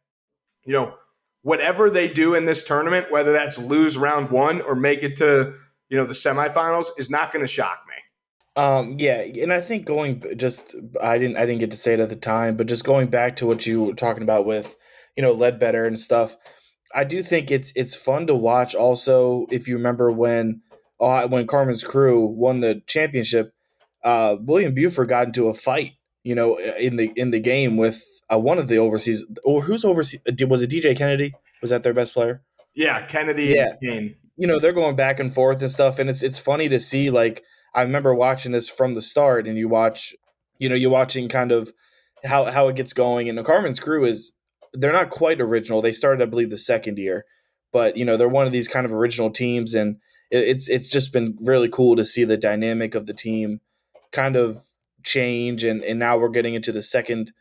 you 0.67 0.73
know, 0.73 0.95
whatever 1.43 1.89
they 1.89 2.09
do 2.09 2.35
in 2.35 2.45
this 2.45 2.64
tournament, 2.64 3.07
whether 3.11 3.33
that's 3.33 3.57
lose 3.57 3.97
round 3.97 4.31
one 4.31 4.61
or 4.61 4.75
make 4.75 5.03
it 5.03 5.17
to, 5.17 5.55
you 5.89 5.97
know, 5.97 6.05
the 6.05 6.12
semifinals, 6.12 6.89
is 6.99 7.09
not 7.09 7.33
going 7.33 7.45
to 7.45 7.51
shock 7.51 7.81
me. 7.89 7.95
Um, 8.62 8.97
yeah, 8.99 9.21
and 9.21 9.53
I 9.53 9.61
think 9.61 9.87
going 9.87 10.23
just 10.37 10.75
I 11.01 11.19
didn't 11.19 11.37
I 11.37 11.47
didn't 11.47 11.61
get 11.61 11.71
to 11.73 11.77
say 11.77 11.95
it 11.95 12.01
at 12.01 12.09
the 12.09 12.17
time, 12.17 12.57
but 12.57 12.67
just 12.67 12.85
going 12.85 13.09
back 13.09 13.37
to 13.37 13.47
what 13.47 13.67
you 13.67 13.85
were 13.85 13.95
talking 13.95 14.23
about 14.23 14.47
with 14.47 14.77
you 15.17 15.23
know, 15.23 15.33
Ledbetter 15.33 15.85
and 15.85 15.99
stuff. 15.99 16.37
I 16.95 17.05
do 17.05 17.23
think 17.23 17.51
it's 17.51 17.73
it's 17.75 17.95
fun 17.95 18.27
to 18.29 18.35
watch. 18.35 18.75
Also, 18.75 19.47
if 19.51 19.67
you 19.67 19.77
remember 19.77 20.12
when 20.12 20.62
uh, 21.01 21.27
when 21.27 21.47
Carmen's 21.47 21.85
crew 21.85 22.27
won 22.27 22.61
the 22.61 22.83
championship, 22.87 23.53
uh, 24.05 24.37
William 24.41 24.75
Buford 24.75 25.09
got 25.09 25.27
into 25.27 25.49
a 25.49 25.55
fight, 25.55 25.93
you 26.23 26.35
know, 26.35 26.59
in 26.59 26.97
the 26.97 27.12
in 27.17 27.33
the 27.33 27.41
game 27.41 27.77
with 27.77 28.05
uh, 28.33 28.39
one 28.39 28.59
of 28.59 28.68
the 28.68 28.79
overseas 28.79 29.24
or 29.45 29.62
who's 29.62 29.85
overseas 29.85 30.20
uh, 30.29 30.47
was 30.47 30.62
it 30.62 30.70
DJ 30.70 30.97
Kennedy? 30.97 31.35
Was 31.61 31.70
that 31.70 31.83
their 31.83 31.95
best 31.95 32.12
player? 32.12 32.43
Yeah, 32.74 33.05
Kennedy. 33.07 33.45
Yeah, 33.45 33.74
you 33.81 34.47
know 34.47 34.59
they're 34.59 34.72
going 34.72 34.97
back 34.97 35.18
and 35.18 35.33
forth 35.33 35.61
and 35.62 35.70
stuff, 35.70 35.99
and 35.99 36.11
it's 36.11 36.22
it's 36.22 36.39
funny 36.39 36.68
to 36.68 36.79
see. 36.79 37.11
Like 37.11 37.43
I 37.74 37.83
remember 37.83 38.14
watching 38.14 38.53
this 38.53 38.68
from 38.68 38.95
the 38.95 39.03
start, 39.03 39.47
and 39.47 39.57
you 39.57 39.68
watch, 39.68 40.14
you 40.59 40.68
know, 40.68 40.74
you're 40.74 40.91
watching 40.91 41.29
kind 41.29 41.53
of 41.53 41.72
how 42.24 42.45
how 42.45 42.68
it 42.68 42.77
gets 42.77 42.93
going, 42.93 43.29
and 43.29 43.39
the 43.39 43.43
Carmen's 43.43 43.81
crew 43.81 44.05
is 44.05 44.33
they're 44.72 44.93
not 44.93 45.11
quite 45.11 45.41
original. 45.41 45.81
They 45.81 45.93
started, 45.93 46.22
I 46.22 46.27
believe, 46.27 46.51
the 46.51 46.59
second 46.59 46.99
year, 46.99 47.24
but 47.72 47.97
you 47.97 48.05
know 48.05 48.16
they're 48.16 48.29
one 48.29 48.47
of 48.47 48.53
these 48.53 48.68
kind 48.68 48.87
of 48.87 48.93
original 48.93 49.31
teams, 49.31 49.74
and 49.74 49.97
it's 50.31 50.68
it's 50.68 50.91
just 50.91 51.12
been 51.12 51.37
really 51.41 51.68
cool 51.68 51.97
to 51.97 52.05
see 52.05 52.24
the 52.24 52.37
dynamic 52.37 52.95
of 52.95 53.07
the 53.07 53.14
team 53.14 53.61
kind 54.12 54.37
of 54.37 54.62
change, 55.03 55.64
and 55.64 55.83
and 55.83 55.99
now 55.99 56.18
we're 56.18 56.29
getting 56.29 56.55
into 56.55 56.72
the 56.72 56.83
second, 56.83 57.33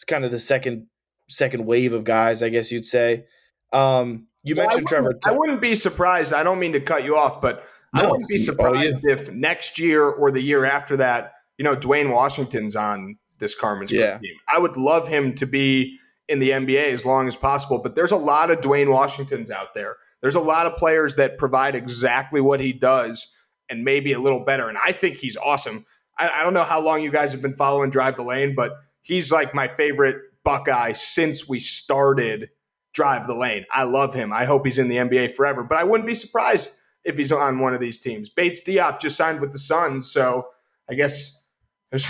it's 0.00 0.04
kind 0.06 0.24
of 0.24 0.30
the 0.30 0.38
second 0.38 0.86
second 1.28 1.66
wave 1.66 1.92
of 1.92 2.04
guys, 2.04 2.42
I 2.42 2.48
guess 2.48 2.72
you'd 2.72 2.86
say. 2.86 3.26
Um, 3.70 4.28
you 4.42 4.56
well, 4.56 4.66
mentioned 4.66 4.86
I 4.88 4.88
Trevor. 4.88 5.18
I 5.26 5.32
wouldn't 5.32 5.60
be 5.60 5.74
surprised. 5.74 6.32
I 6.32 6.42
don't 6.42 6.58
mean 6.58 6.72
to 6.72 6.80
cut 6.80 7.04
you 7.04 7.18
off, 7.18 7.42
but 7.42 7.66
no. 7.94 8.02
I 8.02 8.10
wouldn't 8.10 8.26
be 8.26 8.38
surprised 8.38 8.78
oh, 8.78 9.00
yeah. 9.04 9.12
if 9.12 9.30
next 9.30 9.78
year 9.78 10.02
or 10.04 10.30
the 10.32 10.40
year 10.40 10.64
after 10.64 10.96
that, 10.96 11.34
you 11.58 11.64
know, 11.64 11.74
Duane 11.74 12.08
Washington's 12.08 12.76
on 12.76 13.18
this 13.40 13.54
Carmen's 13.54 13.92
yeah. 13.92 14.16
team. 14.16 14.34
I 14.48 14.58
would 14.58 14.78
love 14.78 15.06
him 15.06 15.34
to 15.34 15.44
be 15.44 15.98
in 16.30 16.38
the 16.38 16.48
NBA 16.48 16.92
as 16.94 17.04
long 17.04 17.28
as 17.28 17.36
possible. 17.36 17.78
But 17.82 17.94
there's 17.94 18.12
a 18.12 18.16
lot 18.16 18.50
of 18.50 18.62
Duane 18.62 18.90
Washingtons 18.90 19.50
out 19.50 19.74
there. 19.74 19.96
There's 20.22 20.34
a 20.34 20.40
lot 20.40 20.64
of 20.64 20.78
players 20.78 21.16
that 21.16 21.36
provide 21.36 21.74
exactly 21.74 22.40
what 22.40 22.60
he 22.60 22.72
does 22.72 23.30
and 23.68 23.84
maybe 23.84 24.14
a 24.14 24.18
little 24.18 24.46
better. 24.46 24.70
And 24.70 24.78
I 24.82 24.92
think 24.92 25.18
he's 25.18 25.36
awesome. 25.36 25.84
I, 26.18 26.30
I 26.30 26.42
don't 26.42 26.54
know 26.54 26.64
how 26.64 26.80
long 26.80 27.02
you 27.02 27.10
guys 27.10 27.32
have 27.32 27.42
been 27.42 27.56
following 27.56 27.90
Drive 27.90 28.16
the 28.16 28.22
Lane, 28.22 28.54
but 28.54 28.72
he's 29.10 29.32
like 29.32 29.52
my 29.52 29.66
favorite 29.66 30.16
Buckeye 30.44 30.92
since 30.92 31.48
we 31.48 31.58
started 31.58 32.48
Drive 32.94 33.26
the 33.26 33.34
Lane. 33.34 33.66
I 33.72 33.82
love 33.82 34.14
him. 34.14 34.32
I 34.32 34.44
hope 34.44 34.64
he's 34.64 34.78
in 34.78 34.88
the 34.88 34.96
NBA 34.96 35.32
forever. 35.32 35.64
But 35.64 35.78
I 35.78 35.84
wouldn't 35.84 36.06
be 36.06 36.14
surprised 36.14 36.76
if 37.04 37.16
he's 37.16 37.32
on 37.32 37.58
one 37.58 37.74
of 37.74 37.80
these 37.80 37.98
teams. 37.98 38.28
Bates 38.28 38.62
Diop 38.62 39.00
just 39.00 39.16
signed 39.16 39.40
with 39.40 39.50
the 39.50 39.58
Suns, 39.58 40.10
so 40.12 40.46
I 40.88 40.94
guess 40.94 41.44
there's 41.90 42.06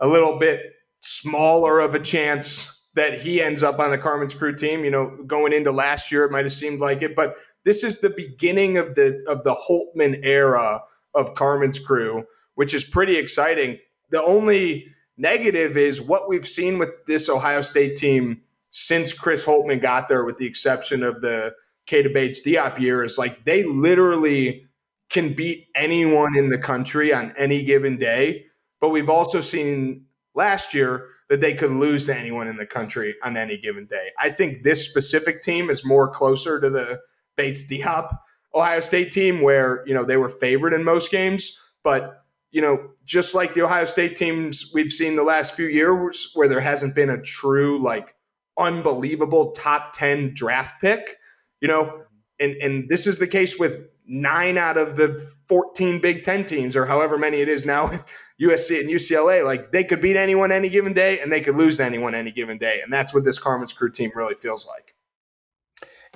a 0.00 0.06
little 0.06 0.38
bit 0.38 0.60
smaller 1.00 1.80
of 1.80 1.94
a 1.94 2.00
chance 2.00 2.86
that 2.94 3.22
he 3.22 3.42
ends 3.42 3.62
up 3.62 3.78
on 3.78 3.90
the 3.90 3.98
Carmen's 3.98 4.34
crew 4.34 4.54
team. 4.54 4.84
You 4.84 4.90
know, 4.90 5.16
going 5.26 5.54
into 5.54 5.72
last 5.72 6.12
year, 6.12 6.24
it 6.24 6.30
might 6.30 6.44
have 6.44 6.52
seemed 6.52 6.80
like 6.80 7.00
it, 7.00 7.16
but 7.16 7.36
this 7.64 7.82
is 7.82 8.00
the 8.00 8.10
beginning 8.10 8.76
of 8.76 8.94
the 8.94 9.24
of 9.26 9.42
the 9.44 9.54
Holtmann 9.54 10.20
era 10.22 10.82
of 11.14 11.34
Carmen's 11.34 11.78
crew, 11.78 12.24
which 12.56 12.74
is 12.74 12.84
pretty 12.84 13.16
exciting. 13.16 13.78
The 14.10 14.22
only 14.22 14.92
negative 15.22 15.76
is 15.76 16.02
what 16.02 16.28
we've 16.28 16.46
seen 16.46 16.78
with 16.78 16.90
this 17.06 17.28
Ohio 17.28 17.62
State 17.62 17.96
team 17.96 18.42
since 18.70 19.12
Chris 19.12 19.44
Holtmann 19.44 19.80
got 19.80 20.08
there, 20.08 20.24
with 20.24 20.36
the 20.36 20.46
exception 20.46 21.02
of 21.02 21.22
the 21.22 21.54
Keita 21.86 22.12
Bates 22.12 22.44
Diop 22.44 22.78
year, 22.80 23.04
is 23.04 23.16
like 23.16 23.44
they 23.44 23.62
literally 23.62 24.66
can 25.08 25.32
beat 25.32 25.68
anyone 25.74 26.36
in 26.36 26.48
the 26.48 26.58
country 26.58 27.12
on 27.12 27.32
any 27.36 27.62
given 27.62 27.96
day. 27.96 28.46
But 28.80 28.88
we've 28.88 29.10
also 29.10 29.40
seen 29.40 30.06
last 30.34 30.74
year 30.74 31.06
that 31.28 31.40
they 31.40 31.54
could 31.54 31.70
lose 31.70 32.06
to 32.06 32.16
anyone 32.16 32.48
in 32.48 32.56
the 32.56 32.66
country 32.66 33.14
on 33.22 33.36
any 33.36 33.56
given 33.56 33.86
day. 33.86 34.08
I 34.18 34.30
think 34.30 34.64
this 34.64 34.84
specific 34.84 35.42
team 35.42 35.70
is 35.70 35.84
more 35.84 36.08
closer 36.08 36.60
to 36.60 36.68
the 36.68 37.00
Bates 37.36 37.62
Diop 37.62 38.16
Ohio 38.54 38.80
State 38.80 39.12
team 39.12 39.40
where, 39.40 39.84
you 39.86 39.94
know, 39.94 40.04
they 40.04 40.16
were 40.16 40.28
favored 40.28 40.72
in 40.72 40.82
most 40.82 41.10
games, 41.10 41.58
but 41.82 42.21
you 42.52 42.60
know, 42.60 42.90
just 43.04 43.34
like 43.34 43.54
the 43.54 43.62
Ohio 43.62 43.86
State 43.86 44.14
teams 44.14 44.70
we've 44.72 44.92
seen 44.92 45.16
the 45.16 45.24
last 45.24 45.54
few 45.54 45.66
years 45.66 46.30
where 46.34 46.46
there 46.46 46.60
hasn't 46.60 46.94
been 46.94 47.10
a 47.10 47.20
true 47.20 47.82
like 47.82 48.14
unbelievable 48.58 49.52
top 49.52 49.92
10 49.94 50.34
draft 50.34 50.80
pick, 50.80 51.16
you 51.60 51.68
know, 51.68 52.02
and 52.38 52.54
and 52.56 52.88
this 52.88 53.06
is 53.06 53.18
the 53.18 53.26
case 53.26 53.58
with 53.58 53.78
9 54.06 54.58
out 54.58 54.76
of 54.76 54.96
the 54.96 55.18
14 55.48 56.00
Big 56.00 56.24
10 56.24 56.44
teams 56.44 56.76
or 56.76 56.84
however 56.84 57.16
many 57.16 57.38
it 57.38 57.48
is 57.48 57.64
now 57.64 57.88
with 57.90 58.04
USC 58.40 58.80
and 58.80 58.90
UCLA, 58.90 59.44
like 59.44 59.72
they 59.72 59.84
could 59.84 60.00
beat 60.00 60.16
anyone 60.16 60.52
any 60.52 60.68
given 60.68 60.92
day 60.92 61.20
and 61.20 61.32
they 61.32 61.40
could 61.40 61.56
lose 61.56 61.78
to 61.78 61.84
anyone 61.84 62.14
any 62.14 62.32
given 62.32 62.58
day. 62.58 62.80
And 62.82 62.92
that's 62.92 63.14
what 63.14 63.24
this 63.24 63.38
Carmen's 63.38 63.72
crew 63.72 63.90
team 63.90 64.12
really 64.14 64.34
feels 64.34 64.66
like. 64.66 64.94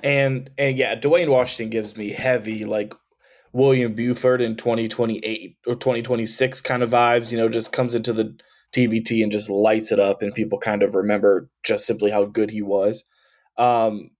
And 0.03 0.51
and 0.59 0.77
yeah, 0.77 0.93
Duane 0.93 1.31
Washington 1.31 1.71
gives 1.71 1.97
me 1.97 2.11
heavy 2.11 2.63
like 2.65 2.93
William 3.53 3.93
Buford 3.93 4.41
in 4.41 4.55
2028 4.55 5.57
or 5.65 5.75
2026 5.75 6.61
kind 6.61 6.83
of 6.83 6.91
vibes, 6.91 7.31
you 7.31 7.37
know, 7.37 7.49
just 7.49 7.73
comes 7.73 7.95
into 7.95 8.13
the 8.13 8.37
TBT 8.73 9.23
and 9.23 9.31
just 9.31 9.49
lights 9.49 9.91
it 9.91 9.99
up 9.99 10.21
and 10.21 10.33
people 10.33 10.59
kind 10.59 10.83
of 10.83 10.93
remember 10.93 11.49
just 11.63 11.85
simply 11.85 12.11
how 12.11 12.25
good 12.25 12.51
he 12.51 12.61
was. 12.61 13.03
Um 13.57 14.11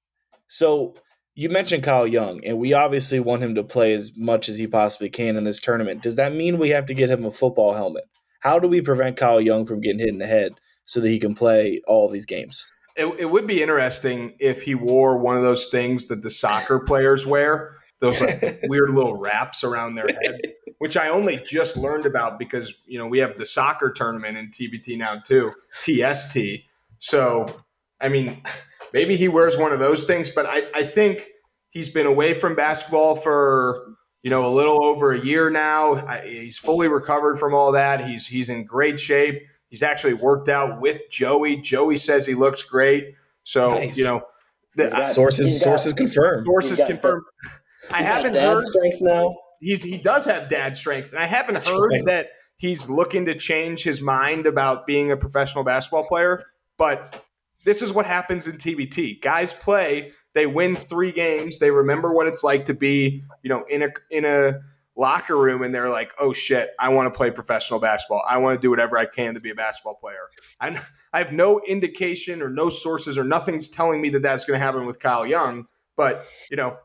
so 0.48 0.96
you 1.38 1.50
mentioned 1.50 1.84
Kyle 1.84 2.08
Young, 2.08 2.44
and 2.44 2.58
we 2.58 2.74
obviously 2.74 3.20
want 3.20 3.44
him 3.44 3.54
to 3.54 3.64
play 3.64 3.94
as 3.94 4.12
much 4.18 4.50
as 4.50 4.58
he 4.58 4.66
possibly 4.66 5.08
can 5.08 5.38
in 5.38 5.44
this 5.44 5.62
tournament. 5.62 6.02
Does 6.02 6.16
that 6.16 6.34
mean 6.34 6.58
we 6.58 6.70
have 6.70 6.88
to 6.88 6.96
get 6.96 7.12
him 7.12 7.26
a 7.26 7.32
football 7.32 7.74
helmet? 7.74 8.06
How 8.40 8.58
do 8.58 8.68
we 8.68 8.82
prevent 8.82 9.18
Kyle 9.18 9.40
Young 9.40 9.64
from 9.64 9.80
getting 9.80 10.00
hit 10.00 10.10
in 10.10 10.18
the 10.18 10.26
head 10.26 10.54
so 10.86 11.00
that 11.00 11.10
he 11.10 11.20
can 11.20 11.36
play 11.36 11.80
all 11.86 12.10
these 12.10 12.26
games? 12.26 12.66
It, 12.96 13.20
it 13.20 13.30
would 13.30 13.46
be 13.46 13.62
interesting 13.62 14.36
if 14.40 14.64
he 14.64 14.74
wore 14.74 15.20
one 15.20 15.38
of 15.38 15.44
those 15.44 15.68
things 15.68 16.08
that 16.08 16.24
the 16.24 16.32
soccer 16.32 16.80
players 16.80 17.24
wear, 17.24 17.77
those 18.00 18.22
like 18.22 18.60
weird 18.64 18.92
little 18.92 19.18
wraps 19.18 19.64
around 19.64 19.96
their 19.96 20.08
head, 20.08 20.42
which 20.80 20.98
I 20.98 21.10
only 21.10 21.38
just 21.38 21.78
learned 21.78 22.06
about 22.06 22.40
because 22.40 22.74
you 22.86 23.00
know 23.00 23.08
we 23.08 23.20
have 23.20 23.38
the 23.38 23.46
soccer 23.46 23.92
tournament 23.92 24.38
in 24.38 24.52
TBT 24.52 24.98
now 24.98 25.20
too, 25.20 25.52
TST. 25.82 26.38
So 27.00 27.48
I 28.00 28.10
mean 28.10 28.42
maybe 28.94 29.16
he 29.16 29.28
wears 29.28 29.58
one 29.58 29.72
of 29.72 29.80
those 29.80 30.06
things, 30.06 30.30
but 30.30 30.46
I, 30.46 30.64
I 30.74 30.84
think 30.84 31.28
he's 31.70 31.90
been 31.90 32.08
away 32.08 32.34
from 32.34 32.56
basketball 32.56 33.16
for 33.16 33.96
you 34.24 34.30
know 34.30 34.46
a 34.46 34.54
little 34.54 34.84
over 34.84 35.12
a 35.12 35.20
year 35.20 35.50
now. 35.50 35.96
I, 35.96 36.20
he's 36.20 36.58
fully 36.58 36.88
recovered 36.88 37.38
from 37.38 37.54
all 37.54 37.72
that. 37.74 38.06
He's 38.06 38.28
he's 38.28 38.50
in 38.50 38.66
great 38.66 39.00
shape. 39.00 39.44
He's 39.70 39.84
actually 39.84 40.14
worked 40.14 40.50
out 40.50 40.80
with 40.80 41.10
Joey. 41.10 41.58
Joey 41.58 41.98
says 41.98 42.26
he 42.26 42.36
looks 42.36 42.62
great. 42.62 43.16
So 43.44 43.72
nice. 43.72 43.98
you 43.98 44.06
know, 44.06 44.24
the, 44.76 44.90
got, 44.90 45.14
sources 45.14 45.62
sources 45.62 45.94
confirmed. 45.94 46.46
Sources 46.46 46.82
confirmed. 46.86 47.24
I 47.92 48.04
haven't 48.04 48.36
heard 48.36 48.64
strength 48.64 48.98
now. 49.02 49.36
He's 49.60 49.84
he 49.84 49.98
does 49.98 50.26
have 50.26 50.50
dad 50.50 50.78
strength, 50.78 51.12
and 51.12 51.20
I 51.20 51.26
haven't 51.26 51.56
That's 51.56 51.68
heard 51.68 51.92
right. 51.92 52.06
that 52.06 52.30
he's 52.58 52.90
looking 52.90 53.26
to 53.26 53.36
change 53.36 53.84
his 53.84 54.02
mind 54.02 54.46
about 54.46 54.86
being 54.86 55.12
a 55.12 55.18
professional 55.18 55.64
basketball 55.64 56.08
player. 56.08 56.44
But 56.78 57.24
this 57.66 57.82
is 57.82 57.92
what 57.92 58.06
happens 58.06 58.48
in 58.48 58.58
TBT. 58.58 59.22
Guys 59.22 59.54
play, 59.54 60.12
they 60.34 60.46
win 60.46 60.76
three 60.76 61.12
games, 61.12 61.60
they 61.60 61.72
remember 61.72 62.14
what 62.14 62.28
it's 62.28 62.44
like 62.44 62.66
to 62.66 62.74
be, 62.74 63.24
you 63.42 63.50
know, 63.50 63.64
in 63.70 63.84
a 63.84 63.90
in 64.12 64.26
a 64.26 64.60
locker 64.96 65.38
room 65.38 65.62
and 65.62 65.74
they're 65.74 65.90
like, 65.90 66.12
"Oh 66.20 66.34
shit, 66.34 66.72
I 66.80 66.90
want 66.90 67.12
to 67.12 67.16
play 67.16 67.32
professional 67.32 67.80
basketball. 67.80 68.24
I 68.28 68.38
want 68.38 68.60
to 68.60 68.62
do 68.62 68.70
whatever 68.70 68.98
I 68.98 69.06
can 69.06 69.36
to 69.36 69.40
be 69.40 69.52
a 69.52 69.56
basketball 69.56 69.96
player." 69.96 70.28
I, 70.60 70.80
I 71.14 71.20
have 71.20 71.32
no 71.32 71.60
indication 71.62 72.42
or 72.42 72.50
no 72.50 72.70
sources 72.70 73.18
or 73.18 73.24
nothing's 73.24 73.70
telling 73.70 74.02
me 74.02 74.10
that 74.10 74.24
that's 74.24 74.46
going 74.46 74.60
to 74.60 74.66
happen 74.66 74.86
with 74.86 75.00
Kyle 75.00 75.26
Young, 75.26 75.68
but 75.96 76.26
you 76.50 76.58
know, 76.58 76.78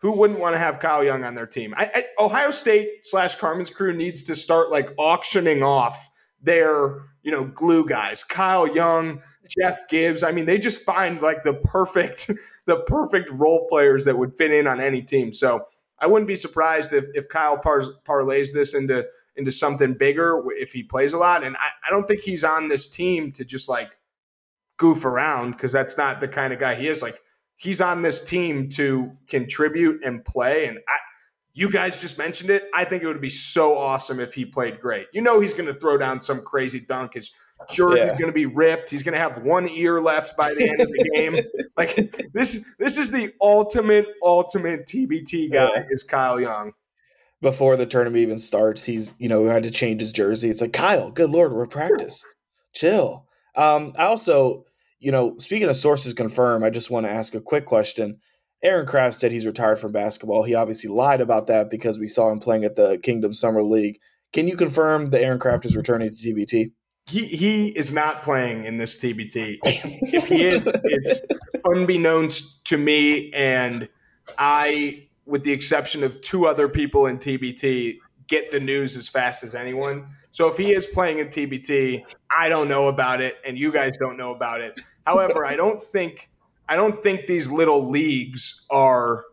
who 0.00 0.16
wouldn't 0.16 0.40
want 0.40 0.54
to 0.54 0.58
have 0.58 0.80
Kyle 0.80 1.04
Young 1.04 1.24
on 1.24 1.34
their 1.34 1.46
team? 1.46 1.74
I, 1.76 1.90
I, 1.94 2.04
Ohio 2.22 2.50
State 2.50 3.04
slash 3.04 3.34
Carmen's 3.34 3.70
crew 3.70 3.94
needs 3.94 4.22
to 4.24 4.34
start 4.34 4.70
like 4.70 4.90
auctioning 4.96 5.62
off 5.62 6.10
their 6.42 7.02
you 7.22 7.30
know 7.30 7.44
glue 7.44 7.86
guys, 7.86 8.24
Kyle 8.24 8.66
Young, 8.66 9.20
Jeff 9.48 9.88
Gibbs. 9.88 10.22
I 10.22 10.32
mean, 10.32 10.46
they 10.46 10.58
just 10.58 10.84
find 10.84 11.20
like 11.20 11.44
the 11.44 11.54
perfect 11.54 12.30
the 12.66 12.76
perfect 12.86 13.30
role 13.30 13.66
players 13.68 14.04
that 14.06 14.16
would 14.16 14.36
fit 14.36 14.52
in 14.52 14.66
on 14.66 14.80
any 14.80 15.02
team. 15.02 15.32
So 15.32 15.66
I 15.98 16.06
wouldn't 16.06 16.28
be 16.28 16.36
surprised 16.36 16.92
if 16.92 17.04
if 17.14 17.28
Kyle 17.28 17.58
par- 17.58 17.82
parlays 18.06 18.52
this 18.52 18.74
into 18.74 19.06
into 19.36 19.52
something 19.52 19.94
bigger 19.94 20.42
if 20.50 20.72
he 20.72 20.82
plays 20.82 21.12
a 21.12 21.18
lot. 21.18 21.44
And 21.44 21.56
I, 21.56 21.70
I 21.86 21.90
don't 21.90 22.06
think 22.06 22.20
he's 22.20 22.44
on 22.44 22.68
this 22.68 22.88
team 22.88 23.32
to 23.32 23.44
just 23.44 23.68
like 23.68 23.90
goof 24.76 25.04
around 25.04 25.52
because 25.52 25.72
that's 25.72 25.98
not 25.98 26.20
the 26.20 26.28
kind 26.28 26.52
of 26.52 26.58
guy 26.58 26.74
he 26.74 26.88
is. 26.88 27.02
Like 27.02 27.20
he's 27.60 27.80
on 27.82 28.00
this 28.00 28.24
team 28.24 28.70
to 28.70 29.12
contribute 29.28 30.02
and 30.02 30.24
play. 30.24 30.66
And 30.66 30.78
I, 30.88 30.96
you 31.52 31.70
guys 31.70 32.00
just 32.00 32.16
mentioned 32.16 32.48
it. 32.48 32.64
I 32.74 32.86
think 32.86 33.02
it 33.02 33.06
would 33.06 33.20
be 33.20 33.28
so 33.28 33.76
awesome 33.76 34.18
if 34.18 34.32
he 34.32 34.46
played 34.46 34.80
great. 34.80 35.08
You 35.12 35.20
know, 35.20 35.40
he's 35.40 35.52
going 35.52 35.66
to 35.66 35.78
throw 35.78 35.98
down 35.98 36.22
some 36.22 36.40
crazy 36.40 36.80
dunk. 36.80 37.14
His 37.14 37.30
jersey's 37.70 37.98
yeah. 37.98 38.18
going 38.18 38.28
to 38.28 38.32
be 38.32 38.46
ripped. 38.46 38.88
He's 38.88 39.02
going 39.02 39.12
to 39.12 39.18
have 39.18 39.42
one 39.42 39.68
ear 39.68 40.00
left 40.00 40.38
by 40.38 40.54
the 40.54 40.70
end 40.70 40.80
of 40.80 40.88
the 40.88 41.10
game. 41.14 41.38
like 41.76 42.30
this, 42.32 42.64
this 42.78 42.96
is 42.96 43.10
the 43.10 43.30
ultimate, 43.42 44.06
ultimate 44.22 44.86
TBT 44.86 45.52
guy. 45.52 45.70
Yeah. 45.74 45.84
Is 45.90 46.02
Kyle 46.02 46.40
Young? 46.40 46.72
Before 47.42 47.76
the 47.76 47.86
tournament 47.86 48.22
even 48.22 48.38
starts, 48.38 48.84
he's 48.84 49.14
you 49.18 49.26
know 49.26 49.46
had 49.46 49.62
to 49.62 49.70
change 49.70 50.02
his 50.02 50.12
jersey. 50.12 50.50
It's 50.50 50.60
like 50.60 50.74
Kyle, 50.74 51.10
good 51.10 51.30
lord, 51.30 51.54
we're 51.54 51.66
practice. 51.66 52.22
Chill. 52.74 53.26
Um, 53.56 53.94
I 53.96 54.04
also 54.04 54.66
you 55.00 55.10
know, 55.10 55.36
speaking 55.38 55.68
of 55.68 55.76
sources 55.76 56.14
confirmed, 56.14 56.64
I 56.64 56.70
just 56.70 56.90
want 56.90 57.06
to 57.06 57.10
ask 57.10 57.34
a 57.34 57.40
quick 57.40 57.64
question. 57.64 58.20
Aaron 58.62 58.86
Craft 58.86 59.16
said 59.18 59.32
he's 59.32 59.46
retired 59.46 59.78
from 59.78 59.92
basketball. 59.92 60.44
He 60.44 60.54
obviously 60.54 60.90
lied 60.90 61.22
about 61.22 61.46
that 61.46 61.70
because 61.70 61.98
we 61.98 62.06
saw 62.06 62.30
him 62.30 62.38
playing 62.38 62.64
at 62.64 62.76
the 62.76 62.98
Kingdom 63.02 63.32
Summer 63.32 63.62
League. 63.62 63.98
Can 64.32 64.46
you 64.46 64.56
confirm 64.56 65.10
that 65.10 65.22
Aaron 65.22 65.38
Craft 65.38 65.64
is 65.64 65.76
returning 65.76 66.10
to 66.10 66.16
TBT? 66.16 66.72
He 67.06 67.24
he 67.24 67.68
is 67.70 67.90
not 67.90 68.22
playing 68.22 68.64
in 68.64 68.76
this 68.76 68.98
TBT. 68.98 69.58
if 69.64 70.26
he 70.26 70.44
is, 70.44 70.70
it's 70.84 71.20
unbeknownst 71.64 72.66
to 72.66 72.76
me 72.76 73.32
and 73.32 73.88
I, 74.38 75.08
with 75.24 75.42
the 75.42 75.52
exception 75.52 76.04
of 76.04 76.20
two 76.20 76.46
other 76.46 76.68
people 76.68 77.06
in 77.06 77.18
TBT, 77.18 77.98
get 78.28 78.52
the 78.52 78.60
news 78.60 78.96
as 78.96 79.08
fast 79.08 79.42
as 79.42 79.54
anyone. 79.54 80.06
So 80.30 80.48
if 80.48 80.56
he 80.56 80.72
is 80.72 80.86
playing 80.86 81.18
in 81.18 81.28
TBT, 81.28 82.04
I 82.36 82.48
don't 82.48 82.68
know 82.68 82.88
about 82.88 83.20
it, 83.20 83.38
and 83.44 83.58
you 83.58 83.72
guys 83.72 83.96
don't 83.98 84.16
know 84.16 84.32
about 84.32 84.60
it. 84.60 84.78
However, 85.10 85.44
I 85.44 85.56
don't 85.56 85.82
think 85.82 86.30
I 86.68 86.76
don't 86.76 86.96
think 87.02 87.26
these 87.26 87.50
little 87.50 87.90
leagues 87.90 88.64
are 88.70 89.24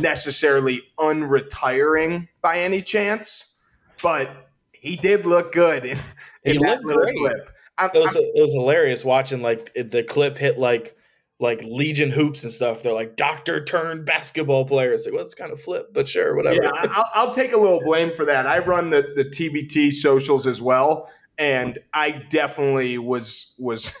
necessarily 0.00 0.82
unretiring 0.98 2.28
by 2.40 2.60
any 2.60 2.80
chance, 2.80 3.54
but 4.02 4.48
he 4.72 4.96
did 4.96 5.26
look 5.26 5.52
good 5.52 5.84
in, 5.84 5.98
in 6.44 6.54
he 6.54 6.58
that 6.58 6.82
little 6.82 7.02
great. 7.02 7.16
clip. 7.16 7.50
I'm, 7.76 7.90
it 7.94 8.00
was 8.00 8.16
it 8.16 8.40
was 8.40 8.52
hilarious 8.54 9.04
watching 9.04 9.42
like 9.42 9.72
the 9.74 10.02
clip 10.02 10.38
hit 10.38 10.58
like 10.58 10.96
like 11.38 11.62
Legion 11.62 12.10
hoops 12.10 12.42
and 12.42 12.50
stuff. 12.50 12.82
They're 12.82 12.94
like 12.94 13.16
doctor 13.16 13.62
turned 13.62 14.06
basketball 14.06 14.64
player. 14.64 14.92
It's 14.92 15.04
like 15.04 15.14
well, 15.14 15.24
it's 15.24 15.34
kind 15.34 15.52
of 15.52 15.60
flip, 15.60 15.92
but 15.92 16.08
sure, 16.08 16.34
whatever. 16.34 16.60
Yeah, 16.62 16.70
I'll, 16.74 17.10
I'll 17.14 17.34
take 17.34 17.52
a 17.52 17.58
little 17.58 17.82
blame 17.84 18.16
for 18.16 18.24
that. 18.24 18.46
I 18.46 18.60
run 18.60 18.90
the 18.90 19.12
the 19.14 19.24
TBT 19.24 19.92
socials 19.92 20.46
as 20.46 20.62
well, 20.62 21.08
and 21.36 21.78
I 21.92 22.12
definitely 22.30 22.96
was 22.96 23.54
was 23.58 23.92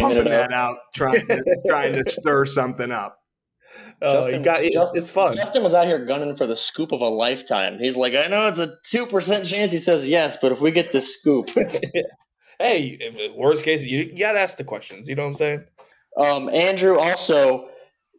pumping 0.00 0.24
that 0.24 0.52
out, 0.52 0.78
trying 0.94 1.26
to, 1.26 1.44
trying 1.66 1.92
to 1.92 2.10
stir 2.10 2.46
something 2.46 2.90
up. 2.90 3.18
Oh, 4.00 4.24
Justin, 4.24 4.42
got 4.42 4.62
it, 4.62 4.72
Justin, 4.72 5.00
it's 5.00 5.10
fun. 5.10 5.34
Justin 5.34 5.62
was 5.62 5.74
out 5.74 5.86
here 5.86 6.04
gunning 6.04 6.36
for 6.36 6.46
the 6.46 6.56
scoop 6.56 6.92
of 6.92 7.00
a 7.00 7.08
lifetime. 7.08 7.78
He's 7.78 7.96
like, 7.96 8.14
I 8.14 8.26
know 8.26 8.48
it's 8.48 8.58
a 8.58 8.74
two 8.84 9.06
percent 9.06 9.46
chance. 9.46 9.72
He 9.72 9.78
says 9.78 10.08
yes, 10.08 10.36
but 10.40 10.52
if 10.52 10.60
we 10.60 10.72
get 10.72 10.90
the 10.90 11.00
scoop, 11.00 11.50
hey, 12.58 13.32
worst 13.36 13.64
case, 13.64 13.84
you, 13.84 14.00
you 14.00 14.18
got 14.18 14.32
to 14.32 14.40
ask 14.40 14.56
the 14.56 14.64
questions. 14.64 15.08
You 15.08 15.14
know 15.14 15.22
what 15.22 15.28
I'm 15.28 15.34
saying? 15.36 15.64
Um, 16.16 16.48
Andrew, 16.50 16.98
also, 16.98 17.68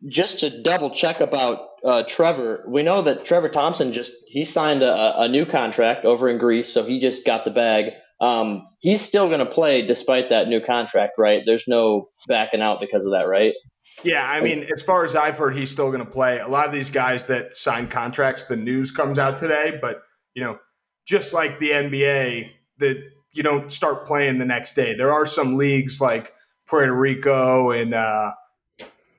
just 0.07 0.39
to 0.39 0.61
double 0.61 0.89
check 0.89 1.19
about 1.19 1.69
uh, 1.83 2.03
Trevor, 2.03 2.63
we 2.67 2.81
know 2.81 3.01
that 3.01 3.25
Trevor 3.25 3.49
Thompson 3.49 3.91
just 3.91 4.13
he 4.27 4.45
signed 4.45 4.83
a, 4.83 5.21
a 5.21 5.27
new 5.27 5.45
contract 5.45 6.05
over 6.05 6.29
in 6.29 6.37
Greece, 6.37 6.69
so 6.71 6.83
he 6.83 6.99
just 6.99 7.25
got 7.25 7.45
the 7.45 7.51
bag. 7.51 7.91
Um, 8.23 8.67
he's 8.79 9.01
still 9.01 9.27
going 9.27 9.39
to 9.39 9.45
play 9.45 9.85
despite 9.85 10.29
that 10.29 10.47
new 10.47 10.61
contract, 10.61 11.17
right? 11.17 11.43
There's 11.45 11.67
no 11.67 12.07
backing 12.27 12.61
out 12.61 12.79
because 12.79 13.05
of 13.05 13.11
that, 13.11 13.27
right? 13.27 13.53
Yeah, 14.03 14.25
I 14.25 14.39
mean, 14.39 14.65
as 14.73 14.81
far 14.81 15.03
as 15.03 15.13
I've 15.13 15.37
heard, 15.37 15.55
he's 15.55 15.71
still 15.71 15.87
going 15.91 16.03
to 16.03 16.09
play. 16.09 16.39
A 16.39 16.47
lot 16.47 16.65
of 16.65 16.71
these 16.71 16.89
guys 16.89 17.25
that 17.27 17.53
sign 17.53 17.87
contracts, 17.87 18.45
the 18.45 18.55
news 18.55 18.91
comes 18.91 19.19
out 19.19 19.39
today, 19.39 19.77
but 19.81 20.03
you 20.35 20.43
know, 20.43 20.57
just 21.05 21.33
like 21.33 21.59
the 21.59 21.71
NBA, 21.71 22.49
that 22.77 23.03
you 23.33 23.43
don't 23.43 23.71
start 23.71 24.07
playing 24.07 24.37
the 24.37 24.45
next 24.45 24.73
day. 24.73 24.93
There 24.93 25.11
are 25.11 25.25
some 25.25 25.57
leagues 25.57 25.99
like 25.99 26.33
Puerto 26.65 26.93
Rico 26.93 27.71
and 27.71 27.93
uh, 27.93 28.31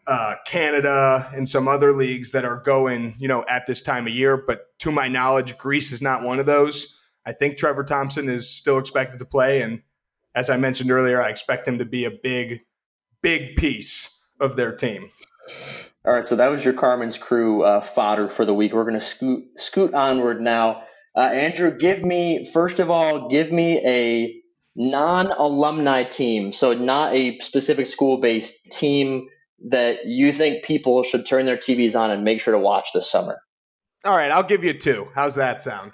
uh, 0.06 0.34
Canada 0.46 1.30
and 1.34 1.48
some 1.48 1.68
other 1.68 1.92
leagues 1.92 2.32
that 2.32 2.44
are 2.44 2.56
going, 2.56 3.14
you 3.18 3.28
know, 3.28 3.44
at 3.48 3.66
this 3.66 3.82
time 3.82 4.06
of 4.06 4.14
year. 4.14 4.36
But 4.36 4.78
to 4.80 4.90
my 4.90 5.08
knowledge, 5.08 5.58
Greece 5.58 5.92
is 5.92 6.00
not 6.00 6.22
one 6.22 6.38
of 6.38 6.46
those. 6.46 7.00
I 7.26 7.32
think 7.32 7.56
Trevor 7.56 7.84
Thompson 7.84 8.28
is 8.28 8.48
still 8.48 8.78
expected 8.78 9.18
to 9.18 9.24
play, 9.24 9.62
and 9.62 9.82
as 10.34 10.50
I 10.50 10.56
mentioned 10.56 10.90
earlier, 10.90 11.22
I 11.22 11.30
expect 11.30 11.66
him 11.66 11.78
to 11.78 11.84
be 11.84 12.04
a 12.04 12.10
big, 12.10 12.60
big 13.22 13.56
piece 13.56 14.18
of 14.40 14.56
their 14.56 14.74
team. 14.74 15.10
All 16.06 16.12
right, 16.12 16.28
so 16.28 16.36
that 16.36 16.48
was 16.48 16.64
your 16.64 16.74
Carmen's 16.74 17.16
crew 17.16 17.62
uh, 17.62 17.80
fodder 17.80 18.28
for 18.28 18.44
the 18.44 18.52
week. 18.52 18.72
We're 18.72 18.84
going 18.84 18.94
to 18.94 19.00
scoot 19.00 19.44
scoot 19.56 19.94
onward 19.94 20.40
now. 20.40 20.82
Uh, 21.16 21.20
Andrew, 21.20 21.76
give 21.76 22.04
me 22.04 22.44
first 22.52 22.78
of 22.80 22.90
all, 22.90 23.28
give 23.28 23.50
me 23.52 23.78
a 23.86 24.34
non-alumni 24.76 26.02
team, 26.04 26.52
so 26.52 26.74
not 26.74 27.14
a 27.14 27.38
specific 27.38 27.86
school-based 27.86 28.70
team 28.72 29.28
that 29.68 30.04
you 30.04 30.32
think 30.32 30.64
people 30.64 31.04
should 31.04 31.26
turn 31.26 31.46
their 31.46 31.56
TVs 31.56 31.98
on 31.98 32.10
and 32.10 32.24
make 32.24 32.40
sure 32.40 32.52
to 32.52 32.58
watch 32.58 32.90
this 32.92 33.10
summer. 33.10 33.40
All 34.04 34.14
right, 34.14 34.30
I'll 34.30 34.42
give 34.42 34.64
you 34.64 34.74
two. 34.74 35.08
How's 35.14 35.36
that 35.36 35.62
sound? 35.62 35.92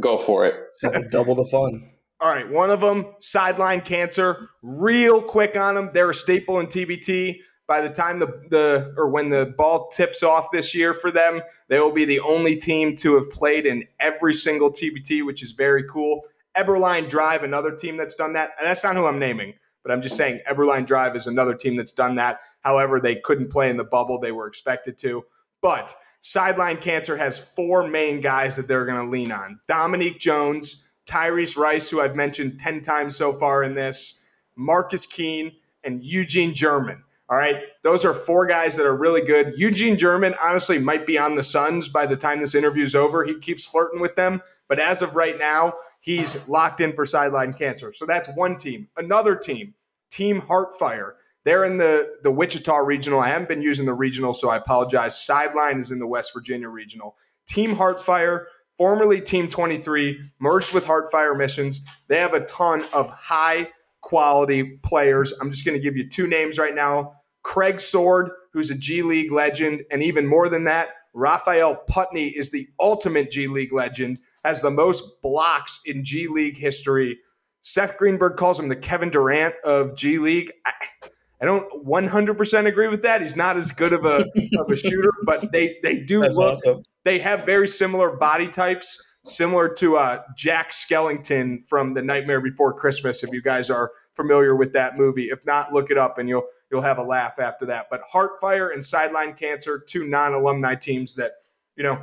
Go 0.00 0.18
for 0.18 0.46
it. 0.46 1.10
double 1.10 1.34
the 1.34 1.44
fun. 1.44 1.90
All 2.20 2.28
right, 2.28 2.48
one 2.48 2.70
of 2.70 2.80
them, 2.80 3.14
sideline 3.18 3.80
cancer. 3.80 4.48
Real 4.62 5.20
quick 5.20 5.56
on 5.56 5.74
them. 5.74 5.90
They're 5.92 6.10
a 6.10 6.14
staple 6.14 6.60
in 6.60 6.66
TBT. 6.66 7.40
By 7.66 7.80
the 7.80 7.88
time 7.88 8.18
the, 8.18 8.26
the 8.50 8.94
or 8.96 9.08
when 9.08 9.28
the 9.28 9.54
ball 9.56 9.88
tips 9.88 10.22
off 10.22 10.50
this 10.52 10.74
year 10.74 10.94
for 10.94 11.10
them, 11.10 11.42
they 11.68 11.78
will 11.80 11.90
be 11.90 12.04
the 12.04 12.20
only 12.20 12.56
team 12.56 12.96
to 12.96 13.16
have 13.16 13.30
played 13.30 13.66
in 13.66 13.84
every 13.98 14.34
single 14.34 14.70
TBT, 14.70 15.24
which 15.24 15.42
is 15.42 15.52
very 15.52 15.82
cool. 15.88 16.22
Eberline 16.56 17.08
Drive, 17.08 17.42
another 17.42 17.74
team 17.74 17.96
that's 17.96 18.14
done 18.14 18.34
that. 18.34 18.50
And 18.58 18.68
that's 18.68 18.84
not 18.84 18.94
who 18.94 19.06
I'm 19.06 19.18
naming, 19.18 19.54
but 19.82 19.90
I'm 19.90 20.02
just 20.02 20.16
saying 20.16 20.40
Eberline 20.48 20.86
Drive 20.86 21.16
is 21.16 21.26
another 21.26 21.54
team 21.54 21.76
that's 21.76 21.92
done 21.92 22.16
that. 22.16 22.40
However, 22.60 23.00
they 23.00 23.16
couldn't 23.16 23.50
play 23.50 23.70
in 23.70 23.76
the 23.76 23.84
bubble 23.84 24.18
they 24.18 24.32
were 24.32 24.46
expected 24.46 24.98
to. 24.98 25.24
But 25.60 25.94
Sideline 26.22 26.76
Cancer 26.76 27.16
has 27.16 27.40
four 27.40 27.86
main 27.88 28.20
guys 28.20 28.54
that 28.54 28.68
they're 28.68 28.86
going 28.86 29.04
to 29.04 29.10
lean 29.10 29.32
on 29.32 29.58
Dominique 29.66 30.20
Jones, 30.20 30.88
Tyrese 31.04 31.56
Rice, 31.56 31.90
who 31.90 32.00
I've 32.00 32.14
mentioned 32.14 32.60
10 32.60 32.80
times 32.80 33.16
so 33.16 33.32
far 33.32 33.64
in 33.64 33.74
this, 33.74 34.22
Marcus 34.54 35.04
Keene, 35.04 35.50
and 35.82 36.02
Eugene 36.02 36.54
German. 36.54 37.02
All 37.28 37.36
right. 37.36 37.62
Those 37.82 38.04
are 38.04 38.14
four 38.14 38.46
guys 38.46 38.76
that 38.76 38.86
are 38.86 38.96
really 38.96 39.22
good. 39.22 39.54
Eugene 39.56 39.98
German, 39.98 40.34
honestly, 40.40 40.78
might 40.78 41.06
be 41.06 41.18
on 41.18 41.34
the 41.34 41.42
Suns 41.42 41.88
by 41.88 42.06
the 42.06 42.16
time 42.16 42.40
this 42.40 42.54
interview 42.54 42.84
is 42.84 42.94
over. 42.94 43.24
He 43.24 43.38
keeps 43.40 43.66
flirting 43.66 44.00
with 44.00 44.14
them. 44.14 44.42
But 44.68 44.78
as 44.78 45.02
of 45.02 45.16
right 45.16 45.36
now, 45.36 45.74
he's 46.00 46.46
locked 46.46 46.80
in 46.80 46.92
for 46.92 47.04
sideline 47.04 47.52
cancer. 47.52 47.92
So 47.92 48.06
that's 48.06 48.28
one 48.36 48.58
team. 48.58 48.88
Another 48.96 49.34
team, 49.34 49.74
Team 50.08 50.40
Heartfire. 50.40 51.14
They're 51.44 51.64
in 51.64 51.78
the, 51.78 52.14
the 52.22 52.30
Wichita 52.30 52.76
regional. 52.76 53.20
I 53.20 53.28
haven't 53.28 53.48
been 53.48 53.62
using 53.62 53.86
the 53.86 53.94
regional, 53.94 54.32
so 54.32 54.48
I 54.48 54.56
apologize. 54.56 55.24
Sideline 55.24 55.80
is 55.80 55.90
in 55.90 55.98
the 55.98 56.06
West 56.06 56.32
Virginia 56.32 56.68
regional. 56.68 57.16
Team 57.46 57.74
Heartfire 57.76 58.44
formerly 58.78 59.20
Team 59.20 59.48
23, 59.48 60.18
merged 60.40 60.72
with 60.72 60.84
Heartfire 60.84 61.36
Missions. 61.36 61.84
They 62.08 62.18
have 62.18 62.34
a 62.34 62.44
ton 62.46 62.84
of 62.92 63.10
high 63.10 63.70
quality 64.00 64.78
players. 64.82 65.32
I'm 65.40 65.50
just 65.50 65.64
going 65.64 65.76
to 65.76 65.82
give 65.82 65.96
you 65.96 66.08
two 66.08 66.26
names 66.26 66.58
right 66.58 66.74
now 66.74 67.14
Craig 67.42 67.80
Sword, 67.80 68.30
who's 68.52 68.70
a 68.70 68.74
G 68.76 69.02
League 69.02 69.32
legend, 69.32 69.82
and 69.90 70.02
even 70.02 70.26
more 70.26 70.48
than 70.48 70.64
that, 70.64 70.90
Raphael 71.14 71.76
Putney 71.76 72.28
is 72.28 72.50
the 72.50 72.68
ultimate 72.80 73.30
G 73.30 73.46
League 73.46 73.72
legend, 73.72 74.18
has 74.44 74.62
the 74.62 74.70
most 74.70 75.22
blocks 75.22 75.80
in 75.84 76.04
G 76.04 76.28
League 76.28 76.56
history. 76.56 77.18
Seth 77.60 77.96
Greenberg 77.96 78.36
calls 78.36 78.58
him 78.58 78.68
the 78.68 78.76
Kevin 78.76 79.10
Durant 79.10 79.54
of 79.64 79.96
G 79.96 80.18
League. 80.18 80.52
I, 80.66 81.08
I 81.42 81.44
don't 81.44 81.84
100% 81.84 82.66
agree 82.66 82.88
with 82.88 83.02
that. 83.02 83.20
He's 83.20 83.36
not 83.36 83.56
as 83.56 83.72
good 83.72 83.92
of 83.92 84.04
a 84.04 84.24
of 84.58 84.70
a 84.70 84.76
shooter, 84.76 85.10
but 85.24 85.50
they 85.50 85.78
they 85.82 85.98
do 85.98 86.20
That's 86.20 86.36
look 86.36 86.56
awesome 86.56 86.82
they 87.04 87.18
have 87.18 87.44
very 87.44 87.68
similar 87.68 88.16
body 88.16 88.48
types, 88.48 89.02
similar 89.24 89.68
to 89.74 89.96
uh, 89.96 90.22
Jack 90.36 90.70
Skellington 90.70 91.66
from 91.66 91.94
The 91.94 92.02
Nightmare 92.02 92.40
Before 92.40 92.72
Christmas. 92.72 93.22
If 93.22 93.32
you 93.32 93.42
guys 93.42 93.70
are 93.70 93.92
familiar 94.14 94.54
with 94.54 94.72
that 94.74 94.96
movie, 94.96 95.26
if 95.26 95.44
not, 95.44 95.72
look 95.72 95.90
it 95.90 95.98
up 95.98 96.18
and 96.18 96.28
you'll 96.28 96.46
you'll 96.70 96.82
have 96.82 96.98
a 96.98 97.02
laugh 97.02 97.38
after 97.38 97.66
that. 97.66 97.86
But 97.90 98.02
Heartfire 98.12 98.72
and 98.72 98.84
Sideline 98.84 99.34
Cancer, 99.34 99.82
two 99.86 100.06
non-alumni 100.06 100.76
teams 100.76 101.14
that 101.16 101.32
you 101.76 101.82
know 101.82 102.02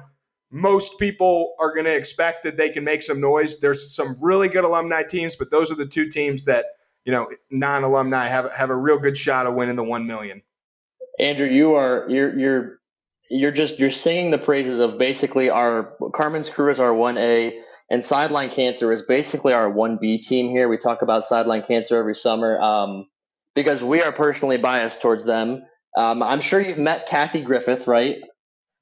most 0.51 0.99
people 0.99 1.53
are 1.59 1.73
going 1.73 1.85
to 1.85 1.95
expect 1.95 2.43
that 2.43 2.57
they 2.57 2.69
can 2.69 2.83
make 2.83 3.03
some 3.03 3.21
noise. 3.21 3.59
There's 3.59 3.95
some 3.95 4.15
really 4.19 4.49
good 4.49 4.63
alumni 4.63 5.03
teams, 5.03 5.35
but 5.35 5.51
those 5.51 5.71
are 5.71 5.75
the 5.75 5.85
two 5.85 6.09
teams 6.09 6.45
that 6.45 6.65
you 7.05 7.11
know 7.11 7.29
non-alumni 7.49 8.27
have 8.27 8.51
have 8.51 8.69
a 8.69 8.75
real 8.75 8.99
good 8.99 9.17
shot 9.17 9.47
of 9.47 9.53
winning 9.55 9.75
the 9.75 9.83
one 9.83 10.07
million. 10.07 10.41
Andrew, 11.19 11.47
you 11.47 11.75
are 11.75 12.05
you're 12.09 12.37
you're 12.37 12.79
you're 13.29 13.51
just 13.51 13.79
you're 13.79 13.91
singing 13.91 14.31
the 14.31 14.37
praises 14.37 14.79
of 14.79 14.97
basically 14.97 15.49
our 15.49 15.93
Carmen's 16.13 16.49
crew 16.49 16.69
is 16.69 16.79
our 16.79 16.93
one 16.93 17.17
A 17.17 17.59
and 17.89 18.03
sideline 18.03 18.49
cancer 18.49 18.91
is 18.91 19.01
basically 19.01 19.53
our 19.53 19.69
one 19.69 19.97
B 19.97 20.19
team 20.19 20.49
here. 20.49 20.67
We 20.69 20.77
talk 20.77 21.01
about 21.01 21.23
sideline 21.23 21.63
cancer 21.63 21.97
every 21.97 22.15
summer 22.15 22.59
um, 22.61 23.07
because 23.55 23.83
we 23.83 24.01
are 24.01 24.11
personally 24.11 24.57
biased 24.57 25.01
towards 25.01 25.25
them. 25.25 25.63
Um, 25.97 26.21
I'm 26.21 26.41
sure 26.41 26.59
you've 26.59 26.77
met 26.77 27.07
Kathy 27.07 27.41
Griffith, 27.41 27.87
right? 27.87 28.21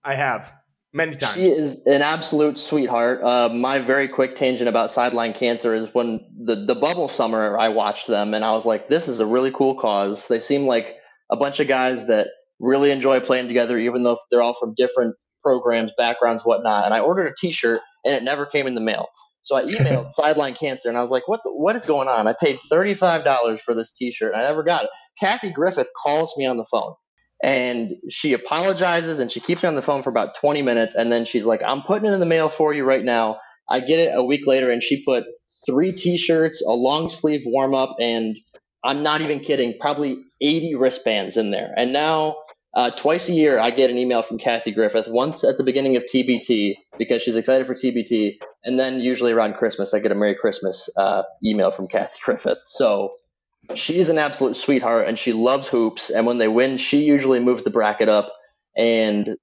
I 0.03 0.15
have 0.15 0.51
many 0.97 1.15
times. 1.15 1.35
She 1.35 1.45
is 1.45 1.87
an 1.87 2.01
absolute 2.01 2.57
sweetheart. 2.57 3.23
Uh, 3.23 3.49
my 3.53 3.79
very 3.79 4.07
quick 4.09 4.35
tangent 4.35 4.67
about 4.67 4.91
sideline 4.91 5.33
cancer 5.33 5.73
is 5.73 5.93
when 5.93 6.25
the 6.37 6.65
the 6.65 6.75
bubble 6.75 7.07
summer 7.07 7.57
I 7.57 7.69
watched 7.69 8.07
them 8.07 8.33
and 8.33 8.43
I 8.43 8.51
was 8.51 8.65
like, 8.65 8.89
this 8.89 9.07
is 9.07 9.19
a 9.21 9.25
really 9.25 9.51
cool 9.51 9.75
cause. 9.75 10.27
They 10.27 10.39
seem 10.39 10.65
like 10.65 10.97
a 11.31 11.37
bunch 11.37 11.59
of 11.59 11.67
guys 11.67 12.07
that 12.07 12.27
really 12.59 12.91
enjoy 12.91 13.19
playing 13.21 13.47
together, 13.47 13.77
even 13.77 14.03
though 14.03 14.17
they're 14.31 14.41
all 14.41 14.55
from 14.55 14.73
different 14.75 15.15
programs, 15.41 15.93
backgrounds, 15.97 16.43
whatnot. 16.43 16.85
And 16.85 16.93
I 16.93 16.99
ordered 16.99 17.27
a 17.27 17.33
T-shirt, 17.37 17.79
and 18.03 18.15
it 18.15 18.23
never 18.23 18.45
came 18.45 18.67
in 18.67 18.75
the 18.75 18.81
mail. 18.81 19.07
So 19.47 19.55
I 19.55 19.63
emailed 19.63 20.09
Sideline 20.11 20.55
Cancer 20.55 20.89
and 20.89 20.97
I 20.97 21.01
was 21.01 21.09
like, 21.09 21.27
what, 21.27 21.39
the, 21.43 21.51
what 21.51 21.75
is 21.75 21.85
going 21.85 22.09
on? 22.09 22.27
I 22.27 22.33
paid 22.33 22.57
$35 22.71 23.59
for 23.61 23.73
this 23.73 23.93
t 23.93 24.11
shirt 24.11 24.33
and 24.33 24.41
I 24.41 24.45
never 24.45 24.61
got 24.61 24.83
it. 24.83 24.89
Kathy 25.17 25.51
Griffith 25.51 25.89
calls 26.03 26.33
me 26.37 26.45
on 26.45 26.57
the 26.57 26.65
phone 26.69 26.93
and 27.43 27.93
she 28.09 28.33
apologizes 28.33 29.19
and 29.19 29.31
she 29.31 29.39
keeps 29.39 29.63
me 29.63 29.69
on 29.69 29.75
the 29.75 29.81
phone 29.81 30.01
for 30.01 30.09
about 30.09 30.35
20 30.35 30.61
minutes. 30.61 30.95
And 30.95 31.11
then 31.11 31.25
she's 31.25 31.45
like 31.45 31.61
i'm 31.65 31.81
putting 31.81 32.09
it 32.09 32.13
in 32.13 32.19
the 32.19 32.25
mail 32.25 32.49
for 32.49 32.73
you 32.73 32.83
right 32.83 33.03
now. 33.03 33.39
I 33.69 33.81
get 33.81 33.99
it 33.99 34.11
a 34.15 34.23
week 34.23 34.47
later 34.47 34.71
and 34.71 34.81
she 34.81 35.03
put 35.03 35.25
three 35.65 35.91
t-shirts 35.91 36.65
a 36.65 36.71
long 36.71 37.09
sleeve 37.09 37.41
warm 37.45 37.73
up 37.73 37.95
and 37.99 38.37
i'm 38.83 39.03
not 39.03 39.21
even 39.21 39.39
kidding 39.39 39.77
probably 39.79 40.17
80 40.41 40.75
wristbands 40.75 41.37
in 41.37 41.51
there. 41.51 41.73
And 41.77 41.93
now 41.93 42.37
uh, 42.73 42.91
twice 42.91 43.29
a 43.29 43.33
year 43.33 43.59
i 43.59 43.71
get 43.71 43.89
an 43.89 43.97
email 43.97 44.21
from 44.21 44.37
kathy 44.37 44.71
griffith 44.71 45.07
once 45.07 45.43
at 45.43 45.57
the 45.57 45.63
beginning 45.63 45.95
of 45.95 46.03
tbt 46.03 46.75
because 46.99 47.21
she's 47.23 47.35
excited 47.35 47.65
for 47.65 47.73
tbt 47.73 48.37
and 48.65 48.77
then 48.77 48.99
usually 48.99 49.31
around 49.31 49.55
christmas 49.55 49.93
i 49.93 49.99
get 49.99 50.11
a 50.11 50.15
merry 50.15 50.35
christmas 50.35 50.89
uh, 50.97 51.23
email 51.43 51.71
from 51.71 51.87
kathy 51.87 52.19
griffith. 52.21 52.59
So 52.59 53.16
she's 53.75 54.09
an 54.09 54.17
absolute 54.17 54.55
sweetheart 54.55 55.07
and 55.07 55.17
she 55.17 55.33
loves 55.33 55.67
hoops. 55.67 56.09
And 56.09 56.25
when 56.25 56.37
they 56.37 56.47
win, 56.47 56.77
she 56.77 57.03
usually 57.03 57.39
moves 57.39 57.63
the 57.63 57.69
bracket 57.69 58.09
up. 58.09 58.31
And 58.75 59.37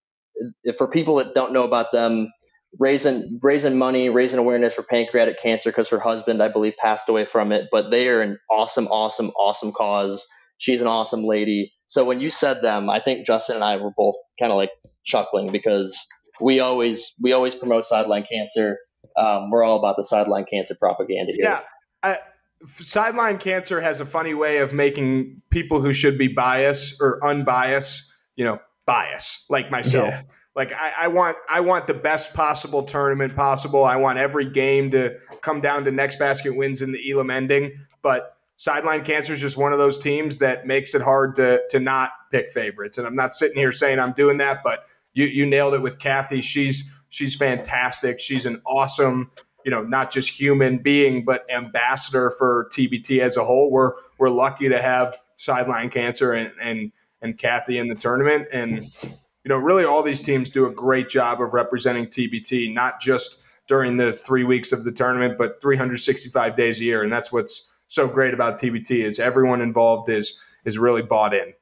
for 0.77 0.89
people 0.89 1.17
that 1.17 1.35
don't 1.35 1.53
know 1.53 1.65
about 1.65 1.93
them, 1.93 2.31
raising 2.79 3.39
raising 3.43 3.79
money, 3.79 4.11
raising 4.11 4.39
awareness 4.39 4.75
for 4.75 4.83
pancreatic 4.83 5.39
cancer 5.39 5.71
because 5.71 5.89
her 5.91 6.01
husband, 6.01 6.43
I 6.43 6.49
believe, 6.49 6.75
passed 6.77 7.09
away 7.09 7.25
from 7.25 7.53
it. 7.53 7.69
But 7.71 7.91
they 7.91 8.09
are 8.09 8.21
an 8.21 8.39
awesome, 8.51 8.87
awesome, 8.89 9.31
awesome 9.31 9.73
cause. 9.73 10.27
She's 10.59 10.81
an 10.81 10.87
awesome 10.87 11.25
lady. 11.25 11.73
So 11.87 12.05
when 12.05 12.21
you 12.21 12.31
said 12.31 12.63
them, 12.63 12.89
I 12.89 13.01
think 13.01 13.27
Justin 13.27 13.57
and 13.57 13.65
I 13.65 13.77
were 13.77 13.93
both 13.97 14.15
kind 14.39 14.53
of 14.53 14.57
like 14.57 14.71
chuckling 15.05 15.51
because 15.51 16.07
we 16.41 16.61
always 16.61 17.15
we 17.23 17.33
always 17.33 17.55
promote 17.55 17.85
sideline 17.85 18.25
cancer. 18.25 18.79
Um, 19.19 19.51
we're 19.51 19.63
all 19.65 19.79
about 19.79 19.97
the 19.97 20.05
sideline 20.05 20.45
cancer 20.51 20.75
propaganda 20.79 21.33
here. 21.33 21.45
Yeah. 21.45 21.61
I- 22.03 22.19
sideline 22.67 23.39
cancer 23.39 23.81
has 23.81 24.01
a 24.01 24.07
funny 24.07 24.35
way 24.35 24.59
of 24.59 24.73
making 24.73 25.43
people 25.51 25.81
who 25.81 25.93
should 25.93 26.19
be 26.19 26.29
biased 26.29 27.01
or 27.01 27.25
unbiased, 27.25 28.11
you 28.37 28.45
know, 28.45 28.61
bias 28.87 29.47
like 29.49 29.71
myself. 29.71 30.09
Yeah. 30.09 30.23
Like 30.55 30.73
I, 30.73 30.93
I, 31.03 31.09
want, 31.09 31.37
I 31.49 31.61
want 31.61 31.87
the 31.87 31.95
best 31.95 32.33
possible 32.35 32.85
tournament 32.85 33.35
possible. 33.35 33.85
I 33.85 33.97
want 33.97 34.19
every 34.19 34.45
game 34.45 34.91
to 34.93 35.19
come 35.43 35.61
down 35.61 35.85
to 35.85 35.91
next 35.91 36.19
basket 36.19 36.55
wins 36.55 36.81
in 36.81 36.93
the 36.93 37.11
Elam 37.11 37.31
ending. 37.31 37.73
But 38.03 38.37
sideline 38.57 39.05
cancer 39.05 39.33
is 39.33 39.41
just 39.41 39.57
one 39.57 39.73
of 39.73 39.79
those 39.79 39.99
teams 39.99 40.39
that 40.39 40.67
makes 40.67 40.95
it 40.95 41.03
hard 41.03 41.37
to 41.37 41.63
to 41.71 41.81
not 41.81 42.11
pick 42.31 42.53
favorites. 42.53 42.99
And 42.99 43.07
I'm 43.07 43.17
not 43.17 43.35
sitting 43.35 43.59
here 43.59 43.73
saying 43.73 43.99
I'm 43.99 44.13
doing 44.13 44.39
that, 44.39 44.61
but 44.63 44.87
you 45.13 45.27
you 45.27 45.47
nailed 45.47 45.75
it 45.75 45.83
with 45.83 45.99
Kathy. 45.99 46.41
She's 46.41 46.85
she's 47.09 47.35
fantastic. 47.35 48.21
She's 48.21 48.47
an 48.47 48.61
awesome 48.67 49.31
you 49.65 49.71
know, 49.71 49.83
not 49.83 50.11
just 50.11 50.29
human 50.29 50.79
being, 50.79 51.25
but 51.25 51.45
ambassador 51.51 52.33
for 52.39 52.69
TBT 52.73 53.21
as 53.21 53.37
a 53.37 53.45
whole. 53.45 53.71
We're 53.71 53.93
we're 54.19 54.31
lucky 54.31 54.69
to 54.69 54.81
have 54.81 55.17
sideline 55.37 55.91
cancer 55.91 56.33
and 56.33 56.53
and 56.61 56.93
and 57.23 57.39
Kathy 57.39 57.79
in 57.79 57.89
the 57.89 57.95
tournament, 57.95 58.49
and 58.53 58.85
you 59.03 59.49
know, 59.49 59.57
really 59.57 59.85
all 59.85 60.03
these 60.03 60.21
teams 60.21 60.51
do 60.51 60.67
a 60.67 60.71
great 60.71 61.09
job 61.09 61.41
of 61.41 61.55
representing 61.55 62.07
TBT, 62.07 62.73
not 62.73 63.01
just 63.01 63.41
during 63.67 63.97
the 63.97 64.13
three 64.13 64.45
weeks 64.45 64.73
of 64.73 64.85
the 64.85 64.93
tournament, 64.93 65.39
but 65.39 65.61
365 65.61 66.57
days 66.57 66.81
a 66.81 66.85
year, 66.85 67.03
and 67.03 67.13
that's 67.13 67.33
what's 67.33 67.71
so 67.89 68.09
great 68.09 68.35
about 68.35 68.61
TBT 68.61 69.05
is 69.05 69.19
everyone 69.19 69.61
involved 69.61 70.09
is 70.09 70.41
is 70.65 70.79
really 70.79 71.03
bought 71.03 71.35
in. 71.35 71.53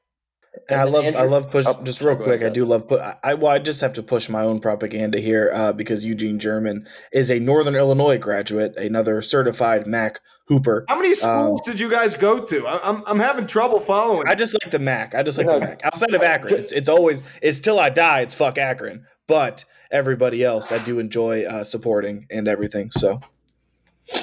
And 0.68 0.80
I 0.80 0.84
love, 0.84 1.04
Andrew, 1.04 1.20
I 1.20 1.24
love 1.24 1.50
push. 1.50 1.64
Oh, 1.66 1.82
just 1.82 2.00
real 2.02 2.16
quick, 2.16 2.40
ahead, 2.40 2.50
I 2.50 2.54
do 2.54 2.66
love 2.66 2.86
put. 2.86 3.00
I 3.22 3.34
well, 3.34 3.52
I 3.52 3.58
just 3.58 3.80
have 3.80 3.94
to 3.94 4.02
push 4.02 4.28
my 4.28 4.42
own 4.42 4.60
propaganda 4.60 5.18
here 5.18 5.50
uh, 5.54 5.72
because 5.72 6.04
Eugene 6.04 6.38
German 6.38 6.86
is 7.10 7.30
a 7.30 7.38
Northern 7.38 7.74
Illinois 7.74 8.18
graduate, 8.18 8.76
another 8.76 9.22
certified 9.22 9.86
MAC 9.86 10.20
hooper. 10.48 10.84
How 10.88 10.96
many 10.96 11.14
schools 11.14 11.60
um, 11.60 11.72
did 11.72 11.80
you 11.80 11.90
guys 11.90 12.14
go 12.14 12.44
to? 12.44 12.66
I'm, 12.66 13.02
I'm 13.06 13.18
having 13.18 13.46
trouble 13.46 13.80
following. 13.80 14.28
I 14.28 14.34
just 14.34 14.54
like 14.54 14.70
the 14.70 14.78
MAC. 14.78 15.14
I 15.14 15.22
just 15.22 15.38
like 15.38 15.46
the 15.46 15.58
MAC. 15.58 15.80
Outside 15.84 16.14
of 16.14 16.22
Akron, 16.22 16.54
it's, 16.54 16.72
it's 16.72 16.88
always 16.88 17.24
it's 17.40 17.58
till 17.58 17.80
I 17.80 17.88
die. 17.88 18.20
It's 18.20 18.34
fuck 18.34 18.58
Akron, 18.58 19.06
but 19.26 19.64
everybody 19.90 20.44
else 20.44 20.70
I 20.70 20.84
do 20.84 20.98
enjoy 20.98 21.44
uh, 21.44 21.64
supporting 21.64 22.26
and 22.30 22.46
everything. 22.46 22.90
So, 22.90 23.20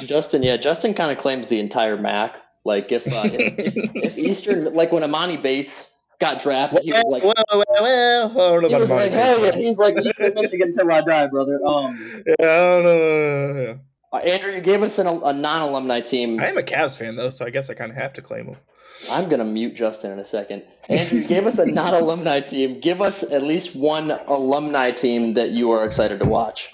Justin, 0.06 0.44
yeah, 0.44 0.58
Justin 0.58 0.94
kind 0.94 1.12
of 1.12 1.18
claims 1.18 1.48
the 1.48 1.60
entire 1.60 1.98
MAC. 1.98 2.38
Like 2.66 2.92
if, 2.92 3.08
uh, 3.08 3.24
if, 3.26 3.96
if 3.96 4.18
Eastern, 4.20 4.74
like 4.76 4.92
when 4.92 5.02
Emoni 5.02 5.42
Bates 5.42 5.96
got 6.20 6.42
drafted, 6.42 6.84
he 6.84 6.92
was 6.92 7.06
like, 7.08 7.24
well, 7.24 7.34
well, 7.52 7.64
well, 7.82 8.30
well. 8.34 8.70
he 8.70 8.76
was 8.76 8.92
like, 8.92 9.12
hey, 9.12 9.52
he's 9.56 9.80
like, 9.80 9.98
Eastern 9.98 10.34
Michigan 10.34 10.68
until 10.68 10.92
I 10.92 11.02
die, 11.02 11.28
brother. 11.28 11.60
Um, 11.66 12.24
yeah, 12.28 12.34
I 12.40 12.46
don't 12.46 12.84
know. 12.84 13.80
Uh, 14.12 14.18
Andrew, 14.18 14.52
you 14.52 14.62
gave 14.62 14.82
us 14.82 14.98
an, 15.00 15.08
a 15.08 15.34
non-alumni 15.34 16.02
team. 16.02 16.40
I 16.40 16.48
am 16.48 16.58
a 16.58 16.64
Cavs 16.64 16.98
fan 16.98 17.16
though, 17.16 17.30
so 17.30 17.46
I 17.46 17.52
guess 17.52 17.70
I 17.70 17.74
kind 17.74 17.92
of 17.92 17.98
have 17.98 18.14
to 18.14 18.22
claim 18.22 18.48
them. 18.48 18.58
I'm 19.10 19.30
gonna 19.30 19.46
mute 19.46 19.76
Justin 19.76 20.12
in 20.12 20.20
a 20.20 20.26
second. 20.26 20.64
Andrew, 20.90 21.20
you 21.20 21.28
gave 21.28 21.46
us 21.46 21.60
a 21.60 21.66
non-alumni 21.66 22.42
team. 22.42 22.80
Give 22.80 23.02
us 23.02 23.32
at 23.32 23.44
least 23.44 23.76
one 23.76 24.12
alumni 24.28 24.92
team 24.92 25.36
that 25.36 25.52
you 25.52 25.72
are 25.72 25.86
excited 25.86 26.20
to 26.20 26.26
watch. 26.26 26.74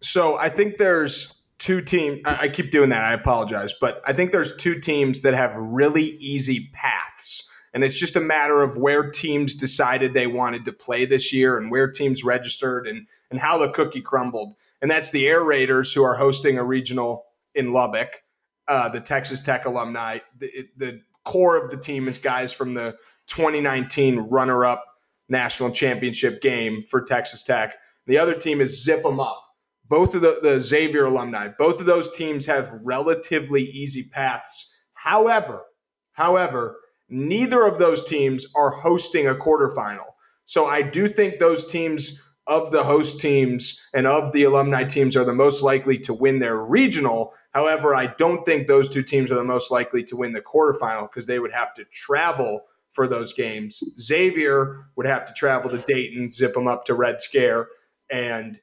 So 0.00 0.36
I 0.38 0.48
think 0.48 0.78
there's 0.78 1.34
two 1.58 1.82
teams. 1.82 2.22
I 2.24 2.48
keep 2.48 2.70
doing 2.70 2.88
that. 2.88 3.04
I 3.04 3.12
apologize, 3.12 3.74
but 3.78 4.02
I 4.04 4.12
think 4.12 4.32
there's 4.32 4.56
two 4.56 4.80
teams 4.80 5.22
that 5.22 5.34
have 5.34 5.54
really 5.54 6.02
easy 6.02 6.70
paths 6.72 7.48
and 7.74 7.82
it's 7.82 7.98
just 7.98 8.16
a 8.16 8.20
matter 8.20 8.62
of 8.62 8.76
where 8.76 9.10
teams 9.10 9.54
decided 9.54 10.12
they 10.12 10.26
wanted 10.26 10.64
to 10.66 10.72
play 10.72 11.04
this 11.06 11.32
year 11.32 11.56
and 11.56 11.70
where 11.70 11.90
teams 11.90 12.22
registered 12.22 12.86
and, 12.86 13.06
and 13.30 13.40
how 13.40 13.58
the 13.58 13.70
cookie 13.70 14.02
crumbled. 14.02 14.54
And 14.82 14.90
that's 14.90 15.10
the 15.10 15.26
Air 15.26 15.42
Raiders, 15.42 15.92
who 15.92 16.02
are 16.02 16.14
hosting 16.14 16.58
a 16.58 16.64
regional 16.64 17.24
in 17.54 17.72
Lubbock, 17.72 18.22
uh, 18.68 18.88
the 18.88 19.00
Texas 19.00 19.40
Tech 19.40 19.64
alumni. 19.64 20.18
The, 20.38 20.68
the 20.76 21.00
core 21.24 21.56
of 21.56 21.70
the 21.70 21.76
team 21.76 22.08
is 22.08 22.18
guys 22.18 22.52
from 22.52 22.74
the 22.74 22.96
2019 23.28 24.18
runner 24.18 24.64
up 24.64 24.84
national 25.28 25.70
championship 25.70 26.42
game 26.42 26.82
for 26.82 27.00
Texas 27.00 27.42
Tech. 27.42 27.74
The 28.06 28.18
other 28.18 28.34
team 28.34 28.60
is 28.60 28.84
Zip 28.84 29.04
'em 29.06 29.20
Up. 29.20 29.40
Both 29.88 30.14
of 30.14 30.20
the, 30.20 30.40
the 30.42 30.60
Xavier 30.60 31.04
alumni, 31.04 31.48
both 31.58 31.80
of 31.80 31.86
those 31.86 32.14
teams 32.16 32.46
have 32.46 32.72
relatively 32.82 33.62
easy 33.62 34.04
paths. 34.04 34.74
However, 34.94 35.64
however, 36.12 36.78
Neither 37.12 37.66
of 37.66 37.78
those 37.78 38.02
teams 38.02 38.46
are 38.56 38.70
hosting 38.70 39.26
a 39.28 39.34
quarterfinal. 39.34 40.14
So 40.46 40.64
I 40.64 40.80
do 40.80 41.08
think 41.08 41.38
those 41.38 41.66
teams 41.66 42.22
of 42.46 42.70
the 42.70 42.82
host 42.82 43.20
teams 43.20 43.80
and 43.92 44.06
of 44.06 44.32
the 44.32 44.44
alumni 44.44 44.84
teams 44.84 45.14
are 45.14 45.24
the 45.24 45.34
most 45.34 45.62
likely 45.62 45.98
to 45.98 46.14
win 46.14 46.38
their 46.38 46.56
regional. 46.56 47.34
However, 47.50 47.94
I 47.94 48.06
don't 48.06 48.46
think 48.46 48.66
those 48.66 48.88
two 48.88 49.02
teams 49.02 49.30
are 49.30 49.34
the 49.34 49.44
most 49.44 49.70
likely 49.70 50.02
to 50.04 50.16
win 50.16 50.32
the 50.32 50.40
quarterfinal 50.40 51.10
because 51.10 51.26
they 51.26 51.38
would 51.38 51.52
have 51.52 51.74
to 51.74 51.84
travel 51.92 52.62
for 52.92 53.06
those 53.06 53.34
games. 53.34 53.82
Xavier 54.00 54.86
would 54.96 55.06
have 55.06 55.26
to 55.26 55.34
travel 55.34 55.70
to 55.70 55.78
Dayton, 55.78 56.30
zip 56.30 56.54
them 56.54 56.66
up 56.66 56.86
to 56.86 56.94
Red 56.94 57.20
Scare, 57.20 57.68
and 58.10 58.58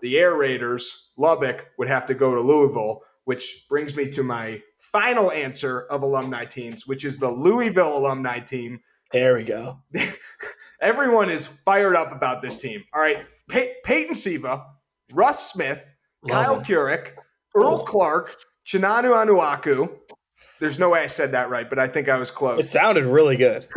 the 0.00 0.18
Air 0.18 0.34
Raiders, 0.34 1.10
Lubbock, 1.16 1.70
would 1.78 1.88
have 1.88 2.06
to 2.06 2.14
go 2.14 2.34
to 2.34 2.40
Louisville, 2.40 3.02
which 3.24 3.66
brings 3.68 3.94
me 3.94 4.10
to 4.10 4.24
my 4.24 4.60
final 4.92 5.32
answer 5.32 5.82
of 5.82 6.02
alumni 6.02 6.44
teams, 6.44 6.86
which 6.86 7.04
is 7.04 7.18
the 7.18 7.30
Louisville 7.30 7.96
alumni 7.96 8.38
team. 8.38 8.80
There 9.12 9.34
we 9.34 9.44
go. 9.44 9.78
Everyone 10.80 11.30
is 11.30 11.46
fired 11.64 11.96
up 11.96 12.12
about 12.12 12.42
this 12.42 12.60
team. 12.60 12.84
All 12.94 13.00
right. 13.00 13.24
Pey- 13.48 13.74
Peyton 13.84 14.14
Siva, 14.14 14.64
Russ 15.12 15.52
Smith, 15.52 15.94
Love 16.22 16.44
Kyle 16.44 16.62
Kuric, 16.62 17.12
Earl 17.54 17.80
oh. 17.80 17.84
Clark, 17.84 18.36
Chinanu 18.66 19.12
Onuaku. 19.12 19.90
There's 20.60 20.78
no 20.78 20.90
way 20.90 21.00
I 21.00 21.06
said 21.08 21.32
that 21.32 21.50
right, 21.50 21.68
but 21.68 21.78
I 21.78 21.88
think 21.88 22.08
I 22.08 22.16
was 22.16 22.30
close. 22.30 22.60
It 22.60 22.68
sounded 22.68 23.04
really 23.04 23.36
good. 23.36 23.66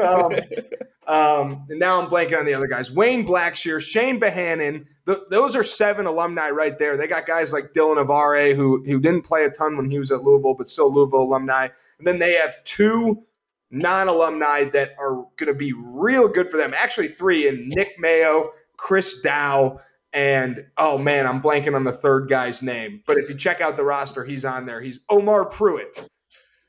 um, 0.00 0.32
um, 1.10 1.66
and 1.68 1.80
now 1.80 2.00
I'm 2.00 2.08
blanking 2.08 2.38
on 2.38 2.44
the 2.44 2.54
other 2.54 2.68
guys. 2.68 2.88
Wayne 2.88 3.26
Blackshear, 3.26 3.82
Chane 3.82 4.20
Behanan. 4.20 4.86
The, 5.06 5.26
those 5.28 5.56
are 5.56 5.64
seven 5.64 6.06
alumni 6.06 6.50
right 6.50 6.78
there. 6.78 6.96
They 6.96 7.08
got 7.08 7.26
guys 7.26 7.52
like 7.52 7.72
Dylan 7.72 8.00
Avare, 8.00 8.54
who 8.54 8.84
who 8.84 9.00
didn't 9.00 9.22
play 9.22 9.44
a 9.44 9.50
ton 9.50 9.76
when 9.76 9.90
he 9.90 9.98
was 9.98 10.12
at 10.12 10.22
Louisville, 10.22 10.54
but 10.54 10.68
still 10.68 10.94
Louisville 10.94 11.22
alumni. 11.22 11.66
And 11.98 12.06
then 12.06 12.20
they 12.20 12.34
have 12.34 12.54
two 12.62 13.24
non-alumni 13.72 14.66
that 14.66 14.90
are 15.00 15.14
going 15.36 15.48
to 15.48 15.54
be 15.54 15.72
real 15.72 16.28
good 16.28 16.48
for 16.48 16.58
them. 16.58 16.72
Actually, 16.76 17.08
three: 17.08 17.48
and 17.48 17.66
Nick 17.74 17.98
Mayo, 17.98 18.52
Chris 18.76 19.20
Dow, 19.20 19.80
and 20.12 20.64
oh 20.78 20.96
man, 20.96 21.26
I'm 21.26 21.42
blanking 21.42 21.74
on 21.74 21.82
the 21.82 21.92
third 21.92 22.28
guy's 22.28 22.62
name. 22.62 23.02
But 23.04 23.16
if 23.16 23.28
you 23.28 23.34
check 23.34 23.60
out 23.60 23.76
the 23.76 23.84
roster, 23.84 24.24
he's 24.24 24.44
on 24.44 24.64
there. 24.64 24.80
He's 24.80 25.00
Omar 25.08 25.50
Prewitt, 25.50 26.06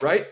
right? 0.01 0.25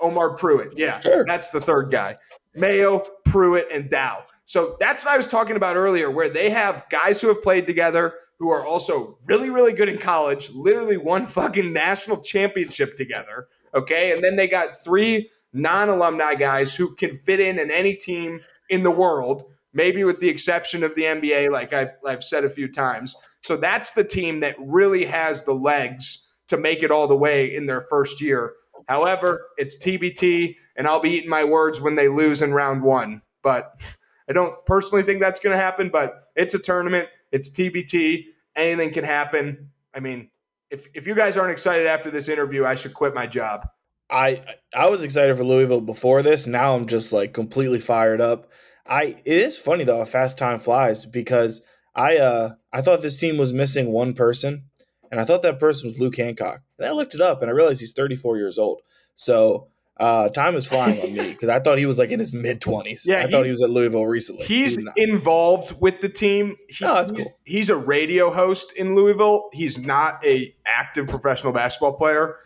Omar 0.00 0.36
Prewitt. 0.36 0.72
Yeah, 0.76 0.98
sure. 0.98 1.24
that's 1.24 1.50
the 1.50 1.60
third 1.60 1.92
guy. 1.92 2.16
Mayo, 2.56 3.02
Prewitt, 3.34 3.74
and 3.74 3.90
Dow. 3.90 4.22
So 4.44 4.76
that's 4.78 5.04
what 5.04 5.14
I 5.14 5.16
was 5.16 5.26
talking 5.26 5.56
about 5.56 5.76
earlier, 5.76 6.10
where 6.10 6.28
they 6.28 6.50
have 6.50 6.84
guys 6.88 7.20
who 7.20 7.28
have 7.28 7.42
played 7.42 7.66
together 7.66 8.14
who 8.38 8.50
are 8.50 8.64
also 8.64 9.18
really, 9.26 9.50
really 9.50 9.72
good 9.72 9.88
in 9.88 9.98
college, 9.98 10.50
literally 10.50 10.96
won 10.96 11.26
fucking 11.40 11.72
national 11.72 12.18
championship 12.18 12.96
together. 12.96 13.48
Okay. 13.74 14.12
And 14.12 14.22
then 14.22 14.36
they 14.36 14.46
got 14.46 14.74
three 14.74 15.30
non 15.52 15.88
alumni 15.88 16.34
guys 16.34 16.74
who 16.74 16.94
can 16.94 17.16
fit 17.16 17.40
in 17.40 17.58
in 17.58 17.70
any 17.70 17.94
team 17.94 18.40
in 18.70 18.82
the 18.82 18.90
world, 18.90 19.44
maybe 19.72 20.04
with 20.04 20.20
the 20.20 20.28
exception 20.28 20.84
of 20.84 20.94
the 20.94 21.02
NBA, 21.02 21.50
like 21.50 21.72
I've, 21.72 21.92
I've 22.06 22.24
said 22.24 22.44
a 22.44 22.50
few 22.50 22.70
times. 22.70 23.16
So 23.42 23.56
that's 23.56 23.92
the 23.92 24.04
team 24.04 24.40
that 24.40 24.56
really 24.58 25.04
has 25.04 25.44
the 25.44 25.54
legs 25.54 26.30
to 26.48 26.56
make 26.56 26.82
it 26.82 26.90
all 26.90 27.06
the 27.06 27.16
way 27.16 27.54
in 27.54 27.66
their 27.66 27.82
first 27.82 28.20
year. 28.20 28.54
However, 28.88 29.46
it's 29.56 29.78
TBT, 29.78 30.56
and 30.76 30.86
I'll 30.86 31.00
be 31.00 31.10
eating 31.10 31.30
my 31.30 31.44
words 31.44 31.80
when 31.80 31.94
they 31.94 32.08
lose 32.08 32.42
in 32.42 32.52
round 32.52 32.82
one. 32.82 33.22
But 33.42 33.80
I 34.28 34.32
don't 34.32 34.54
personally 34.66 35.02
think 35.02 35.20
that's 35.20 35.40
going 35.40 35.56
to 35.56 35.62
happen, 35.62 35.90
but 35.90 36.24
it's 36.34 36.54
a 36.54 36.58
tournament. 36.58 37.08
It's 37.32 37.50
TBT. 37.50 38.24
Anything 38.56 38.92
can 38.92 39.04
happen. 39.04 39.70
I 39.94 40.00
mean, 40.00 40.30
if, 40.70 40.88
if 40.94 41.06
you 41.06 41.14
guys 41.14 41.36
aren't 41.36 41.52
excited 41.52 41.86
after 41.86 42.10
this 42.10 42.28
interview, 42.28 42.64
I 42.64 42.74
should 42.74 42.94
quit 42.94 43.14
my 43.14 43.26
job. 43.26 43.66
I 44.10 44.42
I 44.74 44.88
was 44.90 45.02
excited 45.02 45.36
for 45.36 45.44
Louisville 45.44 45.80
before 45.80 46.22
this. 46.22 46.46
Now 46.46 46.76
I'm 46.76 46.86
just 46.86 47.12
like 47.12 47.32
completely 47.32 47.80
fired 47.80 48.20
up. 48.20 48.50
I 48.86 49.16
it 49.24 49.26
is 49.26 49.58
funny 49.58 49.84
though, 49.84 50.04
fast 50.04 50.36
time 50.36 50.58
flies 50.58 51.06
because 51.06 51.64
I 51.94 52.18
uh 52.18 52.54
I 52.72 52.82
thought 52.82 53.02
this 53.02 53.16
team 53.16 53.38
was 53.38 53.52
missing 53.52 53.92
one 53.92 54.12
person, 54.12 54.64
and 55.10 55.20
I 55.20 55.24
thought 55.24 55.42
that 55.42 55.58
person 55.58 55.86
was 55.86 55.98
Luke 55.98 56.16
Hancock. 56.16 56.60
And 56.78 56.86
I 56.86 56.92
looked 56.92 57.14
it 57.14 57.20
up 57.20 57.40
and 57.40 57.50
I 57.50 57.54
realized 57.54 57.80
he's 57.80 57.92
34 57.92 58.36
years 58.36 58.58
old. 58.58 58.82
So 59.14 59.68
uh, 59.96 60.28
time 60.28 60.56
is 60.56 60.66
flying 60.66 61.00
on 61.00 61.12
me 61.12 61.28
because 61.32 61.48
I 61.48 61.60
thought 61.60 61.78
he 61.78 61.86
was 61.86 61.98
like 61.98 62.10
in 62.10 62.18
his 62.18 62.32
mid 62.32 62.60
20s. 62.60 63.06
Yeah, 63.06 63.18
I 63.18 63.26
he, 63.26 63.30
thought 63.30 63.44
he 63.44 63.50
was 63.50 63.62
at 63.62 63.70
Louisville 63.70 64.06
recently. 64.06 64.44
He's, 64.44 64.76
he's 64.76 64.88
involved 64.96 65.80
with 65.80 66.00
the 66.00 66.08
team. 66.08 66.56
He, 66.68 66.84
oh, 66.84 66.94
that's 66.94 67.12
cool. 67.12 67.38
He's 67.44 67.70
a 67.70 67.76
radio 67.76 68.30
host 68.30 68.72
in 68.72 68.94
Louisville. 68.94 69.50
He's 69.52 69.78
not 69.78 70.24
a 70.24 70.54
active 70.66 71.08
professional 71.08 71.52
basketball 71.52 71.94
player. 71.94 72.36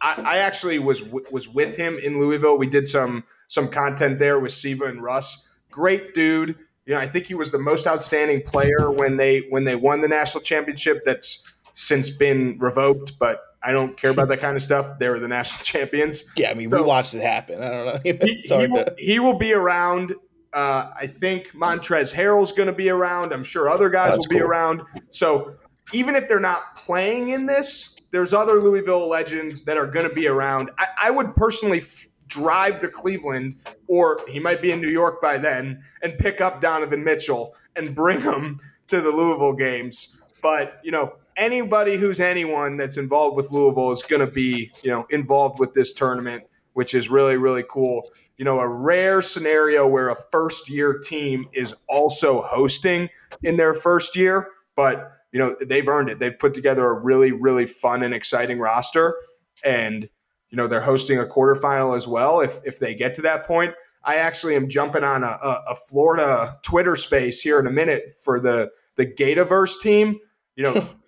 I, 0.00 0.22
I 0.22 0.38
actually 0.38 0.78
was 0.78 1.02
was 1.04 1.48
with 1.48 1.76
him 1.76 1.98
in 1.98 2.18
Louisville. 2.18 2.58
We 2.58 2.68
did 2.68 2.88
some 2.88 3.24
some 3.48 3.68
content 3.68 4.18
there 4.18 4.38
with 4.38 4.52
Siva 4.52 4.84
and 4.86 5.02
Russ. 5.02 5.46
Great 5.70 6.14
dude. 6.14 6.56
You 6.86 6.94
know, 6.94 7.00
I 7.00 7.06
think 7.06 7.26
he 7.26 7.34
was 7.34 7.50
the 7.50 7.58
most 7.58 7.86
outstanding 7.86 8.42
player 8.42 8.90
when 8.90 9.16
they 9.16 9.40
when 9.50 9.64
they 9.64 9.76
won 9.76 10.00
the 10.00 10.08
national 10.08 10.42
championship. 10.42 11.02
That's 11.04 11.44
since 11.72 12.10
been 12.10 12.58
revoked, 12.58 13.18
but 13.18 13.40
I 13.62 13.72
don't 13.72 13.96
care 13.96 14.10
about 14.10 14.28
that 14.28 14.40
kind 14.40 14.56
of 14.56 14.62
stuff. 14.62 14.98
They 14.98 15.08
were 15.08 15.18
the 15.18 15.28
national 15.28 15.62
champions. 15.64 16.24
Yeah, 16.36 16.50
I 16.50 16.54
mean, 16.54 16.70
so, 16.70 16.76
we 16.76 16.82
watched 16.82 17.14
it 17.14 17.22
happen. 17.22 17.62
I 17.62 17.70
don't 17.70 17.86
know. 17.86 18.00
he, 18.04 18.42
he, 18.42 18.66
will, 18.66 18.84
he, 18.98 19.18
will, 19.18 19.38
be 19.38 19.52
around. 19.52 20.14
Uh, 20.52 20.90
I 20.96 21.06
think 21.06 21.52
Montrezl 21.52 22.14
Harrell's 22.14 22.52
going 22.52 22.68
to 22.68 22.72
be 22.72 22.90
around. 22.90 23.32
I'm 23.32 23.44
sure 23.44 23.68
other 23.68 23.90
guys 23.90 24.16
will 24.16 24.28
be 24.28 24.40
around. 24.40 24.82
So 25.10 25.56
even 25.92 26.16
if 26.16 26.28
they're 26.28 26.40
not 26.40 26.76
playing 26.76 27.30
in 27.30 27.46
this, 27.46 27.96
there's 28.10 28.32
other 28.32 28.60
Louisville 28.60 29.08
legends 29.08 29.64
that 29.64 29.76
are 29.76 29.86
going 29.86 30.08
to 30.08 30.14
be 30.14 30.26
around. 30.26 30.70
I, 30.78 30.86
I 31.04 31.10
would 31.10 31.34
personally 31.36 31.78
f- 31.78 32.06
drive 32.26 32.80
to 32.80 32.88
Cleveland, 32.88 33.56
or 33.86 34.20
he 34.28 34.38
might 34.38 34.62
be 34.62 34.70
in 34.72 34.80
New 34.80 34.90
York 34.90 35.20
by 35.20 35.38
then, 35.38 35.82
and 36.02 36.18
pick 36.18 36.40
up 36.40 36.60
Donovan 36.60 37.04
Mitchell 37.04 37.54
and 37.76 37.94
bring 37.94 38.20
him 38.20 38.58
to 38.88 39.00
the 39.00 39.10
Louisville 39.10 39.52
games. 39.52 40.16
But 40.42 40.80
you 40.82 40.90
know, 40.90 41.16
anybody 41.38 41.96
who's 41.96 42.20
anyone 42.20 42.76
that's 42.76 42.98
involved 42.98 43.36
with 43.36 43.50
Louisville 43.50 43.92
is 43.92 44.02
going 44.02 44.20
to 44.20 44.30
be, 44.30 44.70
you 44.82 44.90
know, 44.90 45.06
involved 45.10 45.58
with 45.58 45.72
this 45.72 45.92
tournament, 45.92 46.44
which 46.74 46.94
is 46.94 47.08
really, 47.08 47.36
really 47.36 47.64
cool. 47.68 48.10
You 48.36 48.44
know, 48.44 48.60
a 48.60 48.68
rare 48.68 49.22
scenario 49.22 49.86
where 49.86 50.10
a 50.10 50.16
first 50.30 50.68
year 50.68 50.98
team 50.98 51.48
is 51.52 51.74
also 51.88 52.42
hosting 52.42 53.08
in 53.42 53.56
their 53.56 53.72
first 53.72 54.16
year, 54.16 54.48
but, 54.76 55.12
you 55.32 55.38
know, 55.38 55.56
they've 55.60 55.88
earned 55.88 56.10
it. 56.10 56.18
They've 56.18 56.38
put 56.38 56.54
together 56.54 56.86
a 56.86 57.00
really, 57.00 57.32
really 57.32 57.66
fun 57.66 58.02
and 58.02 58.12
exciting 58.12 58.58
roster. 58.58 59.16
And, 59.64 60.08
you 60.50 60.56
know, 60.56 60.66
they're 60.66 60.80
hosting 60.80 61.18
a 61.18 61.24
quarterfinal 61.24 61.96
as 61.96 62.06
well 62.06 62.40
if, 62.40 62.58
if 62.64 62.78
they 62.78 62.94
get 62.94 63.14
to 63.14 63.22
that 63.22 63.46
point. 63.46 63.74
I 64.04 64.16
actually 64.16 64.54
am 64.54 64.68
jumping 64.68 65.04
on 65.04 65.24
a, 65.24 65.38
a 65.42 65.74
Florida 65.74 66.58
Twitter 66.62 66.96
space 66.96 67.40
here 67.40 67.58
in 67.58 67.66
a 67.66 67.70
minute 67.70 68.16
for 68.22 68.40
the 68.40 68.70
the 68.96 69.04
Gataverse 69.04 69.80
team. 69.82 70.18
You 70.56 70.64
know, 70.64 70.88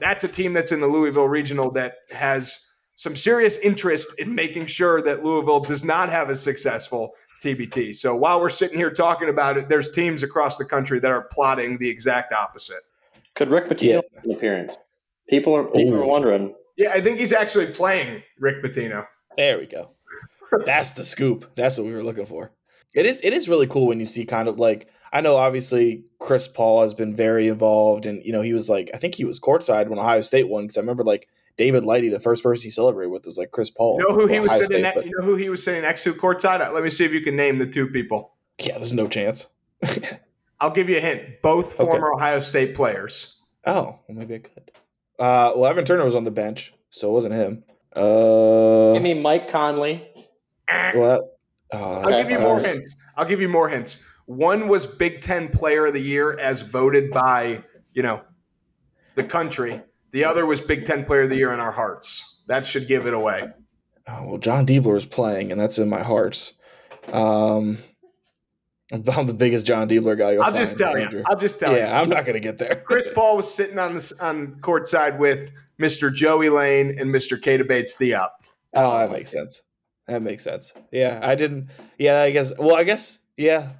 that's 0.00 0.24
a 0.24 0.28
team 0.28 0.52
that's 0.52 0.72
in 0.72 0.80
the 0.80 0.86
Louisville 0.86 1.28
regional 1.28 1.70
that 1.72 1.96
has 2.10 2.66
some 2.94 3.16
serious 3.16 3.56
interest 3.58 4.18
in 4.18 4.34
making 4.34 4.66
sure 4.66 5.00
that 5.02 5.24
Louisville 5.24 5.60
does 5.60 5.84
not 5.84 6.10
have 6.10 6.28
a 6.28 6.36
successful 6.36 7.12
TBT. 7.42 7.94
So 7.96 8.14
while 8.14 8.40
we're 8.40 8.50
sitting 8.50 8.76
here 8.76 8.90
talking 8.90 9.28
about 9.28 9.56
it, 9.56 9.68
there's 9.68 9.90
teams 9.90 10.22
across 10.22 10.58
the 10.58 10.64
country 10.64 11.00
that 11.00 11.10
are 11.10 11.22
plotting 11.32 11.78
the 11.78 11.88
exact 11.88 12.32
opposite. 12.32 12.82
Could 13.34 13.48
Rick 13.48 13.66
Pitino 13.66 13.82
yeah. 13.82 14.00
make 14.16 14.24
an 14.24 14.30
appearance? 14.32 14.78
People 15.28 15.56
are 15.56 15.64
people 15.64 15.94
Ooh. 15.94 16.02
are 16.02 16.06
wondering. 16.06 16.54
Yeah, 16.76 16.90
I 16.92 17.00
think 17.00 17.18
he's 17.18 17.32
actually 17.32 17.66
playing 17.66 18.22
Rick 18.38 18.62
Pitino. 18.62 19.06
There 19.36 19.58
we 19.58 19.66
go. 19.66 19.92
That's 20.66 20.92
the 20.92 21.04
scoop. 21.04 21.50
That's 21.54 21.78
what 21.78 21.86
we 21.86 21.94
were 21.94 22.02
looking 22.02 22.26
for. 22.26 22.52
It 22.94 23.06
is 23.06 23.20
it 23.22 23.32
is 23.32 23.48
really 23.48 23.66
cool 23.66 23.86
when 23.86 24.00
you 24.00 24.06
see 24.06 24.26
kind 24.26 24.48
of 24.48 24.58
like 24.58 24.88
I 25.12 25.20
know 25.20 25.36
obviously 25.36 26.04
Chris 26.18 26.46
Paul 26.46 26.82
has 26.82 26.94
been 26.94 27.14
very 27.14 27.48
involved, 27.48 28.06
and 28.06 28.22
you 28.24 28.32
know 28.32 28.42
he 28.42 28.52
was 28.52 28.68
like 28.68 28.90
I 28.94 28.98
think 28.98 29.14
he 29.14 29.24
was 29.24 29.40
courtside 29.40 29.88
when 29.88 29.98
Ohio 29.98 30.22
State 30.22 30.48
won 30.48 30.64
because 30.64 30.76
I 30.76 30.80
remember 30.80 31.04
like 31.04 31.28
David 31.56 31.84
Lighty, 31.84 32.10
the 32.10 32.20
first 32.20 32.42
person 32.42 32.64
he 32.64 32.70
celebrated 32.70 33.10
with 33.10 33.26
was 33.26 33.36
like 33.36 33.50
Chris 33.50 33.70
Paul. 33.70 33.98
You 33.98 34.08
know 34.08 34.14
who 34.14 34.26
he 34.26 34.40
was 34.40 34.50
Ohio 34.50 34.62
sitting? 34.62 34.84
State, 34.84 34.96
ne- 34.96 35.10
you 35.10 35.18
know 35.18 35.26
who 35.26 35.36
he 35.36 35.48
was 35.48 35.62
sitting 35.62 35.82
next 35.82 36.04
to 36.04 36.12
courtside? 36.12 36.60
Let 36.72 36.82
me 36.82 36.90
see 36.90 37.04
if 37.04 37.12
you 37.12 37.20
can 37.20 37.36
name 37.36 37.58
the 37.58 37.66
two 37.66 37.88
people. 37.88 38.34
Yeah, 38.58 38.78
there's 38.78 38.92
no 38.92 39.08
chance. 39.08 39.46
I'll 40.60 40.70
give 40.70 40.88
you 40.88 40.98
a 40.98 41.00
hint. 41.00 41.42
Both 41.42 41.74
former 41.74 42.12
okay. 42.12 42.16
Ohio 42.16 42.40
State 42.40 42.74
players. 42.74 43.40
Oh, 43.66 43.98
well, 44.06 44.18
maybe 44.18 44.36
I 44.36 44.38
could. 44.38 44.70
Uh, 45.18 45.52
well, 45.56 45.66
Evan 45.66 45.84
Turner 45.84 46.04
was 46.04 46.14
on 46.14 46.24
the 46.24 46.30
bench, 46.30 46.72
so 46.90 47.10
it 47.10 47.12
wasn't 47.12 47.34
him. 47.34 47.64
Uh, 47.94 48.92
give 48.94 49.02
me 49.02 49.20
Mike 49.20 49.48
Conley. 49.48 50.06
What? 50.94 51.38
Uh, 51.72 52.00
I'll 52.00 52.10
give 52.10 52.30
you 52.30 52.38
more 52.38 52.60
hints. 52.60 52.96
I'll 53.16 53.24
give 53.24 53.40
you 53.40 53.48
more 53.48 53.68
hints. 53.68 54.02
One 54.30 54.68
was 54.68 54.86
Big 54.86 55.22
Ten 55.22 55.48
Player 55.48 55.86
of 55.86 55.92
the 55.92 56.00
Year 56.00 56.38
as 56.38 56.62
voted 56.62 57.10
by 57.10 57.64
you 57.92 58.04
know 58.04 58.22
the 59.16 59.24
country. 59.24 59.82
The 60.12 60.24
other 60.24 60.46
was 60.46 60.60
Big 60.60 60.84
Ten 60.84 61.04
Player 61.04 61.22
of 61.22 61.30
the 61.30 61.36
Year 61.36 61.52
in 61.52 61.58
our 61.58 61.72
hearts. 61.72 62.44
That 62.46 62.64
should 62.64 62.86
give 62.86 63.08
it 63.08 63.12
away. 63.12 63.42
Oh, 64.06 64.26
well, 64.28 64.38
Jon 64.38 64.66
Diebler 64.66 64.96
is 64.96 65.04
playing, 65.04 65.50
and 65.50 65.60
that's 65.60 65.80
in 65.80 65.88
my 65.88 66.02
hearts. 66.02 66.54
Um, 67.12 67.78
I'm 68.92 69.26
the 69.26 69.34
biggest 69.34 69.66
Jon 69.66 69.88
Diebler 69.88 70.16
guy. 70.16 70.36
I'll 70.36 70.54
just 70.54 70.78
tell 70.78 70.96
you. 70.96 71.24
I'll 71.26 71.36
just 71.36 71.58
tell 71.58 71.72
yeah, 71.72 71.78
you. 71.78 71.84
Yeah, 71.86 72.00
I'm 72.00 72.08
not 72.08 72.24
going 72.24 72.34
to 72.34 72.40
get 72.40 72.58
there. 72.58 72.76
Chris 72.86 73.08
Paul 73.12 73.36
was 73.36 73.52
sitting 73.52 73.80
on 73.80 73.96
the 73.96 74.14
on 74.20 74.60
court 74.60 74.86
side 74.86 75.18
with 75.18 75.50
Mr. 75.82 76.14
Joey 76.14 76.50
Lane 76.50 76.94
and 77.00 77.12
Mr. 77.12 77.36
Keita 77.36 77.66
Bates 77.66 77.96
Diop. 77.96 78.30
Oh, 78.74 78.96
that 78.96 79.10
makes 79.10 79.32
sense. 79.32 79.64
That 80.06 80.22
makes 80.22 80.44
sense. 80.44 80.72
Yeah, 80.92 81.18
I 81.20 81.34
didn't. 81.34 81.68
Yeah, 81.98 82.22
I 82.22 82.30
guess. 82.30 82.56
Well, 82.56 82.76
I 82.76 82.84
guess. 82.84 83.18
Yeah, 83.36 83.70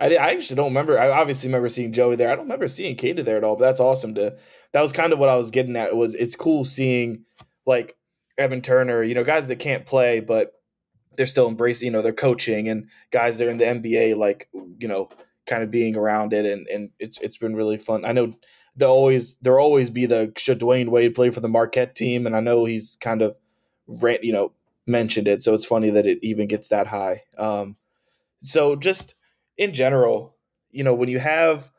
I, 0.00 0.16
I 0.16 0.30
actually 0.30 0.56
don't 0.56 0.68
remember. 0.70 0.98
I 0.98 1.10
obviously 1.10 1.48
remember 1.48 1.68
seeing 1.68 1.92
Joey 1.92 2.16
there. 2.16 2.30
I 2.30 2.36
don't 2.36 2.46
remember 2.46 2.68
seeing 2.68 2.96
Keita 2.96 3.24
there 3.24 3.36
at 3.36 3.44
all. 3.44 3.56
But 3.56 3.66
that's 3.66 3.80
awesome 3.80 4.14
to. 4.16 4.36
That 4.72 4.82
was 4.82 4.92
kind 4.92 5.12
of 5.12 5.18
what 5.18 5.28
I 5.28 5.36
was 5.36 5.50
getting 5.50 5.76
at. 5.76 5.94
Was 5.96 6.14
it's 6.14 6.36
cool 6.36 6.64
seeing 6.64 7.24
like 7.66 7.96
Evan 8.38 8.62
Turner, 8.62 9.02
you 9.02 9.14
know, 9.14 9.24
guys 9.24 9.48
that 9.48 9.56
can't 9.56 9.86
play 9.86 10.20
but 10.20 10.54
they're 11.16 11.26
still 11.26 11.48
embracing, 11.48 11.86
you 11.86 11.92
know, 11.92 12.02
they're 12.02 12.12
coaching 12.12 12.68
and 12.68 12.88
guys 13.10 13.38
that 13.38 13.46
are 13.46 13.50
in 13.50 13.58
the 13.58 13.64
NBA, 13.64 14.16
like 14.16 14.48
you 14.78 14.88
know, 14.88 15.10
kind 15.46 15.62
of 15.62 15.70
being 15.70 15.96
around 15.96 16.32
it, 16.32 16.46
and 16.46 16.66
and 16.68 16.90
it's 16.98 17.18
it's 17.20 17.36
been 17.36 17.54
really 17.54 17.76
fun. 17.76 18.04
I 18.04 18.12
know 18.12 18.34
there 18.76 18.88
always 18.88 19.36
there 19.36 19.58
always 19.58 19.90
be 19.90 20.06
the 20.06 20.32
should 20.36 20.60
Dwyane 20.60 20.88
Wade 20.88 21.14
play 21.14 21.30
for 21.30 21.40
the 21.40 21.48
Marquette 21.48 21.94
team, 21.94 22.26
and 22.26 22.36
I 22.36 22.40
know 22.40 22.64
he's 22.64 22.96
kind 23.00 23.20
of, 23.20 23.36
you 23.86 24.32
know, 24.32 24.52
mentioned 24.86 25.28
it, 25.28 25.42
so 25.42 25.54
it's 25.54 25.64
funny 25.66 25.90
that 25.90 26.06
it 26.06 26.18
even 26.22 26.48
gets 26.48 26.68
that 26.68 26.86
high. 26.86 27.22
Um, 27.36 27.76
so 28.40 28.76
just 28.76 29.14
in 29.56 29.74
general, 29.74 30.36
you 30.70 30.84
know, 30.84 30.94
when 30.94 31.08
you 31.08 31.18
have 31.18 31.70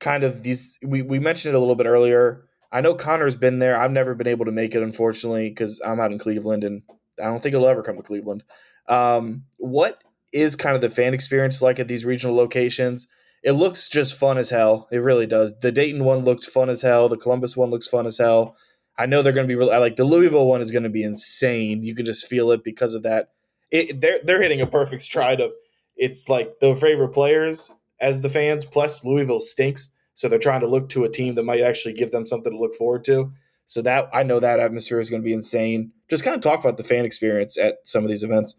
kind 0.00 0.24
of 0.24 0.42
these, 0.42 0.78
we, 0.82 1.02
we 1.02 1.18
mentioned 1.18 1.54
it 1.54 1.56
a 1.56 1.60
little 1.60 1.74
bit 1.74 1.86
earlier. 1.86 2.44
I 2.70 2.80
know 2.80 2.94
Connor's 2.94 3.36
been 3.36 3.58
there. 3.58 3.80
I've 3.80 3.92
never 3.92 4.14
been 4.14 4.26
able 4.26 4.44
to 4.44 4.52
make 4.52 4.74
it, 4.74 4.82
unfortunately, 4.82 5.48
because 5.48 5.80
I'm 5.84 6.00
out 6.00 6.12
in 6.12 6.18
Cleveland 6.18 6.64
and 6.64 6.82
I 7.20 7.24
don't 7.24 7.42
think 7.42 7.54
it'll 7.54 7.66
ever 7.66 7.82
come 7.82 7.96
to 7.96 8.02
Cleveland. 8.02 8.44
Um, 8.88 9.44
what 9.56 10.02
is 10.32 10.56
kind 10.56 10.76
of 10.76 10.82
the 10.82 10.90
fan 10.90 11.14
experience 11.14 11.62
like 11.62 11.78
at 11.78 11.88
these 11.88 12.04
regional 12.04 12.36
locations? 12.36 13.08
It 13.42 13.52
looks 13.52 13.88
just 13.88 14.14
fun 14.14 14.36
as 14.36 14.50
hell. 14.50 14.88
It 14.90 14.98
really 14.98 15.26
does. 15.26 15.58
The 15.60 15.72
Dayton 15.72 16.04
one 16.04 16.24
looked 16.24 16.44
fun 16.44 16.68
as 16.68 16.82
hell. 16.82 17.08
The 17.08 17.16
Columbus 17.16 17.56
one 17.56 17.70
looks 17.70 17.86
fun 17.86 18.06
as 18.06 18.18
hell. 18.18 18.56
I 18.98 19.06
know 19.06 19.22
they're 19.22 19.32
going 19.32 19.46
to 19.46 19.52
be 19.52 19.58
really 19.58 19.76
like 19.76 19.96
the 19.96 20.04
Louisville 20.04 20.46
one 20.46 20.60
is 20.60 20.72
going 20.72 20.82
to 20.82 20.90
be 20.90 21.04
insane. 21.04 21.84
You 21.84 21.94
can 21.94 22.04
just 22.04 22.26
feel 22.26 22.50
it 22.50 22.64
because 22.64 22.94
of 22.94 23.04
that. 23.04 23.28
It, 23.70 24.00
they're 24.00 24.18
they're 24.24 24.42
hitting 24.42 24.60
a 24.60 24.66
perfect 24.66 25.02
stride 25.02 25.40
of 25.40 25.52
it's 25.98 26.28
like 26.28 26.60
the 26.60 26.74
favorite 26.74 27.10
players 27.10 27.72
as 28.00 28.20
the 28.20 28.28
fans, 28.28 28.64
plus 28.64 29.04
Louisville 29.04 29.40
stinks. 29.40 29.92
So 30.14 30.28
they're 30.28 30.38
trying 30.38 30.60
to 30.60 30.66
look 30.66 30.88
to 30.90 31.04
a 31.04 31.08
team 31.08 31.34
that 31.34 31.44
might 31.44 31.60
actually 31.60 31.94
give 31.94 32.10
them 32.10 32.26
something 32.26 32.52
to 32.52 32.58
look 32.58 32.74
forward 32.74 33.04
to. 33.04 33.32
So 33.66 33.82
that 33.82 34.08
I 34.12 34.22
know 34.22 34.40
that 34.40 34.60
atmosphere 34.60 34.98
is 34.98 35.10
going 35.10 35.22
to 35.22 35.26
be 35.26 35.34
insane. 35.34 35.92
Just 36.08 36.24
kind 36.24 36.34
of 36.34 36.40
talk 36.40 36.60
about 36.60 36.76
the 36.76 36.82
fan 36.82 37.04
experience 37.04 37.58
at 37.58 37.78
some 37.84 38.02
of 38.02 38.08
these 38.08 38.22
events. 38.22 38.56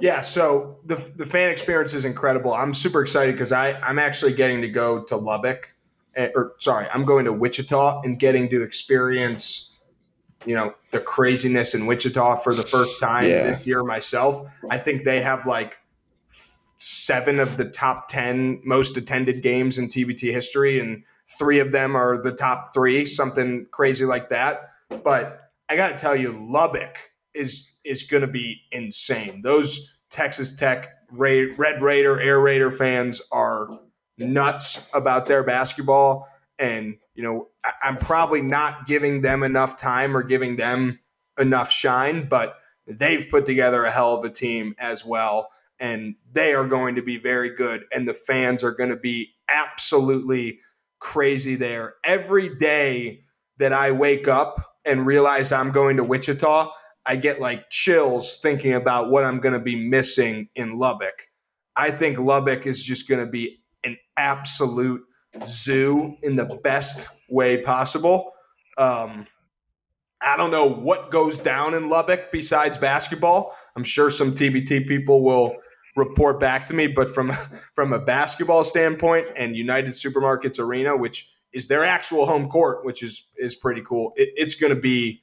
Yeah, 0.00 0.20
so 0.22 0.78
the 0.84 0.96
the 1.16 1.24
fan 1.24 1.50
experience 1.50 1.94
is 1.94 2.04
incredible. 2.04 2.52
I'm 2.52 2.74
super 2.74 3.00
excited 3.00 3.34
because 3.34 3.52
I 3.52 3.72
I'm 3.80 3.98
actually 3.98 4.34
getting 4.34 4.60
to 4.62 4.68
go 4.68 5.02
to 5.04 5.16
Lubbock, 5.16 5.74
eh, 6.16 6.30
or 6.34 6.54
sorry, 6.58 6.86
I'm 6.92 7.04
going 7.04 7.24
to 7.26 7.32
Wichita 7.32 8.02
and 8.02 8.18
getting 8.18 8.48
to 8.50 8.62
experience, 8.62 9.76
you 10.44 10.56
know, 10.56 10.74
the 10.90 11.00
craziness 11.00 11.74
in 11.74 11.86
Wichita 11.86 12.36
for 12.36 12.54
the 12.54 12.64
first 12.64 13.00
time 13.00 13.24
yeah. 13.30 13.50
this 13.50 13.66
year 13.66 13.84
myself. 13.84 14.44
I 14.68 14.78
think 14.78 15.04
they 15.04 15.22
have 15.22 15.46
like 15.46 15.78
seven 16.84 17.40
of 17.40 17.56
the 17.56 17.64
top 17.64 18.08
10 18.08 18.60
most 18.64 18.96
attended 18.96 19.42
games 19.42 19.78
in 19.78 19.88
TBT 19.88 20.32
history, 20.32 20.78
and 20.78 21.02
three 21.38 21.58
of 21.58 21.72
them 21.72 21.96
are 21.96 22.22
the 22.22 22.32
top 22.32 22.72
three, 22.72 23.06
something 23.06 23.66
crazy 23.70 24.04
like 24.04 24.28
that. 24.28 24.70
But 25.02 25.50
I 25.68 25.76
got 25.76 25.88
to 25.88 25.98
tell 25.98 26.14
you, 26.14 26.32
Lubbock 26.32 26.98
is 27.34 27.70
is 27.84 28.02
going 28.02 28.22
to 28.22 28.26
be 28.26 28.62
insane. 28.72 29.42
Those 29.42 29.94
Texas 30.10 30.56
Tech 30.56 30.88
Red 31.10 31.82
Raider, 31.82 32.20
Air 32.20 32.40
Raider 32.40 32.70
fans 32.70 33.20
are 33.32 33.68
nuts 34.18 34.88
about 34.94 35.26
their 35.26 35.42
basketball. 35.42 36.28
And, 36.58 36.96
you 37.14 37.22
know, 37.22 37.48
I'm 37.82 37.96
probably 37.96 38.40
not 38.40 38.86
giving 38.86 39.22
them 39.22 39.42
enough 39.42 39.76
time 39.76 40.16
or 40.16 40.22
giving 40.22 40.56
them 40.56 40.98
enough 41.38 41.70
shine, 41.70 42.28
but 42.28 42.56
they've 42.86 43.28
put 43.28 43.46
together 43.46 43.84
a 43.84 43.90
hell 43.90 44.14
of 44.14 44.24
a 44.24 44.30
team 44.30 44.74
as 44.78 45.04
well. 45.04 45.48
And 45.84 46.14
they 46.32 46.54
are 46.54 46.66
going 46.66 46.94
to 46.94 47.02
be 47.02 47.18
very 47.18 47.50
good. 47.50 47.84
And 47.92 48.08
the 48.08 48.14
fans 48.14 48.64
are 48.64 48.72
going 48.72 48.88
to 48.88 48.96
be 48.96 49.34
absolutely 49.50 50.60
crazy 50.98 51.56
there. 51.56 51.96
Every 52.04 52.56
day 52.56 53.24
that 53.58 53.74
I 53.74 53.90
wake 53.90 54.26
up 54.26 54.78
and 54.86 55.04
realize 55.04 55.52
I'm 55.52 55.72
going 55.72 55.98
to 55.98 56.04
Wichita, 56.04 56.72
I 57.04 57.16
get 57.16 57.38
like 57.38 57.68
chills 57.68 58.38
thinking 58.40 58.72
about 58.72 59.10
what 59.10 59.24
I'm 59.24 59.40
going 59.40 59.52
to 59.52 59.60
be 59.60 59.76
missing 59.76 60.48
in 60.54 60.78
Lubbock. 60.78 61.28
I 61.76 61.90
think 61.90 62.18
Lubbock 62.18 62.66
is 62.66 62.82
just 62.82 63.06
going 63.06 63.22
to 63.22 63.30
be 63.30 63.60
an 63.84 63.98
absolute 64.16 65.02
zoo 65.46 66.16
in 66.22 66.36
the 66.36 66.46
best 66.64 67.08
way 67.28 67.60
possible. 67.60 68.32
Um, 68.78 69.26
I 70.22 70.38
don't 70.38 70.50
know 70.50 70.66
what 70.66 71.10
goes 71.10 71.38
down 71.38 71.74
in 71.74 71.90
Lubbock 71.90 72.32
besides 72.32 72.78
basketball. 72.78 73.54
I'm 73.76 73.84
sure 73.84 74.08
some 74.08 74.34
TBT 74.34 74.88
people 74.88 75.22
will 75.22 75.56
report 75.96 76.40
back 76.40 76.66
to 76.68 76.74
me, 76.74 76.86
but 76.86 77.14
from 77.14 77.32
from 77.74 77.92
a 77.92 77.98
basketball 77.98 78.64
standpoint 78.64 79.28
and 79.36 79.56
United 79.56 79.92
Supermarkets 79.92 80.58
Arena, 80.58 80.96
which 80.96 81.30
is 81.52 81.68
their 81.68 81.84
actual 81.84 82.26
home 82.26 82.48
court, 82.48 82.84
which 82.84 83.02
is 83.02 83.26
is 83.36 83.54
pretty 83.54 83.82
cool. 83.82 84.12
It, 84.16 84.30
it's 84.36 84.54
going 84.54 84.74
to 84.74 84.80
be 84.80 85.22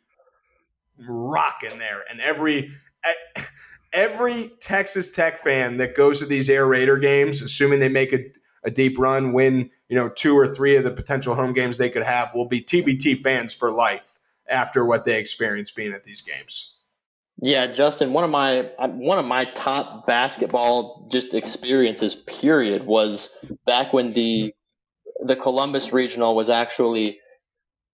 rocking 1.08 1.80
there, 1.80 2.04
and 2.10 2.22
every 2.22 2.72
every 3.94 4.52
Texas 4.60 5.12
Tech 5.12 5.40
fan 5.40 5.78
that 5.78 5.96
goes 5.96 6.20
to 6.20 6.26
these 6.26 6.50
Air 6.50 6.66
Raider 6.66 6.98
games, 6.98 7.42
assuming 7.42 7.80
they 7.80 7.90
make 7.90 8.14
a, 8.14 8.26
a 8.64 8.72
deep 8.72 8.98
run, 8.98 9.34
win 9.34 9.70
you 9.90 9.96
know 9.96 10.10
two 10.10 10.38
or 10.38 10.48
three 10.48 10.76
of 10.76 10.84
the 10.84 10.92
potential 10.92 11.36
home 11.36 11.54
games 11.54 11.78
they 11.78 11.90
could 11.90 12.04
have, 12.04 12.34
will 12.34 12.48
be 12.48 12.62
TBT 12.62 13.22
fans 13.22 13.54
for 13.54 13.72
life 13.72 14.20
after 14.48 14.86
what 14.86 15.06
they 15.06 15.20
experience 15.20 15.72
being 15.72 15.94
at 15.94 16.04
these 16.04 16.22
games. 16.22 16.78
Yeah, 17.42 17.68
Justin, 17.68 18.14
one 18.14 18.24
of 18.24 18.30
my 18.30 18.70
uh, 18.78 18.90
one 18.90 19.18
of 19.18 19.26
my 19.26 19.46
top 19.46 20.06
basketball 20.06 21.08
just 21.12 21.34
experiences 21.34 22.16
period 22.16 22.86
was 22.86 23.36
back 23.66 23.94
when 23.94 24.14
the 24.14 24.54
the 25.22 25.36
Columbus 25.36 25.92
Regional 25.92 26.36
was 26.36 26.50
actually 26.50 27.20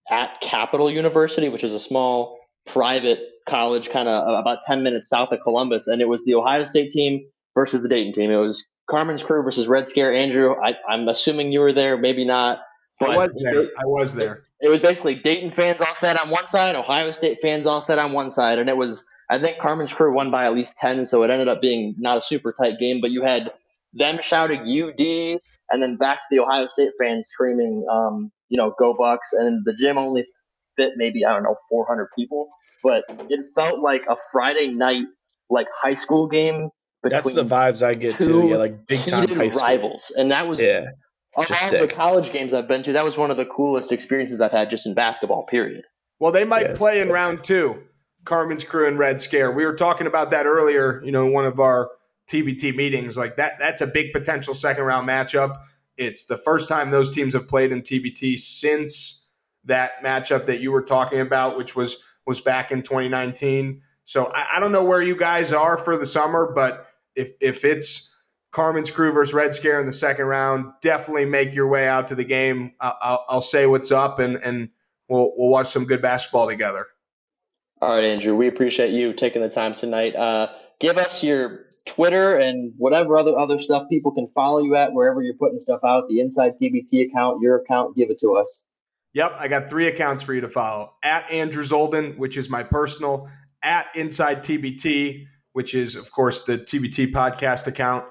at 0.09 0.39
Capital 0.41 0.91
University, 0.91 1.49
which 1.49 1.63
is 1.63 1.73
a 1.73 1.79
small 1.79 2.39
private 2.65 3.19
college 3.47 3.89
kind 3.89 4.07
of 4.07 4.27
uh, 4.27 4.39
about 4.39 4.61
10 4.61 4.83
minutes 4.83 5.09
south 5.09 5.31
of 5.31 5.39
Columbus. 5.41 5.87
And 5.87 6.01
it 6.01 6.07
was 6.07 6.25
the 6.25 6.35
Ohio 6.35 6.63
State 6.63 6.89
team 6.89 7.25
versus 7.55 7.81
the 7.81 7.89
Dayton 7.89 8.13
team. 8.13 8.31
It 8.31 8.37
was 8.37 8.75
Carmen's 8.89 9.23
crew 9.23 9.43
versus 9.43 9.67
Red 9.67 9.87
Scare. 9.87 10.13
Andrew, 10.13 10.55
I, 10.61 10.75
am 10.89 11.07
assuming 11.07 11.51
you 11.51 11.61
were 11.61 11.73
there, 11.73 11.97
maybe 11.97 12.25
not. 12.25 12.59
But 12.99 13.11
I 13.11 13.17
was 13.17 13.31
there. 13.41 13.63
It, 13.63 13.69
I 13.77 13.85
was 13.85 14.13
there. 14.13 14.43
It, 14.59 14.67
it 14.67 14.69
was 14.69 14.79
basically 14.79 15.15
Dayton 15.15 15.51
fans 15.51 15.81
all 15.81 15.93
sat 15.93 16.19
on 16.19 16.29
one 16.29 16.47
side, 16.47 16.75
Ohio 16.75 17.11
State 17.11 17.39
fans 17.41 17.65
all 17.65 17.81
sat 17.81 17.99
on 17.99 18.11
one 18.11 18.29
side. 18.29 18.59
And 18.59 18.69
it 18.69 18.77
was, 18.77 19.07
I 19.29 19.39
think 19.39 19.57
Carmen's 19.57 19.93
crew 19.93 20.13
won 20.13 20.31
by 20.31 20.45
at 20.45 20.53
least 20.53 20.77
10. 20.77 21.05
So 21.05 21.23
it 21.23 21.29
ended 21.29 21.47
up 21.47 21.61
being 21.61 21.95
not 21.97 22.17
a 22.17 22.21
super 22.21 22.53
tight 22.53 22.79
game, 22.79 23.01
but 23.01 23.11
you 23.11 23.23
had 23.23 23.51
them 23.93 24.19
shouting 24.21 24.61
UD 24.61 25.39
and 25.69 25.81
then 25.81 25.97
back 25.97 26.21
to 26.21 26.27
the 26.31 26.39
Ohio 26.39 26.65
State 26.65 26.91
fans 26.99 27.27
screaming, 27.27 27.85
um, 27.91 28.31
you 28.49 28.57
know, 28.57 28.73
go 28.79 28.95
Bucks. 28.97 29.33
And 29.33 29.65
the 29.65 29.73
gym 29.73 29.97
only 29.97 30.23
fit 30.75 30.93
maybe, 30.95 31.25
I 31.25 31.33
don't 31.33 31.43
know, 31.43 31.55
400 31.69 32.07
people. 32.17 32.47
But 32.83 33.03
it 33.29 33.43
felt 33.53 33.79
like 33.79 34.05
a 34.07 34.15
Friday 34.31 34.67
night, 34.67 35.05
like 35.49 35.67
high 35.73 35.93
school 35.93 36.27
game. 36.27 36.69
That's 37.03 37.33
the 37.33 37.43
vibes 37.43 37.85
I 37.85 37.93
get 37.93 38.13
too. 38.13 38.49
Yeah, 38.49 38.57
like 38.57 38.85
big 38.87 38.99
time 39.01 39.29
high 39.29 39.49
school. 39.49 39.61
rivals. 39.61 40.11
And 40.17 40.31
that 40.31 40.47
was, 40.47 40.61
yeah, 40.61 40.87
of 41.35 41.51
all 41.51 41.69
sick. 41.69 41.81
the 41.81 41.93
college 41.93 42.31
games 42.31 42.53
I've 42.53 42.67
been 42.67 42.83
to, 42.83 42.93
that 42.93 43.03
was 43.03 43.17
one 43.17 43.31
of 43.31 43.37
the 43.37 43.45
coolest 43.45 43.91
experiences 43.91 44.41
I've 44.41 44.51
had 44.51 44.69
just 44.69 44.85
in 44.85 44.93
basketball, 44.93 45.43
period. 45.45 45.85
Well, 46.19 46.31
they 46.31 46.45
might 46.45 46.69
yeah, 46.69 46.75
play 46.75 46.99
in 46.99 47.09
round 47.09 47.43
two. 47.43 47.83
Carmen's 48.27 48.65
crew 48.65 48.85
and 48.89 48.99
Red 48.99 49.21
Scare. 49.21 49.51
We 49.51 49.65
were 49.65 49.73
talking 49.73 50.05
about 50.05 50.31
that 50.31 50.45
earlier, 50.45 51.01
you 51.03 51.13
know, 51.13 51.27
in 51.27 51.33
one 51.33 51.45
of 51.45 51.61
our 51.61 51.89
TBT 52.29 52.75
meetings. 52.75 53.15
Like 53.15 53.37
that, 53.37 53.53
that's 53.57 53.79
a 53.79 53.87
big 53.87 54.11
potential 54.11 54.53
second 54.53 54.83
round 54.83 55.07
matchup. 55.07 55.55
It's 55.95 56.25
the 56.25 56.37
first 56.37 56.67
time 56.67 56.91
those 56.91 57.09
teams 57.09 57.33
have 57.33 57.47
played 57.47 57.71
in 57.71 57.81
TBT 57.81 58.37
since 58.37 59.29
that 59.63 60.03
matchup 60.03 60.45
that 60.47 60.59
you 60.59 60.73
were 60.73 60.81
talking 60.81 61.21
about, 61.21 61.57
which 61.57 61.73
was 61.73 62.03
was 62.25 62.41
back 62.41 62.69
in 62.69 62.81
2019. 62.81 63.81
So 64.03 64.25
I, 64.25 64.57
I 64.57 64.59
don't 64.59 64.73
know 64.73 64.83
where 64.83 65.01
you 65.01 65.15
guys 65.15 65.53
are 65.53 65.77
for 65.77 65.95
the 65.95 66.05
summer, 66.05 66.51
but 66.53 66.85
if 67.15 67.31
if 67.39 67.63
it's 67.63 68.13
Carmen's 68.51 68.91
crew 68.91 69.13
versus 69.13 69.33
Red 69.33 69.53
Scare 69.53 69.79
in 69.79 69.85
the 69.85 69.93
second 69.93 70.25
round, 70.25 70.73
definitely 70.81 71.25
make 71.25 71.55
your 71.55 71.67
way 71.67 71.87
out 71.87 72.09
to 72.09 72.15
the 72.15 72.25
game. 72.25 72.73
I'll, 72.81 72.97
I'll, 73.01 73.25
I'll 73.29 73.41
say 73.41 73.67
what's 73.67 73.91
up, 73.91 74.19
and 74.19 74.35
and 74.35 74.67
we'll 75.07 75.31
we'll 75.37 75.49
watch 75.49 75.67
some 75.67 75.85
good 75.85 76.01
basketball 76.01 76.47
together. 76.47 76.87
All 77.79 77.93
right, 77.93 78.05
Andrew, 78.05 78.35
we 78.35 78.47
appreciate 78.47 78.91
you 78.91 79.13
taking 79.13 79.41
the 79.41 79.49
time 79.49 79.73
tonight. 79.73 80.15
Uh, 80.15 80.49
give 80.79 80.97
us 80.97 81.23
your 81.23 81.67
Twitter 81.85 82.35
and 82.35 82.73
whatever 82.77 83.17
other 83.17 83.37
other 83.37 83.59
stuff 83.59 83.87
people 83.87 84.11
can 84.11 84.25
follow 84.25 84.59
you 84.59 84.75
at 84.75 84.93
wherever 84.93 85.21
you're 85.21 85.35
putting 85.35 85.59
stuff 85.59 85.83
out. 85.83 86.07
The 86.09 86.19
Inside 86.19 86.53
TBT 86.53 87.07
account, 87.07 87.41
your 87.41 87.57
account, 87.57 87.95
give 87.95 88.09
it 88.09 88.17
to 88.19 88.35
us. 88.35 88.71
Yep, 89.13 89.35
I 89.37 89.47
got 89.47 89.69
three 89.69 89.87
accounts 89.87 90.23
for 90.23 90.33
you 90.33 90.41
to 90.41 90.49
follow: 90.49 90.93
at 91.03 91.29
Andrew 91.29 91.63
Zoldan, 91.63 92.17
which 92.17 92.35
is 92.35 92.49
my 92.49 92.63
personal; 92.63 93.29
at 93.61 93.87
Inside 93.95 94.43
TBT, 94.43 95.25
which 95.53 95.75
is 95.75 95.95
of 95.95 96.11
course 96.11 96.45
the 96.45 96.57
TBT 96.57 97.11
podcast 97.11 97.67
account, 97.67 98.05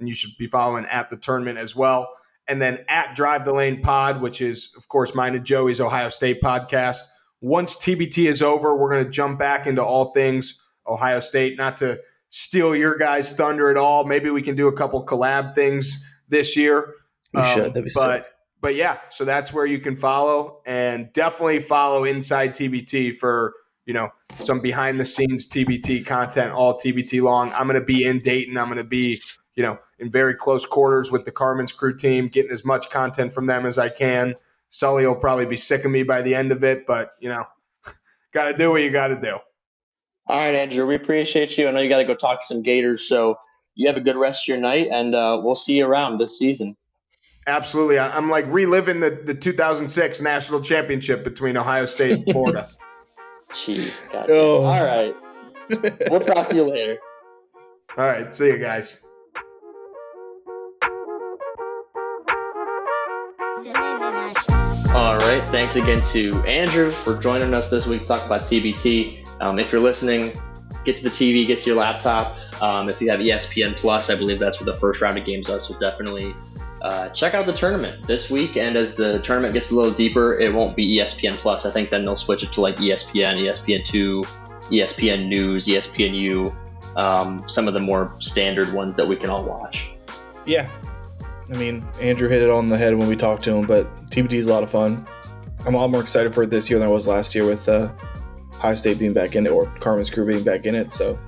and 0.00 0.08
you 0.08 0.14
should 0.14 0.36
be 0.40 0.48
following 0.48 0.86
at 0.86 1.08
the 1.08 1.16
tournament 1.16 1.58
as 1.58 1.76
well. 1.76 2.08
And 2.48 2.60
then 2.60 2.84
at 2.88 3.14
Drive 3.14 3.44
the 3.44 3.54
Lane 3.54 3.80
Pod, 3.80 4.20
which 4.20 4.40
is 4.40 4.74
of 4.76 4.88
course 4.88 5.14
mine 5.14 5.36
and 5.36 5.46
Joey's 5.46 5.80
Ohio 5.80 6.08
State 6.08 6.42
podcast. 6.42 7.04
Once 7.44 7.76
TBT 7.76 8.24
is 8.24 8.40
over, 8.40 8.74
we're 8.74 8.88
going 8.88 9.04
to 9.04 9.10
jump 9.10 9.38
back 9.38 9.66
into 9.66 9.84
all 9.84 10.12
things 10.12 10.62
Ohio 10.86 11.20
State. 11.20 11.58
Not 11.58 11.76
to 11.76 12.00
steal 12.30 12.74
your 12.74 12.96
guys' 12.96 13.34
thunder 13.34 13.68
at 13.68 13.76
all. 13.76 14.04
Maybe 14.04 14.30
we 14.30 14.40
can 14.40 14.56
do 14.56 14.66
a 14.66 14.72
couple 14.72 15.04
collab 15.04 15.54
things 15.54 16.02
this 16.26 16.56
year. 16.56 16.94
We 17.34 17.42
um, 17.42 17.54
should. 17.54 17.74
That'd 17.74 17.84
be 17.84 17.90
but 17.94 18.16
sick. 18.16 18.26
but 18.62 18.74
yeah, 18.76 18.96
so 19.10 19.26
that's 19.26 19.52
where 19.52 19.66
you 19.66 19.78
can 19.78 19.94
follow 19.94 20.62
and 20.64 21.12
definitely 21.12 21.60
follow 21.60 22.04
Inside 22.04 22.54
TBT 22.54 23.14
for 23.14 23.52
you 23.84 23.92
know 23.92 24.08
some 24.40 24.60
behind 24.60 24.98
the 24.98 25.04
scenes 25.04 25.46
TBT 25.46 26.06
content 26.06 26.50
all 26.50 26.78
TBT 26.78 27.20
long. 27.20 27.52
I'm 27.52 27.66
going 27.66 27.78
to 27.78 27.84
be 27.84 28.06
in 28.06 28.20
Dayton. 28.20 28.56
I'm 28.56 28.68
going 28.68 28.78
to 28.78 28.84
be 28.84 29.20
you 29.54 29.62
know 29.62 29.78
in 29.98 30.10
very 30.10 30.34
close 30.34 30.64
quarters 30.64 31.12
with 31.12 31.26
the 31.26 31.30
Carmen's 31.30 31.72
crew 31.72 31.94
team, 31.94 32.28
getting 32.28 32.52
as 32.52 32.64
much 32.64 32.88
content 32.88 33.34
from 33.34 33.44
them 33.44 33.66
as 33.66 33.76
I 33.76 33.90
can. 33.90 34.34
Sully 34.74 35.06
will 35.06 35.14
probably 35.14 35.46
be 35.46 35.56
sick 35.56 35.84
of 35.84 35.92
me 35.92 36.02
by 36.02 36.20
the 36.20 36.34
end 36.34 36.50
of 36.50 36.64
it, 36.64 36.84
but 36.84 37.12
you 37.20 37.28
know, 37.28 37.44
got 38.34 38.46
to 38.46 38.56
do 38.56 38.70
what 38.70 38.82
you 38.82 38.90
got 38.90 39.08
to 39.08 39.20
do. 39.20 39.38
All 40.26 40.36
right, 40.36 40.52
Andrew, 40.52 40.84
we 40.84 40.96
appreciate 40.96 41.56
you. 41.56 41.68
I 41.68 41.70
know 41.70 41.78
you 41.78 41.88
got 41.88 41.98
to 41.98 42.04
go 42.04 42.16
talk 42.16 42.40
to 42.40 42.46
some 42.46 42.60
Gators, 42.60 43.06
so 43.08 43.36
you 43.76 43.86
have 43.86 43.96
a 43.96 44.00
good 44.00 44.16
rest 44.16 44.44
of 44.44 44.48
your 44.48 44.58
night, 44.58 44.88
and 44.90 45.14
uh, 45.14 45.40
we'll 45.40 45.54
see 45.54 45.78
you 45.78 45.86
around 45.86 46.18
this 46.18 46.36
season. 46.36 46.76
Absolutely. 47.46 48.00
I'm 48.00 48.28
like 48.28 48.46
reliving 48.48 48.98
the, 48.98 49.10
the 49.10 49.34
2006 49.34 50.20
national 50.20 50.60
championship 50.60 51.22
between 51.22 51.56
Ohio 51.56 51.84
State 51.84 52.12
and 52.12 52.32
Florida. 52.32 52.68
Jeez. 53.50 54.10
God 54.10 54.28
oh. 54.28 54.64
All 54.64 54.82
right. 54.82 55.14
we'll 56.10 56.18
talk 56.18 56.48
to 56.48 56.56
you 56.56 56.64
later. 56.64 56.98
All 57.96 58.06
right. 58.06 58.34
See 58.34 58.46
you 58.48 58.58
guys. 58.58 59.03
Right. 65.38 65.50
Thanks 65.50 65.74
again 65.74 66.00
to 66.00 66.32
Andrew 66.46 66.90
for 66.90 67.18
joining 67.18 67.54
us 67.54 67.68
this 67.68 67.86
week 67.86 68.02
to 68.02 68.06
talk 68.06 68.24
about 68.24 68.42
TBT. 68.42 69.26
Um, 69.40 69.58
if 69.58 69.72
you're 69.72 69.80
listening, 69.80 70.32
get 70.84 70.96
to 70.98 71.02
the 71.02 71.10
TV, 71.10 71.44
get 71.44 71.58
to 71.60 71.70
your 71.70 71.76
laptop. 71.76 72.38
Um, 72.62 72.88
if 72.88 73.00
you 73.00 73.10
have 73.10 73.18
ESPN 73.18 73.76
Plus, 73.76 74.10
I 74.10 74.14
believe 74.14 74.38
that's 74.38 74.60
where 74.60 74.72
the 74.72 74.78
first 74.78 75.00
round 75.00 75.18
of 75.18 75.24
games 75.24 75.50
are. 75.50 75.60
So 75.64 75.76
definitely 75.78 76.36
uh, 76.82 77.08
check 77.08 77.34
out 77.34 77.46
the 77.46 77.52
tournament 77.52 78.06
this 78.06 78.30
week. 78.30 78.56
And 78.56 78.76
as 78.76 78.94
the 78.94 79.18
tournament 79.20 79.54
gets 79.54 79.72
a 79.72 79.74
little 79.74 79.90
deeper, 79.90 80.38
it 80.38 80.54
won't 80.54 80.76
be 80.76 80.98
ESPN 80.98 81.32
Plus. 81.32 81.66
I 81.66 81.70
think 81.70 81.90
then 81.90 82.04
they'll 82.04 82.14
switch 82.14 82.44
it 82.44 82.52
to 82.52 82.60
like 82.60 82.76
ESPN, 82.76 83.38
ESPN2, 83.38 84.24
ESPN 84.70 85.26
News, 85.26 85.66
ESPNU, 85.66 86.54
um, 86.96 87.42
some 87.48 87.66
of 87.66 87.74
the 87.74 87.80
more 87.80 88.14
standard 88.20 88.72
ones 88.72 88.94
that 88.94 89.06
we 89.06 89.16
can 89.16 89.30
all 89.30 89.44
watch. 89.44 89.94
Yeah. 90.46 90.70
I 91.50 91.56
mean, 91.56 91.84
Andrew 92.00 92.28
hit 92.28 92.40
it 92.40 92.50
on 92.50 92.66
the 92.66 92.78
head 92.78 92.94
when 92.94 93.08
we 93.08 93.16
talked 93.16 93.42
to 93.44 93.54
him, 93.56 93.66
but 93.66 93.92
TBT 94.10 94.34
is 94.34 94.46
a 94.46 94.52
lot 94.52 94.62
of 94.62 94.70
fun. 94.70 95.04
I'm 95.66 95.74
a 95.74 95.78
lot 95.78 95.90
more 95.90 96.00
excited 96.00 96.34
for 96.34 96.42
it 96.42 96.50
this 96.50 96.68
year 96.68 96.78
than 96.78 96.88
I 96.88 96.90
was 96.90 97.06
last 97.06 97.34
year 97.34 97.46
with 97.46 97.68
uh, 97.68 97.92
High 98.54 98.74
State 98.74 98.98
being 98.98 99.14
back 99.14 99.34
in 99.34 99.46
it 99.46 99.50
or 99.50 99.66
Carmen's 99.80 100.10
crew 100.10 100.26
being 100.26 100.44
back 100.44 100.66
in 100.66 100.74
it. 100.74 100.92
So 100.92 101.18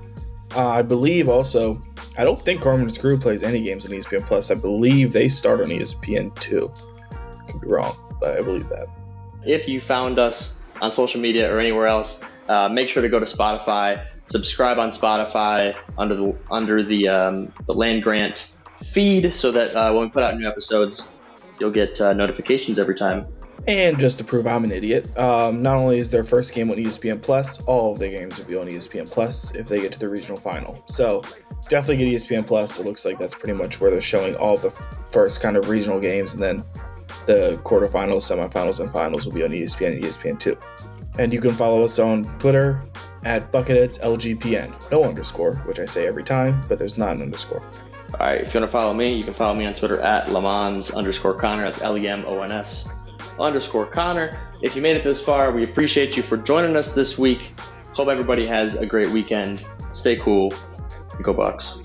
uh, 0.55 0.69
I 0.69 0.83
believe 0.83 1.29
also 1.29 1.81
I 2.19 2.25
don't 2.25 2.39
think 2.39 2.63
Carmen's 2.63 2.97
Crew 2.97 3.19
plays 3.19 3.43
any 3.43 3.63
games 3.63 3.85
on 3.85 3.93
ESPN 3.93 4.27
Plus. 4.27 4.51
I 4.51 4.55
believe 4.55 5.13
they 5.13 5.29
start 5.29 5.61
on 5.61 5.67
ESPN 5.67 6.35
two. 6.41 6.73
Could 7.49 7.61
be 7.61 7.69
wrong, 7.69 7.95
but 8.21 8.39
I 8.39 8.41
believe 8.41 8.69
that. 8.71 8.87
If 9.45 9.69
you 9.69 9.81
found 9.81 10.19
us 10.19 10.61
on 10.81 10.91
social 10.91 11.21
media 11.21 11.53
or 11.53 11.61
anywhere 11.61 11.87
else, 11.87 12.23
uh, 12.49 12.69
make 12.69 12.89
sure 12.89 13.03
to 13.03 13.09
go 13.09 13.21
to 13.21 13.27
Spotify, 13.27 14.05
subscribe 14.27 14.79
on 14.79 14.91
Spotify 14.91 15.75
under 15.99 16.15
the 16.15 16.37
under 16.51 16.83
the 16.83 17.09
um, 17.09 17.53
the 17.67 17.75
land 17.75 18.03
grant 18.03 18.53
feed, 18.83 19.35
so 19.35 19.53
that 19.53 19.75
uh, 19.75 19.93
when 19.93 20.05
we 20.05 20.09
put 20.09 20.23
out 20.23 20.39
new 20.39 20.49
episodes, 20.49 21.09
you'll 21.61 21.71
get 21.71 22.01
uh, 22.01 22.15
notifications 22.15 22.79
every 22.79 22.95
time. 22.95 23.27
And 23.67 23.99
just 23.99 24.19
to 24.19 24.25
prove 24.25 24.47
I'm 24.47 24.63
an 24.63 24.71
idiot, 24.71 25.17
um, 25.19 25.61
not 25.61 25.77
only 25.77 25.99
is 25.99 26.09
their 26.09 26.23
first 26.23 26.55
game 26.55 26.71
on 26.71 26.77
ESPN 26.77 27.21
Plus, 27.21 27.61
all 27.65 27.93
of 27.93 27.99
their 27.99 28.11
games 28.11 28.39
will 28.39 28.45
be 28.45 28.57
on 28.57 28.69
ESPN 28.69 29.11
Plus 29.11 29.53
if 29.57 29.67
they 29.67 29.81
get 29.81 29.93
to 29.93 29.99
the 29.99 30.09
regional 30.09 30.39
final. 30.39 30.81
So 30.87 31.23
definitely 31.69 31.97
get 31.97 32.15
ESPN 32.15 32.47
Plus. 32.47 32.79
It 32.79 32.87
looks 32.87 33.05
like 33.05 33.19
that's 33.19 33.35
pretty 33.35 33.55
much 33.55 33.81
where 33.81 33.91
they're 33.91 34.01
showing 34.01 34.37
all 34.37 34.57
the 34.57 34.71
first 35.11 35.43
kind 35.43 35.57
of 35.57 35.69
regional 35.69 35.99
games, 35.99 36.35
and 36.35 36.43
then 36.43 36.63
the 37.27 37.61
quarterfinals, 37.65 38.23
semifinals, 38.23 38.79
and 38.79 38.93
finals 38.93 39.27
will 39.27 39.33
be 39.33 39.43
on 39.43 39.51
ESPN 39.51 39.95
and 39.95 40.05
ESPN2. 40.05 40.63
And 41.19 41.33
you 41.33 41.41
can 41.41 41.51
follow 41.51 41.83
us 41.83 41.99
on 41.99 42.23
Twitter 42.39 42.81
at 43.25 43.51
BucketheadsLGPN. 43.51 44.93
No 44.93 45.03
underscore, 45.03 45.57
which 45.61 45.81
I 45.81 45.87
say 45.87 46.07
every 46.07 46.23
time, 46.23 46.61
but 46.69 46.79
there's 46.79 46.99
not 46.99 47.17
an 47.17 47.23
underscore. 47.23 47.63
All 48.21 48.27
right, 48.27 48.43
if 48.43 48.55
you 48.55 48.61
want 48.61 48.71
to 48.71 48.73
follow 48.73 48.95
me, 48.95 49.17
you 49.17 49.25
can 49.25 49.35
follow 49.35 49.57
me 49.57 49.67
on 49.67 49.75
Twitter 49.75 50.01
at 50.03 50.31
Lemons 50.31 50.93
underscore 50.93 51.35
Connor. 51.35 51.65
That's 51.65 51.83
L 51.83 51.99
E 51.99 52.07
M 52.07 52.25
O 52.29 52.43
N 52.43 52.53
S 52.53 52.89
underscore 53.39 53.87
Connor. 53.87 54.39
If 54.63 54.75
you 54.77 54.83
made 54.83 54.97
it 54.97 55.05
this 55.05 55.21
far, 55.21 55.53
we 55.53 55.65
appreciate 55.65 56.17
you 56.17 56.23
for 56.23 56.37
joining 56.37 56.77
us 56.77 56.95
this 56.95 57.19
week. 57.19 57.53
Hope 57.93 58.09
everybody 58.09 58.47
has 58.47 58.77
a 58.77 58.87
great 58.87 59.09
weekend. 59.11 59.65
Stay 59.93 60.17
cool. 60.17 60.53
Go 61.23 61.33
Bucks. 61.33 61.79